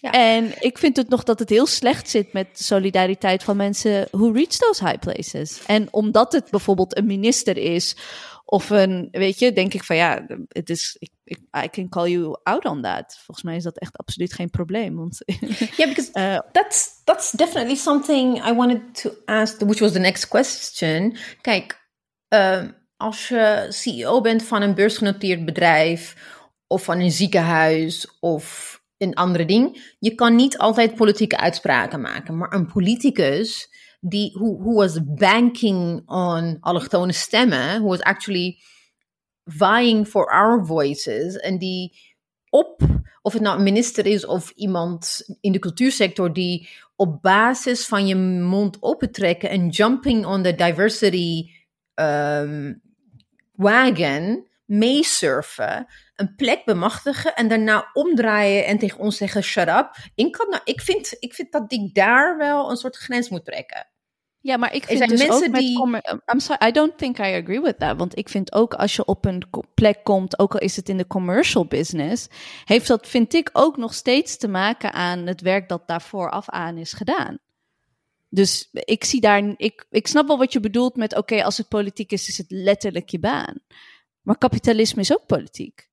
Ja. 0.00 0.12
En 0.12 0.52
ik 0.62 0.78
vind 0.78 0.96
het 0.96 1.08
nog 1.08 1.22
dat 1.22 1.38
het 1.38 1.48
heel 1.48 1.66
slecht 1.66 2.10
zit 2.10 2.32
met 2.32 2.48
solidariteit 2.52 3.44
van 3.44 3.56
mensen 3.56 4.08
who 4.10 4.30
reach 4.30 4.56
those 4.56 4.84
high 4.84 4.98
places. 4.98 5.62
En 5.66 5.92
omdat 5.92 6.32
het 6.32 6.50
bijvoorbeeld 6.50 6.96
een 6.96 7.06
minister 7.06 7.56
is 7.56 7.96
of 8.44 8.70
een, 8.70 9.08
weet 9.10 9.38
je, 9.38 9.52
denk 9.52 9.74
ik 9.74 9.84
van 9.84 9.96
ja, 9.96 10.26
het 10.48 10.70
is, 10.70 10.96
ik, 10.98 11.10
ik, 11.24 11.38
I 11.64 11.68
can 11.68 11.88
call 11.88 12.10
you 12.10 12.38
out 12.42 12.64
on 12.64 12.82
that. 12.82 13.18
Volgens 13.24 13.46
mij 13.46 13.56
is 13.56 13.62
dat 13.62 13.78
echt 13.78 13.96
absoluut 13.96 14.32
geen 14.32 14.50
probleem. 14.50 14.96
Want, 14.96 15.22
Yeah, 15.76 15.88
because 15.88 16.12
eh, 16.12 16.38
that's 16.52 17.02
that's 17.04 17.30
definitely 17.30 17.76
something 17.76 18.46
I 18.46 18.52
wanted 18.52 18.94
to 18.94 19.10
ask, 19.24 19.60
which 19.60 19.80
was 19.80 19.92
the 19.92 19.98
next 19.98 20.28
question. 20.28 21.16
Kijk, 21.40 21.88
ehm, 22.28 22.70
als 22.98 23.28
je 23.28 23.66
CEO 23.68 24.20
bent 24.20 24.42
van 24.42 24.62
een 24.62 24.74
beursgenoteerd 24.74 25.44
bedrijf 25.44 26.16
of 26.66 26.84
van 26.84 27.00
een 27.00 27.10
ziekenhuis 27.10 28.18
of 28.20 28.76
een 28.96 29.14
andere 29.14 29.44
ding, 29.44 29.94
je 29.98 30.14
kan 30.14 30.36
niet 30.36 30.58
altijd 30.58 30.94
politieke 30.94 31.38
uitspraken 31.38 32.00
maken. 32.00 32.36
Maar 32.36 32.52
een 32.52 32.66
politicus 32.66 33.68
die 34.00 34.32
who, 34.32 34.58
who 34.58 34.72
was 34.72 34.98
banking 35.04 36.02
on 36.08 36.56
allochtone 36.60 37.12
stemmen, 37.12 37.78
who 37.78 37.88
was 37.88 38.00
actually 38.00 38.58
vying 39.44 40.06
for 40.06 40.26
our 40.26 40.66
voices 40.66 41.36
en 41.36 41.58
die 41.58 41.98
op, 42.50 42.82
of 43.22 43.32
het 43.32 43.42
nou 43.42 43.56
een 43.56 43.62
minister 43.62 44.06
is 44.06 44.26
of 44.26 44.50
iemand 44.50 45.20
in 45.40 45.52
de 45.52 45.58
cultuursector 45.58 46.32
die 46.32 46.68
op 46.96 47.22
basis 47.22 47.86
van 47.86 48.06
je 48.06 48.16
mond 48.16 48.76
opentrekken 48.80 49.50
en 49.50 49.68
jumping 49.68 50.26
on 50.26 50.42
the 50.42 50.54
diversity 50.54 51.50
ehm, 51.94 52.72
wagon 53.58 54.46
meesurfen, 54.64 55.86
een 56.16 56.34
plek 56.36 56.64
bemachtigen 56.64 57.34
en 57.34 57.48
daarna 57.48 57.90
omdraaien 57.92 58.66
en 58.66 58.78
tegen 58.78 58.98
ons 58.98 59.16
zeggen 59.16 59.42
shut 59.42 59.68
up. 59.68 59.90
Ik, 60.14 60.32
kan, 60.32 60.50
nou, 60.50 60.62
ik, 60.64 60.80
vind, 60.80 61.16
ik 61.18 61.34
vind 61.34 61.52
dat 61.52 61.72
ik 61.72 61.94
daar 61.94 62.36
wel 62.36 62.70
een 62.70 62.76
soort 62.76 62.96
grens 62.96 63.28
moet 63.28 63.44
trekken. 63.44 63.86
Ja, 64.40 64.56
maar 64.56 64.74
ik 64.74 64.84
vind 64.84 65.08
dus 65.08 65.08
mensen 65.08 65.30
ook 65.30 65.48
met 65.48 65.60
die- 65.60 65.76
commer- 65.76 66.20
I'm 66.32 66.40
sorry, 66.40 66.68
I 66.68 66.70
don't 66.70 66.98
think 66.98 67.18
I 67.18 67.22
agree 67.34 67.60
with 67.60 67.78
that. 67.78 67.96
Want 67.96 68.18
ik 68.18 68.28
vind 68.28 68.52
ook 68.52 68.74
als 68.74 68.96
je 68.96 69.04
op 69.04 69.24
een 69.24 69.42
plek 69.74 69.98
komt, 70.04 70.38
ook 70.38 70.52
al 70.52 70.60
is 70.60 70.76
het 70.76 70.88
in 70.88 70.96
de 70.96 71.06
commercial 71.06 71.66
business, 71.66 72.28
heeft 72.64 72.86
dat, 72.86 73.06
vind 73.06 73.34
ik, 73.34 73.50
ook 73.52 73.76
nog 73.76 73.94
steeds 73.94 74.36
te 74.36 74.48
maken 74.48 74.92
aan 74.92 75.26
het 75.26 75.40
werk 75.40 75.68
dat 75.68 75.82
daarvoor 75.86 76.30
af 76.30 76.48
aan 76.48 76.76
is 76.76 76.92
gedaan. 76.92 77.38
Dus 78.28 78.68
ik 78.72 79.04
zie 79.04 79.20
daar, 79.20 79.54
ik, 79.56 79.86
ik 79.90 80.06
snap 80.06 80.26
wel 80.26 80.38
wat 80.38 80.52
je 80.52 80.60
bedoelt 80.60 80.96
met, 80.96 81.16
oké, 81.16 81.44
als 81.44 81.56
het 81.56 81.68
politiek 81.68 82.12
is, 82.12 82.28
is 82.28 82.38
het 82.38 82.50
letterlijk 82.50 83.08
je 83.08 83.18
baan. 83.18 83.60
Maar 84.22 84.38
kapitalisme 84.38 85.00
is 85.00 85.12
ook 85.12 85.26
politiek. 85.26 85.88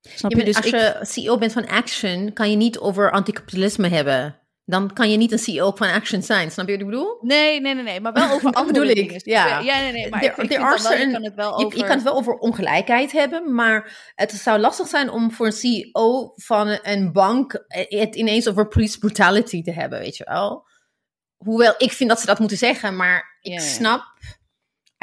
Snap 0.00 0.30
je? 0.32 0.44
Dus 0.44 0.56
als 0.56 0.66
ik, 0.66 0.72
je 0.72 0.98
CEO 1.02 1.38
bent 1.38 1.52
van 1.52 1.68
Action, 1.68 2.32
kan 2.32 2.50
je 2.50 2.56
niet 2.56 2.78
over 2.78 3.10
anticapitalisme 3.10 3.88
hebben. 3.88 4.40
dan 4.64 4.92
kan 4.92 5.10
je 5.10 5.16
niet 5.16 5.32
een 5.32 5.38
CEO 5.38 5.70
van 5.74 5.88
Action 5.88 6.22
zijn. 6.22 6.50
Snap 6.50 6.66
je 6.66 6.72
wat 6.72 6.80
ik 6.80 6.86
bedoel? 6.86 7.18
Nee, 7.20 7.60
nee, 7.60 7.74
nee, 7.74 7.82
nee. 7.82 8.00
Maar 8.00 8.12
wel 8.12 8.30
over 8.30 8.52
andere 8.60 8.72
bedoel 8.78 8.88
ik, 8.88 8.94
dingen. 9.08 9.20
ja. 9.24 9.58
Ja, 9.60 9.80
nee, 9.80 9.92
nee. 9.92 10.08
Maar 10.10 10.20
There- 10.20 10.42
ik, 10.42 10.48
there 10.48 10.82
wel, 10.82 10.92
je 10.98 11.10
kan 11.12 11.24
het 11.24 11.34
wel 11.34 11.58
Je, 11.58 11.66
over... 11.66 11.78
je 11.78 11.84
kan 11.84 11.94
het 11.94 12.02
wel 12.04 12.14
over 12.14 12.34
ongelijkheid 12.34 13.12
hebben, 13.12 13.54
maar 13.54 14.12
het 14.14 14.32
zou 14.32 14.58
lastig 14.58 14.86
zijn 14.88 15.10
om 15.10 15.32
voor 15.32 15.46
een 15.46 15.52
CEO 15.52 16.32
van 16.34 16.78
een 16.82 17.12
bank 17.12 17.64
het 17.68 18.14
ineens 18.14 18.48
over 18.48 18.68
police 18.68 18.98
brutality 18.98 19.62
te 19.62 19.72
hebben, 19.72 19.98
weet 19.98 20.16
je 20.16 20.24
wel. 20.24 20.70
Hoewel 21.44 21.74
ik 21.78 21.92
vind 21.92 22.08
dat 22.08 22.20
ze 22.20 22.26
dat 22.26 22.38
moeten 22.38 22.58
zeggen, 22.58 22.96
maar 22.96 23.38
ik 23.40 23.52
Ja, 23.52 23.60
ja. 23.60 23.60
snap, 23.60 24.04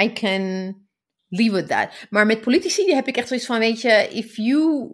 I 0.01 0.13
can 0.13 0.75
leave 1.27 1.55
with 1.55 1.67
that. 1.67 1.89
Maar 2.09 2.25
met 2.25 2.41
politici 2.41 2.93
heb 2.93 3.07
ik 3.07 3.17
echt 3.17 3.27
zoiets 3.27 3.45
van, 3.45 3.59
weet 3.59 3.81
je, 3.81 4.07
if 4.11 4.35
you 4.35 4.91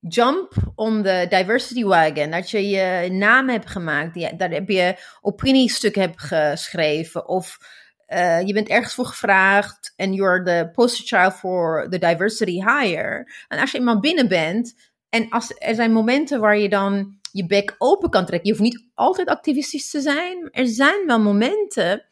jump 0.00 0.52
on 0.74 1.02
the 1.02 1.26
diversity 1.28 1.84
wagon, 1.84 2.30
dat 2.30 2.50
je 2.50 2.68
je 2.68 3.08
naam 3.10 3.48
hebt 3.48 3.70
gemaakt, 3.70 4.14
die, 4.14 4.36
daar 4.36 4.50
heb 4.50 4.68
je 4.68 4.96
opiniestukken 5.20 6.02
hebt 6.02 6.20
geschreven, 6.20 7.28
of 7.28 7.58
eh, 8.06 8.46
je 8.46 8.52
bent 8.52 8.68
ergens 8.68 8.94
voor 8.94 9.06
gevraagd 9.06 9.92
en 9.96 10.12
you're 10.12 10.42
the 10.42 10.70
poster 10.72 11.06
child 11.06 11.34
for 11.34 11.86
the 11.90 11.98
diversity 11.98 12.52
hire. 12.64 13.32
En 13.48 13.58
als 13.58 13.70
je 13.70 13.78
eenmaal 13.78 14.00
binnen 14.00 14.28
bent, 14.28 14.74
en 15.08 15.28
als, 15.28 15.54
er 15.58 15.74
zijn 15.74 15.92
momenten 15.92 16.40
waar 16.40 16.58
je 16.58 16.68
dan 16.68 17.19
je 17.32 17.46
bek 17.46 17.74
open 17.78 18.10
kan 18.10 18.26
trekken. 18.26 18.48
Je 18.50 18.56
hoeft 18.58 18.70
niet 18.72 18.90
altijd 18.94 19.28
activistisch 19.28 19.90
te 19.90 20.00
zijn. 20.00 20.48
Er 20.50 20.66
zijn 20.66 21.06
wel 21.06 21.20
momenten 21.20 22.04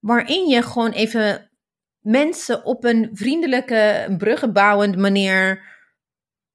waarin 0.00 0.46
je 0.48 0.62
gewoon 0.62 0.90
even 0.90 1.50
mensen 2.00 2.64
op 2.64 2.84
een 2.84 3.10
vriendelijke, 3.12 4.14
bruggenbouwende 4.18 4.98
manier 4.98 5.62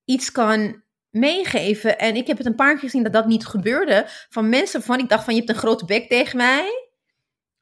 iets 0.05 0.31
kan 0.31 0.83
meegeven. 1.09 1.99
En 1.99 2.15
ik 2.15 2.27
heb 2.27 2.37
het 2.37 2.45
een 2.45 2.55
paar 2.55 2.71
keer 2.71 2.79
gezien 2.79 3.03
dat 3.03 3.13
dat 3.13 3.25
niet 3.27 3.45
gebeurde. 3.45 4.05
Van 4.29 4.49
mensen 4.49 4.79
waarvan 4.79 4.99
ik 4.99 5.09
dacht 5.09 5.23
van, 5.23 5.33
je 5.33 5.39
hebt 5.39 5.51
een 5.51 5.57
grote 5.59 5.85
bek 5.85 6.09
tegen 6.09 6.37
mij. 6.37 6.87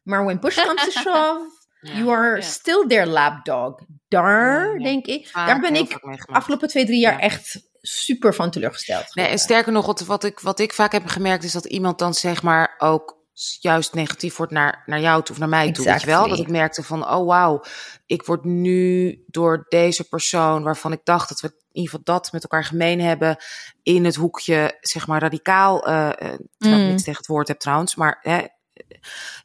Maar 0.04 0.24
when 0.26 0.40
push 0.40 0.64
comes 0.66 0.84
to 0.84 0.92
shove, 0.92 1.52
you 1.98 2.10
are 2.10 2.36
Ja. 2.36 2.42
still 2.42 2.88
their 2.88 3.06
lapdog. 3.06 3.80
Daar, 4.08 4.66
Ja, 4.68 4.74
ja. 4.78 4.84
denk 4.84 5.06
ik, 5.06 5.28
Vaak, 5.28 5.48
daar 5.48 5.60
ben 5.60 5.76
ik 5.76 6.00
afgelopen 6.26 6.68
twee, 6.68 6.86
drie 6.86 7.00
jaar 7.00 7.14
Ja. 7.14 7.20
echt 7.20 7.67
super 7.88 8.34
van 8.36 8.52
teleurgesteld. 8.52 9.16
Nee, 9.16 9.28
en 9.28 9.38
sterker 9.40 9.72
nog, 9.72 9.86
wat, 9.86 10.00
wat, 10.00 10.24
ik, 10.24 10.40
wat 10.40 10.60
ik 10.60 10.74
vaak 10.74 10.92
heb 10.92 11.08
gemerkt 11.08 11.44
is 11.44 11.52
dat 11.52 11.66
iemand 11.66 12.00
dan 12.00 12.14
zeg 12.14 12.42
maar 12.44 12.76
ook 12.78 13.16
juist 13.60 13.94
negatief 13.94 14.36
wordt 14.36 14.52
naar, 14.52 14.84
naar 14.86 15.00
jou 15.00 15.24
toe 15.24 15.34
of 15.36 15.40
naar 15.40 15.50
mij 15.50 15.72
toe. 15.72 15.86
Weet 15.86 16.02
je 16.02 16.08
wel? 16.08 16.28
Dat 16.28 16.40
ik 16.40 16.48
merkte 16.50 16.84
van, 16.84 17.10
oh 17.10 17.26
wauw, 17.28 17.64
ik 18.06 18.24
word 18.26 18.44
nu 18.44 19.24
door 19.28 19.66
deze 19.70 20.04
persoon 20.04 20.64
waarvan 20.64 20.92
ik 20.92 21.00
dacht 21.04 21.30
dat 21.30 21.40
we 21.40 21.48
in 21.48 21.84
ieder 21.84 21.90
geval 21.90 22.16
dat 22.16 22.32
met 22.32 22.44
elkaar 22.44 22.64
gemeen 22.66 23.02
hebben, 23.02 23.38
in 23.84 24.06
het 24.06 24.16
hoekje 24.16 24.78
zeg 24.82 25.08
maar 25.08 25.22
radicaal, 25.22 25.88
eh 25.88 26.08
eh, 26.08 26.14
terwijl 26.18 26.40
ik 26.58 26.86
Mm. 26.86 26.88
niks 26.88 27.04
tegen 27.04 27.20
het 27.20 27.28
woord 27.28 27.48
heb 27.48 27.60
trouwens, 27.60 27.96
maar 27.96 28.18
hè, 28.22 28.42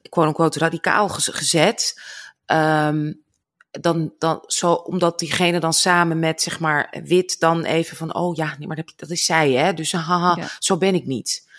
quote-unquote 0.08 0.58
radicaal 0.58 1.08
gez- 1.08 1.28
gezet. 1.32 2.00
Ehm, 2.46 3.12
dan, 3.80 4.12
dan 4.18 4.42
zo, 4.46 4.72
omdat 4.72 5.18
diegene 5.18 5.60
dan 5.60 5.72
samen 5.72 6.18
met 6.18 6.42
zeg 6.42 6.60
maar 6.60 6.94
wit 7.04 7.40
dan 7.40 7.64
even 7.64 7.96
van, 7.96 8.14
oh 8.14 8.34
ja, 8.36 8.54
nee, 8.58 8.66
maar 8.66 8.76
dat, 8.76 8.92
dat 8.96 9.10
is 9.10 9.24
zij, 9.24 9.52
hè? 9.52 9.74
Dus 9.74 9.92
haha, 9.92 10.36
Ja. 10.40 10.48
zo 10.58 10.76
ben 10.76 10.94
ik 10.94 11.06
niet. 11.06 11.50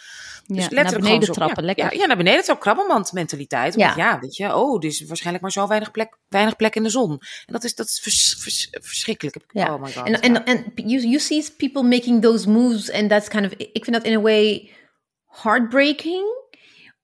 Ja, 0.46 0.56
Dus 0.56 0.64
naar 0.64 0.74
letterlijk 0.74 1.04
beneden 1.04 1.26
zo- 1.28 1.34
trappen, 1.34 1.60
ja, 1.60 1.66
lekker. 1.66 1.94
Ja, 1.94 2.00
ja, 2.02 2.06
naar 2.06 2.18
beneden 2.18 2.44
trappen, 2.44 2.64
krabbenmand 2.66 3.12
mentaliteit. 3.12 3.76
Ja. 3.76 3.94
ja. 3.96 4.20
weet 4.20 4.36
je, 4.36 4.56
oh, 4.56 4.80
dus 4.80 5.06
waarschijnlijk 5.06 5.44
maar 5.44 5.52
zo 5.54 5.68
weinig 5.68 5.92
plek, 5.92 6.18
weinig 6.30 6.56
plek 6.56 6.76
in 6.76 6.84
de 6.84 6.90
zon. 6.90 7.12
En 7.46 7.54
dat 7.54 7.64
is, 7.64 7.76
dat 7.76 7.86
is 7.88 8.00
vers- 8.00 8.36
vers- 8.40 8.68
verschrikkelijk. 8.72 9.38
Ja. 9.48 9.74
Oh 9.74 9.82
my 9.82 9.92
god. 9.92 10.06
En, 10.08 10.22
en, 10.22 10.46
en 10.46 10.72
you, 10.76 11.02
you 11.02 11.20
see 11.20 11.46
people 11.58 11.84
making 11.84 12.22
those 12.22 12.50
moves 12.50 12.92
and 12.92 13.10
that's 13.10 13.28
kind 13.28 13.46
of, 13.46 13.52
ik 13.52 13.84
vind 13.84 13.96
dat 13.96 14.06
in 14.06 14.18
a 14.18 14.22
way 14.22 14.72
heartbreaking. 15.28 16.42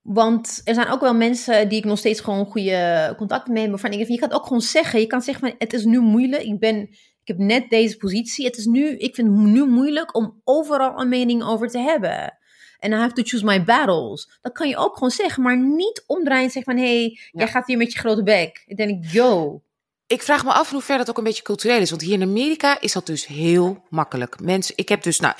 Want 0.01 0.61
er 0.63 0.73
zijn 0.73 0.87
ook 0.87 1.01
wel 1.01 1.13
mensen 1.13 1.69
die 1.69 1.77
ik 1.77 1.85
nog 1.85 1.97
steeds 1.97 2.19
gewoon 2.19 2.45
goede 2.45 3.13
contacten 3.17 3.53
mee 3.53 3.61
heb. 3.61 3.71
Waarvan 3.71 3.91
ik 3.91 3.97
denk, 3.97 4.09
je 4.09 4.19
kan 4.19 4.29
het 4.29 4.37
ook 4.37 4.43
gewoon 4.45 4.61
zeggen. 4.61 4.99
Je 4.99 5.07
kan 5.07 5.21
zeggen, 5.21 5.47
van, 5.47 5.55
het 5.57 5.73
is 5.73 5.83
nu 5.83 5.99
moeilijk. 5.99 6.43
Ik, 6.43 6.59
ben, 6.59 6.81
ik 7.23 7.27
heb 7.27 7.37
net 7.37 7.69
deze 7.69 7.97
positie. 7.97 8.45
Het 8.45 8.57
is 8.57 8.65
nu, 8.65 8.97
ik 8.97 9.15
vind 9.15 9.27
het 9.27 9.37
nu 9.37 9.65
moeilijk 9.65 10.15
om 10.15 10.41
overal 10.43 10.99
een 10.99 11.09
mening 11.09 11.43
over 11.43 11.67
te 11.67 11.79
hebben. 11.79 12.37
En 12.79 12.91
I 12.91 12.95
have 12.95 13.13
to 13.13 13.23
choose 13.23 13.45
my 13.45 13.63
battles. 13.63 14.37
Dat 14.41 14.51
kan 14.51 14.67
je 14.67 14.77
ook 14.77 14.93
gewoon 14.93 15.11
zeggen. 15.11 15.43
Maar 15.43 15.57
niet 15.57 16.03
omdraaien 16.07 16.43
en 16.43 16.51
zeggen 16.51 16.73
van, 16.73 16.83
hé, 16.83 16.99
hey, 16.99 17.19
jij 17.31 17.47
gaat 17.47 17.67
hier 17.67 17.77
met 17.77 17.93
je 17.93 17.99
grote 17.99 18.23
bek. 18.23 18.63
Dan 18.67 18.75
denk 18.75 19.03
ik, 19.03 19.11
yo. 19.11 19.61
Ik 20.07 20.21
vraag 20.21 20.43
me 20.43 20.51
af 20.51 20.67
in 20.67 20.73
hoever 20.73 20.97
dat 20.97 21.09
ook 21.09 21.17
een 21.17 21.23
beetje 21.23 21.43
cultureel 21.43 21.81
is. 21.81 21.89
Want 21.89 22.01
hier 22.01 22.13
in 22.13 22.21
Amerika 22.21 22.81
is 22.81 22.93
dat 22.93 23.05
dus 23.05 23.25
heel 23.25 23.83
makkelijk. 23.89 24.39
Mensen, 24.39 24.77
ik 24.77 24.89
heb 24.89 25.03
dus, 25.03 25.19
nou, 25.19 25.33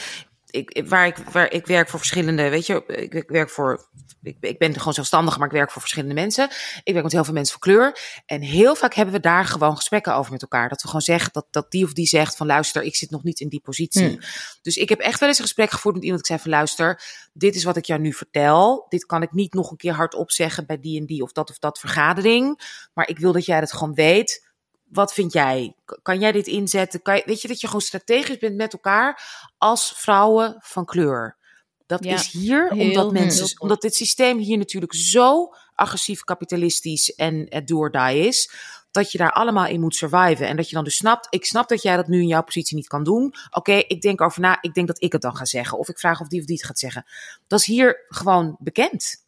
ik, 0.51 0.83
waar, 0.87 1.07
ik, 1.07 1.17
waar 1.17 1.51
ik 1.51 1.65
werk 1.65 1.89
voor 1.89 1.99
verschillende, 1.99 2.49
weet 2.49 2.65
je, 2.65 2.83
ik, 2.87 3.13
ik 3.13 3.29
werk 3.29 3.49
voor, 3.49 3.87
ik, 4.21 4.37
ik 4.39 4.57
ben 4.57 4.77
gewoon 4.77 4.93
zelfstandig, 4.93 5.37
maar 5.37 5.47
ik 5.47 5.53
werk 5.53 5.71
voor 5.71 5.81
verschillende 5.81 6.15
mensen. 6.15 6.49
Ik 6.83 6.91
werk 6.91 7.03
met 7.03 7.11
heel 7.11 7.23
veel 7.23 7.33
mensen 7.33 7.59
van 7.59 7.73
kleur. 7.73 7.99
En 8.25 8.41
heel 8.41 8.75
vaak 8.75 8.93
hebben 8.93 9.13
we 9.13 9.19
daar 9.19 9.45
gewoon 9.45 9.75
gesprekken 9.75 10.15
over 10.15 10.31
met 10.31 10.41
elkaar. 10.41 10.69
Dat 10.69 10.81
we 10.81 10.87
gewoon 10.87 11.01
zeggen 11.01 11.29
dat, 11.33 11.47
dat 11.51 11.71
die 11.71 11.85
of 11.85 11.93
die 11.93 12.07
zegt 12.07 12.35
van 12.35 12.47
luister, 12.47 12.83
ik 12.83 12.95
zit 12.95 13.09
nog 13.09 13.23
niet 13.23 13.39
in 13.39 13.49
die 13.49 13.61
positie. 13.61 14.07
Hmm. 14.07 14.19
Dus 14.61 14.75
ik 14.75 14.89
heb 14.89 14.99
echt 14.99 15.19
wel 15.19 15.29
eens 15.29 15.37
een 15.37 15.43
gesprek 15.43 15.71
gevoerd 15.71 15.95
met 15.95 16.03
iemand. 16.03 16.21
Ik 16.21 16.27
zei 16.27 16.39
van 16.39 16.51
luister, 16.51 17.01
dit 17.33 17.55
is 17.55 17.63
wat 17.63 17.77
ik 17.77 17.85
jou 17.85 18.01
nu 18.01 18.13
vertel. 18.13 18.85
Dit 18.89 19.05
kan 19.05 19.21
ik 19.21 19.31
niet 19.31 19.53
nog 19.53 19.71
een 19.71 19.77
keer 19.77 19.93
hardop 19.93 20.31
zeggen 20.31 20.65
bij 20.65 20.79
die 20.79 20.99
en 20.99 21.05
die 21.05 21.23
of 21.23 21.31
dat 21.31 21.49
of 21.49 21.59
dat 21.59 21.79
vergadering. 21.79 22.59
Maar 22.93 23.07
ik 23.07 23.19
wil 23.19 23.31
dat 23.31 23.45
jij 23.45 23.59
het 23.59 23.73
gewoon 23.73 23.93
weet. 23.93 24.48
Wat 24.91 25.13
vind 25.13 25.33
jij? 25.33 25.75
Kan 26.01 26.19
jij 26.19 26.31
dit 26.31 26.47
inzetten? 26.47 27.01
Kan 27.01 27.15
je, 27.15 27.23
weet 27.25 27.41
je 27.41 27.47
dat 27.47 27.61
je 27.61 27.67
gewoon 27.67 27.81
strategisch 27.81 28.37
bent 28.37 28.55
met 28.55 28.73
elkaar 28.73 29.23
als 29.57 29.93
vrouwen 29.95 30.55
van 30.59 30.85
kleur? 30.85 31.37
Dat 31.85 32.03
Ja, 32.03 32.13
is 32.13 32.31
hier 32.31 32.69
omdat 32.71 33.11
mensen, 33.11 33.61
omdat 33.61 33.81
dit 33.81 33.95
systeem 33.95 34.37
hier 34.37 34.57
natuurlijk 34.57 34.93
zo 34.93 35.53
agressief 35.75 36.23
kapitalistisch 36.23 37.13
en 37.15 37.45
het 37.49 37.67
die 37.67 38.19
is, 38.19 38.51
dat 38.91 39.11
je 39.11 39.17
daar 39.17 39.31
allemaal 39.31 39.65
in 39.65 39.79
moet 39.79 39.95
surviven. 39.95 40.47
En 40.47 40.55
dat 40.55 40.69
je 40.69 40.75
dan 40.75 40.83
dus 40.83 40.95
snapt, 40.95 41.27
ik 41.29 41.45
snap 41.45 41.69
dat 41.69 41.81
jij 41.81 41.95
dat 41.95 42.07
nu 42.07 42.21
in 42.21 42.27
jouw 42.27 42.43
positie 42.43 42.75
niet 42.75 42.87
kan 42.87 43.03
doen. 43.03 43.33
Oké, 43.49 43.71
ik 43.73 44.01
denk 44.01 44.21
over 44.21 44.41
na, 44.41 44.57
ik 44.61 44.73
denk 44.73 44.87
dat 44.87 45.01
ik 45.03 45.11
het 45.11 45.21
dan 45.21 45.35
ga 45.35 45.45
zeggen. 45.45 45.77
Of 45.77 45.89
ik 45.89 45.99
vraag 45.99 46.21
of 46.21 46.27
die 46.27 46.39
of 46.39 46.45
die 46.45 46.55
het 46.55 46.65
gaat 46.65 46.79
zeggen. 46.79 47.05
Dat 47.47 47.59
is 47.59 47.65
hier 47.65 48.05
gewoon 48.07 48.55
bekend. 48.59 49.25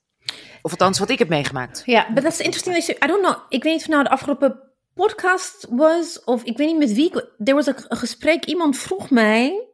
Of 0.61 0.71
althans, 0.71 0.99
wat 0.99 1.09
ik 1.09 1.19
heb 1.19 1.29
meegemaakt. 1.29 1.81
Ja, 1.85 2.13
but 2.13 2.23
that's 2.23 2.39
interesting. 2.39 2.75
that 2.75 2.85
you- 2.85 2.97
I 3.03 3.07
don't 3.07 3.25
know. 3.25 3.45
Ik 3.49 3.63
weet 3.63 3.73
niet 3.73 3.81
of 3.81 3.87
nou 3.87 4.03
de 4.03 4.09
afgelopen 4.09 4.70
podcast 5.01 5.67
was 5.69 6.23
of 6.23 6.43
ik 6.43 6.57
weet 6.57 6.67
niet 6.67 6.77
met 6.77 6.93
wie. 6.93 7.11
Er 7.43 7.55
was 7.55 7.65
een, 7.65 7.75
gesprek. 7.87 8.45
Iemand 8.45 8.77
vroeg 8.77 9.09
mij: 9.09 9.67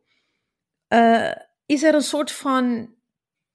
eh, 0.87 1.31
is 1.65 1.83
er 1.83 1.93
een 1.93 2.01
soort 2.01 2.31
van. 2.31 2.95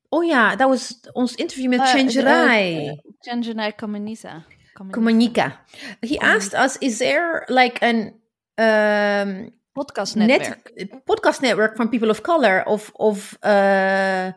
Oh 0.09 0.25
ja, 0.25 0.57
dat 0.57 0.69
was 0.69 1.01
ons 1.13 1.35
interview 1.35 1.69
met 1.69 1.89
Chenjerai. 1.89 2.87
eh, 2.87 2.99
Chenjerai 3.19 3.73
Kamanisa. 3.75 4.45
Komanika. 4.91 5.65
He 6.01 6.19
asked 6.19 6.65
us: 6.65 6.79
Is 6.79 6.97
there 6.97 7.43
like 7.47 7.81
an 7.87 8.21
um, 8.55 9.61
Podcastnetwerk. 9.73 10.71
net 10.75 11.05
podcast 11.05 11.41
network 11.41 11.77
van 11.77 11.89
people 11.89 12.11
of 12.11 12.21
color 12.21 12.65
of 12.65 12.91
of 12.93 13.37
uh, 13.41 14.29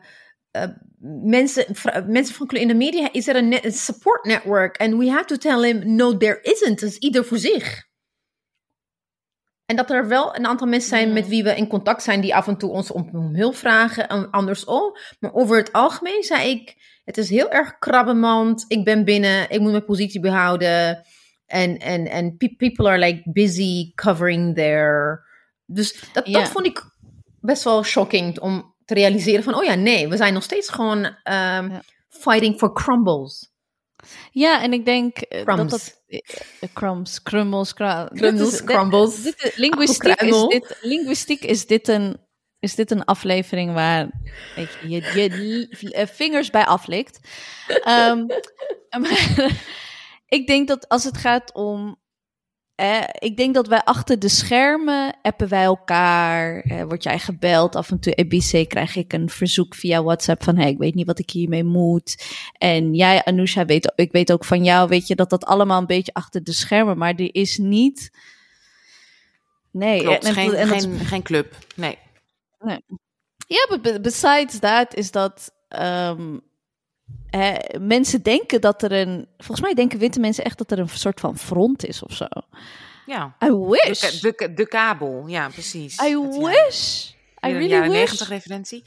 mensen 1.22 1.74
vra- 1.74 2.04
mensen 2.06 2.34
van 2.34 2.46
kleur 2.46 2.62
in 2.62 2.68
de 2.68 2.74
media 2.74 3.12
is 3.12 3.28
er 3.28 3.36
een, 3.36 3.72
support 3.72 4.24
network 4.24 4.76
and 4.76 4.94
we 4.94 5.10
have 5.10 5.24
to 5.24 5.36
tell 5.36 5.62
him 5.62 5.94
no 5.96 6.16
there 6.16 6.38
isn't. 6.42 6.80
Het 6.80 6.90
is 6.90 6.98
ieder 6.98 7.24
voor 7.24 7.38
zich. 7.38 7.84
En 9.66 9.76
dat 9.76 9.90
er 9.90 10.08
wel 10.08 10.36
een 10.36 10.46
aantal 10.46 10.66
mensen 10.66 10.88
zijn 10.88 11.12
met 11.12 11.28
wie 11.28 11.42
we 11.42 11.56
in 11.56 11.68
contact 11.68 12.02
zijn 12.02 12.20
die 12.20 12.34
af 12.34 12.46
en 12.46 12.56
toe 12.56 12.70
ons 12.70 12.90
om, 12.90 13.34
hulp 13.34 13.56
vragen 13.56 14.08
en 14.08 14.30
andersom. 14.30 14.96
Maar 15.20 15.34
over 15.34 15.56
het 15.56 15.72
algemeen 15.72 16.22
zei 16.22 16.50
ik 16.50 16.74
het 17.04 17.18
is 17.18 17.30
heel 17.30 17.50
erg 17.50 17.78
krabbenmand 17.78 18.64
ik 18.68 18.84
ben 18.84 19.04
binnen. 19.04 19.50
Ik 19.50 19.60
moet 19.60 19.70
mijn 19.70 19.84
positie 19.84 20.20
behouden. 20.20 21.04
En 21.46 21.78
en 21.78 22.06
en 22.06 22.36
pe- 22.36 22.54
people 22.56 22.88
are 22.88 22.98
like 22.98 23.30
busy 23.32 23.92
covering 23.94 24.54
their 24.54 25.24
dus 25.66 26.04
dat, 26.12 26.26
dat 26.26 26.48
vond 26.48 26.66
ik 26.66 26.82
best 27.40 27.64
wel 27.64 27.82
shocking 27.82 28.40
om 28.40 28.74
te 28.86 28.94
realiseren 28.94 29.44
van, 29.44 29.54
oh 29.54 29.64
ja, 29.64 29.74
nee, 29.74 30.08
we 30.08 30.16
zijn 30.16 30.32
nog 30.34 30.42
steeds 30.42 30.68
gewoon 30.68 31.04
ehm, 31.04 31.70
Ja. 31.70 31.82
fighting 32.08 32.58
for 32.58 32.72
crumbles. 32.72 33.50
Ja, 34.30 34.62
en 34.62 34.72
ik 34.72 34.84
denk 34.84 35.16
eh, 35.18 35.44
dat 35.44 35.54
Crumbs. 35.54 35.70
dat... 35.72 36.02
eh, 36.06 36.20
eh, 36.60 36.68
crumbs, 36.72 37.22
crumbles, 37.22 37.74
dit 37.74 38.18
Crumbles, 38.18 38.52
is- 38.52 38.62
crumbles. 38.64 39.22
dit 39.22 39.42
is- 39.42 39.54
linguïstiek, 39.56 40.20
is 40.24 40.46
dit, 40.46 41.44
is 41.44 41.66
dit 41.66 41.88
een... 41.88 42.24
Is 42.58 42.74
dit 42.74 42.90
een 42.90 43.04
aflevering 43.04 43.72
waar 43.72 44.10
weet 44.56 44.68
je, 44.82 44.88
je, 44.88 46.06
vingers 46.12 46.50
bij 46.50 46.64
aflikt? 46.66 47.18
Ehm, 47.82 48.26
maar 49.00 49.50
ik 50.26 50.46
denk 50.46 50.68
dat 50.68 50.88
als 50.88 51.04
het 51.04 51.16
gaat 51.18 51.52
om 51.54 52.00
eh, 52.76 53.02
ik 53.18 53.36
denk 53.36 53.54
dat 53.54 53.66
wij 53.68 53.82
achter 53.84 54.18
de 54.18 54.28
schermen 54.28 55.16
appen 55.22 55.48
wij 55.48 55.62
elkaar. 55.64 56.60
Eh, 56.60 56.82
word 56.82 57.02
jij 57.02 57.18
gebeld? 57.18 57.76
Af 57.76 57.90
en 57.90 58.00
toe 58.00 58.14
EBC 58.14 58.68
krijg 58.68 58.96
ik 58.96 59.12
een 59.12 59.28
verzoek 59.30 59.74
via 59.74 60.02
WhatsApp 60.02 60.42
van 60.44 60.56
hey, 60.56 60.70
ik 60.70 60.78
weet 60.78 60.94
niet 60.94 61.06
wat 61.06 61.18
ik 61.18 61.30
hiermee 61.30 61.64
moet. 61.64 62.24
En 62.58 62.94
jij, 62.94 63.24
Anousha, 63.24 63.64
weet, 63.64 63.92
ik 63.94 64.12
weet 64.12 64.32
ook 64.32 64.44
van 64.44 64.64
jou, 64.64 64.88
weet 64.88 65.06
je 65.06 65.14
dat 65.14 65.30
dat 65.30 65.44
allemaal 65.44 65.80
een 65.80 65.86
beetje 65.86 66.14
achter 66.14 66.44
de 66.44 66.52
schermen, 66.52 66.98
maar 66.98 67.14
er 67.14 67.34
is 67.34 67.58
niet. 67.58 68.10
Nee, 69.70 70.00
Klopt, 70.02 70.24
en- 70.24 70.32
geen, 70.34 70.54
en 70.54 70.68
dat 70.68 70.82
geen, 70.82 70.98
geen 70.98 71.22
club. 71.22 71.54
Nee. 71.74 71.98
ja, 73.46 73.66
but 73.68 73.82
be- 73.82 74.00
besides 74.00 74.58
that 74.58 74.94
is 74.94 75.10
dat. 75.10 75.52
ehm, 75.68 76.38
eh, 77.36 77.80
mensen 77.80 78.22
denken 78.22 78.60
dat 78.60 78.82
er 78.82 78.92
een. 78.92 79.26
Volgens 79.36 79.60
mij 79.60 79.74
denken 79.74 79.98
witte 79.98 80.20
mensen 80.20 80.44
echt 80.44 80.58
dat 80.58 80.70
er 80.70 80.78
een 80.78 80.88
soort 80.88 81.20
van 81.20 81.38
front 81.38 81.86
is 81.86 82.02
of 82.02 82.12
zo. 82.12 82.26
Ja. 83.06 83.36
I 83.44 83.50
wish. 83.50 84.20
De, 84.20 84.32
de, 84.36 84.52
de 84.54 84.68
kabel, 84.68 85.26
ja, 85.26 85.48
precies. 85.48 85.98
I 86.00 86.12
Dat, 86.12 86.34
ja. 86.34 86.40
wish. 86.40 87.08
I 87.46 87.52
really 87.52 87.68
jaren 87.68 87.90
wish. 87.90 87.98
90 87.98 88.28
referentie. 88.28 88.82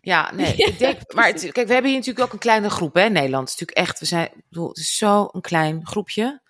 Ja, 0.00 0.32
nee, 0.34 0.56
Ja, 0.56 0.66
ik 0.66 0.78
denk, 0.78 1.14
maar 1.14 1.26
het, 1.26 1.40
kijk, 1.52 1.66
we 1.66 1.72
hebben 1.72 1.90
hier 1.90 1.98
natuurlijk 1.98 2.26
ook 2.26 2.32
een 2.32 2.38
kleine 2.38 2.70
groep, 2.70 2.94
hè, 2.94 3.04
in 3.04 3.12
Nederland. 3.12 3.50
Het 3.50 3.60
is 3.60 3.60
natuurlijk 3.60 3.88
echt, 3.88 4.00
we 4.00 4.06
zijn, 4.06 4.26
ik 4.26 4.44
bedoel, 4.48 4.68
het 4.68 4.78
is 4.78 4.96
zo 4.96 5.28
een 5.32 5.40
klein 5.40 5.86
groepje. 5.86 6.40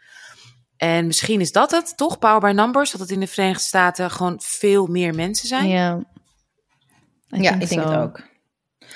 En 0.76 1.06
misschien 1.06 1.40
is 1.40 1.52
dat 1.52 1.70
het, 1.70 1.96
toch? 1.96 2.18
Power 2.18 2.40
by 2.40 2.52
numbers, 2.54 2.90
dat 2.90 3.00
het 3.00 3.10
in 3.10 3.20
de 3.20 3.26
Verenigde 3.26 3.62
Staten 3.62 4.10
gewoon 4.10 4.40
veel 4.42 4.86
meer 4.86 5.14
mensen 5.14 5.48
zijn. 5.48 5.68
Ja. 5.68 6.04
I 7.34 7.42
ja, 7.42 7.52
ik 7.52 7.68
denk 7.68 7.82
so. 7.82 7.90
het 7.90 7.98
ook. 7.98 8.22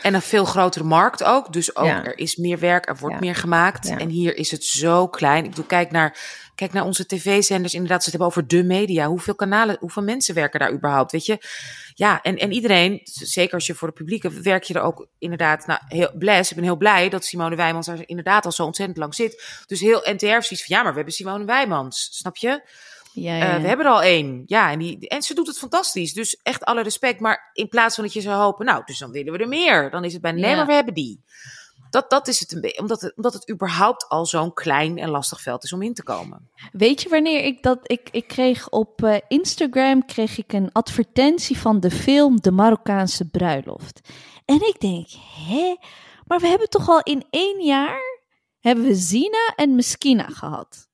En 0.03 0.15
een 0.15 0.23
veel 0.23 0.45
grotere 0.45 0.85
markt 0.85 1.23
ook. 1.25 1.53
Dus 1.53 1.77
ook 1.77 1.87
Ja. 1.87 2.05
er 2.05 2.19
is 2.19 2.37
meer 2.37 2.59
werk, 2.59 2.89
er 2.89 2.97
wordt 2.97 3.15
Ja. 3.15 3.21
meer 3.21 3.35
gemaakt. 3.35 3.89
Ja. 3.89 3.99
En 3.99 4.09
hier 4.09 4.37
is 4.37 4.51
het 4.51 4.65
zo 4.65 5.09
klein. 5.09 5.45
Ik 5.45 5.51
bedoel, 5.51 5.65
kijk 5.65 5.91
naar, 5.91 6.19
kijk 6.55 6.73
naar 6.73 6.85
onze 6.85 7.07
tv-zenders. 7.07 7.75
Inderdaad, 7.75 8.03
ze 8.05 8.11
het 8.11 8.19
hebben 8.21 8.27
over 8.37 8.47
de 8.49 8.65
media. 8.65 9.07
Hoeveel 9.07 9.35
kanalen, 9.35 9.77
hoeveel 9.81 10.03
mensen 10.03 10.35
werken 10.35 10.61
daar 10.61 10.73
überhaupt? 10.73 11.13
Weet 11.13 11.27
je? 11.27 11.39
Ja, 11.95 12.23
en, 12.23 12.37
en 12.37 12.53
iedereen, 12.53 13.01
zeker 13.05 13.55
als 13.55 13.67
je 13.67 13.75
voor 13.75 13.89
de 13.89 13.95
publieke, 13.95 14.31
werk 14.31 14.63
je 14.65 14.75
er 14.75 14.81
ook 14.83 15.07
inderdaad. 15.19 15.67
Nou, 15.67 15.81
heel 15.89 16.11
bless. 16.19 16.51
Ik 16.51 16.57
ben 16.57 16.65
heel 16.65 16.77
blij 16.77 17.09
dat 17.09 17.25
Simone 17.25 17.57
Wijmans 17.57 17.87
daar 17.87 18.03
inderdaad 18.07 18.45
al 18.45 18.53
zo 18.53 18.65
ontzettend 18.65 18.99
lang 18.99 19.15
zit. 19.15 19.63
Dus 19.67 19.81
heel 19.81 20.01
NTR 20.05 20.27
zoiets 20.27 20.65
van, 20.65 20.77
ja, 20.77 20.83
maar 20.83 20.91
we 20.91 20.97
hebben 20.97 21.15
Simone 21.15 21.45
Wijmans. 21.45 22.09
Snap 22.13 22.37
je? 22.37 22.63
Ja, 23.13 23.33
Eh, 23.33 23.39
ja. 23.41 23.61
we 23.61 23.67
hebben 23.69 23.87
er 23.87 23.93
al 23.93 24.03
één. 24.03 24.43
Ja, 24.47 24.71
en, 24.71 24.79
die, 24.79 25.09
en 25.09 25.23
ze 25.23 25.35
doet 25.35 25.47
het 25.47 25.59
fantastisch. 25.59 26.13
Dus 26.13 26.41
echt 26.43 26.65
alle 26.65 26.83
respect. 26.83 27.21
Maar 27.21 27.51
in 27.53 27.69
plaats 27.69 27.95
van 27.95 28.05
dat 28.05 28.13
je 28.13 28.21
zou 28.21 28.43
hopen, 28.43 28.67
nou, 28.67 28.83
dus 28.85 28.99
dan 28.99 29.11
willen 29.11 29.33
we 29.33 29.39
er 29.39 29.49
meer. 29.49 29.91
Dan 29.91 30.05
is 30.05 30.13
het 30.13 30.23
bij, 30.23 30.33
nee, 30.33 30.51
Ja. 30.51 30.57
maar 30.57 30.67
we 30.67 30.73
hebben 30.73 30.95
die. 30.95 31.21
Dat, 31.91 32.11
dat 32.11 32.29
is 32.29 32.41
het 32.41 32.53
een 32.53 32.61
beetje. 32.61 32.81
Omdat 32.81 33.01
het, 33.01 33.17
omdat 33.17 33.33
het 33.33 33.51
überhaupt 33.51 34.09
al 34.09 34.27
zo'n 34.27 34.53
klein 34.55 34.99
en 34.99 35.09
lastig 35.11 35.41
veld 35.41 35.65
is 35.65 35.73
om 35.73 35.83
in 35.83 35.95
te 35.95 36.03
komen. 36.03 36.49
Weet 36.73 37.03
je 37.03 37.09
wanneer 37.09 37.45
ik 37.45 37.63
dat... 37.63 37.79
Ik, 37.83 38.09
ik 38.11 38.29
kreeg 38.29 38.69
op 38.69 39.03
eh, 39.05 39.17
Instagram 39.29 40.05
kreeg 40.07 40.39
ik 40.39 40.53
een 40.53 40.73
advertentie 40.73 41.59
van 41.59 41.81
de 41.81 41.91
film 41.91 42.41
De 42.41 42.51
Marokkaanse 42.51 43.29
Bruiloft. 43.29 44.01
En 44.45 44.55
ik 44.69 44.81
denk, 44.81 45.07
hè? 45.49 45.77
Maar 46.27 46.41
we 46.41 46.47
hebben 46.47 46.69
toch 46.69 46.89
al 46.89 47.01
in 47.03 47.25
één 47.31 47.65
jaar... 47.65 48.19
hebben 48.61 48.85
we 48.85 48.95
Zina 48.95 49.53
en 49.57 49.75
Meskina 49.75 50.27
gehad. 50.27 50.89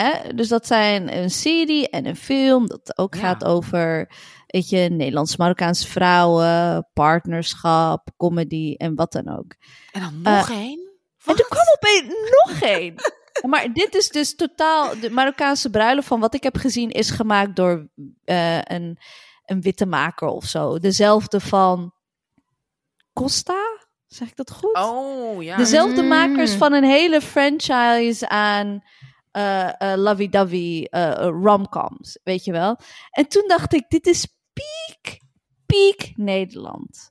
Hè? 0.00 0.34
Dus 0.34 0.48
dat 0.48 0.66
zijn 0.66 1.16
een 1.16 1.30
serie 1.30 1.88
en 1.88 2.06
een 2.06 2.16
film 2.16 2.66
dat 2.66 2.98
ook 2.98 3.14
Ja. 3.14 3.20
gaat 3.20 3.44
over... 3.44 4.10
Weet 4.46 4.68
je, 4.68 4.78
Nederlands-Marokkaanse 4.78 5.88
vrouwen, 5.88 6.88
partnerschap, 6.92 8.08
comedy 8.16 8.74
en 8.76 8.94
wat 8.94 9.12
dan 9.12 9.38
ook. 9.38 9.54
En 9.92 10.00
dan 10.00 10.20
nog 10.22 10.50
één? 10.50 10.78
En 11.24 11.36
er 11.36 11.46
kwam 11.48 11.64
opeens 11.76 12.14
nog 12.44 12.60
één. 12.60 12.94
Maar 13.48 13.72
dit 13.72 13.94
is 13.94 14.08
dus 14.08 14.34
totaal. 14.36 15.00
De 15.00 15.10
Marokkaanse 15.10 15.70
bruiloft 15.70 16.06
van 16.06 16.20
wat 16.20 16.34
ik 16.34 16.42
heb 16.42 16.56
gezien 16.56 16.90
is 16.90 17.10
gemaakt 17.10 17.56
door 17.56 17.88
eh, 18.24 18.60
een, 18.62 18.98
een 19.44 19.60
witte 19.60 19.86
maker 19.86 20.28
of 20.28 20.44
zo. 20.44 20.78
Dezelfde 20.78 21.40
van 21.40 21.92
Costa. 23.12 23.78
Zeg 24.06 24.28
ik 24.28 24.36
dat 24.36 24.50
goed? 24.50 24.76
Oh, 24.78 25.42
ja. 25.42 25.56
Dezelfde 25.56 26.02
Mm. 26.02 26.08
makers 26.08 26.52
van 26.54 26.72
een 26.72 26.84
hele 26.84 27.20
franchise 27.20 28.28
aan 28.28 28.82
eh 29.32 29.92
eh 29.92 29.98
lovey-dovey 29.98 30.86
eh, 30.90 31.28
romcoms, 31.42 32.18
weet 32.24 32.44
je 32.44 32.52
wel. 32.52 32.78
En 33.10 33.28
toen 33.28 33.44
dacht 33.46 33.72
ik, 33.74 33.84
dit 33.88 34.06
is 34.06 34.26
piek, 34.52 35.20
piek 35.66 36.12
Nederland. 36.16 37.10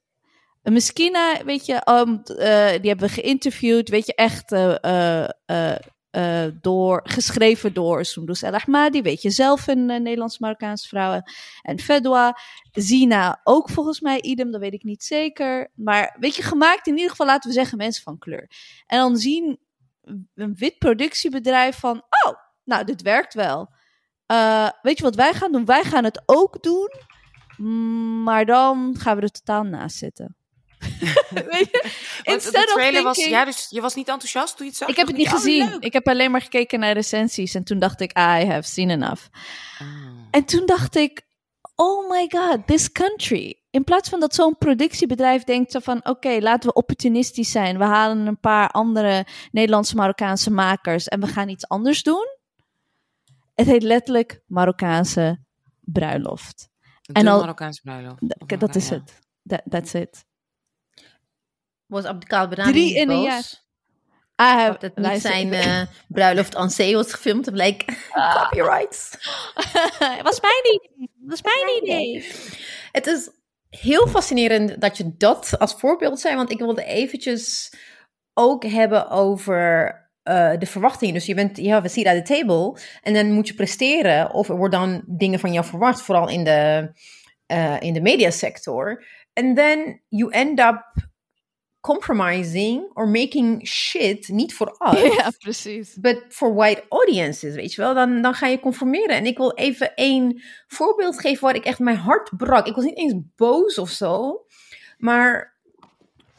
En 0.62 0.74
Miskina, 0.74 1.44
weet 1.46 1.66
je, 1.66 1.82
um, 1.90 2.22
eh, 2.24 2.82
die 2.82 2.90
hebben 2.90 3.08
we 3.08 3.14
geïnterviewd, 3.14 3.90
weet 3.90 4.06
je, 4.06 4.16
echt 4.16 4.56
door, 6.62 7.02
geschreven 7.04 7.74
door 7.74 8.06
Sundus 8.06 8.42
El 8.42 8.54
Ahmadi, 8.54 9.02
weet 9.02 9.22
je, 9.22 9.30
zelf 9.30 9.68
een 9.68 9.90
uh, 9.90 10.00
Nederlands-Marokkaanse 10.00 10.88
vrouw. 10.88 11.22
En 11.62 11.80
Fedwa, 11.80 12.38
Zina 12.72 13.42
ook 13.44 13.70
volgens 13.70 14.00
mij, 14.00 14.22
idem, 14.22 14.52
dat 14.52 14.62
weet 14.62 14.74
ik 14.74 14.84
niet 14.84 15.04
zeker. 15.04 15.72
Maar 15.76 16.16
weet 16.20 16.36
je, 16.36 16.42
gemaakt 16.42 16.88
in 16.88 16.94
ieder 16.94 17.10
geval, 17.10 17.26
laten 17.26 17.50
we 17.50 17.56
zeggen, 17.56 17.78
mensen 17.78 18.04
van 18.04 18.18
kleur. 18.18 18.50
En 18.86 19.00
dan 19.00 19.18
zien 19.18 19.60
een 20.36 20.56
wit 20.56 20.78
productiebedrijf 20.78 21.80
van, 21.80 21.98
oh, 22.26 22.34
nou, 22.64 22.86
dit 22.86 23.02
werkt 23.02 23.34
wel. 23.34 23.74
Uh, 24.32 24.70
weet 24.82 24.98
je 24.98 25.04
wat 25.04 25.16
wij 25.16 25.34
gaan 25.34 25.52
doen? 25.52 25.66
Wij 25.66 25.84
gaan 25.84 26.04
het 26.04 26.22
ook 26.26 26.64
doen, 26.64 26.90
maar 28.24 28.46
dan 28.46 28.96
gaan 29.00 29.16
we 29.16 29.22
er 29.22 29.32
totaal 29.32 29.64
naast 29.64 29.98
zitten. 29.98 30.38
weet 31.52 31.70
je? 31.72 31.92
De 32.24 32.72
trailer 32.74 33.04
was, 33.04 33.26
ja, 33.26 33.46
dus 33.46 33.68
je 33.70 33.82
was 33.82 33.96
niet 33.96 34.08
enthousiast 34.08 34.58
toen 34.58 34.66
je 34.66 34.72
het 34.72 34.80
zag? 34.80 34.90
Ik 34.90 34.96
heb 34.96 35.08
het 35.08 35.16
niet 35.16 35.30
gezien. 35.30 35.74
Oh, 35.74 35.76
ik 35.80 35.94
heb 35.94 36.08
alleen 36.08 36.32
maar 36.32 36.42
gekeken 36.42 36.80
naar 36.80 36.94
recensies 36.94 37.56
en 37.56 37.64
toen 37.64 37.80
dacht 37.80 38.02
ik, 38.02 38.12
I 38.18 38.46
have 38.46 38.70
seen 38.70 38.90
enough. 38.90 39.24
Oh. 39.82 39.88
En 40.32 40.46
toen 40.46 40.66
dacht 40.66 40.96
ik, 40.96 41.22
oh 41.76 42.10
my 42.10 42.26
god, 42.30 42.68
this 42.68 42.92
country. 42.92 43.62
In 43.78 43.84
plaats 43.84 44.10
van 44.10 44.20
dat 44.20 44.36
zo'n 44.36 44.58
productiebedrijf 44.58 45.44
denkt 45.44 45.72
zo 45.72 45.80
van, 45.80 45.98
oké, 45.98 46.10
okay, 46.10 46.40
laten 46.40 46.70
we 46.70 46.76
opportunistisch 46.76 47.52
zijn. 47.52 47.78
We 47.78 47.84
halen 47.84 48.28
een 48.28 48.40
paar 48.40 48.70
andere 48.70 49.26
Nederlandse 49.52 49.96
Marokkaanse 49.96 50.52
makers 50.52 51.08
en 51.08 51.20
we 51.20 51.28
gaan 51.28 51.50
iets 51.50 51.68
anders 51.68 52.04
doen. 52.04 52.28
Het 53.56 53.68
heet 53.68 53.84
letterlijk 53.84 54.42
Marokkaanse 54.46 55.40
bruiloft. 55.80 56.70
De 57.02 57.14
en 57.14 57.28
al, 57.28 57.40
Marokkaanse 57.40 57.82
bruiloft. 57.82 58.22
Dat, 58.48 58.60
dat 58.60 58.76
is 58.76 58.90
het. 58.90 59.20
That, 59.48 59.62
that's 59.70 59.94
it. 59.94 60.26
Was 61.86 62.04
Abdelkader 62.04 62.50
Bedani 62.50 62.72
Drie 62.72 62.96
in 62.96 63.10
een 63.10 63.22
jaar. 63.22 63.66
I 64.42 64.44
have, 64.44 64.78
dat 64.80 64.82
het 64.82 64.98
niet 64.98 65.22
zijn 65.22 65.48
uh, 65.48 65.82
bruiloft 66.08 66.56
aan 66.56 66.70
zee 66.70 66.96
was 66.96 67.14
gefilmd. 67.14 67.46
Het 67.46 67.54
bleek 67.54 67.84
uh, 68.16 68.44
copyrights. 68.44 69.12
was 70.24 70.42
mijn 70.42 70.64
idee. 70.64 71.10
was 71.26 71.42
mijn 71.42 71.84
idee. 71.84 72.32
Het 72.92 73.08
is 73.08 73.30
heel 73.70 74.08
fascinerend 74.08 74.82
dat 74.82 74.98
je 74.98 75.14
dat 75.18 75.60
als 75.60 75.74
voorbeeld 75.74 76.20
zijn. 76.20 76.36
Want 76.36 76.52
ik 76.52 76.60
wilde 76.60 76.84
eventjes 76.84 77.74
ook 78.34 78.64
hebben 78.64 79.10
over 79.10 79.96
uh, 80.24 80.52
de 80.58 80.66
verwachtingen. 80.66 81.14
Dus 81.14 81.26
je 81.26 81.34
bent, 81.34 81.58
je 81.58 81.70
hebt 81.70 81.84
een 81.84 81.90
seat 81.90 82.16
at 82.16 82.26
the 82.26 82.34
table. 82.34 82.80
En 83.02 83.14
dan 83.14 83.32
moet 83.32 83.48
je 83.48 83.54
presteren. 83.54 84.34
Of 84.34 84.50
er 84.50 84.58
worden 84.58 84.80
dan 84.80 85.04
dingen 85.08 85.40
van 85.40 85.54
jou 85.54 85.66
verwacht. 85.66 86.02
Vooral 86.02 86.30
in 86.30 86.44
de, 86.44 86.92
uh, 87.48 87.82
in 87.82 87.94
de 87.94 88.02
mediasector. 88.02 89.06
And 89.34 89.56
then 89.56 90.02
you 90.08 90.32
end 90.32 90.60
up 90.60 91.07
compromising 91.88 92.90
or 92.94 93.08
making 93.08 93.68
shit, 93.68 94.28
niet 94.28 94.54
voor 94.54 94.76
us, 94.94 95.16
ja, 95.16 95.32
precies. 95.40 95.98
but 96.00 96.24
for 96.30 96.54
white 96.54 96.84
audiences, 96.90 97.56
weet 97.56 97.74
je 97.74 97.82
wel, 97.82 97.94
dan, 97.94 98.22
dan 98.22 98.34
ga 98.34 98.48
je 98.48 98.60
conformeren. 98.60 99.16
En 99.16 99.26
ik 99.26 99.38
wil 99.38 99.54
even 99.54 99.96
één 99.96 100.42
voorbeeld 100.68 101.20
geven 101.20 101.44
waar 101.44 101.56
ik 101.56 101.66
echt 101.66 101.80
mijn 101.80 101.98
hart 101.98 102.38
brak. 102.38 102.68
Ik 102.68 102.76
was 102.76 102.84
niet 102.84 102.98
eens 102.98 103.14
boos 103.36 103.78
of 103.78 103.90
zo, 103.90 104.46
maar 104.98 105.58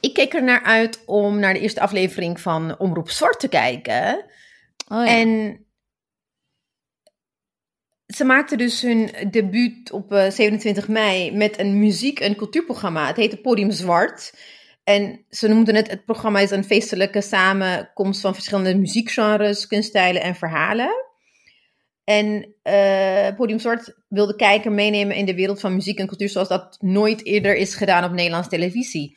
ik 0.01 0.15
keek 0.15 0.35
er 0.35 0.43
naar 0.43 0.63
uit 0.63 1.03
om 1.07 1.39
naar 1.39 1.55
de 1.55 1.61
eerste 1.61 1.81
aflevering 1.81 2.41
van 2.41 2.79
Omroep 2.79 3.11
Zwart 3.11 3.41
te 3.41 3.49
kijken. 3.49 4.25
Oh, 4.89 5.05
ja. 5.05 5.07
En 5.07 5.63
ze 8.07 8.25
maakten 8.25 8.59
dus 8.59 8.83
hun 8.83 9.11
debuut 9.31 9.93
op 9.93 10.13
uh, 10.13 10.31
27 10.31 10.89
mei 10.89 11.33
met 11.33 11.59
een 11.59 11.79
muziek- 11.79 12.21
en 12.21 12.37
cultuurprogramma. 12.37 13.07
Het 13.07 13.17
heette 13.17 13.37
Podium 13.37 13.71
Zwart. 13.71 14.33
En 14.89 15.25
ze 15.31 15.49
noemden 15.49 15.75
het, 15.75 15.91
het 15.91 16.05
programma 16.05 16.39
is 16.39 16.51
een 16.51 16.65
feestelijke 16.65 17.21
samenkomst 17.21 18.21
van 18.21 18.35
verschillende 18.35 18.77
muziekgenres, 18.77 19.67
kunststijlen 19.67 20.23
en 20.23 20.35
verhalen. 20.35 21.05
En 22.05 22.55
uh, 22.63 23.37
Podium 23.37 23.59
Zwart 23.59 23.95
wil 24.09 24.27
de 24.27 24.37
kijker 24.37 24.73
meenemen 24.73 25.17
in 25.17 25.27
de 25.27 25.35
wereld 25.35 25.61
van 25.61 25.75
muziek 25.75 25.99
en 25.99 26.07
cultuur 26.07 26.29
zoals 26.29 26.49
dat 26.49 26.77
nooit 26.81 27.25
eerder 27.25 27.57
is 27.57 27.75
gedaan 27.75 28.05
op 28.05 28.13
Nederlandse 28.13 28.51
televisie. 28.51 29.17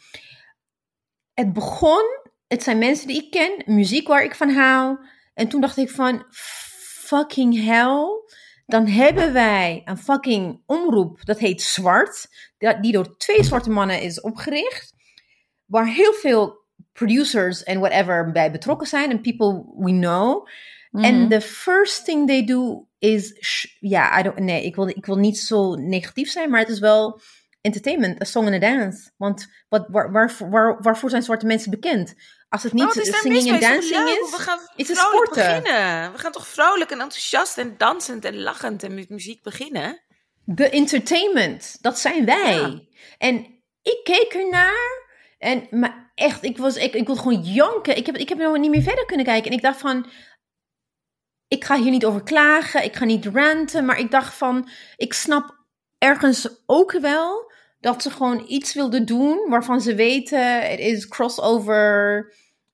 Het 1.34 1.54
begon, 1.54 2.04
het 2.48 2.64
zijn 2.64 2.78
mensen 2.78 3.08
die 3.08 3.24
ik 3.24 3.32
ken, 3.32 3.76
muziek 3.76 4.08
waar 4.08 4.24
ik 4.24 4.36
van 4.36 4.50
hou. 4.50 4.98
En 5.34 5.48
toen 5.48 5.62
dacht 5.62 5.78
ik 5.78 5.90
van, 5.90 6.26
fucking 7.06 7.66
hell, 7.66 8.06
dan 8.66 8.88
hebben 8.88 9.34
wij 9.34 9.82
een 9.86 9.98
fucking 9.98 10.62
omroep, 10.66 11.26
dat 11.26 11.40
heet 11.40 11.62
Zwart, 11.62 12.28
die 12.82 12.92
door 12.92 13.18
twee 13.18 13.44
zwarte 13.44 13.70
mannen 13.70 14.02
is 14.02 14.22
opgericht 14.22 14.91
waar 15.72 15.88
heel 15.88 16.14
veel 16.14 16.60
producers 16.94 17.64
en 17.64 17.80
whatever 17.80 18.32
bij 18.32 18.52
betrokken 18.52 18.88
zijn 18.88 19.10
en 19.10 19.22
people 19.22 19.64
we 19.78 19.92
know. 19.92 20.48
Mhm. 20.92 21.04
En 21.04 21.14
mm 21.14 21.20
-hmm. 21.20 21.30
the 21.30 21.42
first 21.42 22.06
thing 22.06 22.28
they 22.28 22.46
do 22.46 22.88
is, 23.00 23.34
ja, 23.80 24.20
I 24.20 24.24
don't, 24.24 24.40
nee, 24.40 24.66
ik 24.66 24.76
wil, 24.76 24.88
ik 24.88 25.06
wil 25.06 25.18
niet 25.18 25.40
zo 25.40 25.76
negatief 25.76 26.32
zijn, 26.32 26.50
maar 26.50 26.60
het 26.60 26.70
is 26.70 26.80
wel 26.80 27.22
entertainment, 27.62 28.22
a 28.22 28.26
song 28.26 28.46
and 28.46 28.56
a 28.56 28.60
dance. 28.60 29.12
Want 29.18 29.48
wat, 29.70 29.86
waar, 29.88 30.12
waar, 30.12 30.36
waar, 30.50 30.82
waarvoor 30.82 31.10
zijn 31.10 31.24
zwarte 31.24 31.46
mensen 31.46 31.72
bekend? 31.72 32.16
Als 32.50 32.64
het 32.64 32.74
niet 32.74 32.84
oh, 32.84 32.96
is 32.96 33.20
singing 33.20 33.50
en 33.50 33.60
dancing 33.60 34.08
is, 34.08 34.32
we 34.32 34.38
gaan 34.38 34.60
is 34.76 34.88
het 34.88 34.98
sporten. 34.98 35.36
beginnen. 35.36 36.12
We 36.12 36.18
gaan 36.18 36.32
toch 36.32 36.48
vrolijk 36.48 36.92
en 36.92 37.00
enthousiast 37.00 37.58
en 37.58 37.76
dansend 37.78 38.26
en 38.26 38.42
lachend 38.42 38.84
en 38.84 38.94
met 38.94 39.10
muziek 39.10 39.44
beginnen? 39.44 40.02
De 40.44 40.70
entertainment, 40.70 41.78
dat 41.82 42.00
zijn 42.00 42.26
wij. 42.26 42.56
Ja. 42.56 42.82
En 43.18 43.36
ik 43.82 44.00
keek 44.04 44.34
ernaar 44.34 45.01
En 45.42 45.68
maar 45.70 46.12
echt, 46.16 46.44
ik 46.44 46.58
was, 46.58 46.76
ik, 46.76 46.94
ik 46.94 47.06
wilde 47.06 47.22
gewoon 47.22 47.42
janken. 47.42 47.98
Ik 47.98 48.06
heb, 48.06 48.18
ik 48.18 48.30
heb 48.30 48.38
nog 48.38 48.58
niet 48.58 48.72
meer 48.72 48.82
verder 48.82 49.06
kunnen 49.06 49.26
kijken. 49.26 49.52
En 49.52 49.58
ik 49.58 49.64
dacht 49.64 49.80
van, 49.80 50.10
ik 51.48 51.64
ga 51.64 51.78
hier 51.78 51.92
niet 51.92 52.06
over 52.06 52.24
klagen, 52.24 52.84
ik 52.84 52.96
ga 52.96 53.06
niet 53.06 53.26
ranten, 53.26 53.86
maar 53.86 54.00
ik 54.00 54.12
dacht 54.12 54.34
van, 54.34 54.70
ik 54.96 55.14
snap 55.14 55.66
ergens 55.98 56.64
ook 56.66 56.92
wel 56.92 57.52
dat 57.80 58.02
ze 58.02 58.10
gewoon 58.10 58.46
iets 58.48 58.74
wilden 58.74 59.06
doen 59.06 59.50
waarvan 59.50 59.82
ze 59.82 59.96
weten, 59.96 60.70
het 60.70 60.80
is 60.80 61.08
crossover. 61.08 62.34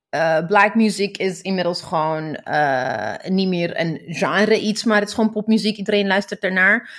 eh, 0.10 0.46
black 0.46 0.76
music 0.76 1.18
is 1.18 1.42
inmiddels 1.42 1.82
gewoon 1.82 2.36
eh, 2.36 3.30
niet 3.30 3.48
meer 3.48 3.80
een 3.80 4.02
genre 4.06 4.60
iets, 4.60 4.84
maar 4.84 5.00
het 5.00 5.08
is 5.10 5.14
gewoon 5.16 5.32
popmuziek. 5.32 5.78
Iedereen 5.78 6.08
luistert 6.08 6.44
ernaar. 6.44 6.90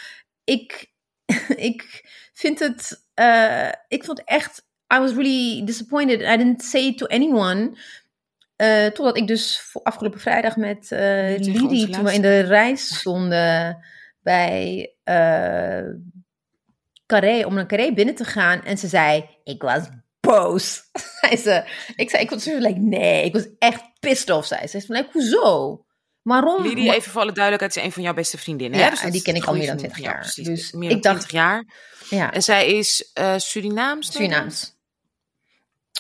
Ik, 0.45 0.93
ik 1.71 2.03
vind 2.33 2.59
het, 2.59 3.09
eh, 3.15 3.73
ik 3.89 4.05
vond 4.05 4.25
echt, 4.25 4.68
I 4.95 4.99
was 4.99 5.13
really 5.13 5.65
disappointed. 5.65 6.21
I 6.21 6.37
didn't 6.37 6.63
say 6.63 6.87
it 6.87 6.99
to 6.99 7.07
anyone. 7.07 7.77
Eh, 8.57 8.87
totdat 8.87 9.17
ik 9.17 9.27
dus 9.27 9.71
afgelopen 9.83 10.21
vrijdag 10.21 10.57
met 10.57 10.93
eh 10.93 10.99
tegen 10.99 11.53
Lidie, 11.53 11.69
onze 11.69 11.89
toen 11.89 12.05
we 12.05 12.15
in 12.15 12.23
de 12.23 12.41
reis 12.41 12.97
stonden 12.99 13.85
bij 14.23 14.93
eh 15.05 15.83
Carré, 17.07 17.47
om 17.47 17.55
naar 17.55 17.67
Carré 17.67 17.93
binnen 17.93 18.15
te 18.15 18.25
gaan. 18.25 18.63
En 18.65 18.79
ze 18.79 18.89
zei, 18.89 19.29
ik 19.45 19.63
was 19.63 19.83
boos. 20.21 20.83
zei 21.21 21.37
ze. 21.37 21.65
Ik 21.97 22.11
zei, 22.11 22.23
ik 22.23 22.31
was 22.31 22.45
like, 22.45 22.79
nee, 22.79 23.25
ik 23.25 23.33
was 23.33 23.47
echt 23.59 23.83
pissed 24.01 24.31
off, 24.31 24.47
zei 24.47 24.67
ze. 24.67 24.81
Ze 24.81 24.87
zei, 24.87 24.99
like, 24.99 25.11
hoezo? 25.13 25.83
Waarom? 26.23 26.63
Lidie, 26.63 26.95
even 26.95 27.11
voor 27.13 27.21
alle 27.21 27.33
duidelijkheid, 27.33 27.77
is 27.77 27.83
een 27.83 27.93
van 27.93 28.03
jouw 28.03 28.15
beste 28.15 28.39
vriendinnen. 28.39 28.79
Ja, 28.79 28.85
hè? 28.85 28.91
Dus 28.91 29.01
en 29.03 29.11
die 29.11 29.23
ken 29.23 29.35
ik 29.35 29.45
al 29.45 29.55
meer 29.55 29.67
dan 29.67 29.79
vriendin 29.79 29.97
20 29.97 30.23
van 30.23 30.35
jou, 30.35 30.45
jaar. 30.47 30.55
Dus 30.55 30.73
meer 30.73 30.91
ik 30.91 31.03
dan 31.03 31.13
dacht- 31.13 31.29
20 31.29 31.31
jaar. 31.31 31.65
Ja, 32.11 32.33
En 32.33 32.43
zij 32.43 32.67
is 32.67 33.11
eh 33.13 33.35
Surinaams. 33.37 34.07
ik? 34.07 34.13
Surinaams. 34.13 34.77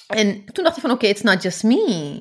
En 0.08 0.44
toen 0.52 0.64
dacht 0.64 0.76
ik 0.76 0.82
van, 0.82 0.90
oké, 0.90 1.06
it's 1.06 1.22
not 1.22 1.42
just 1.42 1.62
me. 1.62 2.18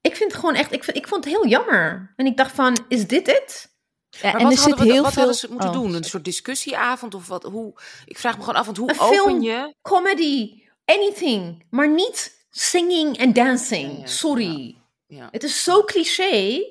Ik 0.00 0.16
vind 0.16 0.32
het 0.32 0.40
gewoon 0.40 0.54
echt, 0.54 0.72
ik, 0.72 0.84
vind, 0.84 0.96
ik 0.96 1.08
vond 1.08 1.24
het 1.24 1.32
heel 1.34 1.46
jammer. 1.46 2.12
En 2.16 2.26
ik 2.26 2.36
dacht 2.36 2.54
van, 2.54 2.84
is 2.88 3.06
dit 3.06 3.26
het? 3.26 3.70
Ja, 4.10 4.30
Maar 4.32 4.40
en 4.40 4.46
wat 4.46 4.52
er 4.52 4.58
zit 4.58 4.78
we, 4.78 4.84
heel 4.84 5.02
wat 5.02 5.12
veel... 5.12 5.34
ze 5.34 5.46
moeten 5.50 5.68
Oh, 5.68 5.74
doen? 5.74 5.94
Een 5.94 6.04
soort 6.04 6.24
discussieavond 6.24 7.14
of 7.14 7.26
wat? 7.26 7.42
Hoe, 7.42 7.72
ik 8.04 8.18
vraag 8.18 8.34
me 8.36 8.40
gewoon 8.40 8.58
af, 8.58 8.64
want 8.64 8.76
hoe 8.76 8.90
Een 8.90 9.00
open 9.00 9.16
film. 9.16 9.42
je... 9.42 9.74
Comedy, 9.82 10.62
anything. 10.84 11.66
Maar 11.70 11.88
niet 11.88 12.46
singing 12.50 13.18
en 13.18 13.32
dancing. 13.32 13.92
Ja, 13.92 13.98
ja, 13.98 14.06
Sorry. 14.06 14.76
Ja. 15.06 15.28
Het 15.30 15.42
is 15.42 15.62
zo 15.64 15.84
cliché. 15.84 16.62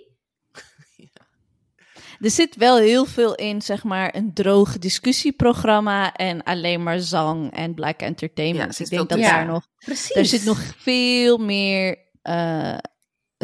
Er 2.22 2.30
zit 2.30 2.56
wel 2.56 2.77
heel 2.77 3.06
veel 3.06 3.35
in, 3.35 3.61
zeg 3.61 3.84
maar, 3.84 4.15
een 4.15 4.34
droog 4.34 4.77
discussieprogramma 4.77 6.14
en 6.14 6.43
alleen 6.43 6.84
maar 6.84 6.99
zang 6.99 7.53
en 7.53 7.73
black 7.73 7.99
Ja, 7.99 8.06
er 8.06 8.07
entertainment. 8.07 8.76
zit 8.76 8.91
ik 8.91 8.98
denk 8.98 9.10
veel 9.10 9.18
dat 9.19 9.27
daar 9.30 9.45
nog, 9.45 9.68
Precies. 9.77 10.15
er 10.15 10.26
zit 10.26 10.43
nog 10.43 10.60
veel 10.77 11.38
meer 11.38 11.98
eh, 12.22 12.77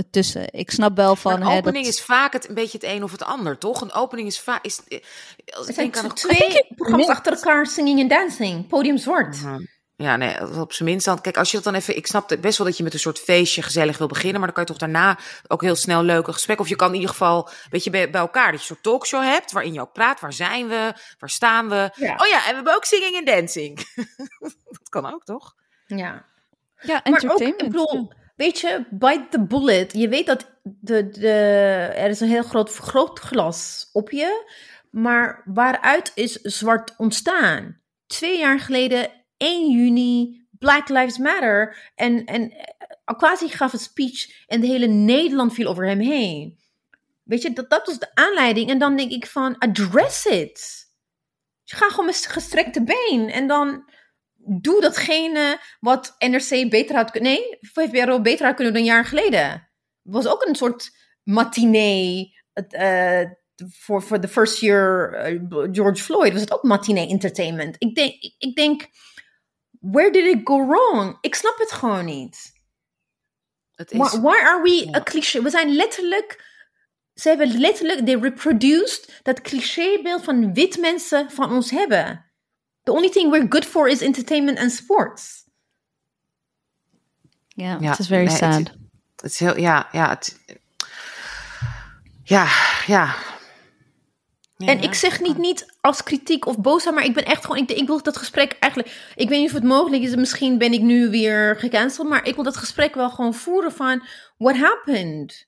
tussen. 0.10 0.54
Ik 0.54 0.72
snap 0.72 0.96
wel 0.96 1.16
van, 1.16 1.34
een 1.34 1.48
hè, 1.48 1.58
opening 1.58 1.86
dat, 1.86 1.94
is 1.94 2.02
vaak 2.02 2.34
het, 2.34 2.50
een 2.50 2.56
beetje 2.56 2.78
het 2.78 2.88
een 2.88 3.04
of 3.04 3.12
het 3.12 3.24
ander, 3.24 3.58
toch? 3.58 3.82
Een 3.82 3.94
opening 3.94 4.28
is 4.28 4.40
vaak... 4.40 4.66
Is, 4.66 4.80
als 4.80 5.64
Er 5.64 5.70
ik 5.70 5.76
zijn 5.76 5.92
denk 5.92 5.98
aan 5.98 6.14
twee 6.14 6.66
programma's 6.76 7.08
achter 7.08 7.34
elkaar, 7.34 7.66
singing 7.66 8.00
en 8.00 8.08
dancing. 8.08 8.68
Podium 8.68 8.98
zwart. 8.98 9.38
Ja, 9.98 10.16
nee, 10.16 10.60
op 10.60 10.74
zijn 10.74 10.90
minst 10.90 11.06
dan. 11.06 11.22
Kijk, 11.22 11.38
als 11.38 11.50
je 11.52 11.56
dat 11.56 11.66
dan 11.66 11.76
even. 11.76 11.96
Ik 11.96 12.08
snap 12.08 12.30
het 12.30 12.42
best 12.42 12.58
wel 12.58 12.68
dat 12.68 12.78
je 12.78 12.84
met 12.84 12.94
een 12.94 13.00
soort 13.00 13.20
feestje 13.20 13.62
gezellig 13.62 13.98
wil 13.98 14.08
beginnen. 14.08 14.40
Maar 14.40 14.54
dan 14.54 14.54
kan 14.54 14.64
je 14.64 14.70
toch 14.70 14.92
daarna 14.92 15.18
ook 15.48 15.62
heel 15.62 15.76
snel 15.76 16.04
leuke 16.04 16.34
gesprek. 16.34 16.60
Of 16.60 16.68
je 16.68 16.76
kan 16.76 16.88
in 16.88 16.94
ieder 16.94 17.10
geval. 17.10 17.50
Weet 17.70 17.84
je, 17.84 17.90
bij, 17.90 18.10
bij 18.10 18.22
elkaar. 18.22 18.52
Dat 18.52 18.54
je 18.54 18.60
een 18.60 18.66
soort 18.66 18.84
talkshow 18.84 19.24
hebt. 19.24 19.52
Waarin 19.52 19.74
je 19.74 19.82
ook 19.82 19.94
praat. 19.94 20.20
Waar 20.20 20.34
zijn 20.34 20.68
we? 20.68 20.94
Waar 21.20 21.30
staan 21.30 21.70
we? 21.70 21.90
Ja. 21.96 22.16
Oh 22.16 22.28
ja, 22.28 22.38
en 22.38 22.50
we 22.50 22.56
hebben 22.56 22.76
ook 22.76 22.86
singing 22.86 23.16
en 23.16 23.26
dancing. 23.26 23.94
dat 24.80 24.90
kan 24.90 25.14
ook, 25.14 25.24
toch? 25.24 25.56
Ja. 25.86 26.26
ja, 26.82 27.02
Maar 27.04 27.04
ook, 27.04 27.06
entertainment. 27.06 27.62
ik 27.62 27.68
bedoel, 27.70 28.12
weet 28.36 28.60
je, 28.60 28.86
bite 28.90 29.28
the 29.30 29.46
bullet. 29.46 29.94
Je 29.94 30.08
weet 30.08 30.26
dat 30.26 30.50
de, 30.64 31.10
de, 31.10 31.30
er 31.96 32.10
is 32.10 32.20
een 32.20 32.30
heel 32.30 32.44
groot 32.44 32.72
vergrootglas 32.72 33.90
op 33.94 34.12
je. 34.12 34.46
Maar 34.92 35.42
waaruit 35.46 36.12
is 36.16 36.34
zwart 36.34 36.94
ontstaan? 36.98 37.82
Twee 38.08 38.38
jaar 38.38 38.60
geleden, 38.60 39.12
1 39.38 39.72
juni, 39.72 40.46
Black 40.52 40.90
Lives 40.90 41.18
Matter. 41.18 41.92
En, 41.96 42.26
en 42.26 42.54
Aquasi 43.04 43.50
gaf 43.50 43.74
een 43.74 43.80
speech 43.80 44.46
en 44.48 44.62
de 44.62 44.68
hele 44.68 44.88
Nederland 44.88 45.54
viel 45.54 45.68
over 45.68 45.88
hem 45.88 46.00
heen. 46.00 46.60
Weet 47.24 47.42
je, 47.42 47.54
dat, 47.54 47.70
dat 47.70 47.86
was 47.86 48.00
de 48.00 48.16
aanleiding. 48.16 48.70
En 48.70 48.80
dan 48.80 48.96
denk 48.96 49.12
ik 49.12 49.26
van, 49.26 49.58
address 49.58 50.26
it. 50.26 50.86
Ga 51.64 51.90
gewoon 51.90 52.06
met 52.06 52.26
gestrekte 52.26 52.84
been. 52.84 53.30
En 53.30 53.48
dan 53.48 53.90
doe 54.36 54.82
datgene 54.82 55.60
wat 55.80 56.16
NRC 56.20 56.70
beter 56.70 56.96
had 56.96 57.12
kunnen... 57.12 57.32
Nee, 57.32 57.58
VPRO 57.60 58.22
beter 58.22 58.46
had 58.46 58.56
kunnen 58.56 58.74
doen 58.74 58.82
een 58.82 58.88
jaar 58.88 59.06
geleden. 59.06 59.50
Het 59.50 60.14
was 60.14 60.28
ook 60.28 60.46
een 60.46 60.56
soort 60.56 60.92
matinee... 61.24 62.36
eh, 62.54 63.22
voor 63.66 64.02
voor 64.04 64.22
de 64.22 64.28
first 64.28 64.60
year 64.60 65.14
eh, 65.14 65.40
George 65.72 66.04
Floyd 66.04 66.32
was 66.32 66.42
het 66.42 66.54
ook 66.54 66.64
matinee 66.64 67.08
entertainment. 67.08 67.76
Ik 67.80 67.96
denk, 67.96 68.14
ik 68.38 68.56
denk, 68.56 68.88
where 69.80 70.12
did 70.12 70.26
it 70.36 70.40
go 70.44 70.68
wrong? 70.68 71.18
Ik 71.22 71.36
snap 71.36 71.58
het 71.58 71.72
gewoon 71.72 72.06
niet. 72.06 72.52
Het 73.76 73.92
is. 73.92 73.98
Why, 73.98 74.20
why 74.20 74.38
are 74.38 74.62
we 74.62 74.86
Ja. 74.86 74.96
a 74.98 75.04
cliché? 75.04 75.42
We 75.42 75.50
zijn 75.50 75.76
letterlijk, 75.76 76.46
ze 77.14 77.28
hebben 77.30 77.60
letterlijk, 77.60 78.06
they 78.06 78.16
reproduced 78.20 79.20
dat 79.24 79.42
clichébeeld 79.42 80.24
van 80.24 80.54
wit 80.54 80.78
mensen 80.80 81.32
van 81.32 81.52
ons 81.52 81.72
hebben. 81.72 82.26
The 82.84 82.92
only 82.92 83.10
thing 83.10 83.32
we're 83.32 83.46
good 83.50 83.66
for 83.66 83.88
is 83.90 84.02
entertainment 84.02 84.60
and 84.60 84.72
sports. 84.72 85.46
ja, 87.48 87.78
Ja, 87.80 87.90
het 87.90 88.00
is 88.00 88.08
very 88.08 88.24
nee, 88.26 88.30
het- 88.36 88.54
sad. 88.54 88.76
Het 89.16 89.32
is 89.32 89.40
heel. 89.40 89.58
Ja, 89.58 89.88
ja. 89.92 90.10
Het, 90.10 90.40
ja, 92.24 92.48
ja. 92.86 93.16
Ja, 94.58 94.68
En 94.68 94.78
ja. 94.82 94.84
ik 94.84 94.94
zeg 94.94 95.22
niet, 95.22 95.38
niet 95.38 95.66
als 95.82 96.04
kritiek 96.04 96.46
of 96.46 96.58
boosheid, 96.60 96.96
maar 96.96 97.04
ik 97.06 97.14
ben 97.14 97.26
echt 97.26 97.46
gewoon, 97.46 97.58
ik, 97.58 97.72
ik 97.72 97.88
wil 97.88 98.04
dat 98.04 98.18
gesprek 98.18 98.56
eigenlijk, 98.60 99.12
ik 99.16 99.30
weet 99.30 99.40
niet 99.40 99.48
of 99.50 99.54
het 99.56 99.64
mogelijk 99.64 100.04
is, 100.04 100.16
misschien 100.16 100.58
ben 100.58 100.74
ik 100.74 100.82
nu 100.82 101.10
weer 101.10 101.56
gecanceld, 101.60 102.08
maar 102.10 102.26
ik 102.28 102.36
wil 102.36 102.44
dat 102.44 102.58
gesprek 102.58 102.96
wel 102.96 103.10
gewoon 103.10 103.34
voeren 103.34 103.72
van, 103.72 104.04
what 104.38 104.56
happened? 104.56 105.48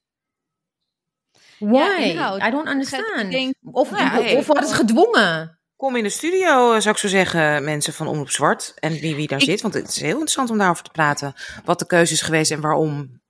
Why? 1.59 2.01
inhoud. 2.01 2.41
I 2.43 2.49
don't 2.51 2.67
understand. 2.67 3.31
Denk- 3.31 3.53
of, 3.71 3.89
ja, 3.89 4.09
hey, 4.09 4.35
of 4.37 4.47
worden 4.47 4.67
ze 4.69 4.75
gedwongen? 4.75 5.59
Kom 5.75 5.95
in 5.95 6.03
de 6.03 6.09
studio, 6.09 6.73
eh, 6.73 6.79
zou 6.79 6.89
ik 6.95 6.97
zo 7.01 7.07
zeggen, 7.07 7.63
mensen 7.63 7.93
van 7.93 8.07
Omroep 8.07 8.29
Zwart. 8.29 8.73
En 8.79 8.91
wie, 8.99 9.15
wie 9.15 9.27
daar 9.27 9.39
Ik- 9.39 9.45
zit. 9.45 9.61
Want 9.61 9.73
het 9.73 9.87
is 9.87 9.99
heel 10.01 10.11
interessant 10.11 10.49
om 10.49 10.57
daarover 10.57 10.83
te 10.83 10.91
praten. 10.91 11.33
Wat 11.65 11.79
de 11.79 11.85
keuze 11.85 12.13
is 12.13 12.21
geweest 12.21 12.51
en 12.51 12.61
waarom. 12.61 13.21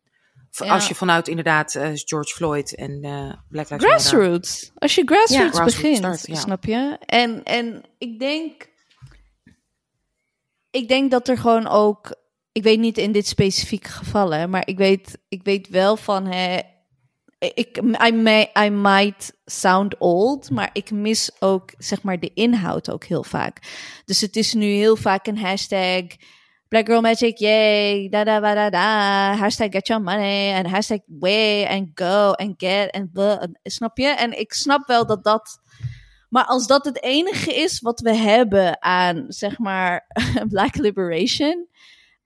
Ja. 0.52 0.74
Als 0.74 0.88
je 0.88 0.96
vanuit 0.96 1.28
inderdaad 1.28 1.76
eh, 1.76 1.92
George 1.94 2.34
Floyd 2.34 2.76
en 2.76 3.04
eh 3.04 3.34
Black 3.50 3.70
Lives 3.70 3.70
Matter. 3.70 3.90
Grassroots. 3.90 4.72
Als 4.76 4.96
je 4.96 5.02
grassroots 5.06 5.32
Ja, 5.32 5.50
grassroots 5.50 5.76
begint, 5.76 6.20
start, 6.20 6.38
snap 6.38 6.66
je? 6.66 6.98
En, 7.06 7.44
en 7.44 7.84
ik 7.98 8.20
denk... 8.20 8.68
Ik 10.72 10.88
denk 10.88 11.12
dat 11.12 11.28
er 11.28 11.38
gewoon 11.38 11.68
ook... 11.68 12.16
Ik 12.52 12.64
weet 12.64 12.80
niet 12.80 12.98
in 12.98 13.12
dit 13.12 13.28
specifieke 13.28 13.90
geval, 13.90 14.34
hè, 14.34 14.48
maar 14.48 14.68
ik 14.68 14.78
weet, 14.78 15.18
ik 15.30 15.44
weet 15.44 15.70
wel 15.70 15.98
van... 15.98 16.26
Hè, 16.26 16.60
ik, 17.40 17.78
I, 18.08 18.12
may, 18.12 18.52
I 18.66 18.70
might 18.70 19.34
sound 19.46 19.98
old, 19.98 20.50
maar 20.50 20.70
ik 20.74 20.92
mis 20.92 21.32
ook 21.40 21.72
zeg 21.78 22.02
maar 22.02 22.20
de 22.20 22.32
inhoud 22.34 22.92
ook 22.92 23.04
heel 23.04 23.24
vaak. 23.24 23.60
Dus 24.06 24.22
het 24.22 24.36
is 24.36 24.54
nu 24.54 24.66
heel 24.66 24.96
vaak 24.96 25.28
een 25.28 25.38
hashtag... 25.38 26.04
Black 26.70 26.86
Girl 26.86 27.02
Magic, 27.02 27.40
yay, 27.40 28.10
da 28.10 28.24
da 28.24 28.40
da 28.40 28.54
da 28.54 28.70
da, 28.70 29.36
hashtag 29.38 29.72
get 29.72 29.88
your 29.88 30.00
money, 30.04 30.52
en 30.54 30.66
hashtag 30.66 31.02
way, 31.08 31.66
and 31.66 31.88
go, 31.96 32.34
and 32.38 32.54
get, 32.58 32.92
en 32.92 33.10
snap 33.64 33.98
je? 33.98 34.08
En 34.08 34.40
ik 34.40 34.54
snap 34.54 34.88
wel 34.88 35.06
dat 35.06 35.24
dat, 35.24 35.60
maar 36.30 36.46
als 36.46 36.68
dat 36.68 36.86
het 36.86 37.04
enige 37.04 37.54
is 37.56 37.80
wat 37.80 38.00
we 38.00 38.16
hebben 38.16 38.82
aan, 38.82 39.26
zeg 39.28 39.58
maar, 39.60 40.06
Black 40.50 40.76
Liberation, 40.76 41.68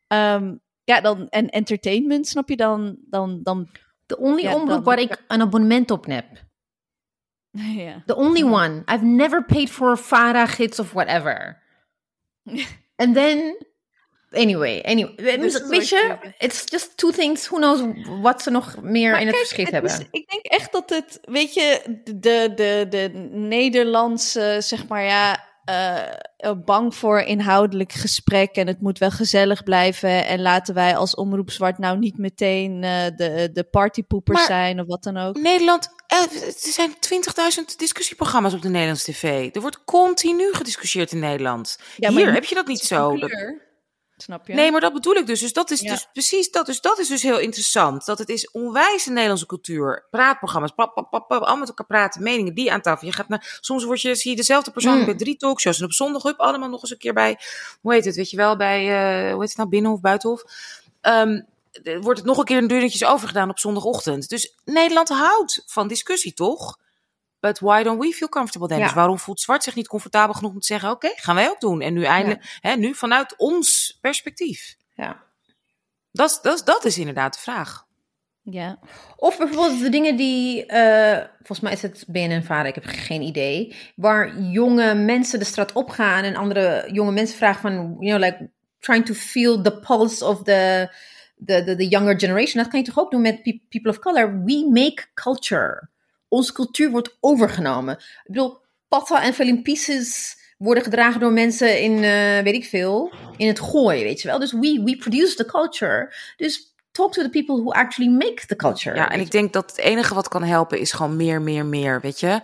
ehm, 0.07 0.55
ja, 0.83 1.01
dan, 1.01 1.29
en 1.29 1.49
entertainment, 1.49 2.27
snap 2.27 2.49
je, 2.49 2.55
dan, 2.55 2.97
dan, 3.09 3.39
dan, 3.43 3.69
De 4.05 4.17
only 4.17 4.41
Ja, 4.41 4.53
omroep 4.53 4.69
dan- 4.69 4.83
waar 4.83 4.99
ik 4.99 5.23
een 5.27 5.41
abonnement 5.41 5.91
op 5.91 6.05
heb. 6.05 6.25
ja. 7.85 8.03
The 8.05 8.15
only 8.15 8.43
one. 8.43 8.83
I've 8.93 9.05
never 9.05 9.45
paid 9.45 9.69
for 9.69 9.91
a 9.91 9.95
Farah 9.95 10.49
gids 10.49 10.79
of 10.79 10.91
whatever. 10.93 11.61
And 13.01 13.13
then, 13.15 13.65
anyway, 14.33 14.81
anyway. 14.81 15.37
Dus 15.37 15.67
Weet 15.67 15.89
je, 15.89 16.15
it's 16.37 16.63
just 16.65 16.97
two 16.97 17.11
things. 17.11 17.47
Who 17.47 17.57
knows 17.57 17.81
wat 18.21 18.41
ze 18.41 18.49
nog 18.49 18.75
meer 18.81 19.11
Maar 19.11 19.21
in 19.21 19.27
het 19.27 19.35
verschiet 19.35 19.71
het 19.71 19.83
is- 19.83 19.91
hebben. 19.91 20.07
ik 20.11 20.29
denk 20.29 20.45
echt 20.45 20.71
dat 20.71 20.89
het, 20.89 21.19
weet 21.21 21.53
je, 21.53 21.81
de, 22.03 22.51
de, 22.55 22.85
de 22.89 23.09
Nederlandse, 23.31 24.57
zeg 24.59 24.87
maar 24.87 25.03
ja, 25.03 25.51
eh, 25.65 26.51
bang 26.65 26.95
voor 26.95 27.19
inhoudelijk 27.19 27.91
gesprek 27.91 28.55
en 28.55 28.67
het 28.67 28.81
moet 28.81 28.97
wel 28.99 29.11
gezellig 29.11 29.63
blijven 29.63 30.25
en 30.25 30.41
laten 30.41 30.73
wij 30.73 30.95
als 30.95 31.15
Omroep 31.15 31.51
Zwart 31.51 31.77
nou 31.77 31.97
niet 31.97 32.17
meteen 32.17 32.83
eh, 32.83 33.05
de, 33.15 33.49
de 33.53 33.63
partypoepers 33.63 34.37
Maar- 34.37 34.47
zijn 34.47 34.79
of 34.79 34.87
wat 34.87 35.03
dan 35.03 35.17
ook. 35.17 35.37
Nederland, 35.37 35.89
er 36.07 36.27
zijn 36.57 36.93
20.000 36.99 37.77
discussieprogramma's 37.77 38.53
op 38.53 38.61
de 38.61 38.69
Nederlandse 38.69 39.11
tv. 39.11 39.49
Er 39.55 39.61
wordt 39.61 39.83
continu 39.83 40.53
gediscussieerd 40.53 41.11
in 41.11 41.19
Nederland. 41.19 41.79
Ja, 41.97 42.11
Hier 42.11 42.33
heb 42.33 42.43
je 42.43 42.55
dat 42.55 42.67
niet 42.67 42.79
zo. 42.81 43.17
Snap 44.23 44.47
je? 44.47 44.53
Nee, 44.53 44.71
maar 44.71 44.81
dat 44.81 44.93
bedoel 44.93 45.13
ik 45.13 45.27
dus. 45.27 45.39
Dus 45.39 45.53
dat 45.53 45.71
is 45.71 45.79
Ja. 45.81 45.91
dus 45.91 46.07
precies 46.13 46.51
dat. 46.51 46.65
Dus 46.65 46.81
dat 46.81 46.99
is 46.99 47.07
dus 47.07 47.21
heel 47.21 47.39
interessant. 47.39 48.05
Dat 48.05 48.17
het 48.17 48.29
is 48.29 48.51
onwijs 48.51 49.05
een 49.05 49.13
Nederlandse 49.13 49.45
cultuur. 49.45 50.05
Praatprogramma's, 50.11 50.71
pap, 50.71 50.93
pap, 50.93 51.09
pap, 51.11 51.31
allemaal 51.31 51.57
met 51.57 51.67
elkaar 51.67 51.85
praten, 51.85 52.23
meningen, 52.23 52.53
die 52.53 52.71
aan 52.71 52.81
tafel. 52.81 53.07
Je 53.07 53.13
gaat 53.13 53.27
naar, 53.27 53.57
soms 53.61 53.83
word 53.83 54.01
je, 54.01 54.15
zie 54.15 54.29
je 54.31 54.35
dezelfde 54.37 54.71
persoon 54.71 54.97
Mm. 54.97 55.05
bij 55.05 55.15
drie 55.15 55.37
talkshows. 55.37 55.79
En 55.79 55.85
op 55.85 55.93
zondag, 55.93 56.23
hup, 56.23 56.39
allemaal 56.39 56.69
nog 56.69 56.81
eens 56.81 56.91
een 56.91 56.97
keer 56.97 57.13
bij, 57.13 57.39
hoe 57.81 57.93
heet 57.93 58.05
het, 58.05 58.15
weet 58.15 58.29
je 58.29 58.37
wel, 58.37 58.55
bij, 58.57 58.79
eh, 58.81 59.31
hoe 59.31 59.39
heet 59.39 59.49
het 59.49 59.57
nou, 59.57 59.69
Binnenhof, 59.69 60.01
Buitenhof. 60.01 60.43
Eh, 61.01 61.23
wordt 62.01 62.19
het 62.19 62.27
nog 62.27 62.37
een 62.37 62.43
keer 62.45 62.57
een 62.57 62.67
deurtjes 62.67 63.03
overgedaan 63.05 63.49
op 63.49 63.59
zondagochtend. 63.59 64.29
Dus 64.29 64.55
Nederland 64.65 65.09
houdt 65.09 65.63
van 65.65 65.87
discussie, 65.87 66.33
toch? 66.33 66.77
But 67.43 67.59
why 67.59 67.83
don't 67.83 67.99
we 68.01 68.11
feel 68.11 68.29
comfortable 68.29 68.67
then? 68.67 68.77
Ja. 68.77 68.83
Dus 68.83 68.93
waarom 68.93 69.19
voelt 69.19 69.39
Zwart 69.39 69.63
zich 69.63 69.75
niet 69.75 69.87
comfortabel 69.87 70.33
genoeg 70.33 70.51
om 70.51 70.59
te 70.59 70.65
zeggen... 70.65 70.89
oké, 70.91 71.09
gaan 71.15 71.35
wij 71.35 71.49
ook 71.49 71.59
doen. 71.59 71.81
En 71.81 71.93
nu 71.93 72.03
eindelijk, 72.03 72.57
hè, 72.61 72.75
nu 72.75 72.95
vanuit 72.95 73.33
ons 73.37 73.97
perspectief. 74.01 74.75
Ja. 74.95 75.23
Dat, 76.11 76.29
is- 76.29 76.39
dat, 76.41 76.53
is- 76.55 76.63
dat 76.63 76.85
is 76.85 76.97
inderdaad 76.97 77.33
de 77.33 77.39
vraag. 77.39 77.85
Ja. 78.41 78.79
Of 79.15 79.37
bijvoorbeeld 79.37 79.79
de 79.79 79.89
dingen 79.89 80.15
die, 80.15 80.65
eh, 80.65 81.25
volgens 81.37 81.59
mij 81.59 81.71
is 81.71 81.81
het 81.81 82.03
BNN-vader, 82.07 82.65
ik 82.65 82.75
heb 82.75 82.85
geen 82.87 83.21
idee, 83.21 83.75
waar 83.95 84.39
jonge 84.41 84.93
mensen 84.95 85.39
de 85.39 85.45
straat 85.45 85.71
opgaan 85.71 86.23
en 86.23 86.35
andere 86.35 86.89
jonge 86.91 87.11
mensen 87.11 87.37
vragen 87.37 87.61
van, 87.61 87.73
you 87.99 88.17
know, 88.17 88.19
like 88.19 88.49
trying 88.79 89.05
to 89.05 89.13
feel 89.13 89.61
the 89.61 89.79
pulse 89.79 90.25
of 90.25 90.43
the, 90.43 90.87
the, 91.45 91.63
the, 91.63 91.75
the 91.75 91.87
younger 91.87 92.19
generation. 92.19 92.63
Dat 92.63 92.71
kan 92.71 92.79
je 92.79 92.85
toch 92.85 92.99
ook 92.99 93.11
doen 93.11 93.21
met 93.21 93.41
pe- 93.43 93.59
people 93.69 93.89
of 93.91 93.99
color. 93.99 94.43
We 94.43 94.67
make 94.71 95.05
culture. 95.13 95.89
Onze 96.33 96.53
cultuur 96.53 96.89
wordt 96.91 97.17
overgenomen. 97.19 97.93
Ik 97.97 98.23
bedoel, 98.23 98.61
patta 98.87 99.23
en 99.23 99.33
film 99.33 99.61
pieces 99.61 100.35
worden 100.57 100.83
gedragen 100.83 101.19
door 101.19 101.31
mensen 101.31 101.81
in, 101.81 102.03
eh, 102.03 102.43
weet 102.43 102.53
ik 102.53 102.65
veel, 102.65 103.13
in 103.37 103.47
het 103.47 103.59
gooi, 103.59 104.03
weet 104.03 104.21
je 104.21 104.27
wel. 104.27 104.39
Dus 104.39 104.51
we, 104.51 104.81
we 104.83 104.97
produce 104.97 105.35
the 105.35 105.45
culture. 105.45 106.13
Dus 106.37 106.75
talk 106.91 107.13
to 107.13 107.21
the 107.21 107.29
people 107.29 107.55
who 107.55 107.71
actually 107.71 108.11
make 108.11 108.45
the 108.45 108.55
culture. 108.55 108.95
Ja, 108.95 109.09
en 109.09 109.19
ik 109.19 109.31
denk 109.31 109.53
dat 109.53 109.69
het 109.69 109.79
enige 109.79 110.13
wat 110.13 110.27
kan 110.27 110.43
helpen 110.43 110.79
is 110.79 110.91
gewoon 110.91 111.15
meer, 111.15 111.41
meer, 111.41 111.65
meer, 111.65 112.01
weet 112.01 112.19
je. 112.19 112.41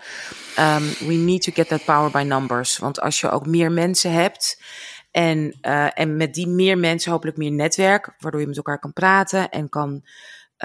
Um, 0.59 1.07
we 1.07 1.13
need 1.13 1.41
to 1.41 1.51
get 1.51 1.67
that 1.67 1.85
power 1.85 2.11
by 2.11 2.23
numbers. 2.23 2.77
Want 2.77 2.99
als 2.99 3.19
je 3.19 3.29
ook 3.29 3.45
meer 3.45 3.71
mensen 3.71 4.11
hebt 4.11 4.61
en, 5.11 5.57
uh, 5.61 5.99
en 5.99 6.17
met 6.17 6.33
die 6.33 6.47
meer 6.47 6.77
mensen 6.77 7.11
hopelijk 7.11 7.37
meer 7.37 7.51
netwerk, 7.51 8.15
waardoor 8.19 8.41
je 8.41 8.47
met 8.47 8.57
elkaar 8.57 8.79
kan 8.79 8.93
praten 8.93 9.49
en 9.49 9.69
kan... 9.69 10.03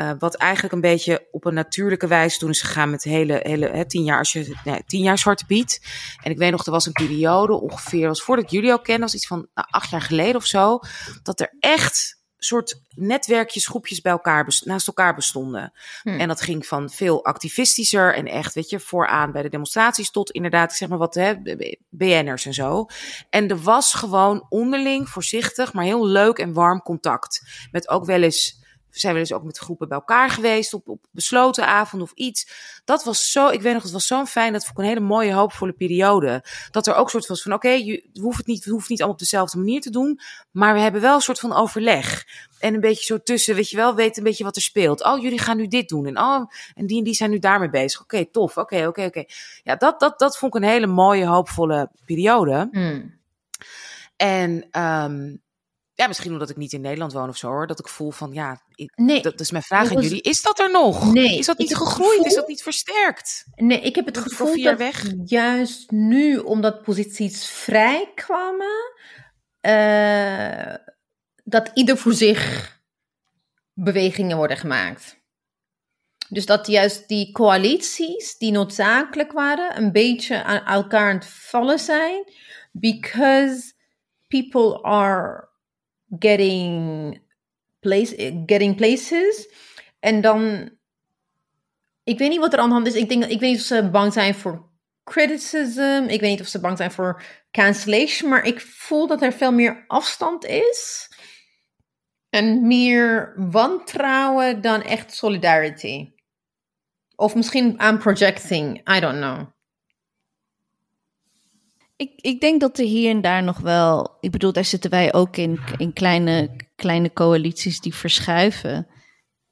Uh, 0.01 0.11
wat 0.19 0.35
eigenlijk 0.35 0.75
een 0.75 0.81
beetje 0.81 1.29
op 1.31 1.45
een 1.45 1.55
natuurlijke 1.55 2.07
wijze 2.07 2.39
toen 2.39 2.51
is 2.51 2.63
gegaan 2.63 2.91
met 2.91 3.05
hele, 3.05 3.41
hele 3.43 3.69
hè, 3.69 3.87
tien 3.87 4.05
jaar, 4.05 4.19
als 4.19 4.33
je, 4.33 4.57
nee, 4.65 4.85
tien 4.87 5.03
jaar 5.03 5.19
Zwarte 5.19 5.47
Piet. 5.47 5.81
En 6.23 6.31
ik 6.31 6.39
weet 6.39 6.51
nog, 6.51 6.67
er 6.67 6.73
was 6.73 6.87
een 6.87 6.93
periode 6.93 7.53
ongeveer, 7.53 8.07
was 8.07 8.23
voordat 8.23 8.45
ik 8.45 8.51
jullie 8.51 8.73
ook 8.73 8.85
kende, 8.85 9.01
was 9.01 9.15
iets 9.15 9.27
van 9.27 9.49
nou, 9.55 9.69
acht 9.71 9.91
jaar 9.91 10.03
geleden 10.03 10.37
of 10.37 10.47
zo, 10.47 10.79
dat 11.23 11.41
er 11.41 11.57
echt 11.61 12.23
soort 12.45 12.81
netwerkjes, 12.89 13.67
groepjes 13.67 14.01
bij 14.01 14.13
elkaar 14.13 14.61
naast 14.65 14.87
elkaar 14.87 15.15
bestonden. 15.15 15.73
Hmm. 16.03 16.21
En 16.21 16.29
dat 16.29 16.41
ging 16.41 16.67
van 16.67 16.91
veel 16.91 17.25
activistischer 17.25 18.15
en 18.15 18.27
echt, 18.27 18.55
weet 18.55 18.71
je, 18.71 18.81
vooraan 18.81 19.33
bij 19.33 19.43
de 19.43 19.49
demonstraties 19.49 20.11
tot 20.11 20.31
inderdaad, 20.31 20.73
zeg 20.73 20.89
maar 20.89 20.99
wat, 20.99 21.15
hè, 21.15 21.35
BN'ers 21.89 22.47
en 22.47 22.55
zo. 22.55 22.87
En 23.31 23.49
er 23.49 23.63
was 23.63 23.95
gewoon 23.95 24.47
onderling, 24.49 25.09
voorzichtig, 25.09 25.73
maar 25.73 25.85
heel 25.85 26.07
leuk 26.07 26.39
en 26.39 26.53
warm 26.53 26.83
contact. 26.83 27.43
Met 27.71 27.89
ook 27.89 28.05
wel 28.05 28.23
eens 28.23 28.63
zijn 29.01 29.15
we 29.15 29.21
dus 29.21 29.33
ook 29.33 29.45
met 29.45 29.59
groepen 29.59 29.89
bij 29.89 29.99
elkaar 29.99 30.31
geweest 30.31 30.75
op, 30.75 30.89
op 30.89 31.07
besloten 31.11 31.67
avond 31.67 32.03
of 32.03 32.13
iets. 32.15 32.49
Dat 32.85 33.05
was 33.05 33.31
zo, 33.31 33.49
ik 33.49 33.63
weet 33.63 33.73
nog, 33.75 33.83
het 33.83 33.93
was 33.93 34.07
zo 34.07 34.25
fijn. 34.25 34.53
Dat 34.53 34.65
vond 34.65 34.79
ik 34.79 34.85
een 34.85 34.91
hele 34.91 35.07
mooie, 35.07 35.33
hoopvolle 35.33 35.73
periode. 35.73 36.45
Dat 36.71 36.87
er 36.87 36.95
ook 36.95 37.11
soort 37.11 37.27
was 37.27 37.43
van, 37.43 37.53
oké, 37.53 37.67
okay, 37.67 37.85
je 37.85 38.21
hoeft 38.21 38.37
het 38.37 38.47
niet, 38.47 38.65
we 38.65 38.71
hoeven 38.71 38.89
het 38.89 38.89
niet 38.89 38.99
allemaal 38.99 39.15
op 39.17 39.23
dezelfde 39.23 39.59
manier 39.59 39.81
te 39.81 39.91
doen. 39.91 40.21
Maar 40.51 40.75
we 40.75 40.81
hebben 40.81 41.01
wel 41.01 41.15
een 41.15 41.21
soort 41.21 41.41
van 41.41 41.53
overleg. 41.53 42.27
En 42.59 42.75
een 42.75 42.81
beetje 42.81 43.05
zo 43.05 43.19
tussen, 43.23 43.55
weet 43.55 43.71
je 43.71 43.77
wel, 43.77 43.95
weten 43.95 44.19
een 44.19 44.29
beetje 44.29 44.45
wat 44.45 44.57
er 44.57 44.63
speelt. 44.63 45.05
Oh, 45.05 45.23
jullie 45.23 45.39
gaan 45.39 45.57
nu 45.57 45.67
dit 45.67 45.89
doen. 45.89 46.07
En, 46.07 46.19
oh, 46.19 46.51
en 46.75 46.87
die 46.87 46.99
en 46.99 47.05
die 47.05 47.15
zijn 47.15 47.31
nu 47.31 47.39
daarmee 47.39 47.71
bezig. 47.71 48.01
Oké, 48.01 48.15
okay, 48.15 48.29
tof. 48.33 48.51
Oké, 48.51 48.61
okay, 48.61 48.87
oké, 48.87 48.89
okay, 48.89 49.23
oké. 49.23 49.33
Ja, 49.63 49.77
dat, 49.77 50.01
dat, 50.01 50.19
dat 50.19 50.39
vond 50.39 50.55
ik 50.55 50.63
een 50.63 50.69
hele 50.69 50.87
mooie, 50.87 51.27
hoopvolle 51.27 51.91
periode. 52.05 52.69
Hmm. 52.73 53.23
En 54.17 54.81
um, 54.81 55.43
ja, 55.95 56.07
misschien 56.07 56.33
omdat 56.33 56.51
ik 56.51 56.57
niet 56.57 56.73
in 56.73 56.81
Nederland 56.81 57.13
woon 57.13 57.29
of 57.29 57.37
zo 57.37 57.49
hoor. 57.49 57.67
Dat 57.67 57.79
ik 57.79 57.89
voel 57.89 58.11
van 58.11 58.33
ja, 58.33 58.63
ik, 58.75 58.93
nee, 58.97 59.23
dat 59.23 59.41
is 59.41 59.51
mijn 59.51 59.63
vraag 59.63 59.91
aan 59.91 60.03
jullie. 60.03 60.23
Is 60.23 60.43
dat 60.43 60.59
er 60.59 60.71
nog? 60.71 61.13
Nee, 61.13 61.39
is 61.39 61.47
dat 61.47 61.59
niet 61.59 61.77
gegroeid? 61.77 62.11
Gevoel, 62.11 62.25
is 62.27 62.35
dat 62.35 62.49
niet 62.49 62.63
versterkt? 62.63 63.45
Nee, 63.55 63.81
ik 63.81 63.95
heb 63.95 64.05
het 64.05 64.15
dat 64.15 64.23
gevoel 64.23 64.63
dat 64.63 64.79
weg? 64.79 65.13
juist 65.25 65.91
nu, 65.91 66.39
omdat 66.39 66.83
posities 66.83 67.47
vrij 67.47 68.13
kwamen, 68.15 68.93
uh, 69.61 70.75
dat 71.45 71.71
ieder 71.75 71.97
voor 71.97 72.15
zich 72.15 72.73
bewegingen 73.73 74.37
worden 74.37 74.57
gemaakt. 74.57 75.23
Dus 76.29 76.47
dat 76.47 76.67
juist 76.67 77.09
die 77.09 77.33
coalities 77.33 78.37
die 78.37 78.53
noodzakelijk 78.53 79.33
waren, 79.33 79.77
een 79.77 79.93
beetje 79.93 80.43
aan 80.43 80.65
elkaar 80.65 81.09
aan 81.09 81.17
het 81.17 81.27
vallen 81.27 81.79
zijn, 81.79 82.33
because 82.73 83.73
people 84.29 84.83
are 84.83 85.53
getting, 86.19 87.21
place, 87.81 88.43
getting 88.47 88.77
places. 88.77 89.49
En 90.01 90.21
dan, 90.21 90.71
ik 92.05 92.19
weet 92.19 92.31
niet 92.31 92.41
wat 92.41 92.53
er 92.53 92.59
aan 92.59 92.69
de 92.69 92.75
hand 92.75 92.87
is. 92.87 92.95
Ik, 92.95 93.09
denk, 93.09 93.25
ik 93.25 93.41
weet 93.41 93.51
niet 93.51 93.61
of 93.61 93.67
ze 93.67 93.91
bang 93.91 94.13
zijn 94.13 94.35
voor 94.35 94.73
criticism. 95.05 96.05
Ik 96.09 96.21
weet 96.21 96.31
niet 96.31 96.41
of 96.41 96.47
ze 96.47 96.61
bang 96.61 96.77
zijn 96.77 96.91
voor 96.91 97.23
cancellation. 97.51 98.31
Maar 98.31 98.45
ik 98.45 98.61
voel 98.61 99.07
dat 99.07 99.23
er 99.23 99.33
veel 99.33 99.53
meer 99.53 99.85
afstand 99.87 100.45
is. 100.45 101.09
En 102.31 102.67
meer 102.67 103.35
wantrouwen 103.37 104.61
dan 104.61 104.83
echt 104.83 105.15
solidarity. 105.15 106.13
Of 107.17 107.35
misschien 107.35 107.81
aan 107.81 107.99
projecting. 107.99 108.97
I 108.97 109.01
don't 109.01 109.19
know. 109.19 109.54
Ik, 111.97 112.13
ik 112.17 112.41
denk 112.41 112.61
dat 112.61 112.79
er 112.79 112.85
hier 112.85 113.11
en 113.11 113.21
daar 113.21 113.43
nog 113.43 113.59
wel. 113.59 114.17
Ik 114.21 114.31
bedoel, 114.31 114.53
daar 114.53 114.65
zitten 114.65 114.91
wij 114.91 115.13
ook 115.13 115.37
in, 115.37 115.61
in 115.77 115.93
kleine, 115.93 116.57
kleine 116.77 117.13
coalities 117.13 117.81
die 117.81 117.95
verschuiven. 117.95 118.87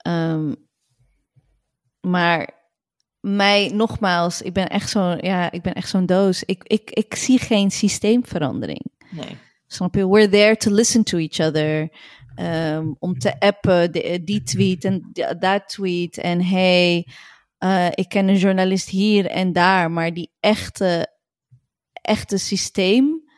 Um, 0.08 0.56
maar 2.00 2.50
mij, 3.20 3.70
nogmaals, 3.74 4.42
ik 4.42 4.52
ben 4.52 4.68
echt 4.68 4.90
zo'n 4.90 5.18
ja, 5.20 5.52
ik 5.52 5.62
ben 5.62 5.74
echt 5.74 5.88
zo'n 5.88 6.06
doos. 6.06 6.42
Ik, 6.44 6.62
ik, 6.64 6.90
ik 6.90 7.14
zie 7.14 7.38
geen 7.38 7.70
systeemverandering. 7.70 8.84
Nee. 9.10 9.38
Snap 9.66 9.94
je? 9.94 10.08
We're 10.08 10.28
there 10.28 10.56
to 10.56 10.70
listen 10.70 11.02
to 11.04 11.18
each 11.18 11.40
other. 11.40 11.90
Um, 12.36 12.96
om 12.98 13.18
te 13.18 13.40
appen, 13.40 13.92
de, 13.92 14.20
die 14.24 14.42
tweet 14.42 14.84
en 14.84 15.10
dat 15.38 15.68
tweet. 15.68 16.18
En 16.18 16.44
hey, 16.44 17.06
uh, 17.58 17.86
ik 17.90 18.08
ken 18.08 18.28
een 18.28 18.36
journalist 18.36 18.88
hier 18.88 19.26
en 19.26 19.52
daar. 19.52 19.90
Maar 19.90 20.14
die 20.14 20.30
echte 20.40 21.11
echte 22.02 22.38
systeem 22.38 23.30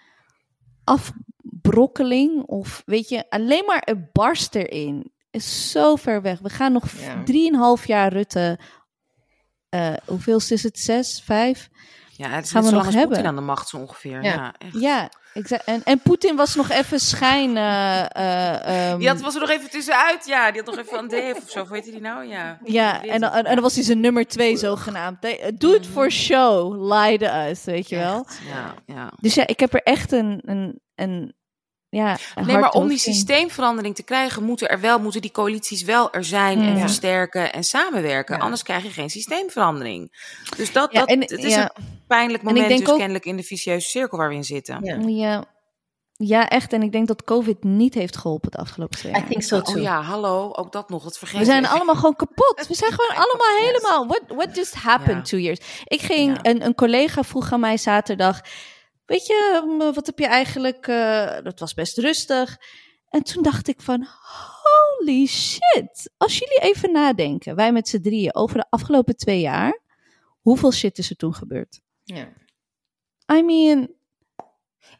afbrokkeling 0.84 2.42
of 2.42 2.82
weet 2.86 3.08
je, 3.08 3.30
alleen 3.30 3.64
maar 3.64 3.82
een 3.84 4.08
barst 4.12 4.54
erin 4.54 5.12
is 5.30 5.70
zo 5.70 5.96
ver 5.96 6.22
weg. 6.22 6.38
We 6.38 6.48
gaan 6.48 6.72
nog 6.72 6.88
drieënhalf 7.24 7.86
jaar 7.86 8.12
Rutte. 8.12 8.58
Uh, 9.70 9.94
hoeveel 10.06 10.40
is 10.48 10.62
het? 10.62 10.78
Zes, 10.78 11.22
vijf? 11.24 11.70
Ja, 12.16 12.28
het 12.28 12.44
is 12.44 12.50
gaan 12.50 12.64
we 12.64 12.70
nog 12.70 12.84
nog 12.84 12.94
hebben 12.94 13.26
aan 13.26 13.34
de 13.34 13.40
macht 13.40 13.68
zo 13.68 13.76
ongeveer. 13.76 14.22
Ja, 14.22 14.32
ja, 14.32 14.54
echt. 14.58 14.80
ja 14.80 15.08
exact. 15.32 15.64
En, 15.64 15.80
en 15.84 15.98
Poetin 16.00 16.36
was 16.36 16.54
nog 16.54 16.70
even 16.70 17.00
schijn. 17.00 17.56
Uh, 17.56 18.04
uh, 18.16 18.90
um, 18.90 18.98
die 18.98 19.08
had, 19.08 19.20
was 19.20 19.34
er 19.34 19.40
nog 19.40 19.50
even 19.50 19.70
tussenuit, 19.70 20.26
ja. 20.26 20.50
Die 20.50 20.62
had 20.64 20.74
nog 20.74 20.84
even 20.84 20.98
aan 20.98 21.08
DF 21.08 21.42
of 21.42 21.50
zo. 21.50 21.66
Weet 21.68 21.84
je 21.84 21.90
die 21.90 22.00
nou? 22.00 22.26
Ja, 22.26 22.58
ja 22.64 23.02
en, 23.02 23.22
en, 23.22 23.44
en 23.44 23.54
dan 23.54 23.60
was 23.60 23.74
hij 23.74 23.84
zijn 23.84 24.00
nummer 24.00 24.26
twee 24.26 24.56
zogenaamd. 24.56 25.16
Do 25.54 25.72
it 25.72 25.86
for 25.86 26.10
show, 26.10 26.92
lie 26.92 27.18
to 27.18 27.26
us, 27.26 27.64
weet 27.64 27.88
je 27.88 27.96
wel. 27.96 28.24
Echt, 28.26 28.40
ja, 28.48 28.74
ja. 28.86 29.12
Dus 29.20 29.34
ja, 29.34 29.46
ik 29.46 29.60
heb 29.60 29.74
er 29.74 29.82
echt 29.82 30.12
een, 30.12 30.40
een, 30.44 30.80
een 30.94 31.34
ja, 31.88 32.16
nee, 32.44 32.58
maar 32.58 32.70
om 32.70 32.88
die 32.88 32.98
systeemverandering 32.98 33.94
te 33.94 34.02
krijgen, 34.02 34.42
moeten 34.42 34.68
er 34.68 34.80
wel, 34.80 34.98
moeten 34.98 35.20
die 35.20 35.30
coalities 35.30 35.82
wel 35.82 36.12
er 36.12 36.24
zijn 36.24 36.58
en 36.58 36.74
Ja. 36.74 36.78
versterken 36.78 37.52
en 37.52 37.64
samenwerken. 37.64 38.36
Ja. 38.36 38.42
Anders 38.42 38.62
krijg 38.62 38.82
je 38.82 38.90
geen 38.90 39.10
systeemverandering. 39.10 40.12
Dus 40.56 40.72
dat, 40.72 40.92
dat 40.92 41.08
en- 41.08 41.20
het 41.20 41.30
is 41.44 41.56
een 41.56 41.70
pijnlijk 42.06 42.42
En 42.42 42.48
ik 42.48 42.54
moment 42.54 42.68
denk 42.68 42.80
dus 42.80 42.90
ook- 42.90 42.96
kennelijk 42.98 43.24
in 43.24 43.36
de 43.36 43.42
vicieuze 43.42 43.88
cirkel 43.88 44.18
waar 44.18 44.28
we 44.28 44.34
in 44.34 44.44
zitten. 44.44 44.84
Ja. 44.84 44.98
Ja. 45.06 45.44
ja, 46.16 46.48
echt. 46.48 46.72
En 46.72 46.82
ik 46.82 46.92
denk 46.92 47.06
dat 47.08 47.24
COVID 47.24 47.64
niet 47.64 47.94
heeft 47.94 48.16
geholpen 48.16 48.50
de 48.50 48.56
afgelopen 48.58 48.98
twee 48.98 49.12
I 49.12 49.16
jaar. 49.16 49.26
think 49.28 49.42
so 49.42 49.60
too. 49.60 49.74
Oh 49.76 49.82
ja, 49.82 50.02
hallo, 50.02 50.52
ook 50.52 50.72
dat 50.72 50.88
nog, 50.88 51.02
dat 51.02 51.18
vergeet 51.18 51.38
We 51.38 51.44
zijn 51.44 51.66
allemaal 51.66 51.94
gewoon 51.94 52.16
kapot. 52.16 52.66
We 52.68 52.74
zijn 52.74 52.92
gewoon 52.98 53.24
allemaal 53.24 53.56
helemaal. 53.66 54.06
What, 54.06 54.22
what 54.28 54.56
just 54.56 54.74
happened 54.74 55.16
Ja. 55.16 55.22
two 55.22 55.38
years? 55.38 55.58
Ik 55.84 56.00
ging, 56.00 56.34
Ja. 56.42 56.50
een, 56.50 56.64
een 56.64 56.74
collega 56.74 57.22
vroeg 57.22 57.52
aan 57.52 57.60
mij 57.60 57.76
zaterdag. 57.76 58.40
Weet 59.06 59.26
je, 59.26 59.90
wat 59.94 60.06
heb 60.06 60.18
je 60.18 60.26
eigenlijk. 60.26 60.86
eh, 60.86 61.36
dat 61.42 61.60
was 61.60 61.74
best 61.74 61.98
rustig. 61.98 62.56
En 63.08 63.22
toen 63.22 63.42
dacht 63.42 63.68
ik 63.68 63.80
van. 63.80 64.06
Holy 64.98 65.26
shit. 65.26 66.10
Als 66.16 66.38
jullie 66.38 66.58
even 66.60 66.92
nadenken, 66.92 67.54
wij 67.56 67.72
met 67.72 67.88
z'n 67.88 68.00
drieën, 68.00 68.34
over 68.34 68.56
de 68.56 68.66
afgelopen 68.70 69.16
twee 69.16 69.40
jaar. 69.40 69.80
Hoeveel 70.40 70.72
shit 70.72 70.98
is 70.98 71.10
er 71.10 71.16
toen 71.16 71.34
gebeurd? 71.34 71.80
Ja. 72.04 72.28
I 73.32 73.42
mean, 73.42 73.90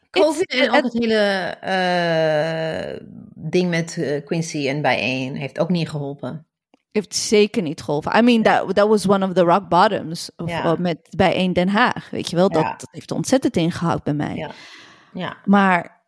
COVID 0.09 0.49
en 0.53 0.69
ook 0.71 0.83
het 0.83 0.93
hele 0.93 1.15
eh, 1.61 3.07
ding 3.35 3.69
met 3.69 3.97
eh, 3.97 4.25
Quincy 4.25 4.67
en 4.67 4.81
bijeen 4.81 5.35
heeft 5.35 5.59
ook 5.59 5.69
niet 5.69 5.89
geholpen. 5.89 6.47
heeft 6.91 7.15
zeker 7.15 7.61
niet 7.61 7.81
geholpen. 7.81 8.17
I 8.17 8.21
mean, 8.21 8.43
that, 8.43 8.75
that 8.75 8.87
was 8.87 9.07
one 9.07 9.25
of 9.27 9.33
the 9.33 9.41
rock 9.43 9.67
bottoms 9.69 10.29
of, 10.37 10.49
Ja. 10.49 10.71
of 10.71 10.77
met 10.77 11.07
bij 11.15 11.33
1 11.33 11.53
Den 11.53 11.67
Haag. 11.69 12.09
Weet 12.09 12.29
je 12.29 12.35
wel, 12.35 12.49
dat, 12.49 12.61
Ja. 12.63 12.75
dat 12.77 12.87
heeft 12.91 13.11
ontzettend 13.11 13.57
ingehaald 13.57 14.03
bij 14.03 14.13
mij. 14.13 14.35
Ja. 14.35 14.51
Ja, 15.13 15.37
Maar, 15.45 16.01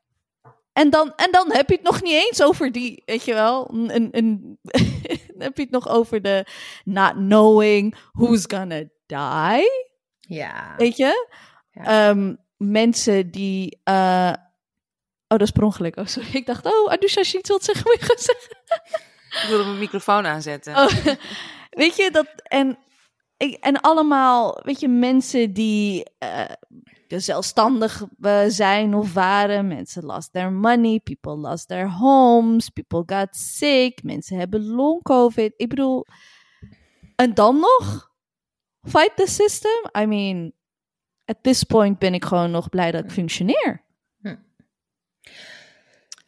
en 0.73 0.89
dan, 0.89 1.13
en 1.15 1.31
dan 1.31 1.51
heb 1.51 1.69
je 1.69 1.75
het 1.75 1.83
nog 1.83 2.01
niet 2.01 2.25
eens 2.27 2.43
over 2.43 2.71
die, 2.71 3.03
weet 3.05 3.23
je 3.23 3.33
wel, 3.33 3.69
een, 3.73 3.95
een, 3.95 4.07
een- 4.11 4.57
dan 5.27 5.41
heb 5.47 5.57
je 5.57 5.61
het 5.63 5.71
nog 5.71 5.89
over 5.89 6.21
de 6.21 6.45
not 6.83 7.11
knowing 7.13 7.95
who's 8.11 8.43
gonna 8.47 8.83
die, 9.05 9.86
ja. 10.27 10.73
weet 10.77 10.97
je? 10.97 11.27
Ja. 11.71 12.09
Ehm, 12.09 12.35
mensen 12.57 13.31
die, 13.31 13.79
eh, 13.83 14.33
oh, 15.27 15.37
dat 15.37 15.41
is 15.41 15.51
per 15.51 15.63
ongeluk. 15.63 15.95
Oh, 15.97 16.05
sorry. 16.05 16.29
Ik 16.35 16.45
dacht, 16.45 16.65
oh, 16.65 16.91
Anusha, 16.91 17.21
je 17.23 17.37
iets 17.37 17.49
wilt 17.49 17.63
zeggen, 17.63 17.83
moet 17.85 18.19
zeggen. 18.19 18.57
Ik 19.29 19.45
wilde 19.47 19.63
mijn 19.65 19.79
microfoon 19.79 20.25
aanzetten. 20.25 20.75
Oh, 20.75 20.87
weet 21.81 21.95
je, 21.95 22.11
dat, 22.11 22.27
en, 22.43 22.77
ik- 23.37 23.53
en 23.63 23.81
allemaal, 23.81 24.59
weet 24.63 24.79
je, 24.79 24.87
mensen 24.87 25.53
die 25.53 26.03
eh, 26.17 26.43
zelfstandig 27.07 28.03
eh, 28.21 28.43
zijn 28.47 28.93
of 28.95 29.13
waren. 29.13 29.67
Mensen 29.67 30.03
lost 30.03 30.33
their 30.33 30.51
money, 30.51 30.99
people 30.99 31.35
lost 31.35 31.67
their 31.67 31.89
homes, 31.91 32.69
people 32.69 33.03
got 33.15 33.35
sick, 33.35 34.03
mensen 34.03 34.37
hebben 34.37 34.65
long 34.67 35.03
covid. 35.03 35.53
Ik 35.55 35.69
bedoel, 35.69 36.05
en 37.15 37.33
dan 37.33 37.59
nog? 37.59 38.06
Fight 38.87 39.15
the 39.15 39.27
system? 39.27 39.89
I 40.01 40.05
mean, 40.05 40.53
at 41.25 41.37
this 41.41 41.63
point 41.63 41.99
ben 41.99 42.13
ik 42.13 42.25
gewoon 42.25 42.51
nog 42.51 42.69
blij 42.69 42.91
dat 42.91 43.03
ik 43.03 43.11
functioneer. 43.11 43.85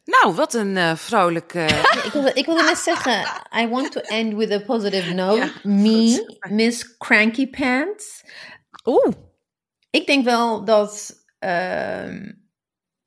Nou, 0.03 0.35
wat 0.35 0.53
een 0.53 0.77
Ja, 1.67 2.03
ik, 2.05 2.11
wilde, 2.11 2.33
ik 2.33 2.45
wilde 2.45 2.63
net 2.63 2.77
zeggen, 2.77 3.25
I 3.59 3.67
want 3.67 3.91
to 3.91 3.99
end 3.99 4.33
with 4.33 4.51
a 4.51 4.59
positive 4.59 5.13
note. 5.13 5.37
Ja, 5.37 5.51
Me, 5.63 6.37
Miss 6.49 6.97
Cranky 6.97 7.49
Pants. 7.49 8.23
Oeh, 8.85 9.13
Ik 9.89 10.05
denk 10.05 10.25
wel 10.25 10.65
dat, 10.65 11.15
ehm, 11.39 12.15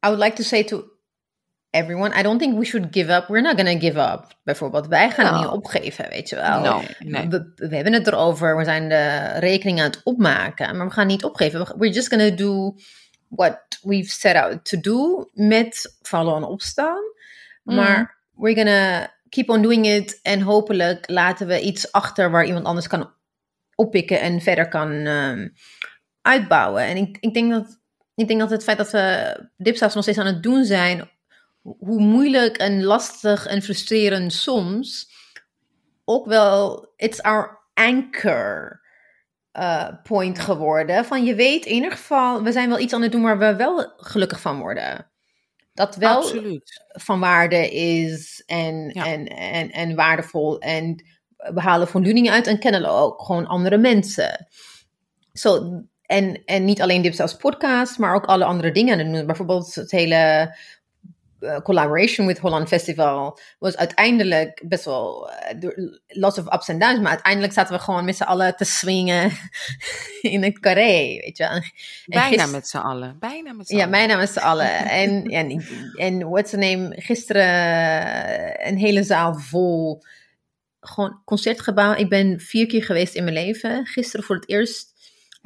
I 0.07 0.09
would 0.09 0.19
like 0.19 0.37
to 0.37 0.43
say 0.43 0.65
to 0.65 0.85
everyone, 1.73 2.19
I 2.19 2.23
don't 2.23 2.39
think 2.39 2.59
we 2.59 2.65
should 2.65 2.87
give 2.91 3.13
up. 3.17 3.29
We're 3.29 3.43
not 3.43 3.57
gonna 3.57 3.79
give 3.79 3.99
up, 4.01 4.27
bijvoorbeeld. 4.43 4.87
Wij 4.87 5.11
gaan 5.11 5.33
No. 5.35 5.39
niet 5.41 5.49
opgeven, 5.51 6.09
weet 6.09 6.29
je 6.29 6.37
wel. 6.37 6.61
No, 6.61 6.83
nee. 6.99 7.29
We, 7.29 7.53
we 7.55 7.75
hebben 7.75 7.93
het 7.93 8.07
erover, 8.07 8.57
we 8.57 8.65
zijn 8.65 8.89
de 8.89 9.33
rekening 9.39 9.79
aan 9.81 9.87
het 9.91 10.01
opmaken, 10.05 10.77
maar 10.77 10.87
we 10.87 10.93
gaan 10.93 11.07
niet 11.07 11.25
opgeven. 11.25 11.61
We- 11.61 11.75
We're 11.79 11.93
just 11.95 12.09
gonna 12.09 12.31
do 12.31 12.75
what 13.29 13.59
we've 13.83 14.11
set 14.11 14.37
out 14.37 14.65
to 14.65 14.81
do 14.81 15.29
met 15.33 15.97
vallen 16.03 16.37
en 16.37 16.45
opstaan. 16.45 17.03
Mm. 17.63 17.75
Maar 17.75 18.19
we're 18.35 18.57
gonna 18.57 19.13
keep 19.29 19.49
on 19.51 19.63
doing 19.63 19.87
it 19.87 20.19
en 20.23 20.41
hopelijk 20.41 21.09
laten 21.11 21.47
we 21.47 21.61
iets 21.61 21.93
achter 21.93 22.31
waar 22.31 22.45
iemand 22.47 22.65
anders 22.65 22.87
kan 22.89 23.13
oppikken 23.75 24.21
en 24.21 24.41
verder 24.41 24.69
kan 24.69 24.93
ehm, 24.93 25.49
uitbouwen. 26.23 26.83
En 26.83 26.97
ik, 26.97 27.17
ik, 27.21 27.35
denk 27.35 27.51
dat, 27.53 27.79
ik 28.15 28.29
denk 28.29 28.41
dat 28.41 28.51
het 28.51 28.63
feit 28.65 28.79
dat 28.79 28.91
we 28.91 29.37
dipsaus 29.57 29.95
nog 29.95 30.03
steeds 30.03 30.19
aan 30.19 30.27
het 30.27 30.43
doen 30.43 30.65
zijn, 30.65 31.11
hoe 31.63 32.01
moeilijk 32.01 32.57
en 32.57 32.83
lastig 32.83 33.47
en 33.47 33.63
frustrerend 33.63 34.33
soms, 34.33 35.11
ook 36.05 36.27
wel, 36.27 36.93
it's 36.97 37.21
our 37.21 37.61
anchor 37.75 38.81
uh, 39.53 39.89
point 40.03 40.39
geworden. 40.39 41.05
Van 41.05 41.25
je 41.25 41.35
weet 41.35 41.67
in 41.67 41.75
ieder 41.75 41.91
geval, 41.93 42.43
we 42.43 42.53
zijn 42.53 42.69
wel 42.69 42.79
iets 42.79 42.93
aan 42.93 43.03
het 43.03 43.13
doen 43.13 43.23
waar 43.23 43.39
we 43.39 43.57
wel 43.57 43.93
gelukkig 43.97 44.41
van 44.41 44.59
worden. 44.61 45.11
Dat 45.75 45.97
wel 45.97 46.17
Absoluut. 46.17 46.85
van 46.89 47.21
waarde 47.21 47.71
is 47.71 48.43
en, 48.47 48.91
Ja. 48.93 49.07
en, 49.07 49.27
en, 49.27 49.71
en 49.71 49.95
waardevol. 49.95 50.59
En 50.61 51.05
we 51.37 51.61
halen 51.61 51.89
voldoening 51.89 52.31
uit 52.31 52.47
en 52.47 52.59
kennen 52.59 52.85
ook 52.85 53.23
gewoon 53.23 53.47
andere 53.47 53.77
mensen. 53.79 54.47
Zo, 55.33 55.83
en, 56.03 56.45
en 56.45 56.65
niet 56.65 56.83
alleen 56.83 57.03
Dips 57.03 57.21
als 57.21 57.37
podcast, 57.37 57.99
maar 57.99 58.15
ook 58.15 58.27
alle 58.27 58.45
andere 58.45 58.73
dingen. 58.73 59.27
Bijvoorbeeld 59.27 59.75
het 59.75 59.91
hele 59.91 60.15
eh, 60.15 60.47
collaboration 61.63 62.27
with 62.27 62.39
Holland 62.39 62.69
Festival 62.69 63.39
was 63.59 63.77
uiteindelijk 63.77 64.63
best 64.65 64.85
wel 64.85 65.31
eh, 65.31 65.71
lots 66.07 66.39
of 66.39 66.55
ups 66.55 66.69
en 66.69 66.79
downs, 66.79 67.01
maar 67.01 67.11
uiteindelijk 67.11 67.53
zaten 67.53 67.75
we 67.75 67.81
gewoon 67.81 68.05
met 68.05 68.17
z'n 68.17 68.23
allen 68.23 68.57
te 68.57 68.65
swingen 68.65 69.33
in 70.21 70.43
het 70.43 70.59
carré, 70.59 71.21
weet 71.21 71.37
je. 71.37 71.45
En, 71.45 71.63
Bijna 72.07 72.47
met 72.47 72.69
z'n 72.69 72.77
allen. 72.77 73.17
Bijna 73.19 73.53
met 73.53 73.67
z'n 73.67 73.77
ja, 73.77 73.85
allen. 73.85 74.09
naam 74.09 74.21
is 74.21 74.33
z'n 74.33 74.39
allen. 74.39 74.71
En, 75.03 75.25
en, 75.25 75.65
en 75.97 76.29
what's 76.29 76.51
the 76.51 76.57
name? 76.57 77.01
Gisteren 77.01 77.45
eh, 77.45 78.69
een 78.69 78.77
hele 78.77 79.03
zaal 79.03 79.35
vol. 79.35 80.03
Gewoon 80.81 81.21
concertgebouw. 81.25 81.95
Ik 81.95 82.09
ben 82.09 82.41
vier 82.41 82.67
keer 82.67 82.85
geweest 82.85 83.15
in 83.15 83.25
mijn 83.25 83.37
leven. 83.37 83.87
Gisteren 83.87 84.25
voor 84.25 84.37
het 84.37 84.49
eerst. 84.49 84.92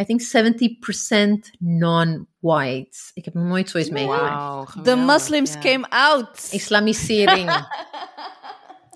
I 0.01 0.05
think 0.05 0.21
70% 0.23 1.51
non-white. 1.59 2.99
Ik 3.15 3.25
heb 3.25 3.35
nog 3.35 3.45
nooit 3.45 3.71
zoiets 3.71 3.91
meegemaakt. 3.91 4.85
The 4.85 4.97
Muslims 4.97 5.59
came 5.59 5.89
out. 5.89 6.49
Islamisering. 6.51 7.51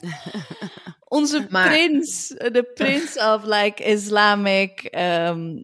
Onze 1.09 1.47
Maar- 1.51 1.69
prins, 1.69 2.29
de 2.29 2.71
prins 2.75 3.17
of 3.17 3.45
like 3.45 3.85
Islamic 3.85 4.89
um, 4.99 5.63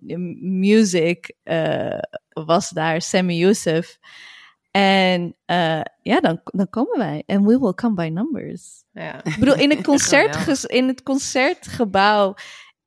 music 0.59 1.33
uh, 1.45 1.99
was 2.29 2.71
daar, 2.71 3.03
Sammy 3.03 3.35
Youssef. 3.35 3.99
En 4.71 5.37
uh, 5.47 5.81
ja, 6.03 6.21
dan, 6.21 6.41
dan 6.45 6.71
komen 6.71 6.99
wij. 6.99 7.23
En 7.27 7.47
we 7.47 7.59
will 7.59 7.75
come 7.75 7.95
by 7.95 8.09
numbers. 8.13 8.85
ja. 8.93 9.25
Ik 9.25 9.37
bedoel, 9.39 9.55
in 9.57 9.71
het, 9.71 9.83
concert, 9.93 10.65
in 10.65 10.89
het 10.89 11.03
concertgebouw 11.03 12.35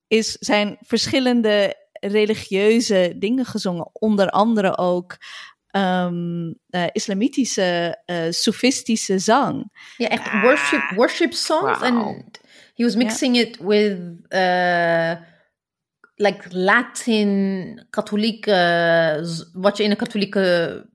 is, 0.08 0.32
zijn 0.32 0.78
verschillende 0.82 1.76
religieuze 2.00 3.14
dingen 3.16 3.46
gezongen. 3.46 3.90
Onder 3.94 4.30
andere 4.30 4.78
ook 4.78 5.18
eh, 5.70 6.88
islamitische, 6.92 8.02
eh 8.06 8.26
sofistische 8.30 9.20
zang. 9.20 9.72
ja, 9.98 10.08
echt 10.08 10.42
worship, 10.42 10.92
worship 10.96 11.34
songs. 11.34 11.82
En 11.82 12.26
he 12.76 12.84
was 12.84 12.96
mixing 12.96 13.38
it 13.38 13.58
with 13.58 13.98
uh, 14.30 15.14
like 16.16 16.48
Latin, 16.50 17.86
katholieke, 17.90 19.26
wat 19.54 19.78
je 19.78 19.84
in 19.84 19.92
een 19.92 19.98
katholieke 19.98 20.86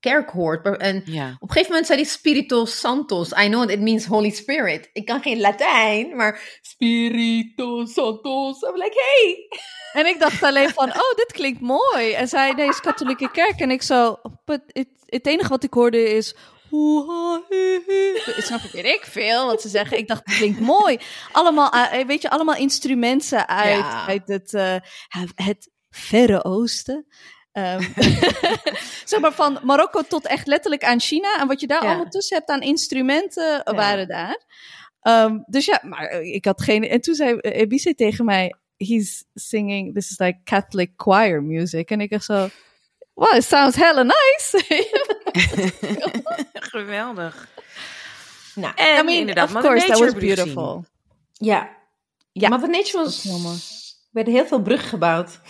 kerk 0.00 0.30
hoort. 0.30 0.78
En 0.78 1.02
Ja. 1.04 1.26
op 1.34 1.42
een 1.42 1.48
gegeven 1.48 1.68
moment 1.68 1.86
zei 1.86 2.00
hij 2.00 2.08
Spiritus 2.08 2.80
Santos. 2.80 3.30
I 3.32 3.48
know 3.48 3.70
it 3.70 3.80
means 3.80 4.04
Holy 4.06 4.30
Spirit. 4.30 4.90
Ik 4.92 5.04
kan 5.04 5.22
geen 5.22 5.40
Latijn, 5.40 6.16
maar 6.16 6.58
Spiritus 6.62 7.92
Santos. 7.92 8.62
I'm 8.62 8.74
like, 8.76 8.94
hey. 8.94 9.48
En 9.92 10.06
ik 10.06 10.20
dacht 10.20 10.42
alleen 10.42 10.70
van, 10.70 10.88
oh, 10.88 11.14
dit 11.16 11.32
klinkt 11.32 11.60
mooi. 11.60 12.12
En 12.12 12.28
zij, 12.28 12.52
nee, 12.52 12.68
is 12.68 12.80
katholieke 12.80 13.30
kerk. 13.30 13.60
En 13.60 13.70
ik 13.70 13.82
zo, 13.82 14.16
but 14.44 14.60
it, 14.72 14.88
het 15.06 15.26
enige 15.26 15.48
wat 15.48 15.64
ik 15.64 15.72
hoorde 15.74 16.10
is... 16.14 16.36
Ik 18.36 18.42
snap 18.44 18.60
weet 18.60 18.84
ik 18.84 19.04
veel 19.10 19.46
wat 19.46 19.62
ze 19.62 19.68
zeggen. 19.68 19.98
Ik 19.98 20.08
dacht, 20.08 20.20
het 20.24 20.36
klinkt 20.36 20.60
mooi. 20.60 20.98
Allemaal, 21.32 21.70
eh, 21.70 22.06
weet 22.06 22.22
je, 22.22 22.30
allemaal 22.30 22.56
instrumenten 22.56 23.48
uit, 23.48 23.78
Ja. 23.78 24.06
uit 24.06 24.28
het, 24.28 24.54
eh, 24.54 24.76
het 25.34 25.70
Verre 25.90 26.44
Oosten. 26.44 27.06
Ehm, 27.56 27.80
zeg 29.10 29.20
maar 29.20 29.32
van 29.32 29.58
Marokko 29.62 30.02
tot 30.02 30.26
echt 30.26 30.46
letterlijk 30.46 30.84
aan 30.84 31.00
China. 31.00 31.40
En 31.40 31.46
wat 31.46 31.60
je 31.60 31.66
daar 31.66 31.82
Ja. 31.82 31.88
allemaal 31.88 32.08
tussen 32.08 32.36
hebt 32.36 32.48
aan 32.50 32.60
instrumenten 32.60 33.62
waren 33.64 34.08
daar. 34.08 34.44
Ehm, 35.00 35.38
dus 35.46 35.64
ja, 35.64 35.80
maar 35.82 36.06
eh, 36.06 36.34
ik 36.34 36.44
had 36.44 36.62
geen... 36.62 36.88
En 36.88 37.00
toen 37.00 37.14
zei 37.14 37.38
eh, 37.38 37.60
Ebise 37.60 37.94
tegen 37.94 38.24
mij... 38.24 38.54
He's 38.76 39.24
singing, 39.34 39.94
this 39.94 40.10
is 40.10 40.18
like 40.18 40.38
Catholic 40.44 40.90
choir 40.96 41.42
music. 41.42 41.90
En 41.90 42.00
ik 42.00 42.10
dacht 42.10 42.24
zo... 42.24 42.48
Wow, 43.14 43.34
it 43.34 43.44
sounds 43.44 43.76
hella 43.76 44.02
nice. 44.02 44.64
Geweldig. 46.52 47.48
Nou, 48.54 48.72
En 48.76 48.98
I 48.98 49.02
mean, 49.04 49.18
inderdaad, 49.18 49.54
of 49.54 49.60
course, 49.62 49.86
that 49.86 49.88
Nature 49.88 50.04
was 50.04 50.22
ik 50.22 50.34
beautiful. 50.36 50.84
ja. 51.32 51.74
Ja. 52.32 52.48
Mother 52.48 52.68
Nature 52.70 53.04
is 53.06 53.22
heel 53.22 53.38
mooi. 53.38 53.54
was... 53.54 53.96
Er 54.02 54.08
werden 54.12 54.32
heel 54.32 54.46
veel 54.46 54.62
bruggen 54.62 54.88
gebouwd. 54.88 55.40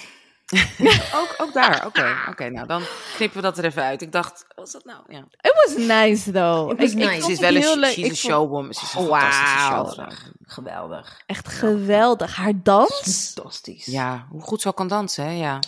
Ook, 1.20 1.34
ook 1.38 1.52
daar, 1.52 1.86
oké. 1.86 2.16
Oké, 2.30 2.48
nou 2.48 2.66
dan 2.66 2.82
knippen 3.16 3.36
we 3.36 3.42
dat 3.42 3.58
er 3.58 3.64
even 3.64 3.82
uit. 3.82 4.02
Ik 4.02 4.12
dacht, 4.12 4.44
wat 4.48 4.56
was 4.56 4.72
dat 4.72 4.84
nou? 4.84 4.98
Ja. 5.08 5.18
It 5.40 5.52
was 5.64 5.86
nice 5.86 6.30
though. 6.32 6.70
It 6.72 6.78
was 6.78 6.90
ik, 6.90 6.96
nice. 6.96 7.22
Ze 7.22 7.32
is 7.32 7.38
wel 7.40 7.82
een, 7.82 7.84
she's 7.92 8.10
a 8.10 8.14
showwoman. 8.14 8.74
Ze 8.74 8.82
is 8.82 8.94
een 8.94 9.06
fantastische 9.06 9.68
Wauw. 9.68 9.84
showvrouw. 9.84 10.08
Geweldig. 10.42 11.20
Echt 11.26 11.48
geweldig. 11.48 12.36
Haar 12.36 12.52
dans. 12.62 13.32
Fantastisch. 13.34 13.84
Ja, 13.84 14.26
hoe 14.30 14.40
goed 14.40 14.60
ze 14.60 14.68
ook 14.68 14.76
kan 14.76 14.88
dansen, 14.88 15.24
hè? 15.24 15.30
Ja. 15.30 15.58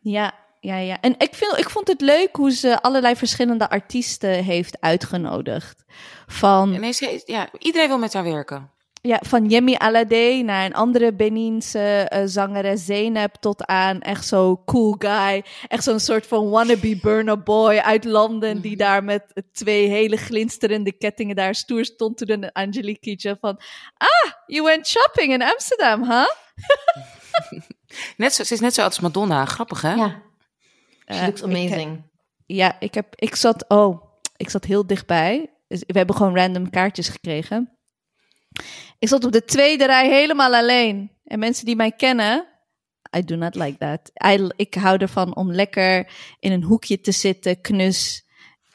Ja, 0.00 0.32
ja, 0.60 0.76
ja. 0.76 1.00
En 1.00 1.14
ik, 1.18 1.34
vind, 1.34 1.58
ik 1.58 1.70
vond 1.70 1.88
het 1.88 2.00
leuk 2.00 2.36
hoe 2.36 2.50
ze 2.52 2.82
allerlei 2.82 3.16
verschillende 3.16 3.70
artiesten 3.70 4.44
heeft 4.44 4.80
uitgenodigd. 4.80 5.84
Van, 6.26 6.74
En 6.74 6.80
nee, 6.80 6.92
ze, 6.92 7.22
ja, 7.26 7.48
iedereen 7.58 7.88
wil 7.88 7.98
met 7.98 8.12
haar 8.12 8.24
werken. 8.24 8.70
Ja, 9.02 9.20
van 9.26 9.48
Yemi 9.48 9.74
Alade 9.78 10.42
naar 10.44 10.64
een 10.64 10.74
andere 10.74 11.14
Beninse 11.14 11.78
eh, 11.78 12.22
zangeres 12.24 12.84
Zeynep 12.84 13.34
tot 13.40 13.66
aan 13.66 14.00
echt 14.00 14.26
zo 14.26 14.62
cool 14.64 14.94
guy. 14.98 15.44
Echt 15.68 15.84
zo'n 15.84 16.00
soort 16.00 16.26
van 16.26 16.50
wannabe 16.50 16.96
burner 16.96 17.42
boy 17.42 17.76
uit 17.76 18.04
London 18.04 18.60
die 18.60 18.76
daar 18.76 19.04
met 19.04 19.42
twee 19.52 19.88
hele 19.88 20.16
glinsterende 20.16 20.92
kettingen 20.92 21.36
daar 21.36 21.54
stoer 21.54 21.84
stond 21.84 22.16
toen 22.16 22.40
de 22.40 22.54
Angelique 22.54 23.00
Kidjo 23.00 23.34
van 23.40 23.60
ah, 23.96 24.32
you 24.46 24.64
went 24.64 24.86
shopping 24.86 25.32
in 25.32 25.42
Amsterdam, 25.42 26.04
huh? 26.04 26.28
Net 28.16 28.34
zo, 28.34 28.44
ze 28.44 28.54
is 28.54 28.60
net 28.60 28.74
zo 28.74 28.80
oud 28.80 28.90
als 28.90 29.00
Madonna. 29.00 29.44
Grappig, 29.44 29.82
hè? 29.82 29.94
Ja. 29.94 30.22
She 31.06 31.18
Eh, 31.18 31.26
looks 31.26 31.40
ik, 31.40 31.46
amazing. 31.46 32.02
Ja, 32.46 32.76
ik, 32.80 32.94
heb, 32.94 33.14
ik 33.14 33.34
zat, 33.34 33.64
oh, 33.68 34.02
ik 34.36 34.50
zat 34.50 34.64
heel 34.64 34.86
dichtbij. 34.86 35.50
Dus 35.68 35.82
we 35.86 35.98
hebben 35.98 36.16
gewoon 36.16 36.36
random 36.36 36.70
kaartjes 36.70 37.08
gekregen. 37.08 37.76
Ik 38.98 39.08
zat 39.08 39.24
op 39.24 39.32
de 39.32 39.44
tweede 39.44 39.86
rij 39.86 40.08
helemaal 40.08 40.54
alleen. 40.54 41.10
En 41.24 41.38
mensen 41.38 41.66
die 41.66 41.76
mij 41.76 41.92
kennen, 41.92 42.46
I 43.16 43.24
do 43.24 43.36
not 43.36 43.54
like 43.54 43.78
that. 43.78 44.10
Ik 44.56 44.74
hou 44.74 44.98
ervan 44.98 45.36
om 45.36 45.52
lekker 45.52 46.10
in 46.38 46.52
een 46.52 46.62
hoekje 46.62 47.00
te 47.00 47.12
zitten, 47.12 47.60
knus. 47.60 48.26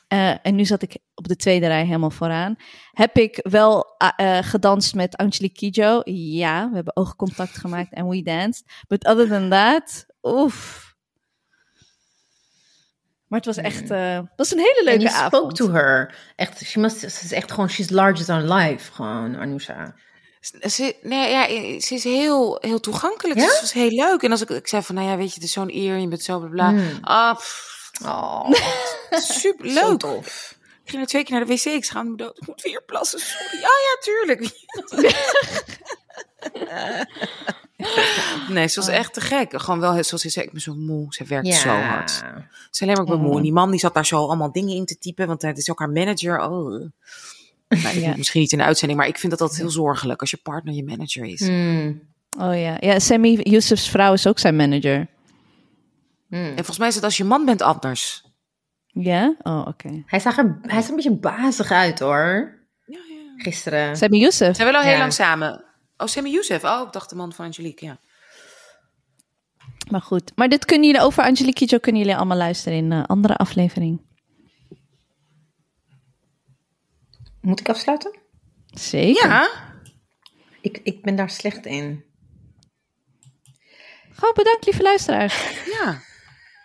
Eh, 0.07 0.45
en 0.45 0.55
nu 0.55 0.65
zat 0.65 0.81
ik 0.81 0.97
op 1.15 1.27
de 1.27 1.35
tweede 1.35 1.67
rij 1.67 1.85
helemaal 1.85 2.09
vooraan. 2.09 2.55
Heb 2.91 3.17
ik 3.17 3.39
wel 3.49 3.85
eh, 3.97 4.37
eh, 4.37 4.45
gedanst 4.45 4.95
met 4.95 5.17
Angelique 5.17 5.57
Kidjo? 5.57 6.01
Ja, 6.11 6.69
we 6.69 6.75
hebben 6.75 6.95
oogcontact 6.95 7.57
gemaakt 7.57 7.93
en 7.93 8.07
we 8.07 8.21
danced. 8.21 8.63
But 8.87 9.07
other 9.07 9.27
than 9.27 9.49
that, 9.49 10.05
oef. 10.21 10.86
Maar 13.27 13.39
het 13.39 13.45
was 13.45 13.57
echt, 13.57 13.91
eh, 13.91 14.15
het 14.15 14.25
was 14.35 14.51
een 14.51 14.57
hele 14.59 14.79
En 14.79 14.83
leuke 14.85 14.99
you 15.01 15.15
spoke 15.15 15.35
avond. 15.35 15.55
to 15.55 15.71
her. 15.71 16.15
Echt, 16.35 16.63
she 16.65 16.79
must, 16.79 16.99
ze 16.99 17.05
is 17.05 17.31
echt 17.31 17.51
gewoon, 17.51 17.69
she's 17.69 17.89
larger 17.89 18.25
than 18.25 18.53
life. 18.53 18.91
Gewoon, 18.91 19.35
Anusha. 19.35 19.95
Ze, 20.61 20.95
nee, 21.01 21.31
ja, 21.31 21.45
ze 21.79 21.93
is 21.93 22.03
heel, 22.03 22.57
heel 22.61 22.79
toegankelijk. 22.79 23.39
Ja? 23.39 23.49
Ze 23.49 23.61
was 23.61 23.73
heel 23.73 23.89
leuk. 23.89 24.21
En 24.23 24.31
als 24.31 24.41
ik, 24.41 24.49
ik 24.49 24.67
zei 24.67 24.81
van, 24.83 24.95
nou 24.95 25.07
ja, 25.07 25.17
weet 25.17 25.27
je, 25.27 25.33
het 25.33 25.43
is 25.43 25.51
zo'n 25.51 25.69
eer. 25.75 25.97
Je 25.97 26.07
bent 26.07 26.23
zo 26.23 26.39
bla 26.39 26.49
bla. 26.49 26.69
Mm. 26.69 26.97
Ah, 27.01 27.35
pff, 27.35 27.75
Oh, 28.05 28.51
super 29.11 29.69
zo 29.71 29.89
leuk. 29.89 29.99
tof. 29.99 30.55
Ik 30.83 30.89
ging 30.89 31.01
er 31.01 31.07
twee 31.07 31.23
keer 31.23 31.35
naar 31.37 31.45
de 31.45 31.53
wc. 31.53 31.63
Ik 31.65 31.85
schaam 31.85 32.09
me 32.11 32.17
dood. 32.17 32.37
Ik 32.41 32.47
moet 32.47 32.61
weer 32.61 32.83
plassen. 32.85 33.19
Sorry. 33.19 33.59
Ja, 33.61 33.69
ja, 33.69 33.97
tuurlijk. 34.01 34.39
nee, 38.49 38.67
ze 38.67 38.79
was 38.79 38.89
echt 38.89 39.13
te 39.13 39.21
gek. 39.21 39.61
Gewoon 39.61 39.79
wel, 39.79 40.03
zoals 40.03 40.21
ze 40.21 40.29
zei, 40.29 40.45
ik 40.45 40.51
ben 40.51 40.61
zo 40.61 40.75
moe. 40.75 41.05
Ze 41.13 41.23
werkt 41.23 41.53
zo 41.53 41.69
hard. 41.69 42.11
Ze 42.11 42.23
is 42.71 42.81
alleen 42.81 42.93
maar 42.93 43.03
ik 43.03 43.09
ben 43.09 43.19
moe. 43.21 43.35
En 43.37 43.43
die 43.43 43.53
man 43.53 43.71
die 43.71 43.79
zat 43.79 43.93
daar 43.93 44.05
zo 44.05 44.17
allemaal 44.17 44.51
dingen 44.51 44.75
in 44.75 44.85
te 44.85 44.97
typen. 44.97 45.27
Want 45.27 45.41
het 45.41 45.57
is 45.57 45.69
ook 45.71 45.79
haar 45.79 45.89
manager. 45.89 46.39
Oh. 46.39 46.89
Nou, 47.69 47.99
Ja. 47.99 48.13
misschien 48.17 48.41
niet 48.41 48.51
in 48.51 48.57
de 48.57 48.63
uitzending, 48.63 48.99
maar 48.99 49.09
ik 49.09 49.17
vind 49.17 49.31
dat 49.31 49.41
altijd 49.41 49.59
heel 49.59 49.69
zorgelijk 49.69 50.21
als 50.21 50.31
je 50.31 50.37
partner 50.37 50.73
je 50.73 50.83
manager 50.83 51.25
is. 51.25 51.41
Mm. 51.41 52.01
Oh 52.39 52.59
ja, 52.59 52.77
ja 52.79 52.99
Sammy 52.99 53.39
Youssef's 53.43 53.89
vrouw 53.89 54.13
is 54.13 54.27
ook 54.27 54.39
zijn 54.39 54.55
manager. 54.55 55.07
Mm. 56.27 56.45
En 56.45 56.55
volgens 56.55 56.77
mij 56.77 56.87
is 56.87 56.95
het 56.95 57.03
als 57.03 57.17
je 57.17 57.23
man 57.23 57.45
bent 57.45 57.61
anders. 57.61 58.25
Ja? 58.87 59.35
Oh, 59.41 59.65
oké. 59.67 60.03
Hij 60.05 60.19
zag 60.19 60.37
er, 60.37 60.57
hij 60.61 60.79
zag 60.81 60.89
een 60.89 60.95
beetje 60.95 61.15
bazig 61.17 61.71
uit 61.71 61.99
hoor. 61.99 62.57
Ja, 62.85 62.99
ja. 63.09 63.33
Gisteren. 63.43 63.97
Sammy 63.97 64.17
Youssef. 64.17 64.47
Ze 64.47 64.53
zijn 64.53 64.67
wel 64.67 64.77
al 64.77 64.83
heel 64.85 64.91
Ja. 64.93 64.99
lang 64.99 65.13
samen. 65.13 65.63
Oh, 65.97 66.07
Sammy 66.07 66.29
Youssef. 66.29 66.63
Oh, 66.63 66.81
ik 66.85 66.91
dacht 66.93 67.09
de 67.09 67.15
man 67.15 67.33
van 67.33 67.45
Angelique, 67.45 67.85
ja. 67.85 67.99
Maar 69.89 70.01
goed. 70.01 70.31
Maar 70.35 70.49
dit 70.49 70.65
kunnen 70.65 70.85
jullie 70.87 71.01
over 71.01 71.23
Angelique 71.23 71.53
Kidjo 71.53 71.77
kunnen 71.77 72.01
jullie 72.01 72.15
allemaal 72.17 72.37
luisteren 72.37 72.77
in 72.77 72.91
een 72.91 73.05
andere 73.05 73.35
aflevering. 73.35 74.01
Moet 77.41 77.59
ik 77.59 77.69
afsluiten? 77.69 78.19
Zeker. 78.65 79.27
Ja, 79.29 79.49
Ik, 80.61 80.79
ik 80.83 81.01
ben 81.01 81.15
daar 81.15 81.29
slecht 81.29 81.65
in. 81.65 82.05
Gewoon 84.11 84.33
bedankt, 84.33 84.65
lieve 84.65 84.81
luisteraars. 84.81 85.65
ja. 85.65 86.01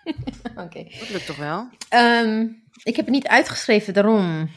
Oké. 0.64 0.84
Dat 0.98 1.08
lukt 1.08 1.26
toch 1.26 1.36
wel? 1.36 1.68
Ehm, 1.88 2.40
ik 2.82 2.96
heb 2.96 3.04
het 3.04 3.14
niet 3.14 3.26
uitgeschreven, 3.26 3.94
daarom. 3.94 4.50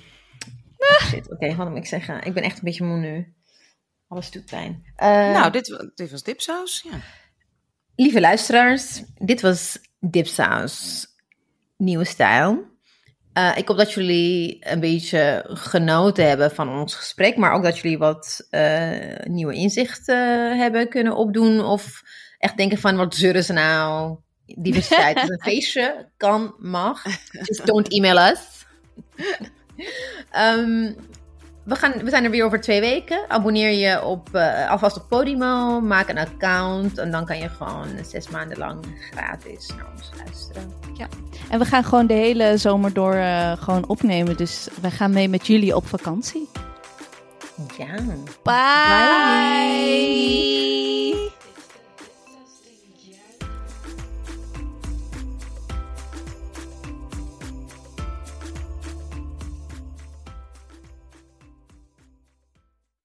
Shit, 1.02 1.32
oké, 1.32 1.56
wat 1.56 1.70
moet 1.70 1.78
ik 1.78 1.86
zeggen? 1.86 2.24
Ik 2.24 2.34
ben 2.34 2.44
echt 2.44 2.58
een 2.58 2.64
beetje 2.64 2.84
moe 2.84 2.98
nu. 2.98 3.34
Alles 4.08 4.32
doet 4.32 4.46
pijn. 4.46 4.86
Nou, 4.98 5.52
dit, 5.52 5.92
dit 5.96 6.12
was 6.12 6.24
dipsaus, 6.24 6.82
ja. 6.92 7.00
Lieve 7.96 8.20
luisteraars, 8.20 9.04
dit 9.16 9.42
was 9.42 9.80
Dipsaus 10.00 11.08
Nieuwe 11.78 12.06
Stijl. 12.06 12.74
Eh, 13.34 13.58
ik 13.58 13.68
hoop 13.68 13.78
dat 13.78 13.94
jullie 13.94 14.58
een 14.60 14.80
beetje 14.80 15.46
genoten 15.48 16.28
hebben 16.28 16.52
van 16.52 16.70
ons 16.70 16.96
gesprek, 16.96 17.38
maar 17.38 17.52
ook 17.52 17.64
dat 17.64 17.78
jullie 17.80 17.98
wat 17.98 18.48
eh, 18.50 19.18
nieuwe 19.24 19.54
inzichten 19.54 20.52
eh, 20.52 20.58
hebben 20.58 20.90
kunnen 20.90 21.16
opdoen. 21.16 21.62
Of 21.62 22.02
echt 22.38 22.58
denken 22.58 22.78
van, 22.78 22.96
wat 22.96 23.16
zeuren 23.16 23.44
ze 23.44 23.54
nou? 23.54 24.18
Diversiteit 24.46 25.18
is 25.18 25.30
een 25.30 25.42
feestje, 25.52 26.10
kan, 26.18 26.56
mag. 26.60 27.04
Just 27.32 27.66
don't 27.66 27.92
email 27.92 28.18
us. 28.18 28.40
Ehm, 30.32 30.94
we, 31.66 31.76
gaan, 31.76 31.92
we 32.04 32.10
zijn 32.10 32.24
er 32.24 32.32
weer 32.32 32.46
over 32.46 32.62
twee 32.62 32.80
weken. 32.80 33.26
Abonneer 33.28 33.72
je 33.72 34.04
op, 34.04 34.36
eh, 34.36 34.70
alvast 34.70 34.98
op 34.98 35.06
Podimo. 35.10 35.82
Maak 35.82 36.10
een 36.10 36.18
account. 36.18 36.98
En 36.98 37.12
dan 37.12 37.26
kan 37.26 37.38
je 37.38 37.50
gewoon 37.50 37.88
zes 38.08 38.30
maanden 38.30 38.58
lang 38.58 38.86
gratis 39.12 39.70
naar 39.76 39.88
ons 39.96 40.12
luisteren. 40.18 40.74
En 41.50 41.60
we 41.60 41.66
gaan 41.66 41.84
gewoon 41.84 42.08
de 42.08 42.14
hele 42.14 42.58
zomer 42.58 42.94
door 42.94 43.14
eh, 43.14 43.52
gewoon 43.52 43.88
opnemen. 43.88 44.38
Dus 44.38 44.68
we 44.82 44.92
gaan 44.92 45.12
mee 45.12 45.30
met 45.30 45.48
jullie 45.48 45.76
op 45.76 45.88
vakantie. 45.88 46.50
Ja. 47.78 47.96
Bye. 48.44 49.96